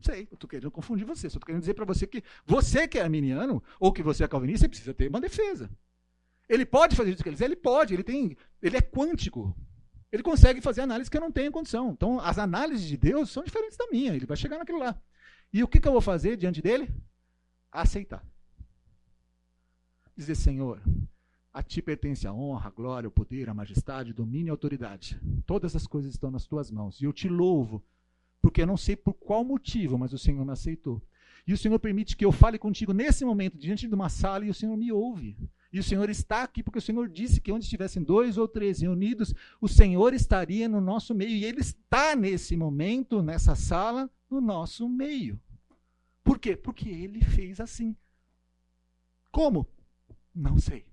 Sei, 0.00 0.26
eu 0.30 0.34
estou 0.34 0.48
querendo 0.48 0.70
confundir 0.70 1.06
você. 1.06 1.28
Só 1.28 1.36
estou 1.36 1.46
querendo 1.46 1.60
dizer 1.60 1.74
para 1.74 1.84
você 1.84 2.06
que 2.06 2.22
você 2.46 2.88
que 2.88 2.98
é 2.98 3.02
arminiano 3.02 3.62
ou 3.78 3.92
que 3.92 4.02
você 4.02 4.24
é 4.24 4.28
calvinista, 4.28 4.64
você 4.64 4.68
precisa 4.68 4.94
ter 4.94 5.08
uma 5.08 5.20
defesa. 5.20 5.70
Ele 6.48 6.66
pode 6.66 6.96
fazer 6.96 7.10
isso 7.10 7.22
que 7.22 7.28
ele 7.28 7.36
quiser, 7.36 7.44
ele 7.44 7.56
pode, 7.56 7.94
ele 7.94 8.02
tem, 8.02 8.36
ele 8.60 8.76
é 8.76 8.80
quântico. 8.80 9.56
Ele 10.10 10.22
consegue 10.22 10.60
fazer 10.60 10.80
análise 10.80 11.08
que 11.08 11.16
eu 11.16 11.20
não 11.20 11.30
tenho 11.30 11.52
condição. 11.52 11.92
Então, 11.92 12.18
as 12.18 12.38
análises 12.38 12.86
de 12.86 12.96
Deus 12.96 13.30
são 13.30 13.44
diferentes 13.44 13.76
da 13.76 13.86
minha. 13.86 14.14
Ele 14.14 14.26
vai 14.26 14.36
chegar 14.36 14.58
naquilo 14.58 14.80
lá. 14.80 15.00
E 15.52 15.62
o 15.62 15.68
que, 15.68 15.78
que 15.78 15.86
eu 15.86 15.92
vou 15.92 16.00
fazer 16.00 16.36
diante 16.36 16.60
dele? 16.60 16.92
Aceitar. 17.70 18.24
Dizer, 20.16 20.34
Senhor, 20.34 20.82
a 21.52 21.62
ti 21.62 21.80
pertence 21.80 22.26
a 22.26 22.32
honra, 22.32 22.66
a 22.66 22.70
glória, 22.70 23.08
o 23.08 23.12
poder, 23.12 23.48
a 23.48 23.54
majestade, 23.54 24.10
o 24.10 24.14
domínio 24.14 24.48
e 24.48 24.50
a 24.50 24.52
autoridade. 24.52 25.20
Todas 25.46 25.76
as 25.76 25.86
coisas 25.86 26.12
estão 26.12 26.30
nas 26.30 26.46
tuas 26.46 26.70
mãos. 26.70 27.00
E 27.00 27.04
eu 27.04 27.12
te 27.12 27.28
louvo 27.28 27.84
porque 28.40 28.62
eu 28.62 28.66
não 28.66 28.76
sei 28.76 28.96
por 28.96 29.14
qual 29.14 29.44
motivo, 29.44 29.98
mas 29.98 30.12
o 30.12 30.18
Senhor 30.18 30.44
me 30.44 30.52
aceitou. 30.52 31.02
E 31.46 31.52
o 31.52 31.58
Senhor 31.58 31.78
permite 31.78 32.16
que 32.16 32.24
eu 32.24 32.32
fale 32.32 32.58
contigo 32.58 32.92
nesse 32.92 33.24
momento, 33.24 33.58
diante 33.58 33.88
de 33.88 33.94
uma 33.94 34.08
sala, 34.08 34.44
e 34.44 34.50
o 34.50 34.54
Senhor 34.54 34.76
me 34.76 34.92
ouve. 34.92 35.36
E 35.72 35.78
o 35.78 35.84
Senhor 35.84 36.08
está 36.10 36.42
aqui, 36.42 36.62
porque 36.62 36.78
o 36.78 36.82
Senhor 36.82 37.08
disse 37.08 37.40
que 37.40 37.52
onde 37.52 37.64
estivessem 37.64 38.02
dois 38.02 38.36
ou 38.36 38.48
três 38.48 38.80
reunidos, 38.80 39.34
o 39.60 39.68
Senhor 39.68 40.12
estaria 40.14 40.68
no 40.68 40.80
nosso 40.80 41.14
meio. 41.14 41.30
E 41.30 41.44
Ele 41.44 41.60
está 41.60 42.16
nesse 42.16 42.56
momento, 42.56 43.22
nessa 43.22 43.54
sala, 43.54 44.10
no 44.28 44.40
nosso 44.40 44.88
meio. 44.88 45.40
Por 46.24 46.38
quê? 46.38 46.56
Porque 46.56 46.88
Ele 46.88 47.22
fez 47.22 47.60
assim. 47.60 47.96
Como? 49.30 49.66
Não 50.34 50.58
sei. 50.58 50.84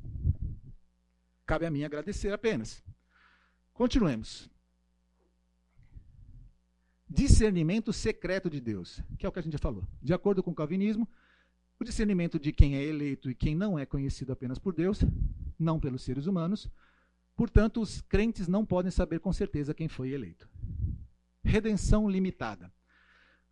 Cabe 1.45 1.65
a 1.65 1.71
mim 1.71 1.83
agradecer 1.83 2.31
apenas. 2.31 2.83
Continuemos 3.73 4.49
discernimento 7.09 7.93
secreto 7.93 8.49
de 8.49 8.59
Deus, 8.59 9.01
que 9.17 9.25
é 9.25 9.29
o 9.29 9.31
que 9.31 9.39
a 9.39 9.41
gente 9.41 9.53
já 9.53 9.59
falou. 9.59 9.87
De 10.01 10.13
acordo 10.13 10.43
com 10.43 10.51
o 10.51 10.55
calvinismo, 10.55 11.07
o 11.79 11.83
discernimento 11.83 12.39
de 12.39 12.51
quem 12.51 12.75
é 12.75 12.83
eleito 12.83 13.29
e 13.29 13.35
quem 13.35 13.55
não 13.55 13.77
é 13.77 13.85
conhecido 13.85 14.31
apenas 14.33 14.59
por 14.59 14.73
Deus, 14.73 15.03
não 15.57 15.79
pelos 15.79 16.01
seres 16.01 16.25
humanos. 16.25 16.69
Portanto, 17.35 17.81
os 17.81 18.01
crentes 18.01 18.47
não 18.47 18.65
podem 18.65 18.91
saber 18.91 19.19
com 19.19 19.31
certeza 19.31 19.73
quem 19.73 19.87
foi 19.87 20.11
eleito. 20.11 20.49
Redenção 21.43 22.09
limitada. 22.09 22.71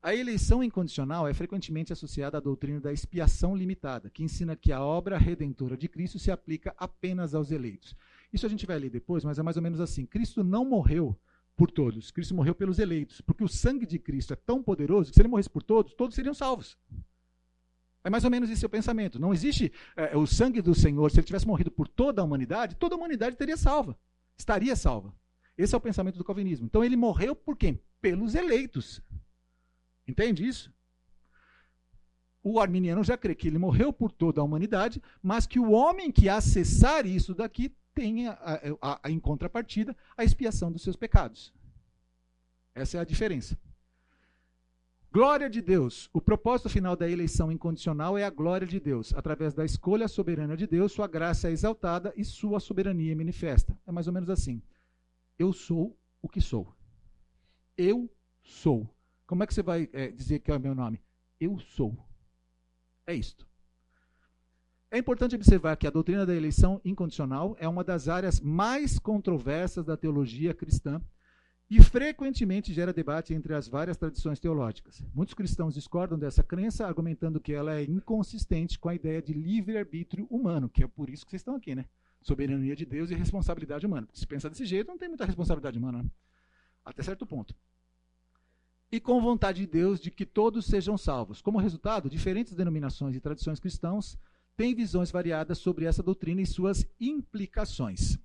A 0.02 0.14
eleição 0.14 0.64
incondicional 0.64 1.28
é 1.28 1.34
frequentemente 1.34 1.94
associada 1.94 2.38
à 2.38 2.40
doutrina 2.40 2.80
da 2.80 2.94
expiação 2.94 3.56
limitada, 3.56 4.10
que 4.10 4.24
ensina 4.24 4.56
que 4.56 4.72
a 4.72 4.80
obra 4.80 5.18
redentora 5.18 5.76
de 5.76 5.88
Cristo 5.88 6.20
se 6.20 6.30
aplica 6.30 6.76
apenas 6.78 7.34
aos 7.34 7.50
eleitos. 7.50 7.96
Isso 8.32 8.46
a 8.46 8.50
gente 8.50 8.68
vai 8.68 8.78
ler 8.78 8.92
depois, 8.92 9.24
mas 9.24 9.40
é 9.40 9.44
mais 9.44 9.58
ou 9.58 9.64
menos 9.64 9.80
assim: 9.80 10.06
Cristo 10.06 10.44
não 10.44 10.64
morreu 10.64 11.18
por 11.56 11.72
todos. 11.72 12.12
Cristo 12.12 12.36
morreu 12.36 12.54
pelos 12.54 12.80
eleitos, 12.80 13.22
porque 13.22 13.44
o 13.44 13.48
sangue 13.48 13.86
de 13.86 13.98
Cristo 13.98 14.34
é 14.34 14.36
tão 14.36 14.62
poderoso 14.62 15.10
que 15.10 15.16
se 15.16 15.22
ele 15.22 15.30
morresse 15.30 15.50
por 15.50 15.64
todos, 15.64 15.94
todos 15.94 16.16
seriam 16.16 16.34
salvos. 16.34 16.78
É 18.04 18.10
mais 18.10 18.24
ou 18.24 18.30
menos 18.30 18.50
esse 18.50 18.66
o 18.66 18.70
pensamento. 18.70 19.20
Não 19.20 19.34
existe 19.34 19.72
é, 19.96 20.16
o 20.16 20.28
sangue 20.28 20.62
do 20.62 20.76
Senhor, 20.76 21.10
se 21.10 21.20
ele 21.20 21.26
tivesse 21.26 21.48
morrido 21.48 21.72
por 21.72 21.88
toda 21.88 22.22
a 22.22 22.26
humanidade, 22.26 22.76
toda 22.76 22.94
a 22.94 22.98
humanidade 22.98 23.36
teria 23.36 23.58
salva. 23.58 23.98
Estaria 24.38 24.76
salva. 24.76 25.14
Esse 25.58 25.74
é 25.74 25.78
o 25.78 25.82
pensamento 25.82 26.18
do 26.18 26.24
calvinismo. 26.24 26.66
Então 26.66 26.84
ele 26.84 26.96
morreu 26.96 27.36
por 27.36 27.58
quem? 27.58 27.82
Pelos 28.02 28.36
eleitos. 28.36 29.02
Entende 30.08 30.46
isso? 30.46 30.72
O 32.44 32.60
arminiano 32.60 33.04
já 33.04 33.18
crê 33.18 33.34
que 33.34 33.48
ele 33.48 33.58
morreu 33.58 33.92
por 33.92 34.12
toda 34.12 34.40
a 34.40 34.44
humanidade, 34.44 35.02
mas 35.24 35.48
que 35.48 35.60
o 35.60 35.72
homem 35.72 36.12
que 36.12 36.30
acessar 36.30 37.08
isso 37.08 37.34
daqui 37.34 37.76
tem, 37.96 38.28
a, 38.28 38.38
a, 38.82 39.00
a, 39.04 39.10
em 39.10 39.20
contrapartida, 39.20 39.96
a 40.18 40.24
expiação 40.24 40.72
dos 40.72 40.84
seus 40.84 40.98
pecados. 40.98 41.54
Essa 42.76 42.98
é 42.98 43.00
a 43.00 43.06
diferença. 43.06 43.58
Glória 45.10 45.50
de 45.50 45.62
Deus. 45.62 46.10
O 46.12 46.20
propósito 46.20 46.68
final 46.68 46.94
da 46.94 47.10
eleição 47.10 47.50
incondicional 47.50 48.18
é 48.18 48.26
a 48.26 48.30
glória 48.30 48.68
de 48.68 48.82
Deus. 48.82 49.14
Através 49.14 49.54
da 49.54 49.64
escolha 49.64 50.10
soberana 50.10 50.58
de 50.58 50.68
Deus, 50.68 50.92
sua 50.92 51.08
graça 51.08 51.48
é 51.48 51.54
exaltada 51.54 52.14
e 52.18 52.26
sua 52.26 52.60
soberania 52.60 53.14
é 53.14 53.16
manifesta. 53.16 53.80
É 53.88 53.94
mais 53.94 54.08
ou 54.08 54.14
menos 54.14 54.30
assim. 54.30 54.62
Eu 55.40 55.54
sou 55.54 55.98
o 56.22 56.28
que 56.28 56.42
sou. 56.42 56.76
Eu 57.78 58.10
sou. 58.42 58.90
Como 59.26 59.42
é 59.42 59.48
que 59.48 59.54
você 59.54 59.64
vai 59.64 59.90
é, 59.94 60.10
dizer 60.10 60.40
que 60.40 60.52
é 60.52 60.58
o 60.58 60.60
meu 60.60 60.76
nome? 60.76 61.02
Eu 61.40 61.58
sou. 61.60 61.98
É 63.08 63.16
isto. 63.16 63.48
É 64.92 64.98
importante 64.98 65.36
observar 65.36 65.76
que 65.76 65.88
a 65.88 65.92
doutrina 65.92 66.26
da 66.26 66.36
eleição 66.36 66.80
incondicional 66.86 67.56
é 67.60 67.68
uma 67.68 67.84
das 67.84 68.08
áreas 68.08 68.40
mais 68.40 69.00
controversas 69.00 69.84
da 69.84 69.98
teologia 69.98 70.54
cristã 70.54 71.02
e 71.70 71.82
frequentemente 71.82 72.74
gera 72.74 72.94
debate 72.94 73.34
entre 73.34 73.54
as 73.56 73.68
várias 73.68 73.98
tradições 73.98 74.40
teológicas. 74.40 75.04
Muitos 75.14 75.34
cristãos 75.34 75.74
discordam 75.74 76.18
dessa 76.18 76.44
crença, 76.44 76.86
argumentando 76.86 77.40
que 77.40 77.54
ela 77.54 77.76
é 77.76 77.84
inconsistente 77.84 78.78
com 78.78 78.88
a 78.88 78.96
ideia 78.96 79.22
de 79.22 79.34
livre-arbítrio 79.34 80.28
humano, 80.30 80.70
que 80.70 80.84
é 80.84 80.88
por 80.88 81.10
isso 81.10 81.26
que 81.26 81.32
vocês 81.32 81.42
estão 81.42 81.56
aqui, 81.56 81.74
né? 81.74 81.86
Soberania 82.22 82.76
de 82.76 82.86
Deus 82.86 83.10
e 83.10 83.16
responsabilidade 83.16 83.86
humana. 83.86 84.08
se 84.14 84.26
pensa 84.26 84.50
desse 84.50 84.66
jeito, 84.66 84.88
não 84.88 84.98
tem 84.98 85.10
muita 85.10 85.26
responsabilidade 85.26 85.78
humana, 85.78 86.04
né? 86.04 86.10
até 86.84 87.02
certo 87.02 87.26
ponto. 87.26 87.56
E 88.92 89.00
com 89.00 89.20
vontade 89.20 89.62
de 89.62 89.68
Deus 89.68 90.00
de 90.00 90.12
que 90.12 90.26
todos 90.26 90.66
sejam 90.66 90.98
salvos. 90.98 91.42
Como 91.42 91.58
resultado, 91.58 92.10
diferentes 92.10 92.54
denominações 92.54 93.16
e 93.16 93.20
tradições 93.20 93.60
cristãs 93.60 94.18
tem 94.56 94.74
visões 94.74 95.12
variadas 95.12 95.58
sobre 95.58 95.86
essa 95.86 96.02
doutrina 96.02 96.42
e 96.42 96.46
suas 96.46 96.88
implicações. 97.00 98.18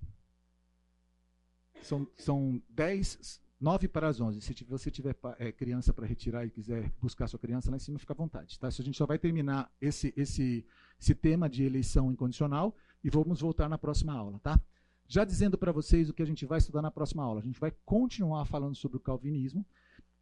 São, 1.81 2.07
são 2.15 2.61
10, 2.69 3.41
9 3.59 3.87
para 3.87 4.07
as 4.07 4.21
11. 4.21 4.39
Se 4.41 4.63
você 4.65 4.89
tiver 4.89 5.15
é, 5.37 5.51
criança 5.51 5.93
para 5.93 6.05
retirar 6.05 6.45
e 6.45 6.49
quiser 6.49 6.91
buscar 7.01 7.27
sua 7.27 7.39
criança 7.39 7.69
lá 7.69 7.77
em 7.77 7.79
cima, 7.79 7.99
fica 7.99 8.13
à 8.13 8.15
vontade. 8.15 8.57
Tá? 8.59 8.67
A 8.67 8.71
gente 8.71 8.97
só 8.97 9.05
vai 9.05 9.19
terminar 9.19 9.71
esse, 9.81 10.13
esse, 10.15 10.65
esse 10.99 11.15
tema 11.15 11.49
de 11.49 11.63
eleição 11.63 12.11
incondicional 12.11 12.75
e 13.03 13.09
vamos 13.09 13.41
voltar 13.41 13.67
na 13.67 13.77
próxima 13.77 14.13
aula. 14.13 14.39
Tá? 14.39 14.59
Já 15.07 15.25
dizendo 15.25 15.57
para 15.57 15.71
vocês 15.71 16.09
o 16.09 16.13
que 16.13 16.21
a 16.21 16.25
gente 16.25 16.45
vai 16.45 16.59
estudar 16.59 16.81
na 16.81 16.91
próxima 16.91 17.23
aula. 17.23 17.41
A 17.41 17.43
gente 17.43 17.59
vai 17.59 17.71
continuar 17.83 18.45
falando 18.45 18.75
sobre 18.75 18.97
o 18.97 19.01
calvinismo 19.01 19.65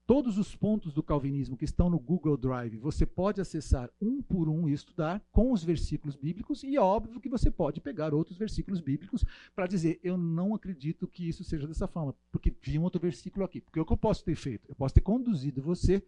Todos 0.09 0.39
os 0.39 0.55
pontos 0.55 0.91
do 0.91 1.03
calvinismo 1.03 1.55
que 1.55 1.65
estão 1.65 1.87
no 1.87 1.99
Google 1.99 2.35
Drive, 2.35 2.79
você 2.79 3.05
pode 3.05 3.39
acessar 3.39 3.91
um 4.01 4.23
por 4.23 4.49
um 4.49 4.67
e 4.67 4.73
estudar 4.73 5.21
com 5.31 5.51
os 5.51 5.63
versículos 5.63 6.15
bíblicos, 6.15 6.63
e 6.63 6.75
é 6.75 6.81
óbvio 6.81 7.21
que 7.21 7.29
você 7.29 7.51
pode 7.51 7.79
pegar 7.79 8.11
outros 8.11 8.35
versículos 8.35 8.81
bíblicos 8.81 9.23
para 9.53 9.67
dizer, 9.67 9.99
eu 10.01 10.17
não 10.17 10.55
acredito 10.55 11.07
que 11.07 11.29
isso 11.29 11.43
seja 11.43 11.67
dessa 11.67 11.87
forma, 11.87 12.15
porque 12.31 12.51
vi 12.59 12.79
um 12.79 12.81
outro 12.81 12.99
versículo 12.99 13.45
aqui. 13.45 13.61
Porque 13.61 13.79
o 13.79 13.85
que 13.85 13.93
eu 13.93 13.97
posso 13.97 14.25
ter 14.25 14.33
feito? 14.33 14.67
Eu 14.67 14.73
posso 14.73 14.95
ter 14.95 15.01
conduzido 15.01 15.61
você 15.61 16.03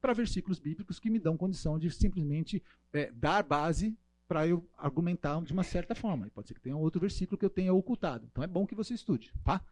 para 0.00 0.12
versículos 0.12 0.58
bíblicos 0.58 0.98
que 0.98 1.08
me 1.08 1.20
dão 1.20 1.36
condição 1.36 1.78
de 1.78 1.88
simplesmente 1.92 2.60
é, 2.92 3.12
dar 3.12 3.44
base 3.44 3.96
para 4.26 4.48
eu 4.48 4.68
argumentar 4.76 5.40
de 5.44 5.52
uma 5.52 5.62
certa 5.62 5.94
forma. 5.94 6.28
pode 6.34 6.48
ser 6.48 6.54
que 6.54 6.60
tenha 6.60 6.76
outro 6.76 7.00
versículo 7.00 7.38
que 7.38 7.44
eu 7.44 7.50
tenha 7.50 7.72
ocultado. 7.72 8.26
Então 8.32 8.42
é 8.42 8.48
bom 8.48 8.66
que 8.66 8.74
você 8.74 8.94
estude, 8.94 9.32
tá? 9.44 9.64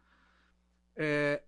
É, 0.95 1.43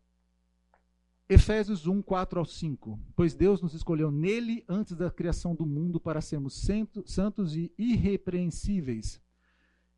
Efésios 1.26 1.86
1, 1.86 2.02
4 2.02 2.38
ao 2.38 2.44
5. 2.44 3.00
Pois 3.16 3.34
Deus 3.34 3.62
nos 3.62 3.72
escolheu 3.72 4.10
nele 4.10 4.62
antes 4.68 4.94
da 4.94 5.10
criação 5.10 5.54
do 5.54 5.64
mundo 5.64 5.98
para 5.98 6.20
sermos 6.20 6.66
santos 7.06 7.56
e 7.56 7.72
irrepreensíveis 7.78 9.22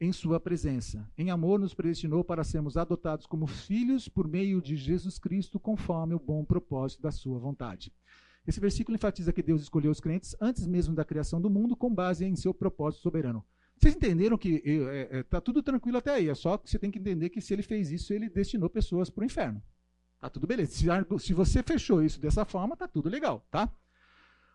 em 0.00 0.12
Sua 0.12 0.38
presença. 0.38 1.10
Em 1.18 1.32
amor, 1.32 1.58
nos 1.58 1.74
predestinou 1.74 2.22
para 2.22 2.44
sermos 2.44 2.76
adotados 2.76 3.26
como 3.26 3.48
filhos 3.48 4.08
por 4.08 4.28
meio 4.28 4.62
de 4.62 4.76
Jesus 4.76 5.18
Cristo, 5.18 5.58
conforme 5.58 6.14
o 6.14 6.20
bom 6.20 6.44
propósito 6.44 7.02
da 7.02 7.10
Sua 7.10 7.40
vontade. 7.40 7.92
Esse 8.46 8.60
versículo 8.60 8.94
enfatiza 8.94 9.32
que 9.32 9.42
Deus 9.42 9.62
escolheu 9.62 9.90
os 9.90 9.98
crentes 9.98 10.36
antes 10.40 10.64
mesmo 10.64 10.94
da 10.94 11.04
criação 11.04 11.40
do 11.40 11.50
mundo, 11.50 11.74
com 11.74 11.92
base 11.92 12.24
em 12.24 12.36
seu 12.36 12.54
propósito 12.54 13.02
soberano. 13.02 13.44
Vocês 13.76 13.96
entenderam 13.96 14.38
que 14.38 14.62
está 14.64 14.92
é, 14.92 15.08
é, 15.18 15.22
tá 15.24 15.40
tudo 15.40 15.60
tranquilo 15.60 15.98
até 15.98 16.12
aí, 16.12 16.28
é 16.28 16.34
só 16.36 16.56
que 16.56 16.70
você 16.70 16.78
tem 16.78 16.90
que 16.90 17.00
entender 17.00 17.30
que 17.30 17.40
se 17.40 17.52
ele 17.52 17.62
fez 17.62 17.90
isso, 17.90 18.12
ele 18.12 18.28
destinou 18.28 18.70
pessoas 18.70 19.10
para 19.10 19.22
o 19.22 19.24
inferno. 19.24 19.60
Tá 20.26 20.30
tudo 20.30 20.46
beleza. 20.46 20.72
Se, 21.20 21.32
você 21.32 21.62
fechou 21.62 22.02
isso 22.02 22.20
dessa 22.20 22.44
forma, 22.44 22.76
tá 22.76 22.88
tudo 22.88 23.08
legal, 23.08 23.46
tá? 23.48 23.70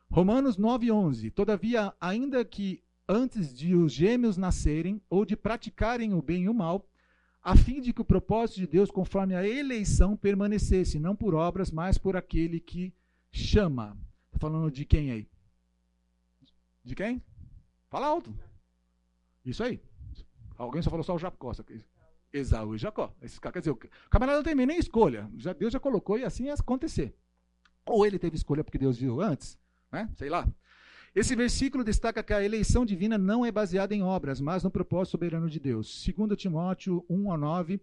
Romanos 0.09 0.57
9:11. 0.57 1.31
Todavia, 1.31 1.93
ainda 1.99 2.43
que 2.43 2.83
antes 3.07 3.53
de 3.53 3.73
os 3.73 3.93
gêmeos 3.93 4.35
nascerem 4.35 5.01
ou 5.09 5.23
de 5.23 5.37
praticarem 5.37 6.13
o 6.13 6.21
bem 6.21 6.43
e 6.43 6.49
o 6.49 6.53
mal, 6.53 6.85
a 7.41 7.55
fim 7.55 7.79
de 7.79 7.93
que 7.93 8.01
o 8.01 8.05
propósito 8.05 8.59
de 8.59 8.67
Deus, 8.67 8.91
conforme 8.91 9.33
a 9.33 9.47
eleição, 9.47 10.17
permanecesse, 10.17 10.99
não 10.99 11.15
por 11.15 11.33
obras, 11.33 11.71
mas 11.71 11.97
por 11.97 12.17
aquele 12.17 12.59
que 12.59 12.93
chama. 13.31 13.97
Está 14.25 14.39
falando 14.39 14.69
de 14.69 14.83
quem 14.83 15.09
aí? 15.09 15.29
De 16.83 16.95
quem? 16.95 17.23
Fala 17.89 18.07
alto. 18.07 18.37
Isso 19.45 19.63
aí. 19.63 19.79
Alguém 20.57 20.81
só 20.81 20.89
falou 20.89 21.03
só 21.03 21.15
o 21.15 21.19
Jacó. 21.19 21.53
Esaú 22.33 22.75
e 22.75 22.77
Jacó. 22.77 23.13
Esses 23.21 23.39
quer 23.39 23.59
dizer, 23.59 23.71
o 23.71 23.79
camarada 24.09 24.37
não 24.37 24.43
tem 24.43 24.55
nem 24.55 24.77
escolha. 24.77 25.29
Já, 25.37 25.53
Deus 25.53 25.73
já 25.73 25.79
colocou 25.79 26.17
e 26.17 26.23
assim 26.23 26.45
ia 26.45 26.53
acontecer. 26.53 27.13
Ou 27.85 28.05
ele 28.05 28.19
teve 28.19 28.35
escolha 28.35 28.63
porque 28.63 28.77
Deus 28.77 28.97
viu 28.97 29.21
antes, 29.21 29.57
né? 29.91 30.09
sei 30.15 30.29
lá. 30.29 30.47
Esse 31.13 31.35
versículo 31.35 31.83
destaca 31.83 32.23
que 32.23 32.33
a 32.33 32.43
eleição 32.43 32.85
divina 32.85 33.17
não 33.17 33.45
é 33.45 33.51
baseada 33.51 33.93
em 33.93 34.01
obras, 34.01 34.39
mas 34.39 34.63
no 34.63 34.71
propósito 34.71 35.11
soberano 35.11 35.49
de 35.49 35.59
Deus. 35.59 36.05
2 36.05 36.37
Timóteo 36.37 37.05
1 37.09 37.33
a 37.33 37.37
9, 37.37 37.81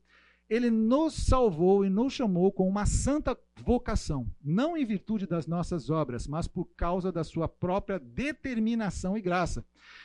ele 0.49 0.71
nos 0.71 1.13
salvou 1.13 1.85
e 1.85 1.91
nos 1.91 2.15
chamou 2.15 2.51
com 2.51 2.67
uma 2.67 2.87
santa 2.87 3.39
vocação, 3.63 4.27
não 4.43 4.79
em 4.79 4.85
virtude 4.87 5.27
das 5.27 5.47
nossas 5.47 5.91
obras, 5.91 6.27
mas 6.27 6.49
por 6.49 6.65
causa 6.75 7.13
da 7.13 7.23
sua 7.23 7.47
própria 7.47 7.99
determinação 7.99 9.15
e 9.15 9.21
graça. 9.21 9.63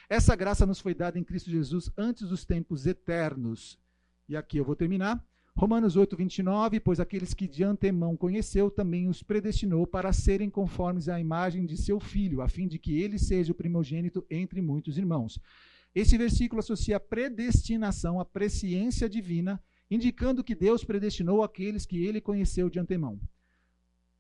Essa 0.09 0.35
graça 0.35 0.65
nos 0.65 0.81
foi 0.81 0.93
dada 0.93 1.17
em 1.17 1.23
Cristo 1.23 1.49
Jesus 1.49 1.89
antes 1.97 2.27
dos 2.27 2.43
tempos 2.43 2.85
eternos. 2.85 3.79
E 4.27 4.35
aqui 4.35 4.57
eu 4.57 4.65
vou 4.65 4.75
terminar. 4.75 5.23
Romanos 5.55 5.95
8, 5.95 6.15
29, 6.15 6.79
pois 6.79 6.99
aqueles 6.99 7.33
que 7.33 7.47
de 7.47 7.63
antemão 7.63 8.17
conheceu, 8.17 8.71
também 8.71 9.07
os 9.07 9.21
predestinou 9.21 9.85
para 9.85 10.11
serem 10.11 10.49
conformes 10.49 11.07
à 11.07 11.19
imagem 11.19 11.65
de 11.65 11.77
seu 11.77 11.99
filho, 11.99 12.41
a 12.41 12.49
fim 12.49 12.67
de 12.67 12.79
que 12.79 12.99
ele 12.99 13.19
seja 13.19 13.51
o 13.51 13.55
primogênito 13.55 14.25
entre 14.31 14.61
muitos 14.61 14.97
irmãos. 14.97 15.39
Esse 15.93 16.17
versículo 16.17 16.59
associa 16.59 16.99
predestinação 16.99 18.19
à 18.19 18.25
presciência 18.25 19.07
divina, 19.07 19.61
indicando 19.91 20.43
que 20.43 20.55
Deus 20.55 20.83
predestinou 20.83 21.43
aqueles 21.43 21.85
que 21.85 22.03
ele 22.03 22.19
conheceu 22.19 22.67
de 22.67 22.79
antemão. 22.79 23.19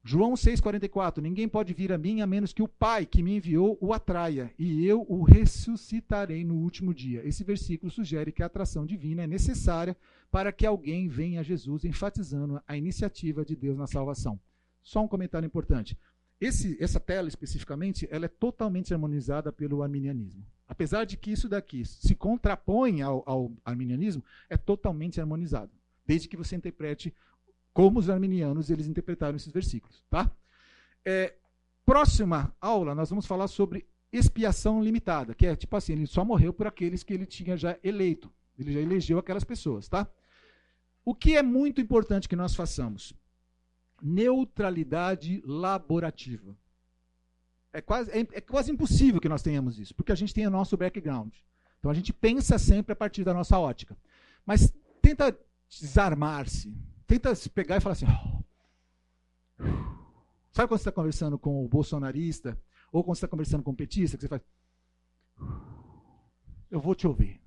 João 0.05 0.33
6,44: 0.33 1.21
Ninguém 1.21 1.47
pode 1.47 1.73
vir 1.73 1.93
a 1.93 1.97
mim 1.97 2.19
a 2.19 2.27
menos 2.27 2.51
que 2.51 2.61
o 2.61 2.67
Pai 2.67 3.05
que 3.05 3.23
me 3.23 3.37
enviou 3.37 3.77
o 3.79 3.93
atraia, 3.93 4.53
e 4.59 4.85
eu 4.85 5.05
o 5.07 5.23
ressuscitarei 5.23 6.43
no 6.43 6.55
último 6.55 6.93
dia. 6.93 7.25
Esse 7.25 7.41
versículo 7.41 7.89
sugere 7.89 8.33
que 8.33 8.43
a 8.43 8.47
atração 8.47 8.85
divina 8.85 9.23
é 9.23 9.27
necessária 9.27 9.95
para 10.29 10.51
que 10.51 10.65
alguém 10.65 11.07
venha 11.07 11.39
a 11.39 11.43
Jesus, 11.43 11.85
enfatizando 11.85 12.61
a 12.67 12.75
iniciativa 12.75 13.45
de 13.45 13.55
Deus 13.55 13.77
na 13.77 13.87
salvação. 13.87 14.37
Só 14.81 15.01
um 15.01 15.07
comentário 15.07 15.47
importante. 15.47 15.97
Esse, 16.41 16.77
essa 16.83 16.99
tela, 16.99 17.29
especificamente, 17.29 18.05
ela 18.11 18.25
é 18.25 18.27
totalmente 18.27 18.93
harmonizada 18.93 19.53
pelo 19.53 19.81
arminianismo. 19.81 20.45
Apesar 20.67 21.05
de 21.05 21.15
que 21.15 21.31
isso 21.31 21.47
daqui 21.47 21.85
se 21.85 22.13
contrapõe 22.13 23.01
ao, 23.01 23.23
ao 23.25 23.53
arminianismo, 23.63 24.21
é 24.49 24.57
totalmente 24.57 25.21
harmonizado. 25.21 25.71
Desde 26.05 26.27
que 26.27 26.35
você 26.35 26.57
interprete 26.57 27.13
como 27.73 27.99
os 27.99 28.09
arminianos 28.09 28.69
eles 28.69 28.87
interpretaram 28.87 29.35
esses 29.35 29.51
versículos, 29.51 30.03
tá? 30.09 30.31
É, 31.03 31.35
próxima 31.85 32.55
aula 32.61 32.93
nós 32.93 33.09
vamos 33.09 33.25
falar 33.25 33.47
sobre 33.47 33.85
expiação 34.11 34.81
limitada, 34.81 35.33
que 35.33 35.47
é 35.47 35.55
tipo 35.55 35.75
assim, 35.75 35.93
ele 35.93 36.07
só 36.07 36.23
morreu 36.23 36.53
por 36.53 36.67
aqueles 36.67 37.03
que 37.03 37.13
ele 37.13 37.25
tinha 37.25 37.57
já 37.57 37.77
eleito, 37.83 38.31
ele 38.57 38.71
já 38.71 38.79
elegeu 38.79 39.17
aquelas 39.17 39.43
pessoas, 39.43 39.87
tá? 39.87 40.07
O 41.03 41.13
que 41.13 41.35
é 41.35 41.41
muito 41.41 41.81
importante 41.81 42.29
que 42.29 42.35
nós 42.35 42.55
façamos? 42.55 43.13
Neutralidade 44.01 45.41
laborativa. 45.45 46.55
É 47.73 47.81
quase, 47.81 48.11
é, 48.11 48.19
é 48.19 48.41
quase 48.41 48.71
impossível 48.71 49.19
que 49.19 49.27
nós 49.27 49.41
tenhamos 49.41 49.79
isso, 49.79 49.95
porque 49.95 50.11
a 50.11 50.15
gente 50.15 50.33
tem 50.33 50.45
o 50.45 50.51
nosso 50.51 50.77
background. 50.77 51.33
Então 51.79 51.89
a 51.89 51.93
gente 51.93 52.13
pensa 52.13 52.57
sempre 52.57 52.93
a 52.93 52.95
partir 52.95 53.23
da 53.23 53.33
nossa 53.33 53.57
ótica. 53.57 53.97
Mas 54.45 54.73
tenta 55.01 55.37
desarmar-se, 55.67 56.73
tenta 57.05 57.33
se 57.35 57.49
pegar 57.49 57.77
e 57.77 57.81
falar 57.81 57.93
assim. 57.93 58.05
Sabe 60.51 60.67
quando 60.67 60.79
você 60.79 60.89
está 60.89 60.91
conversando 60.91 61.37
com 61.39 61.65
o 61.65 61.67
bolsonarista? 61.67 62.59
Ou 62.91 63.03
quando 63.03 63.15
você 63.15 63.25
está 63.25 63.27
conversando 63.27 63.63
com 63.63 63.71
o 63.71 63.75
petista, 63.75 64.17
que 64.17 64.21
você 64.21 64.27
faz. 64.27 64.41
Eu 66.69 66.79
vou 66.79 66.93
te 66.93 67.07
ouvir. 67.07 67.41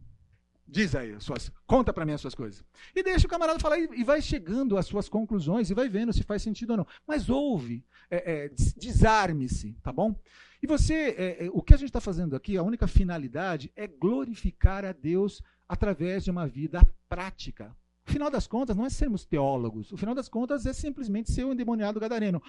Diz 0.69 0.97
aí, 0.97 1.19
suas, 1.21 1.53
conta 1.65 1.93
para 1.93 2.05
mim 2.05 2.13
as 2.13 2.21
suas 2.21 2.35
coisas. 2.35 2.65
E 2.93 3.03
deixa 3.03 3.27
o 3.27 3.31
camarada 3.31 3.61
falar 3.61 3.79
e, 3.79 3.89
e, 3.93 4.03
vai 4.03 4.21
chegando 4.21 4.77
às 4.77 4.87
suas 4.87 5.09
conclusões 5.09 5.71
e 5.71 5.75
vai 5.75 5.89
vendo 5.89 6.13
se 6.13 6.25
faz 6.25 6.43
sentido 6.43 6.71
ou 6.71 6.79
não. 6.79 6.87
Mas 7.07 7.31
ouve, 7.31 7.85
é, 8.11 8.47
é, 8.47 8.49
desarme-se, 8.77 9.75
tá 9.83 9.93
bom? 9.93 10.19
E 10.61 10.67
você, 10.67 11.15
é, 11.17 11.47
é 11.47 11.51
o 11.53 11.63
que 11.63 11.75
a 11.75 11.77
gente 11.77 11.91
está 11.91 12.01
fazendo 12.01 12.35
aqui, 12.35 12.57
a 12.57 12.63
única 12.65 12.89
finalidade 12.89 13.71
é 13.77 13.87
glorificar 13.87 14.85
a 14.85 14.91
Deus 14.91 15.41
através 15.69 16.25
de 16.25 16.33
uma 16.33 16.49
vida 16.49 16.81
prática. 17.09 17.77
O 18.07 18.13
final 18.13 18.31
das 18.31 18.47
contas 18.47 18.77
não 18.77 18.87
é 18.87 18.91
sermos 18.91 19.25
teólogos. 19.25 19.91
O 19.91 19.97
final 19.97 20.15
das 20.15 20.29
contas 20.29 20.65
é 20.65 20.73
simplesmente 20.73 21.33
ser 21.33 21.45
um 21.45 21.53
endemoniado 21.53 21.99
gadareno. 21.99 22.41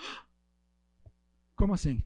Como 1.55 1.73
assim? 1.73 2.03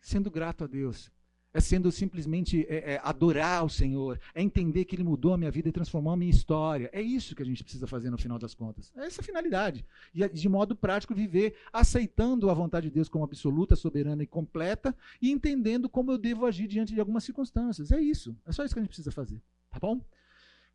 Sendo 0.00 0.30
grato 0.30 0.64
a 0.64 0.66
Deus. 0.66 1.12
É 1.52 1.60
sendo 1.60 1.90
simplesmente 1.92 2.66
é, 2.68 2.94
é, 2.94 3.00
adorar 3.02 3.64
o 3.64 3.68
Senhor. 3.68 4.18
É 4.34 4.42
entender 4.42 4.86
que 4.86 4.96
Ele 4.96 5.04
mudou 5.04 5.34
a 5.34 5.38
minha 5.38 5.50
vida 5.50 5.68
e 5.68 5.72
transformou 5.72 6.12
a 6.12 6.16
minha 6.16 6.30
história. 6.30 6.88
É 6.92 7.00
isso 7.00 7.34
que 7.34 7.42
a 7.42 7.46
gente 7.46 7.62
precisa 7.62 7.86
fazer 7.86 8.10
no 8.10 8.18
final 8.18 8.38
das 8.38 8.54
contas. 8.54 8.90
É 8.96 9.06
essa 9.06 9.20
a 9.20 9.24
finalidade. 9.24 9.84
E 10.14 10.24
é, 10.24 10.28
de 10.28 10.48
modo 10.48 10.74
prático 10.74 11.14
viver 11.14 11.54
aceitando 11.72 12.48
a 12.50 12.54
vontade 12.54 12.88
de 12.88 12.94
Deus 12.94 13.08
como 13.08 13.24
absoluta, 13.24 13.76
soberana 13.76 14.22
e 14.22 14.26
completa 14.26 14.96
e 15.20 15.30
entendendo 15.30 15.88
como 15.88 16.12
eu 16.12 16.18
devo 16.18 16.46
agir 16.46 16.66
diante 16.66 16.94
de 16.94 17.00
algumas 17.00 17.24
circunstâncias. 17.24 17.92
É 17.92 18.00
isso. 18.00 18.34
É 18.46 18.52
só 18.52 18.64
isso 18.64 18.74
que 18.74 18.78
a 18.78 18.82
gente 18.82 18.90
precisa 18.90 19.10
fazer. 19.10 19.40
Tá 19.70 19.78
bom? 19.78 20.00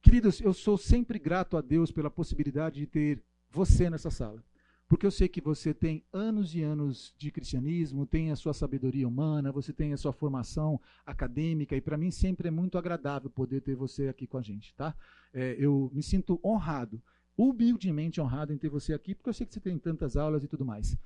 Queridos, 0.02 0.41
eu 0.41 0.52
sou 0.52 0.80
sempre 0.80 1.19
grato 1.19 1.56
a 1.56 1.61
Deus 1.61 1.91
pela 1.91 2.10
possibilidade 2.10 2.80
de 2.80 2.88
ter 2.88 3.23
você 3.52 3.88
nessa 3.88 4.10
sala. 4.10 4.44
Porque 4.88 5.06
eu 5.06 5.11
sei 5.11 5.30
que 5.30 5.40
você 5.40 5.76
tem 5.76 6.03
anos 6.11 6.56
e 6.56 6.64
anos 6.64 7.14
de 7.18 7.32
cristianismo, 7.32 8.06
tem 8.06 8.32
a 8.32 8.36
sua 8.36 8.52
sabedoria 8.52 9.07
humana, 9.07 9.52
você 9.52 9.72
tem 9.72 9.94
a 9.94 9.98
sua 9.98 10.11
formação 10.11 10.82
acadêmica, 11.06 11.76
e 11.76 11.82
para 11.82 11.98
mim 11.98 12.10
sempre 12.10 12.48
é 12.48 12.52
muito 12.52 12.78
agradável 12.78 13.30
poder 13.30 13.61
ter 13.61 13.76
você 13.76 14.10
aqui 14.10 14.26
com 14.26 14.38
a 14.38 14.41
gente, 14.41 14.73
tá? 14.73 14.94
É, 15.32 15.56
eu 15.57 15.90
me 15.94 16.02
sinto 16.02 16.40
honrado, 16.44 17.02
humildemente 17.38 18.19
honrado 18.19 18.52
em 18.52 18.57
ter 18.57 18.69
você 18.69 18.94
aqui, 18.94 19.14
porque 19.14 19.30
eu 19.30 19.34
sei 19.34 19.45
que 19.45 19.53
você 19.53 19.61
tem 19.61 19.78
tantas 19.78 20.18
aulas 20.18 20.44
e 20.44 20.48
tudo 20.48 20.65
mais. 20.65 20.98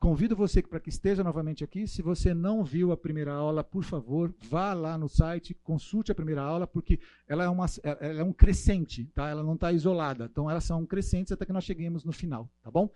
Convido 0.00 0.36
você 0.36 0.62
para 0.62 0.78
que 0.78 0.90
esteja 0.90 1.24
novamente 1.24 1.64
aqui. 1.64 1.88
Se 1.88 2.02
você 2.02 2.32
não 2.32 2.62
viu 2.62 2.92
a 2.92 2.96
primeira 2.96 3.32
aula, 3.32 3.64
por 3.64 3.82
favor, 3.82 4.32
vá 4.48 4.72
lá 4.72 4.96
no 4.96 5.08
site, 5.08 5.54
consulte 5.54 6.12
a 6.12 6.14
primeira 6.14 6.40
aula, 6.40 6.68
porque 6.68 7.00
ela 7.26 7.42
é, 7.42 7.48
uma, 7.48 7.66
ela 7.82 8.20
é 8.20 8.22
um 8.22 8.32
crescente, 8.32 9.06
tá? 9.12 9.28
Ela 9.28 9.42
não 9.42 9.54
está 9.54 9.72
isolada. 9.72 10.28
Então, 10.30 10.48
elas 10.48 10.62
são 10.62 10.86
crescentes 10.86 11.32
até 11.32 11.44
que 11.44 11.52
nós 11.52 11.64
cheguemos 11.64 12.04
no 12.04 12.12
final, 12.12 12.48
tá 12.62 12.70
bom? 12.70 12.88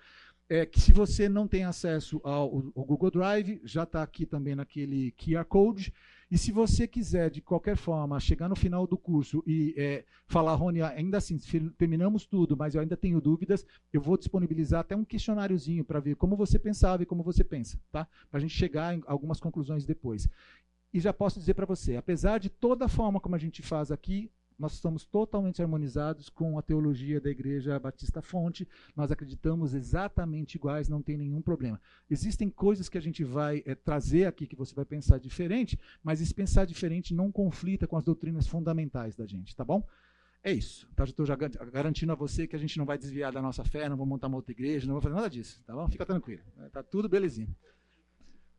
É, 0.53 0.67
que 0.67 0.79
se 0.79 0.93
você 0.93 1.31
não 1.31 1.49
tem 1.49 1.65
acesso 1.65 2.21
ao, 2.23 2.63
ao 2.77 2.85
Google 2.85 3.11
Drive, 3.11 3.59
já 3.65 3.85
está 3.85 4.03
aqui 4.03 4.27
também 4.27 4.55
naquele 4.55 5.11
QR 5.13 5.47
Code. 5.47 5.95
E 6.31 6.37
se 6.37 6.53
você 6.53 6.87
quiser, 6.87 7.31
de 7.31 7.41
qualquer 7.41 7.75
forma, 7.75 8.21
chegar 8.21 8.51
no 8.51 8.55
final 8.55 8.87
do 8.87 8.99
curso 8.99 9.43
e 9.47 9.75
é, 9.79 10.05
falar, 10.27 10.55
Rony, 10.55 10.83
ainda 10.83 11.17
assim, 11.17 11.39
terminamos 11.79 12.27
tudo, 12.27 12.55
mas 12.55 12.75
eu 12.75 12.83
ainda 12.83 12.99
tenho 12.99 13.19
dúvidas, 13.19 13.65
eu 13.95 14.03
vou 14.03 14.19
disponibilizar 14.19 14.81
até 14.81 14.95
um 14.95 15.07
questionáriozinho 15.07 15.87
para 15.87 16.01
ver 16.01 16.17
como 16.17 16.37
você 16.37 16.59
pensava 16.59 17.03
e 17.03 17.07
como 17.07 17.23
você 17.23 17.43
pensa, 17.43 17.81
tá? 17.91 18.07
Para 18.31 18.37
a 18.37 18.41
gente 18.43 18.55
chegar 18.55 18.95
em 18.95 19.03
algumas 19.07 19.41
conclusões 19.41 19.87
depois. 19.87 20.29
E 20.93 21.01
já 21.01 21.15
posso 21.15 21.39
dizer 21.39 21.55
para 21.55 21.65
você, 21.65 21.97
apesar 21.97 22.37
de 22.37 22.51
toda 22.51 22.85
a 22.85 22.89
forma 22.89 23.19
como 23.19 23.37
a 23.37 23.39
gente 23.39 23.63
faz 23.63 23.91
aqui, 23.91 24.31
nós 24.63 24.75
estamos 24.75 25.05
totalmente 25.05 25.61
harmonizados 25.61 26.29
com 26.29 26.57
a 26.57 26.63
teologia 26.63 27.21
da 27.21 27.29
Igreja 27.29 27.81
Batista 27.81 28.23
Fonte, 28.23 28.67
nós 28.95 29.11
acreditamos 29.11 29.75
exatamente 29.75 30.55
iguais, 30.55 30.89
não 30.89 31.03
tem 31.03 31.17
nenhum 31.17 31.43
problema. 31.43 31.81
Existem 32.09 32.49
coisas 32.49 32.89
que 32.89 32.97
a 32.97 33.01
gente 33.01 33.25
vai 33.25 33.65
é, 33.67 33.75
trazer 33.75 34.27
aqui 34.27 34.47
que 34.47 34.55
você 34.55 34.73
vai 34.73 34.85
pensar 34.85 35.19
diferente, 35.19 35.77
mas 36.01 36.21
esse 36.21 36.33
pensar 36.33 36.65
diferente 36.65 37.13
não 37.13 37.33
conflita 37.33 37.89
com 37.89 37.97
as 37.97 38.05
doutrinas 38.05 38.47
fundamentais 38.47 39.17
da 39.17 39.27
gente, 39.27 39.57
tá 39.57 39.65
bom? 39.65 39.85
É 40.45 40.53
isso. 40.53 40.89
Tá? 40.95 41.03
Estou 41.03 41.27
já 41.27 41.35
garantindo 41.35 42.13
a 42.13 42.17
você 42.17 42.47
que 42.47 42.55
a 42.55 42.59
gente 42.59 42.79
não 42.79 42.85
vai 42.85 42.97
desviar 42.97 43.33
da 43.33 43.43
nossa 43.43 43.65
fé, 43.65 43.89
não 43.89 43.97
vou 43.97 44.07
montar 44.07 44.29
uma 44.29 44.37
outra 44.37 44.53
igreja, 44.53 44.87
não 44.87 44.95
vou 44.95 45.03
fazer 45.03 45.15
nada 45.17 45.29
disso. 45.29 45.61
Tá 45.67 45.75
bom? 45.75 45.89
Fica 45.89 46.07
tranquilo. 46.07 46.43
Tá 46.73 46.85
tudo 46.85 47.09
belezinha. 47.09 47.49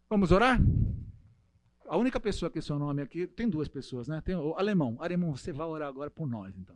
Vamos 0.09 0.33
orar? 0.33 0.59
A 1.87 1.97
única 1.97 2.19
pessoa 2.19 2.49
que 2.49 2.61
seu 2.61 2.79
nome 2.79 3.01
aqui, 3.01 3.27
tem 3.27 3.49
duas 3.49 3.67
pessoas, 3.67 4.07
né? 4.07 4.21
Tem 4.21 4.35
o 4.35 4.55
alemão. 4.55 4.95
Alemão, 4.99 5.35
você 5.35 5.51
vai 5.51 5.67
orar 5.67 5.89
agora 5.89 6.09
por 6.09 6.27
nós, 6.27 6.57
então. 6.57 6.75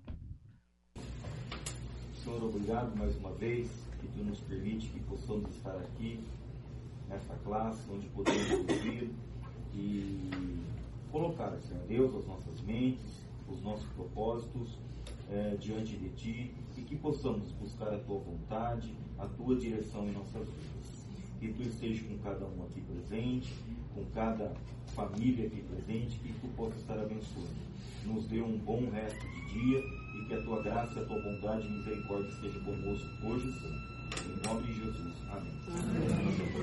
Senhor, 2.23 2.43
obrigado 2.43 2.95
mais 2.97 3.15
uma 3.15 3.31
vez 3.31 3.69
que 4.01 4.07
tu 4.09 4.23
nos 4.23 4.39
permite 4.41 4.87
que 4.89 4.99
possamos 5.01 5.49
estar 5.55 5.75
aqui 5.77 6.19
nessa 7.07 7.33
classe 7.45 7.81
onde 7.89 8.07
podemos 8.07 8.51
ouvir 8.51 9.09
e 9.73 10.29
colocar, 11.09 11.57
Senhor 11.61 11.83
Deus, 11.87 12.15
as 12.15 12.27
nossas 12.27 12.61
mentes, 12.61 13.23
os 13.47 13.61
nossos 13.61 13.87
propósitos 13.93 14.77
é, 15.31 15.55
diante 15.55 15.95
de 15.95 16.09
Ti 16.09 16.53
e 16.75 16.81
que 16.81 16.97
possamos 16.97 17.49
buscar 17.53 17.93
a 17.93 17.99
Tua 17.99 18.19
vontade, 18.19 18.93
a 19.17 19.25
Tua 19.25 19.55
direção 19.55 20.05
em 20.05 20.11
nossas 20.11 20.47
vidas. 20.49 20.97
Que 21.39 21.53
Tu 21.53 21.61
esteja 21.61 22.03
com 22.05 22.17
cada 22.17 22.45
um 22.45 22.65
aqui 22.65 22.81
presente, 22.81 23.53
com 23.95 24.03
cada 24.13 24.53
família 24.97 25.45
aqui 25.45 25.61
presente, 25.61 26.17
que 26.17 26.33
Tu 26.33 26.47
possa 26.57 26.75
estar 26.75 26.95
abençoando. 26.95 27.67
Nos 28.03 28.25
dê 28.25 28.41
um 28.41 28.57
bom 28.57 28.89
resto 28.89 29.19
de 29.19 29.53
dia 29.53 29.79
e 29.79 30.25
que 30.27 30.33
a 30.33 30.41
Tua 30.41 30.63
graça, 30.63 30.99
a 30.99 31.05
Tua 31.05 31.21
bondade 31.21 31.67
e 31.67 31.69
misericórdia 31.69 32.29
esteja 32.29 32.59
conosco 32.61 33.07
hoje 33.23 33.47
e 33.47 33.53
sempre. 33.53 33.97
Em 34.25 34.47
nome 34.47 34.63
de 34.65 34.73
Jesus. 34.73 35.13
Amém. 35.29 35.53
Amém. 35.67 36.57